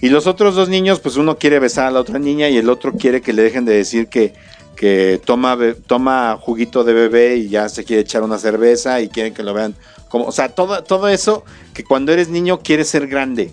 Y 0.00 0.08
los 0.08 0.26
otros 0.26 0.54
dos 0.54 0.68
niños, 0.68 0.98
pues 1.00 1.16
uno 1.16 1.36
quiere 1.36 1.58
besar 1.58 1.86
a 1.86 1.90
la 1.90 2.00
otra 2.00 2.18
niña 2.18 2.48
y 2.48 2.56
el 2.56 2.68
otro 2.70 2.92
quiere 2.92 3.20
que 3.20 3.32
le 3.32 3.42
dejen 3.42 3.64
de 3.64 3.74
decir 3.74 4.08
que, 4.08 4.34
que 4.76 5.20
toma, 5.24 5.56
toma 5.86 6.38
juguito 6.40 6.82
de 6.82 6.92
bebé 6.92 7.36
y 7.36 7.48
ya 7.48 7.68
se 7.68 7.84
quiere 7.84 8.02
echar 8.02 8.22
una 8.22 8.38
cerveza 8.38 9.00
y 9.00 9.08
quieren 9.08 9.32
que 9.32 9.44
lo 9.44 9.54
vean 9.54 9.76
como, 10.08 10.26
o 10.26 10.32
sea, 10.32 10.48
todo, 10.48 10.82
todo 10.82 11.08
eso 11.08 11.44
que 11.72 11.84
cuando 11.84 12.12
eres 12.12 12.28
niño 12.28 12.60
quieres 12.60 12.88
ser 12.88 13.06
grande. 13.06 13.52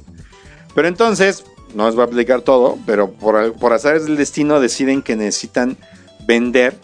Pero 0.76 0.88
entonces, 0.88 1.43
no 1.74 1.86
les 1.86 1.95
voy 1.95 2.03
a 2.03 2.05
explicar 2.05 2.41
todo, 2.41 2.78
pero 2.86 3.11
por, 3.11 3.53
por 3.53 3.74
azares 3.74 4.05
del 4.05 4.17
destino 4.17 4.59
deciden 4.59 5.01
que 5.01 5.15
necesitan 5.15 5.78
vender, 6.26 6.76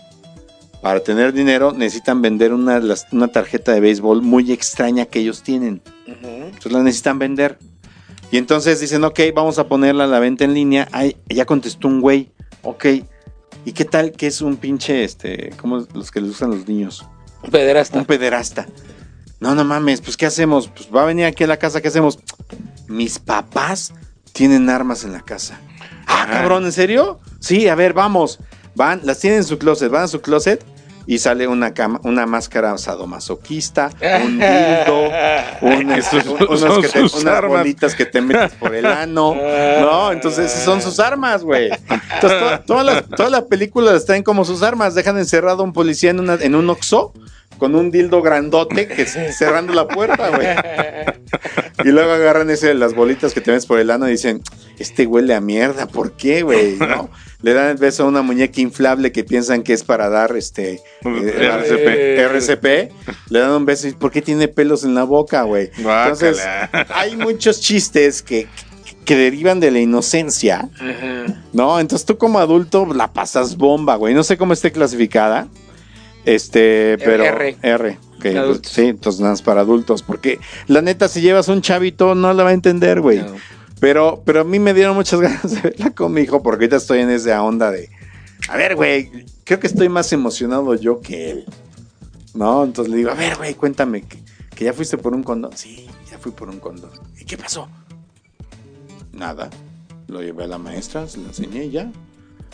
para 0.81 0.99
tener 0.99 1.33
dinero, 1.33 1.71
necesitan 1.71 2.21
vender 2.21 2.53
una, 2.53 2.79
una 3.11 3.27
tarjeta 3.27 3.71
de 3.71 3.79
béisbol 3.79 4.21
muy 4.21 4.51
extraña 4.51 5.05
que 5.05 5.19
ellos 5.19 5.41
tienen. 5.41 5.81
Entonces 6.05 6.71
la 6.71 6.83
necesitan 6.83 7.17
vender. 7.17 7.57
Y 8.31 8.37
entonces 8.37 8.79
dicen, 8.79 9.03
ok, 9.03 9.19
vamos 9.33 9.57
a 9.57 9.67
ponerla 9.67 10.03
a 10.03 10.07
la 10.07 10.19
venta 10.19 10.43
en 10.43 10.53
línea. 10.53 10.87
Ay, 10.91 11.17
ya 11.27 11.45
contestó 11.45 11.87
un 11.87 12.01
güey. 12.01 12.31
Ok. 12.61 12.85
¿Y 13.65 13.71
qué 13.71 13.85
tal 13.85 14.11
que 14.11 14.27
es 14.27 14.41
un 14.41 14.57
pinche, 14.57 15.03
este, 15.03 15.51
como 15.57 15.87
los 15.93 16.11
que 16.11 16.21
les 16.21 16.29
gustan 16.29 16.51
los 16.51 16.67
niños? 16.67 17.03
Un 17.43 17.49
pederasta. 17.49 17.97
Un 17.97 18.05
pederasta. 18.05 18.67
No, 19.39 19.53
no 19.55 19.63
mames, 19.65 20.01
pues 20.01 20.17
¿qué 20.17 20.25
hacemos? 20.25 20.67
Pues 20.69 20.87
va 20.93 21.03
a 21.03 21.05
venir 21.05 21.25
aquí 21.25 21.43
a 21.43 21.47
la 21.47 21.57
casa, 21.57 21.81
¿qué 21.81 21.89
hacemos? 21.89 22.19
Mis 22.87 23.19
papás 23.19 23.93
tienen 24.33 24.69
armas 24.69 25.03
en 25.03 25.11
la 25.13 25.21
casa. 25.21 25.59
Ah, 26.07 26.27
cabrón, 26.29 26.65
¿en 26.65 26.71
serio? 26.71 27.19
Sí, 27.39 27.67
a 27.67 27.75
ver, 27.75 27.93
vamos. 27.93 28.39
Van, 28.75 29.01
las 29.03 29.19
tienen 29.19 29.39
en 29.39 29.43
su 29.45 29.57
closet, 29.57 29.89
van 29.91 30.03
a 30.03 30.07
su 30.07 30.21
closet 30.21 30.63
y 31.07 31.19
sale 31.19 31.47
una 31.47 31.73
cama, 31.73 31.99
una 32.03 32.25
máscara 32.25 32.77
sadomasoquista, 32.77 33.89
un 34.25 34.39
dildo, 34.39 35.09
un- 35.61 35.91
Esos 35.91 36.25
un- 36.25 36.57
son 36.57 36.71
unos 36.71 36.79
que 36.79 36.87
te- 36.89 36.99
sus 37.01 37.21
unas 37.21 37.35
armas. 37.35 37.59
bolitas 37.59 37.93
que 37.95 38.05
te 38.05 38.21
metes 38.21 38.53
por 38.53 38.73
el 38.73 38.85
ano, 38.85 39.35
¿no? 39.35 40.11
Entonces 40.11 40.51
son 40.51 40.81
sus 40.81 40.99
armas, 40.99 41.43
güey. 41.43 41.69
Entonces 41.71 42.39
to- 42.39 42.59
todas 42.65 42.85
las, 42.85 43.05
todas 43.09 43.31
las 43.31 43.43
películas 43.43 43.93
las 43.93 44.05
traen 44.05 44.23
como 44.23 44.45
sus 44.45 44.61
armas, 44.63 44.95
dejan 44.95 45.17
encerrado 45.17 45.61
a 45.61 45.65
un 45.65 45.73
policía 45.73 46.09
en, 46.09 46.19
una, 46.21 46.35
en 46.35 46.55
un 46.55 46.69
oxo 46.69 47.13
con 47.57 47.75
un 47.75 47.91
dildo 47.91 48.21
grandote 48.21 48.87
que 48.87 49.05
cerrando 49.33 49.73
la 49.73 49.87
puerta, 49.87 50.29
güey. 50.29 50.47
Y 51.83 51.89
luego 51.89 52.11
agarran 52.11 52.49
ese, 52.49 52.73
las 52.73 52.95
bolitas 52.95 53.33
que 53.33 53.41
te 53.41 53.51
metes 53.51 53.65
por 53.65 53.79
el 53.79 53.91
ano 53.91 54.07
y 54.07 54.11
dicen, 54.11 54.41
este 54.79 55.05
huele 55.05 55.33
a 55.33 55.41
mierda, 55.41 55.87
¿por 55.87 56.13
qué, 56.13 56.41
güey? 56.41 56.77
¿No? 56.77 57.09
Le 57.41 57.53
dan 57.53 57.67
el 57.67 57.77
beso 57.77 58.03
a 58.03 58.07
una 58.07 58.23
muñeca 58.23 58.59
inflable 58.59 59.11
que 59.11 59.23
piensan 59.23 59.61
que 59.61 59.73
es 59.73 59.83
para 59.83 60.09
dar 60.09 60.35
este 60.35 60.81
eh, 61.03 61.49
RCP. 61.51 62.19
RCP. 62.33 62.91
Le 63.29 63.39
dan 63.39 63.51
un 63.51 63.65
beso 63.65 63.87
y 63.87 63.91
¿por 63.91 64.11
qué 64.11 64.21
tiene 64.21 64.47
pelos 64.47 64.83
en 64.83 64.95
la 64.95 65.03
boca, 65.03 65.43
güey? 65.43 65.69
Entonces, 65.77 66.39
hay 66.89 67.15
muchos 67.15 67.61
chistes 67.61 68.23
que, 68.23 68.47
que 69.05 69.15
derivan 69.15 69.59
de 69.59 69.69
la 69.69 69.79
inocencia, 69.79 70.69
¿no? 71.53 71.79
Entonces 71.79 72.05
tú 72.07 72.17
como 72.17 72.39
adulto 72.39 72.87
la 72.87 73.13
pasas 73.13 73.57
bomba, 73.57 73.95
güey. 73.95 74.15
No 74.15 74.23
sé 74.23 74.37
cómo 74.37 74.53
esté 74.53 74.71
clasificada. 74.71 75.47
Este, 76.25 76.97
pero 76.97 77.23
R. 77.23 77.57
R. 77.61 77.97
sí, 78.63 78.81
entonces 78.81 79.21
nada 79.21 79.33
más 79.33 79.41
para 79.41 79.61
adultos. 79.61 80.01
Porque 80.01 80.39
la 80.67 80.81
neta, 80.81 81.07
si 81.07 81.21
llevas 81.21 81.47
un 81.47 81.61
chavito, 81.61 82.15
no 82.15 82.33
la 82.33 82.43
va 82.43 82.49
a 82.49 82.53
entender, 82.53 83.01
güey. 83.01 83.19
No. 83.19 83.35
Pero, 83.79 84.23
pero 84.25 84.41
a 84.41 84.43
mí 84.43 84.59
me 84.59 84.73
dieron 84.73 84.95
muchas 84.95 85.19
ganas 85.21 85.51
de 85.51 85.61
verla 85.61 85.91
con 85.91 86.13
mi 86.13 86.21
hijo, 86.21 86.41
porque 86.41 86.65
ahorita 86.65 86.77
estoy 86.77 86.99
en 86.99 87.11
esa 87.11 87.41
onda 87.43 87.71
de. 87.71 87.89
A 88.49 88.57
ver, 88.57 88.75
güey, 88.75 89.25
creo 89.43 89.59
que 89.59 89.67
estoy 89.67 89.89
más 89.89 90.11
emocionado 90.11 90.75
yo 90.75 91.01
que 91.01 91.31
él. 91.31 91.45
¿No? 92.33 92.63
Entonces 92.63 92.91
le 92.91 92.97
digo, 92.97 93.11
a 93.11 93.15
ver, 93.15 93.37
güey, 93.37 93.53
cuéntame, 93.53 94.01
que, 94.01 94.19
que 94.55 94.65
ya 94.65 94.73
fuiste 94.73 94.97
por 94.97 95.13
un 95.13 95.23
condón. 95.23 95.55
Sí, 95.55 95.87
ya 96.09 96.17
fui 96.17 96.31
por 96.31 96.49
un 96.49 96.59
condón. 96.59 96.91
¿Y 97.17 97.25
qué 97.25 97.37
pasó? 97.37 97.69
Nada. 99.13 99.49
Lo 100.07 100.21
llevé 100.21 100.43
a 100.43 100.47
la 100.47 100.57
maestra, 100.57 101.07
se 101.07 101.19
lo 101.19 101.27
enseñé 101.27 101.65
y 101.65 101.71
ya. 101.71 101.91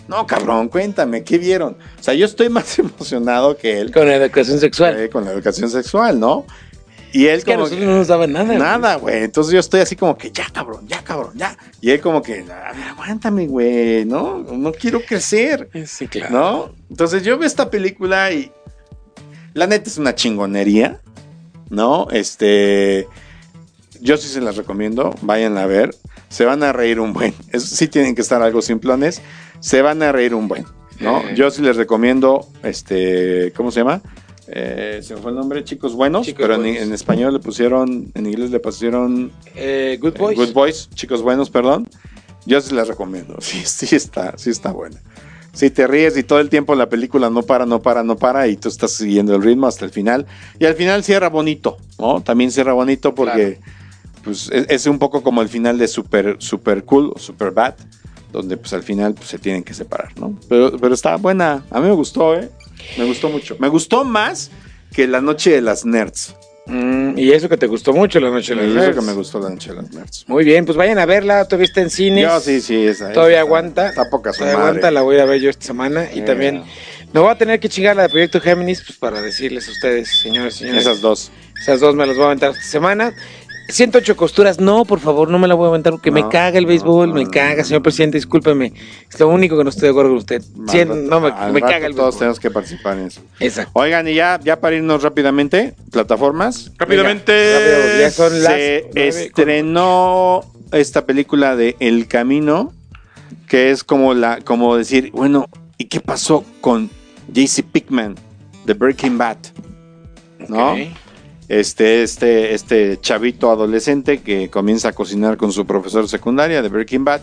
No, 0.08 0.26
cabrón, 0.28 0.68
cuéntame, 0.68 1.24
¿qué 1.24 1.38
vieron? 1.38 1.78
O 2.00 2.04
sea, 2.04 2.14
yo 2.14 2.26
estoy 2.26 2.50
más 2.50 2.78
emocionado 2.80 3.56
que 3.58 3.80
él 3.80 3.92
Con 3.92 4.10
educación 4.10 4.60
sexual. 4.60 5.00
eh, 5.00 5.10
con 5.10 5.26
la 5.26 5.32
educación 5.32 5.70
sexual, 5.70 6.20
¿no? 6.20 6.46
Y 7.14 7.26
él 7.28 7.40
Es 7.40 7.44
que 7.46 7.52
como 7.52 7.66
nosotros 7.66 7.80
que- 7.82 7.92
no 7.92 7.98
nos 7.98 8.08
daban 8.08 8.32
nada. 8.32 8.58
Nada, 8.58 8.96
güey. 8.96 9.24
Entonces 9.24 9.52
yo 9.54 9.60
estoy 9.60 9.82
así 9.82 9.98
como 9.98 10.18
que 10.18 10.32
ya, 10.32 10.46
cabrón, 10.52 10.88
ya, 10.88 11.04
cabrón, 11.04 11.32
ya. 11.36 11.58
Y 11.82 11.92
él 11.92 12.00
como 12.00 12.22
que, 12.22 12.40
a 12.50 12.72
ver, 12.74 12.84
aguántame, 12.90 13.48
güey, 13.48 14.06
¿no? 14.06 14.38
No 14.40 14.72
quiero 14.72 15.02
crecer, 15.02 15.70
Sí, 15.86 16.08
claro. 16.08 16.32
¿no? 16.34 16.76
Entonces 16.90 17.24
yo 17.24 17.38
veo 17.38 17.46
esta 17.48 17.70
película 17.70 18.32
y 18.32 18.52
la 19.54 19.68
neta 19.68 19.90
es 19.90 19.98
una 19.98 20.16
chingonería, 20.16 21.02
¿no? 21.70 22.08
Este, 22.12 23.08
yo 24.00 24.16
sí 24.16 24.30
se 24.30 24.40
las 24.40 24.56
recomiendo, 24.56 25.14
vayan 25.22 25.58
a 25.58 25.66
ver. 25.66 25.94
Se 26.30 26.46
van 26.46 26.64
a 26.64 26.72
reír 26.72 27.02
un 27.02 27.12
buen. 27.12 27.34
Eso 27.52 27.68
sí 27.76 27.90
tienen 27.90 28.16
que 28.16 28.22
estar 28.22 28.42
algo 28.42 28.62
simplones. 28.62 29.22
Se 29.62 29.82
van 29.82 30.04
a 30.04 30.12
reír 30.12 30.36
un 30.36 30.48
buen, 30.50 30.66
¿no? 31.00 31.20
Eh. 31.22 31.34
Yo 31.36 31.50
sí 31.52 31.62
les 31.62 31.78
recomiendo, 31.78 32.46
este, 32.64 33.54
¿cómo 33.56 33.72
se 33.72 33.80
llama? 33.80 34.02
Eh, 34.48 35.00
se 35.02 35.16
me 35.16 35.22
fue 35.22 35.32
el 35.32 35.38
nombre, 35.38 35.64
Chicos 35.64 35.94
Buenos, 35.94 36.26
Chicos 36.26 36.42
pero 36.42 36.56
en, 36.56 36.66
en 36.76 36.92
español 36.94 37.32
le 37.34 37.40
pusieron, 37.40 38.12
en 38.14 38.26
inglés 38.26 38.52
le 38.52 38.60
pusieron 38.60 39.32
Eh, 39.56 39.98
Good 40.02 40.18
Boys. 40.18 40.38
Good 40.38 40.52
Boys, 40.54 40.90
Chicos 40.94 41.22
Buenos, 41.22 41.50
perdón. 41.50 41.88
Yo 42.46 42.60
sí 42.60 42.76
las 42.76 42.88
recomiendo. 42.90 43.38
Sí, 43.40 43.62
sí 43.66 43.96
está, 43.96 44.38
sí 44.38 44.50
está 44.50 44.72
buena. 44.74 44.98
Si 45.54 45.70
te 45.70 45.86
ríes 45.86 46.18
y 46.18 46.24
todo 46.24 46.40
el 46.40 46.50
tiempo 46.50 46.76
la 46.76 46.88
película 46.90 47.30
no 47.30 47.44
para, 47.44 47.66
no 47.66 47.82
para, 47.82 48.04
no 48.04 48.16
para 48.16 48.48
y 48.48 48.56
tú 48.56 48.70
estás 48.70 48.92
siguiendo 48.92 49.36
el 49.36 49.42
ritmo 49.44 49.68
hasta 49.68 49.86
el 49.86 49.92
final. 49.92 50.26
Y 50.60 50.66
al 50.66 50.76
final 50.76 51.04
cierra 51.04 51.30
bonito, 51.30 51.78
¿no? 52.00 52.22
También 52.22 52.52
cierra 52.52 52.72
bonito 52.74 53.14
porque 53.14 53.60
pues, 54.24 54.50
es, 54.52 54.66
es 54.70 54.86
un 54.88 54.98
poco 54.98 55.22
como 55.24 55.42
el 55.42 55.50
final 55.50 55.78
de 55.78 55.88
Super, 55.90 56.38
super 56.40 56.86
Cool 56.86 57.12
o 57.16 57.20
Super 57.20 57.52
Bad, 57.52 57.76
donde 58.32 58.58
pues 58.58 58.74
al 58.74 58.84
final 58.84 59.14
pues, 59.14 59.28
se 59.30 59.38
tienen 59.40 59.64
que 59.64 59.74
separar, 59.74 60.10
¿no? 60.20 60.38
Pero, 60.50 60.78
pero 60.80 60.94
está 60.94 61.16
buena. 61.18 61.64
A 61.70 61.80
mí 61.80 61.88
me 61.88 61.94
gustó, 61.94 62.36
¿eh? 62.36 62.50
Me 62.98 63.06
gustó 63.06 63.30
mucho. 63.30 63.56
Me 63.60 63.68
gustó 63.68 64.04
más 64.04 64.50
que 64.94 65.08
La 65.08 65.22
Noche 65.22 65.52
de 65.52 65.62
las 65.62 65.86
Nerds. 65.86 66.36
Mm, 66.68 67.18
y 67.18 67.32
eso 67.32 67.50
que 67.50 67.58
te 67.58 67.66
gustó 67.66 67.92
mucho 67.92 68.20
la 68.20 68.30
noche 68.30 68.54
de 68.56 68.64
Y 68.64 68.68
los 68.68 68.76
eso 68.76 68.86
Nerds. 68.86 69.00
que 69.00 69.06
me 69.06 69.14
gustó 69.14 69.40
La 69.40 69.50
Noche 69.50 69.70
de 69.72 69.76
las 69.82 69.92
Nerds. 69.92 70.26
Muy 70.28 70.44
bien, 70.44 70.66
pues 70.66 70.78
vayan 70.78 71.00
a 71.00 71.06
verla. 71.06 71.46
Todavía 71.46 71.66
está 71.66 71.82
en 71.82 71.90
cines. 71.90 72.24
Yo 72.24 72.40
sí, 72.40 72.62
sí, 72.62 72.86
esa. 72.88 73.12
Todavía 73.14 73.38
esa 73.38 73.46
aguanta. 73.48 73.90
Está 73.90 74.10
poca 74.10 74.32
Todavía 74.32 74.56
madre. 74.58 74.68
aguanta, 74.70 74.92
la 74.92 75.02
voy 75.02 75.18
a 75.20 75.26
ver 75.26 75.42
yo 75.42 75.50
esta 75.50 75.66
semana. 75.66 76.08
Y 76.14 76.20
Eh. 76.20 76.22
también 76.24 76.64
me 77.14 77.20
voy 77.20 77.30
a 77.30 77.36
tener 77.38 77.60
que 77.60 77.68
chingar 77.68 77.96
la 77.96 78.04
de 78.04 78.10
Proyecto 78.10 78.40
Géminis 78.40 78.84
pues, 78.86 78.98
para 78.98 79.22
decirles 79.22 79.68
a 79.68 79.72
ustedes, 79.72 80.10
señores, 80.22 80.56
señores. 80.56 80.82
Esas 80.82 81.02
dos. 81.02 81.32
Esas 81.62 81.80
dos 81.80 81.96
me 81.96 82.06
las 82.06 82.16
voy 82.16 82.24
a 82.24 82.28
aventar 82.28 82.52
esta 82.52 82.64
semana. 82.64 83.14
108 83.70 84.18
costuras, 84.18 84.60
no, 84.60 84.84
por 84.86 85.00
favor, 85.00 85.30
no 85.30 85.40
me 85.40 85.48
la 85.48 85.54
voy 85.56 85.66
a 85.66 85.70
aventar 85.70 85.94
porque 85.94 86.12
me 86.12 86.28
caga 86.28 86.58
el 86.58 86.66
béisbol, 86.66 87.10
no, 87.10 87.16
me 87.16 87.28
caga, 87.30 87.64
señor 87.64 87.82
presidente, 87.82 88.18
discúlpeme. 88.18 88.74
Es 89.10 89.20
lo 89.20 89.30
único 89.30 89.58
que 89.58 89.64
no 89.64 89.70
estoy 89.70 89.84
de 89.84 89.90
acuerdo 89.92 90.10
con 90.12 90.18
usted. 90.18 90.42
Cien- 90.66 90.90
Al 90.92 91.10
rato- 91.10 91.10
no, 91.10 91.52
me, 91.54 91.62
caga 91.62 91.86
el 91.88 91.96
Todos 91.96 92.16
béisbol. 92.16 92.20
tenemos 92.20 92.40
que 92.40 92.52
participar 92.52 92.98
en 93.00 93.06
eso. 93.08 93.22
Exacto. 93.40 93.72
Oigan, 93.76 94.08
y 94.08 94.16
ya, 94.16 94.40
ya 94.44 94.60
para 94.60 94.76
irnos 94.76 95.04
rápidamente, 95.04 95.74
plataformas. 95.92 96.72
Rápidamente. 96.78 97.54
Rápido, 97.54 98.00
ya 98.02 98.12
son 98.12 98.44
las 98.44 98.54
Se 98.54 98.82
nueve 98.84 98.90
con- 98.94 99.02
estrenó 99.04 100.42
esta 100.72 101.06
película 101.06 101.56
de 101.56 101.76
El 101.80 102.08
Camino, 102.08 102.74
que 103.48 103.72
es 103.72 103.84
como 103.84 104.14
la, 104.14 104.42
como 104.42 104.76
decir, 104.76 105.12
bueno, 105.14 105.48
¿y 105.78 105.86
qué 105.86 106.00
pasó 106.02 106.44
con 106.62 106.90
JC 107.34 107.64
Pickman 107.64 108.16
de 108.66 108.74
Breaking 108.74 109.18
Bad? 109.18 109.38
¿No? 110.48 110.76
Este, 111.52 112.02
este, 112.02 112.54
este 112.54 112.98
chavito 113.02 113.52
adolescente 113.52 114.22
que 114.22 114.50
comienza 114.50 114.88
a 114.88 114.94
cocinar 114.94 115.36
con 115.36 115.52
su 115.52 115.66
profesor 115.66 116.08
secundaria 116.08 116.62
de 116.62 116.70
Breaking 116.70 117.04
Bad. 117.04 117.20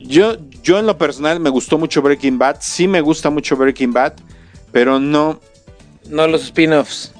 Yo, 0.00 0.36
yo 0.64 0.80
en 0.80 0.86
lo 0.86 0.98
personal 0.98 1.38
me 1.38 1.48
gustó 1.48 1.78
mucho 1.78 2.02
Breaking 2.02 2.38
Bad, 2.38 2.56
sí 2.58 2.88
me 2.88 3.00
gusta 3.00 3.30
mucho 3.30 3.56
Breaking 3.56 3.92
Bad, 3.92 4.14
pero 4.72 4.98
no, 4.98 5.38
No 6.08 6.26
los 6.26 6.42
spin-offs 6.42 7.12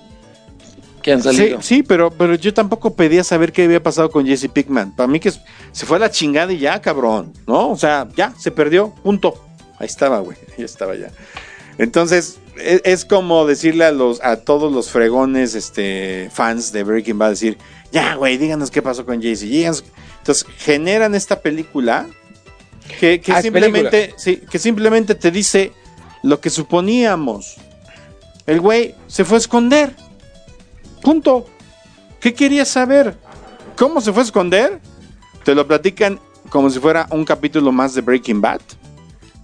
que 1.01 1.13
han 1.13 1.23
Sí, 1.23 1.37
salido. 1.37 1.63
sí, 1.63 1.85
pero, 1.85 2.11
pero 2.11 2.35
yo 2.35 2.53
tampoco 2.53 2.97
pedía 2.97 3.23
saber 3.23 3.53
qué 3.53 3.63
había 3.63 3.81
pasado 3.81 4.11
con 4.11 4.27
Jesse 4.27 4.49
Pickman. 4.49 4.97
Para 4.97 5.07
mí 5.07 5.21
que 5.21 5.31
se 5.31 5.87
fue 5.87 5.99
a 5.99 6.01
la 6.01 6.11
chingada 6.11 6.53
y 6.53 6.59
ya, 6.59 6.81
cabrón, 6.81 7.33
¿no? 7.47 7.71
O 7.71 7.77
sea, 7.77 8.09
ya, 8.17 8.35
se 8.37 8.51
perdió, 8.51 8.93
punto. 9.05 9.41
Ahí 9.79 9.87
estaba, 9.87 10.19
güey, 10.19 10.39
ahí 10.59 10.65
estaba 10.65 10.97
ya. 10.97 11.11
Entonces, 11.79 12.39
es, 12.57 12.81
es 12.85 13.05
como 13.05 13.47
decirle 13.47 13.85
a 13.85 13.93
los 13.93 14.23
a 14.23 14.37
todos 14.37 14.73
los 14.73 14.91
fregones 14.91 15.55
este, 15.55 16.31
fans 16.33 16.73
de 16.73 16.85
Breaking 16.85 17.19
Bad, 17.19 17.31
decir, 17.31 17.59
ya, 17.91 18.15
güey, 18.15 18.39
díganos 18.39 18.71
qué 18.71 18.83
pasó 18.83 19.05
con 19.05 19.21
díganos". 19.21 19.85
Entonces, 20.19 20.47
generan 20.59 21.15
esta 21.15 21.41
película 21.41 22.07
que, 23.01 23.21
que 23.21 23.33
Ah, 23.33 23.43
simplemente, 23.43 24.15
sí, 24.17 24.37
que 24.51 24.59
simplemente 24.59 25.15
te 25.15 25.31
dice 25.31 25.73
lo 26.23 26.41
que 26.41 26.51
suponíamos. 26.51 27.57
El 28.47 28.61
güey 28.61 28.95
se 29.07 29.25
fue 29.25 29.37
a 29.37 29.41
esconder. 29.41 29.95
Punto. 31.03 31.47
¿Qué 32.21 32.33
querías 32.33 32.69
saber? 32.69 33.17
¿Cómo 33.77 34.01
se 34.01 34.13
fue 34.13 34.23
a 34.23 34.25
esconder? 34.25 34.81
Te 35.45 35.55
lo 35.55 35.67
platican 35.67 36.19
como 36.49 36.71
si 36.71 36.79
fuera 36.79 37.07
un 37.11 37.25
capítulo 37.25 37.73
más 37.73 37.95
de 37.95 38.01
Breaking 38.01 38.41
Bad, 38.41 38.61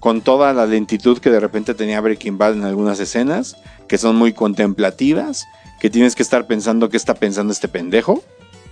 con 0.01 0.23
toda 0.23 0.53
la 0.53 0.67
lentitud 0.67 1.19
que 1.19 1.31
de 1.31 1.41
repente 1.41 1.75
tenía 1.75 2.01
Breaking 2.01 2.39
Bad 2.39 2.55
en 2.55 2.65
algunas 2.65 2.99
escenas, 2.99 3.57
que 3.87 3.99
son 3.99 4.17
muy 4.17 4.33
contemplativas, 4.33 5.47
que 5.79 5.91
tienes 5.91 6.15
que 6.15 6.23
estar 6.23 6.47
pensando 6.47 6.89
qué 6.89 6.97
está 6.97 7.15
pensando 7.15 7.53
este 7.53 7.69
pendejo, 7.69 8.23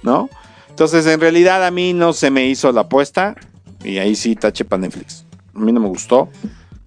¿no? 0.03 0.29
Entonces, 0.71 1.07
en 1.07 1.21
realidad 1.21 1.65
a 1.65 1.71
mí 1.71 1.93
no 1.93 2.13
se 2.13 2.31
me 2.31 2.47
hizo 2.47 2.73
la 2.73 2.83
apuesta, 2.83 3.37
y 3.85 3.99
ahí 3.99 4.15
sí 4.15 4.35
tache 4.37 4.65
para 4.65 4.81
Netflix. 4.81 5.25
A 5.55 5.59
mí 5.59 5.73
no 5.73 5.81
me 5.81 5.89
gustó. 5.89 6.29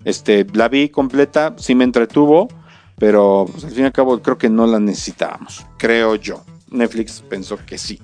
Este, 0.03 0.45
la 0.53 0.67
vi 0.67 0.89
completa, 0.89 1.53
sí 1.57 1.75
me 1.75 1.83
entretuvo, 1.83 2.47
pero 2.97 3.47
pues, 3.51 3.63
al 3.65 3.71
fin 3.71 3.83
y 3.83 3.85
al 3.85 3.91
cabo 3.91 4.21
creo 4.21 4.37
que 4.37 4.49
no 4.49 4.65
la 4.65 4.79
necesitábamos, 4.79 5.65
creo 5.77 6.15
yo. 6.15 6.43
Netflix 6.69 7.23
pensó 7.27 7.57
que 7.65 7.77
sí. 7.77 7.99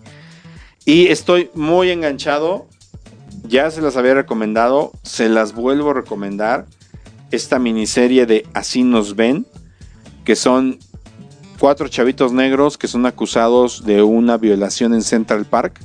Y 0.85 1.07
estoy 1.07 1.49
muy 1.53 1.89
enganchado. 1.89 2.67
Ya 3.43 3.69
se 3.71 3.81
las 3.81 3.97
había 3.97 4.13
recomendado, 4.13 4.91
se 5.03 5.29
las 5.29 5.53
vuelvo 5.53 5.91
a 5.91 5.93
recomendar. 5.93 6.65
Esta 7.31 7.59
miniserie 7.59 8.25
de 8.25 8.45
Así 8.53 8.83
nos 8.83 9.15
ven, 9.15 9.45
que 10.23 10.35
son 10.35 10.79
cuatro 11.59 11.87
chavitos 11.87 12.31
negros 12.31 12.77
que 12.77 12.87
son 12.87 13.05
acusados 13.05 13.83
de 13.85 14.01
una 14.01 14.37
violación 14.37 14.93
en 14.93 15.01
Central 15.01 15.45
Park, 15.45 15.79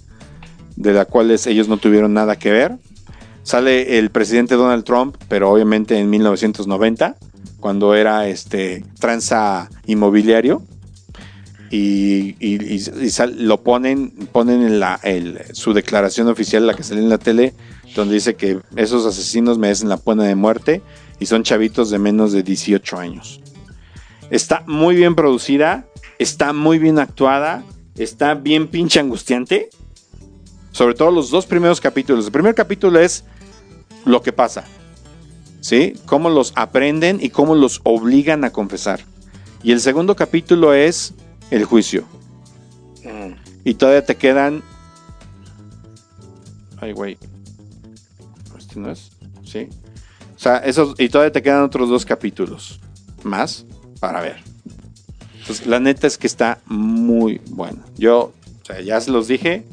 de 0.76 0.92
la 0.92 1.04
cual 1.04 1.30
ellos 1.30 1.68
no 1.68 1.78
tuvieron 1.78 2.14
nada 2.14 2.36
que 2.36 2.50
ver. 2.50 2.78
Sale 3.42 3.98
el 3.98 4.10
presidente 4.10 4.54
Donald 4.54 4.84
Trump, 4.84 5.16
pero 5.28 5.50
obviamente 5.50 5.98
en 5.98 6.10
1990, 6.10 7.16
cuando 7.58 7.94
era 7.94 8.28
este 8.28 8.84
tranza 9.00 9.68
inmobiliario. 9.86 10.62
Y, 11.74 12.36
lo 13.36 13.62
ponen, 13.62 14.10
ponen 14.30 14.62
en 14.62 14.78
la, 14.78 15.00
su 15.54 15.72
declaración 15.72 16.28
oficial, 16.28 16.66
la 16.66 16.74
que 16.74 16.82
sale 16.82 17.00
en 17.00 17.08
la 17.08 17.16
tele, 17.16 17.54
donde 17.94 18.14
dice 18.14 18.34
que 18.34 18.60
esos 18.76 19.06
asesinos 19.06 19.56
merecen 19.56 19.88
la 19.88 19.96
pena 19.96 20.24
de 20.24 20.34
muerte 20.34 20.82
y 21.18 21.24
son 21.24 21.44
chavitos 21.44 21.88
de 21.88 21.98
menos 21.98 22.32
de 22.32 22.42
18 22.42 22.98
años. 22.98 23.40
Está 24.30 24.64
muy 24.66 24.96
bien 24.96 25.14
producida, 25.14 25.86
está 26.18 26.52
muy 26.52 26.78
bien 26.78 26.98
actuada, 26.98 27.64
está 27.96 28.34
bien 28.34 28.68
pinche 28.68 29.00
angustiante. 29.00 29.70
Sobre 30.72 30.94
todo 30.94 31.10
los 31.10 31.30
dos 31.30 31.46
primeros 31.46 31.80
capítulos. 31.80 32.26
El 32.26 32.32
primer 32.32 32.54
capítulo 32.54 33.00
es 33.00 33.24
lo 34.04 34.20
que 34.20 34.32
pasa. 34.32 34.64
¿Sí? 35.60 35.94
Cómo 36.04 36.28
los 36.28 36.52
aprenden 36.54 37.18
y 37.22 37.30
cómo 37.30 37.54
los 37.54 37.80
obligan 37.84 38.44
a 38.44 38.50
confesar. 38.50 39.00
Y 39.62 39.72
el 39.72 39.80
segundo 39.80 40.16
capítulo 40.16 40.74
es 40.74 41.14
el 41.52 41.64
juicio. 41.64 42.04
Mm. 43.04 43.34
Y 43.64 43.74
todavía 43.74 44.04
te 44.04 44.16
quedan. 44.16 44.62
Ay, 46.80 46.92
güey. 46.92 47.18
¿Este 48.58 48.80
no 48.80 48.90
es? 48.90 49.12
Sí. 49.44 49.68
O 50.34 50.38
sea, 50.38 50.56
esos. 50.58 50.94
Y 50.98 51.08
todavía 51.08 51.32
te 51.32 51.42
quedan 51.42 51.62
otros 51.62 51.88
dos 51.88 52.04
capítulos 52.04 52.80
más 53.22 53.66
para 54.00 54.20
ver. 54.20 54.36
Entonces, 55.40 55.66
la 55.66 55.78
neta 55.78 56.06
es 56.06 56.18
que 56.18 56.26
está 56.26 56.58
muy 56.66 57.40
buena. 57.50 57.84
Yo, 57.96 58.32
o 58.62 58.64
sea, 58.64 58.80
ya 58.80 59.00
se 59.00 59.10
los 59.10 59.28
dije. 59.28 59.64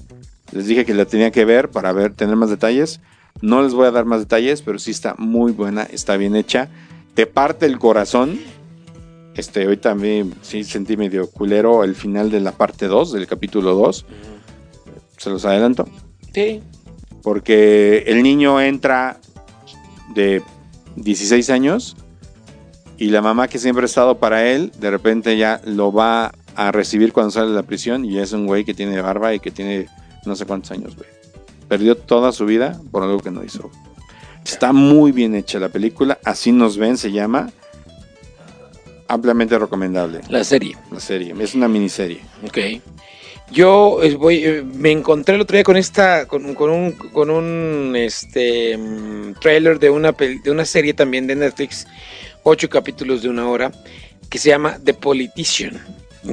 Les 0.52 0.66
dije 0.66 0.84
que 0.84 0.94
la 0.94 1.06
tenía 1.06 1.32
que 1.32 1.46
ver 1.46 1.70
para 1.70 1.94
ver, 1.94 2.14
tener 2.14 2.36
más 2.36 2.50
detalles. 2.50 3.00
No 3.42 3.62
les 3.62 3.74
voy 3.74 3.88
a 3.88 3.92
dar 3.92 4.06
más 4.06 4.20
detalles, 4.20 4.62
pero 4.64 4.80
sí 4.80 4.92
está 4.92 5.16
muy 5.18 5.52
buena, 5.52 5.84
está 5.84 6.18
bien 6.18 6.36
hecha. 6.36 6.70
Te 7.14 7.26
parte 7.26 7.68
el 7.68 7.80
corazón. 7.80 8.40
Este, 9.40 9.66
hoy 9.66 9.78
también 9.78 10.36
sí 10.42 10.66
sentí 10.66 10.98
medio 10.98 11.32
culero 11.32 11.86
el 11.86 11.96
final 11.96 12.30
de 12.30 12.42
la 12.42 12.52
parte 12.52 12.88
2, 12.88 13.14
del 13.14 13.26
capítulo 13.26 13.74
2. 13.74 14.06
Se 15.16 15.30
los 15.30 15.46
adelanto. 15.46 15.88
Sí. 16.34 16.60
Porque 17.24 18.04
el 18.08 18.22
niño 18.22 18.60
entra 18.60 19.18
de 20.14 20.42
16 20.98 21.50
años 21.52 21.96
y 22.98 23.12
la 23.12 23.22
mamá 23.22 23.48
que 23.48 23.60
siempre 23.60 23.84
ha 23.84 23.86
estado 23.86 24.18
para 24.18 24.46
él, 24.46 24.74
de 24.78 24.92
repente 24.92 25.38
ya 25.38 25.62
lo 25.64 25.94
va 25.94 26.34
a 26.56 26.74
recibir 26.74 27.14
cuando 27.14 27.32
sale 27.32 27.48
de 27.48 27.56
la 27.56 27.64
prisión 27.64 28.04
y 28.04 28.20
es 28.20 28.34
un 28.34 28.46
güey 28.46 28.66
que 28.66 28.74
tiene 28.74 29.00
barba 29.02 29.34
y 29.34 29.40
que 29.40 29.52
tiene 29.52 29.88
no 30.26 30.36
sé 30.36 30.46
cuántos 30.46 30.72
años, 30.72 30.98
güey. 30.98 31.08
Perdió 31.70 31.96
toda 31.96 32.34
su 32.34 32.46
vida 32.46 32.78
por 32.92 33.04
algo 33.04 33.22
que 33.22 33.32
no 33.32 33.42
hizo. 33.42 33.72
Está 34.44 34.74
muy 34.74 35.14
bien 35.14 35.34
hecha 35.34 35.60
la 35.60 35.70
película, 35.70 36.20
así 36.26 36.52
nos 36.52 36.78
ven, 36.78 36.98
se 36.98 37.14
llama. 37.14 37.54
Ampliamente 39.10 39.58
recomendable 39.58 40.22
La 40.30 40.44
serie. 40.44 40.78
la 40.92 41.00
serie. 41.00 41.34
Es 41.40 41.56
una 41.56 41.68
miniserie. 41.68 42.22
Ok. 42.48 42.58
Yo 43.52 44.00
eh, 44.04 44.14
voy, 44.16 44.46
eh, 44.46 44.64
me 44.64 44.92
encontré 44.92 45.34
el 45.34 45.42
otro 45.42 45.56
día 45.58 45.64
con 45.64 45.76
esta, 45.76 46.28
con, 46.28 46.54
con 46.54 46.70
un, 46.70 46.92
con 46.92 47.32
un 47.32 47.96
este 47.96 48.78
mm, 48.78 49.34
trailer 49.42 49.80
de 49.80 49.90
una 49.90 50.12
de 50.12 50.52
una 50.52 50.64
serie 50.66 50.94
también 50.94 51.26
de 51.26 51.36
Netflix, 51.36 51.88
ocho 52.44 52.70
capítulos 52.70 53.24
de 53.24 53.30
una 53.30 53.50
hora, 53.50 53.72
que 54.30 54.38
se 54.38 54.50
llama 54.50 54.78
The 54.84 54.94
Politician, 54.94 55.82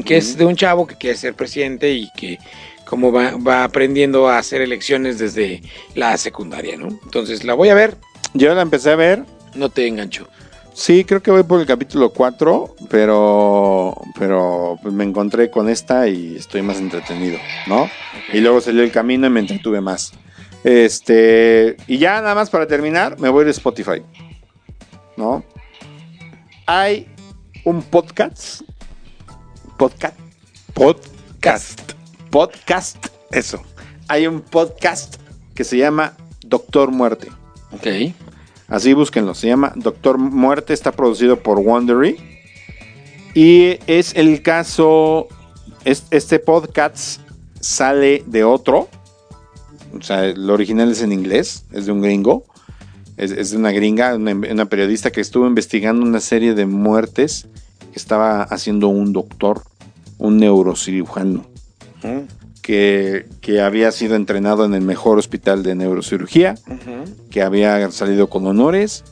que 0.05 0.19
es 0.19 0.37
de 0.37 0.45
un 0.45 0.55
chavo 0.57 0.87
que 0.87 0.97
quiere 0.97 1.17
ser 1.17 1.33
presidente 1.33 1.91
y 1.91 2.11
que 2.15 2.39
como 2.85 3.11
va, 3.11 3.31
va 3.39 3.65
aprendiendo 3.65 4.29
a 4.29 4.37
hacer 4.37 4.61
elecciones 4.61 5.19
desde 5.19 5.63
la 5.95 6.19
secundaria, 6.19 6.77
¿no? 6.77 6.89
Entonces 6.89 7.45
la 7.45 7.55
voy 7.55 7.71
a 7.71 7.75
ver, 7.75 7.97
Yo 8.35 8.55
la 8.55 8.61
empecé 8.61 8.91
a 8.91 8.97
ver. 8.97 9.25
no 9.55 9.71
te 9.71 9.87
engancho. 9.87 10.29
Sí, 10.77 11.07
creo 11.07 11.23
que 11.23 11.31
voy 11.31 11.43
por 11.43 11.59
el 11.59 11.67
capítulo 11.67 12.11
4, 12.11 12.77
pero, 12.91 13.99
pero 14.19 14.79
me 14.83 15.05
encontré 15.05 15.51
con 15.51 15.71
esta 15.71 16.07
y 16.07 16.37
estoy 16.37 16.61
más 16.61 16.77
entretenido, 16.77 17.39
¿no? 17.67 17.89
Y 18.31 18.41
luego 18.41 18.61
salió 18.61 18.83
el 18.83 18.93
camino 18.93 19.27
y 19.27 19.31
me 19.31 19.41
entretuve 19.41 19.81
más. 19.81 20.13
Este, 20.65 21.79
y 21.87 21.97
ya 21.97 22.21
nada 22.21 22.35
más 22.35 22.51
para 22.51 22.67
terminar, 22.67 23.19
me 23.19 23.31
voy 23.31 23.47
de 23.47 23.53
Spotify, 23.53 24.03
¿no? 25.17 25.43
Hay 26.67 27.09
un 27.65 27.81
podcast, 27.81 28.61
podcast, 29.79 30.19
podcast, 30.75 31.93
podcast, 32.31 33.07
eso. 33.31 33.63
Hay 34.09 34.27
un 34.27 34.43
podcast 34.43 35.17
que 35.55 35.65
se 35.65 35.79
llama 35.79 36.13
Doctor 36.45 36.91
Muerte. 36.91 37.29
Ok. 37.73 38.26
Así 38.69 38.93
búsquenlo. 38.95 39.35
Se 39.35 39.47
llama 39.47 39.73
Doctor 39.77 40.19
Muerte. 40.19 40.73
Está 40.75 40.93
producido 40.93 41.39
por 41.41 41.59
Wondery. 41.61 42.17
Y 43.35 43.79
es 43.87 44.15
el 44.15 44.43
caso. 44.43 45.29
es- 45.85 46.07
este 46.11 46.39
podcast 46.41 47.21
sale 47.61 48.25
de 48.27 48.43
otro. 48.45 48.89
O 49.97 50.03
sea, 50.03 50.25
el 50.25 50.51
original 50.51 50.91
es 50.91 51.03
en 51.03 51.13
inglés. 51.13 51.65
Es 51.73 51.87
de 51.87 51.93
un 51.93 52.03
gringo. 52.03 52.45
Es, 53.17 53.51
de 53.53 53.57
una 53.57 53.71
gringa, 53.73 54.15
una, 54.15 54.33
una 54.33 54.67
periodista 54.67 55.11
que 55.11 55.21
estuvo 55.23 55.47
investigando 55.47 56.05
una 56.05 56.21
serie 56.21 56.55
de 56.55 56.67
muertes 56.67 57.47
que 57.93 57.99
estaba 57.99 58.43
haciendo 58.43 58.89
un 58.89 59.13
doctor, 59.15 59.63
un 60.19 60.37
neurocirujano 60.39 61.47
Mm, 62.03 62.36
que, 62.67 63.29
que 63.41 63.61
había 63.61 63.93
sido 63.93 64.17
entrenado 64.17 64.65
en 64.65 64.75
el 64.75 64.81
mejor 64.81 65.19
hospital 65.19 65.63
de 65.63 65.77
neurocirugía 65.77 66.57
que 67.31 67.43
había 67.43 67.89
salido 67.93 68.29
con 68.29 68.45
honores 68.45 69.05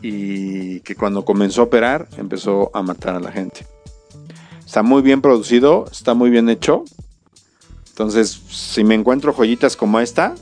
y 0.00 0.80
que 0.80 0.96
cuando 0.96 1.22
comenzó 1.22 1.60
a 1.60 1.64
operar 1.64 2.08
empezó 2.16 2.70
a 2.72 2.80
matar 2.80 3.14
a 3.14 3.20
la 3.20 3.30
gente. 3.30 3.66
Está 4.64 4.82
muy 4.82 5.02
bien 5.02 5.20
producido, 5.20 5.84
está 5.92 6.14
muy 6.14 6.30
bien 6.30 6.48
hecho. 6.48 6.84
Entonces, 7.90 8.30
si 8.48 8.82
me 8.82 8.94
encuentro 8.94 9.34
joyitas 9.34 9.76
como 9.76 10.00
esta, 10.00 10.34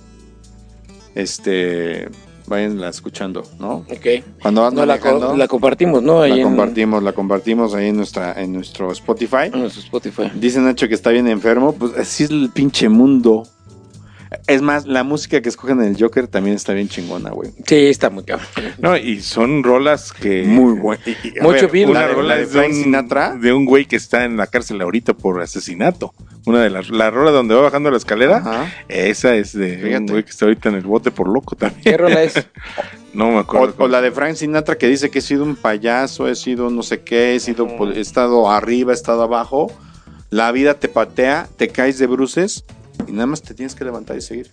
este, 1.17 2.09
Váyanla 2.47 2.89
escuchando, 2.91 3.43
¿no? 3.59 3.77
Ok. 3.91 4.07
Cuando 4.43 4.63
van 4.63 4.75
No, 4.75 4.85
la, 4.85 4.99
co- 5.01 5.35
la 5.37 5.49
compartimos, 5.49 6.03
¿no? 6.03 6.21
Ahí 6.21 6.31
la 6.31 6.37
en- 6.37 6.43
compartimos, 6.43 7.03
la 7.03 7.13
compartimos 7.13 7.75
ahí 7.75 7.89
en 7.89 7.97
nuestra, 7.97 8.41
en 8.41 8.53
nuestro 8.53 8.93
Spotify. 8.93 9.47
en 9.53 9.61
nuestro 9.61 9.81
Spotify. 9.83 10.31
Dice 10.35 10.61
Nacho 10.61 10.87
que 10.87 10.95
está 10.95 11.11
bien 11.11 11.27
enfermo, 11.27 11.73
pues 11.73 11.97
así 11.97 12.25
es 12.25 12.31
el 12.31 12.51
pinche 12.53 12.89
mundo. 12.89 13.45
Es 14.47 14.63
más, 14.63 14.87
la 14.87 15.03
música 15.05 15.41
que 15.43 15.49
escogen 15.49 15.81
en 15.81 15.89
el 15.95 16.01
Joker 16.01 16.29
también 16.29 16.57
está 16.57 16.73
bien 16.73 16.89
chingona, 16.89 17.31
güey. 17.31 17.51
Sí, 17.67 17.77
está 17.87 18.11
muy 18.11 18.25
cabrón. 18.25 18.47
No, 18.79 18.97
y 18.97 19.21
son 19.21 19.63
rolas 19.63 20.13
que. 20.13 20.45
Muy 20.45 20.75
buena. 20.79 21.03
Mucho 21.43 21.69
virus. 21.69 21.91
Una 21.93 22.01
La 22.03 22.09
de- 22.09 22.15
rola 22.15 22.29
la 22.35 22.41
de 22.41 22.47
Frank 22.47 22.69
un- 22.71 22.75
Sinatra. 22.83 23.35
De 23.37 23.53
un 23.53 23.65
güey 23.65 23.87
que 23.87 23.97
está 23.97 24.25
en 24.25 24.37
la 24.37 24.47
cárcel 24.47 24.81
ahorita 24.81 25.15
por 25.15 25.41
asesinato. 25.43 26.15
Una 26.47 26.63
de 26.63 26.71
las. 26.71 26.91
La 26.91 27.11
rola 27.11 27.31
donde 27.31 27.55
va 27.55 27.63
bajando 27.63 27.91
la 27.91 27.97
escalera. 27.97 28.37
Ajá. 28.39 28.73
Esa 28.89 29.35
es 29.35 29.53
de 29.53 29.97
un 29.97 30.07
güey 30.07 30.23
que 30.25 30.31
está 30.31 30.45
ahorita 30.45 30.69
en 30.69 30.75
el 30.77 30.83
bote 30.85 31.11
por 31.11 31.29
loco 31.29 31.57
también. 31.57 31.83
¿Qué 31.83 31.97
rola 31.97 32.23
es? 32.23 32.35
No 33.15 33.31
me 33.31 33.39
acuerdo. 33.39 33.77
O, 33.79 33.85
o 33.85 33.89
la 33.89 34.01
de 34.01 34.11
Frank 34.11 34.35
Sinatra 34.35 34.77
que 34.77 34.89
dice 34.89 35.09
que 35.09 35.21
he 35.21 35.23
sido 35.23 35.45
un 35.45 35.55
payaso, 35.55 36.27
he 36.27 36.35
sido 36.35 36.69
no 36.69 36.83
sé 36.83 37.03
qué, 37.03 37.37
he 37.37 37.41
sido 37.41 37.69
he 37.95 38.01
estado 38.01 38.51
arriba, 38.51 38.91
he 38.91 38.95
estado 38.97 39.23
abajo. 39.23 39.73
La 40.31 40.51
vida 40.51 40.75
te 40.75 40.89
patea, 40.89 41.47
te 41.57 41.69
caes 41.69 42.01
de 42.01 42.09
bruces 42.09 42.65
y 43.09 43.13
nada 43.13 43.27
más 43.27 43.43
te 43.43 43.55
tienes 43.55 43.75
que 43.75 43.85
levantar 43.85 44.17
y 44.17 44.21
seguir. 44.21 44.51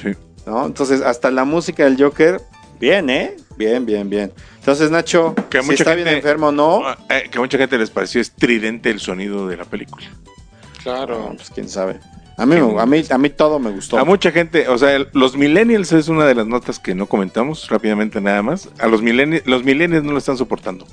Sí. 0.00 0.10
¿no? 0.46 0.64
Entonces, 0.66 1.02
hasta 1.02 1.30
la 1.30 1.44
música 1.44 1.84
del 1.84 2.00
Joker, 2.02 2.40
bien, 2.80 3.10
¿eh? 3.10 3.36
Bien, 3.56 3.84
bien, 3.84 4.08
bien. 4.08 4.32
Entonces, 4.60 4.90
Nacho, 4.90 5.34
Que 5.50 5.60
si 5.60 5.66
mucha 5.66 5.82
está 5.82 5.90
gente- 5.90 6.04
bien 6.04 6.16
enfermo 6.16 6.48
o 6.48 6.52
no, 6.52 6.82
Eh, 7.10 7.28
que 7.30 7.38
a 7.38 7.40
mucha 7.40 7.58
gente 7.58 7.76
les 7.76 7.90
pareció 7.90 8.20
estridente 8.20 8.90
el 8.90 9.00
sonido 9.00 9.46
de 9.48 9.56
la 9.56 9.64
película. 9.64 10.06
no, 10.08 10.82
Claro. 10.82 11.32
pues 11.36 11.50
quién 11.50 11.68
sabe. 11.68 11.98
A 12.38 12.46
mí, 12.46 12.54
a 12.56 12.86
mí, 12.86 13.02
a 13.10 13.18
mí 13.18 13.30
todo 13.30 13.58
me 13.58 13.70
gustó. 13.72 13.98
A 13.98 14.04
mucha 14.04 14.30
gente, 14.30 14.68
o 14.68 14.78
sea, 14.78 14.94
el- 14.94 15.08
los 15.12 15.36
millennials 15.36 15.90
es 15.92 16.06
una 16.08 16.24
de 16.24 16.36
las 16.36 16.46
notas 16.46 16.78
que 16.78 16.94
no 16.94 17.06
comentamos 17.06 17.68
rápidamente 17.68 18.20
nada 18.20 18.42
más. 18.42 18.68
A 18.78 18.86
los 18.86 19.02
millennials, 19.02 19.44
los 19.44 19.64
millennials 19.64 20.04
no 20.04 20.12
lo 20.12 20.18
están 20.18 20.36
soportando. 20.36 20.86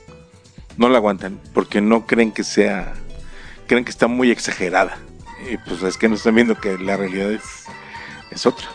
No 0.75 0.89
la 0.89 0.97
aguantan 0.97 1.39
porque 1.53 1.81
no 1.81 2.07
creen 2.07 2.31
que 2.31 2.43
sea, 2.43 2.93
creen 3.67 3.85
que 3.85 3.91
está 3.91 4.07
muy 4.07 4.31
exagerada. 4.31 4.97
Y 5.49 5.57
pues 5.57 5.83
es 5.83 5.97
que 5.97 6.09
no 6.09 6.15
están 6.15 6.35
viendo 6.35 6.55
que 6.55 6.77
la 6.77 6.97
realidad 6.97 7.31
es, 7.31 7.65
es 8.31 8.45
otra. 8.45 8.67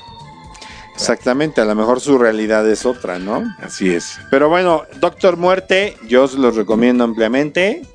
Exactamente, 0.95 1.62
a 1.62 1.65
lo 1.65 1.74
mejor 1.74 2.01
su 2.01 2.19
realidad 2.19 2.69
es 2.69 2.85
otra, 2.85 3.19
¿no? 3.19 3.43
Así 3.62 3.91
es. 3.91 4.20
Pero 4.31 4.51
bueno, 4.51 4.82
Doctor 4.97 5.39
Muerte, 5.39 5.97
yo 6.07 6.28
se 6.28 6.39
los 6.39 6.57
recomiendo 6.57 7.05
ampliamente. 7.05 7.87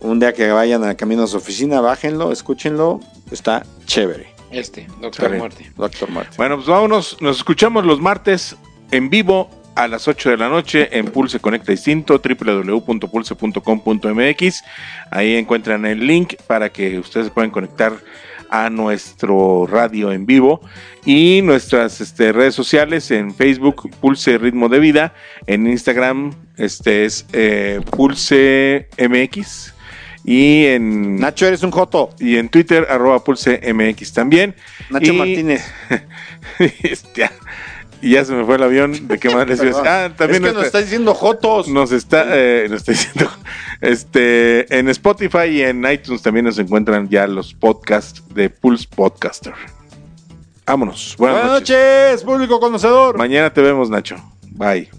Un 0.00 0.20
día 0.20 0.34
que 0.34 0.50
vayan 0.50 0.84
a 0.84 0.94
camino 0.94 1.22
a 1.22 1.26
su 1.26 1.38
oficina, 1.38 1.80
bájenlo, 1.80 2.32
escúchenlo. 2.32 3.00
Está 3.30 3.64
chévere. 3.86 4.34
Este, 4.50 4.86
Doctor. 5.00 5.34
Muerte. 5.36 5.72
Doctor 5.74 6.10
Muerte. 6.10 6.34
Bueno, 6.36 6.56
pues 6.56 6.68
vámonos, 6.68 7.16
nos 7.22 7.38
escuchamos 7.38 7.86
los 7.86 8.00
martes 8.00 8.56
en 8.90 9.08
vivo 9.08 9.48
a 9.76 9.88
las 9.88 10.06
8 10.08 10.30
de 10.30 10.36
la 10.36 10.48
noche 10.48 10.88
en 10.98 11.06
Pulse 11.06 11.40
Conecta 11.40 11.72
Distinto, 11.72 12.20
www.pulse.com.mx. 12.22 14.62
Ahí 15.10 15.36
encuentran 15.36 15.84
el 15.86 16.06
link 16.06 16.34
para 16.46 16.70
que 16.70 16.98
ustedes 16.98 17.30
puedan 17.30 17.50
conectar 17.50 17.92
a 18.50 18.68
nuestro 18.70 19.66
radio 19.66 20.12
en 20.12 20.26
vivo 20.26 20.60
y 21.04 21.40
nuestras 21.42 22.00
este, 22.00 22.30
redes 22.32 22.54
sociales 22.54 23.10
en 23.10 23.34
Facebook 23.34 23.90
Pulse 24.00 24.38
Ritmo 24.38 24.68
de 24.68 24.78
Vida, 24.78 25.12
en 25.46 25.66
Instagram 25.66 26.32
este 26.56 27.04
es 27.04 27.26
eh, 27.32 27.80
Pulse 27.90 28.88
MX 28.98 29.74
y 30.24 30.66
en 30.66 31.16
Nacho, 31.16 31.48
eres 31.48 31.64
un 31.64 31.72
joto. 31.72 32.10
y 32.20 32.36
en 32.36 32.48
Twitter 32.48 32.86
arroba 32.88 33.24
Pulse 33.24 33.60
MX 33.74 34.12
también. 34.12 34.54
Nacho 34.88 35.12
Y- 35.12 35.16
Martínez. 35.16 35.64
ya, 37.16 37.32
y 38.02 38.10
ya 38.10 38.24
se 38.24 38.32
me 38.32 38.44
fue 38.44 38.56
el 38.56 38.62
avión. 38.62 39.08
¿De 39.08 39.18
qué 39.18 39.34
más 39.34 39.46
les 39.46 39.58
iba 39.62 39.66
a 39.66 39.68
decir? 39.68 39.82
Perdón. 39.82 39.84
Ah, 39.86 40.10
también 40.16 40.44
es 40.44 40.50
que 40.50 40.56
nos 40.56 40.66
está 40.66 40.80
diciendo 40.80 41.14
jotos. 41.14 41.68
nos 41.68 41.92
está, 41.92 42.24
eh, 42.28 42.66
nos 42.68 42.78
está 42.80 42.92
diciendo, 42.92 43.30
este, 43.80 44.78
en 44.78 44.88
Spotify 44.88 45.46
y 45.50 45.62
en 45.62 45.84
iTunes 45.90 46.22
también 46.22 46.46
nos 46.46 46.58
encuentran 46.58 47.08
ya 47.08 47.26
los 47.26 47.54
podcasts 47.54 48.22
de 48.34 48.50
Pulse 48.50 48.86
Podcaster. 48.94 49.54
Vámonos. 50.66 51.14
Buenas, 51.18 51.40
Buenas 51.40 51.60
noches. 51.60 51.76
noches, 51.76 52.22
público 52.24 52.60
conocedor. 52.60 53.18
Mañana 53.18 53.52
te 53.52 53.60
vemos, 53.60 53.90
Nacho. 53.90 54.16
Bye. 54.52 54.90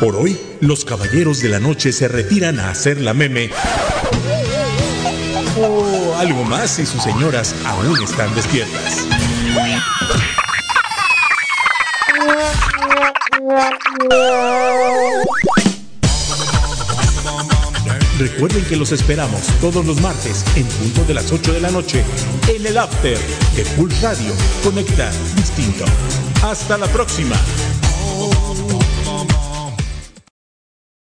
Por 0.00 0.16
hoy, 0.16 0.38
los 0.60 0.84
caballeros 0.84 1.40
de 1.40 1.48
la 1.48 1.60
noche 1.60 1.92
se 1.92 2.08
retiran 2.08 2.60
a 2.60 2.70
hacer 2.70 3.00
la 3.00 3.14
meme. 3.14 3.50
O 5.56 6.03
algo 6.24 6.44
más 6.44 6.70
si 6.70 6.86
sus 6.86 7.02
señoras 7.02 7.54
aún 7.66 8.02
están 8.02 8.34
despiertas. 8.34 9.06
Recuerden 18.18 18.64
que 18.64 18.76
los 18.76 18.92
esperamos 18.92 19.42
todos 19.60 19.84
los 19.84 20.00
martes 20.00 20.44
en 20.56 20.64
punto 20.64 21.04
de 21.04 21.12
las 21.12 21.30
8 21.30 21.52
de 21.52 21.60
la 21.60 21.70
noche 21.70 22.02
en 22.48 22.66
el 22.66 22.78
After 22.78 23.18
de 23.54 23.64
Pulse 23.76 24.00
Radio. 24.02 24.32
Conecta 24.62 25.10
distinto. 25.36 25.84
Hasta 26.42 26.78
la 26.78 26.86
próxima. 26.86 27.36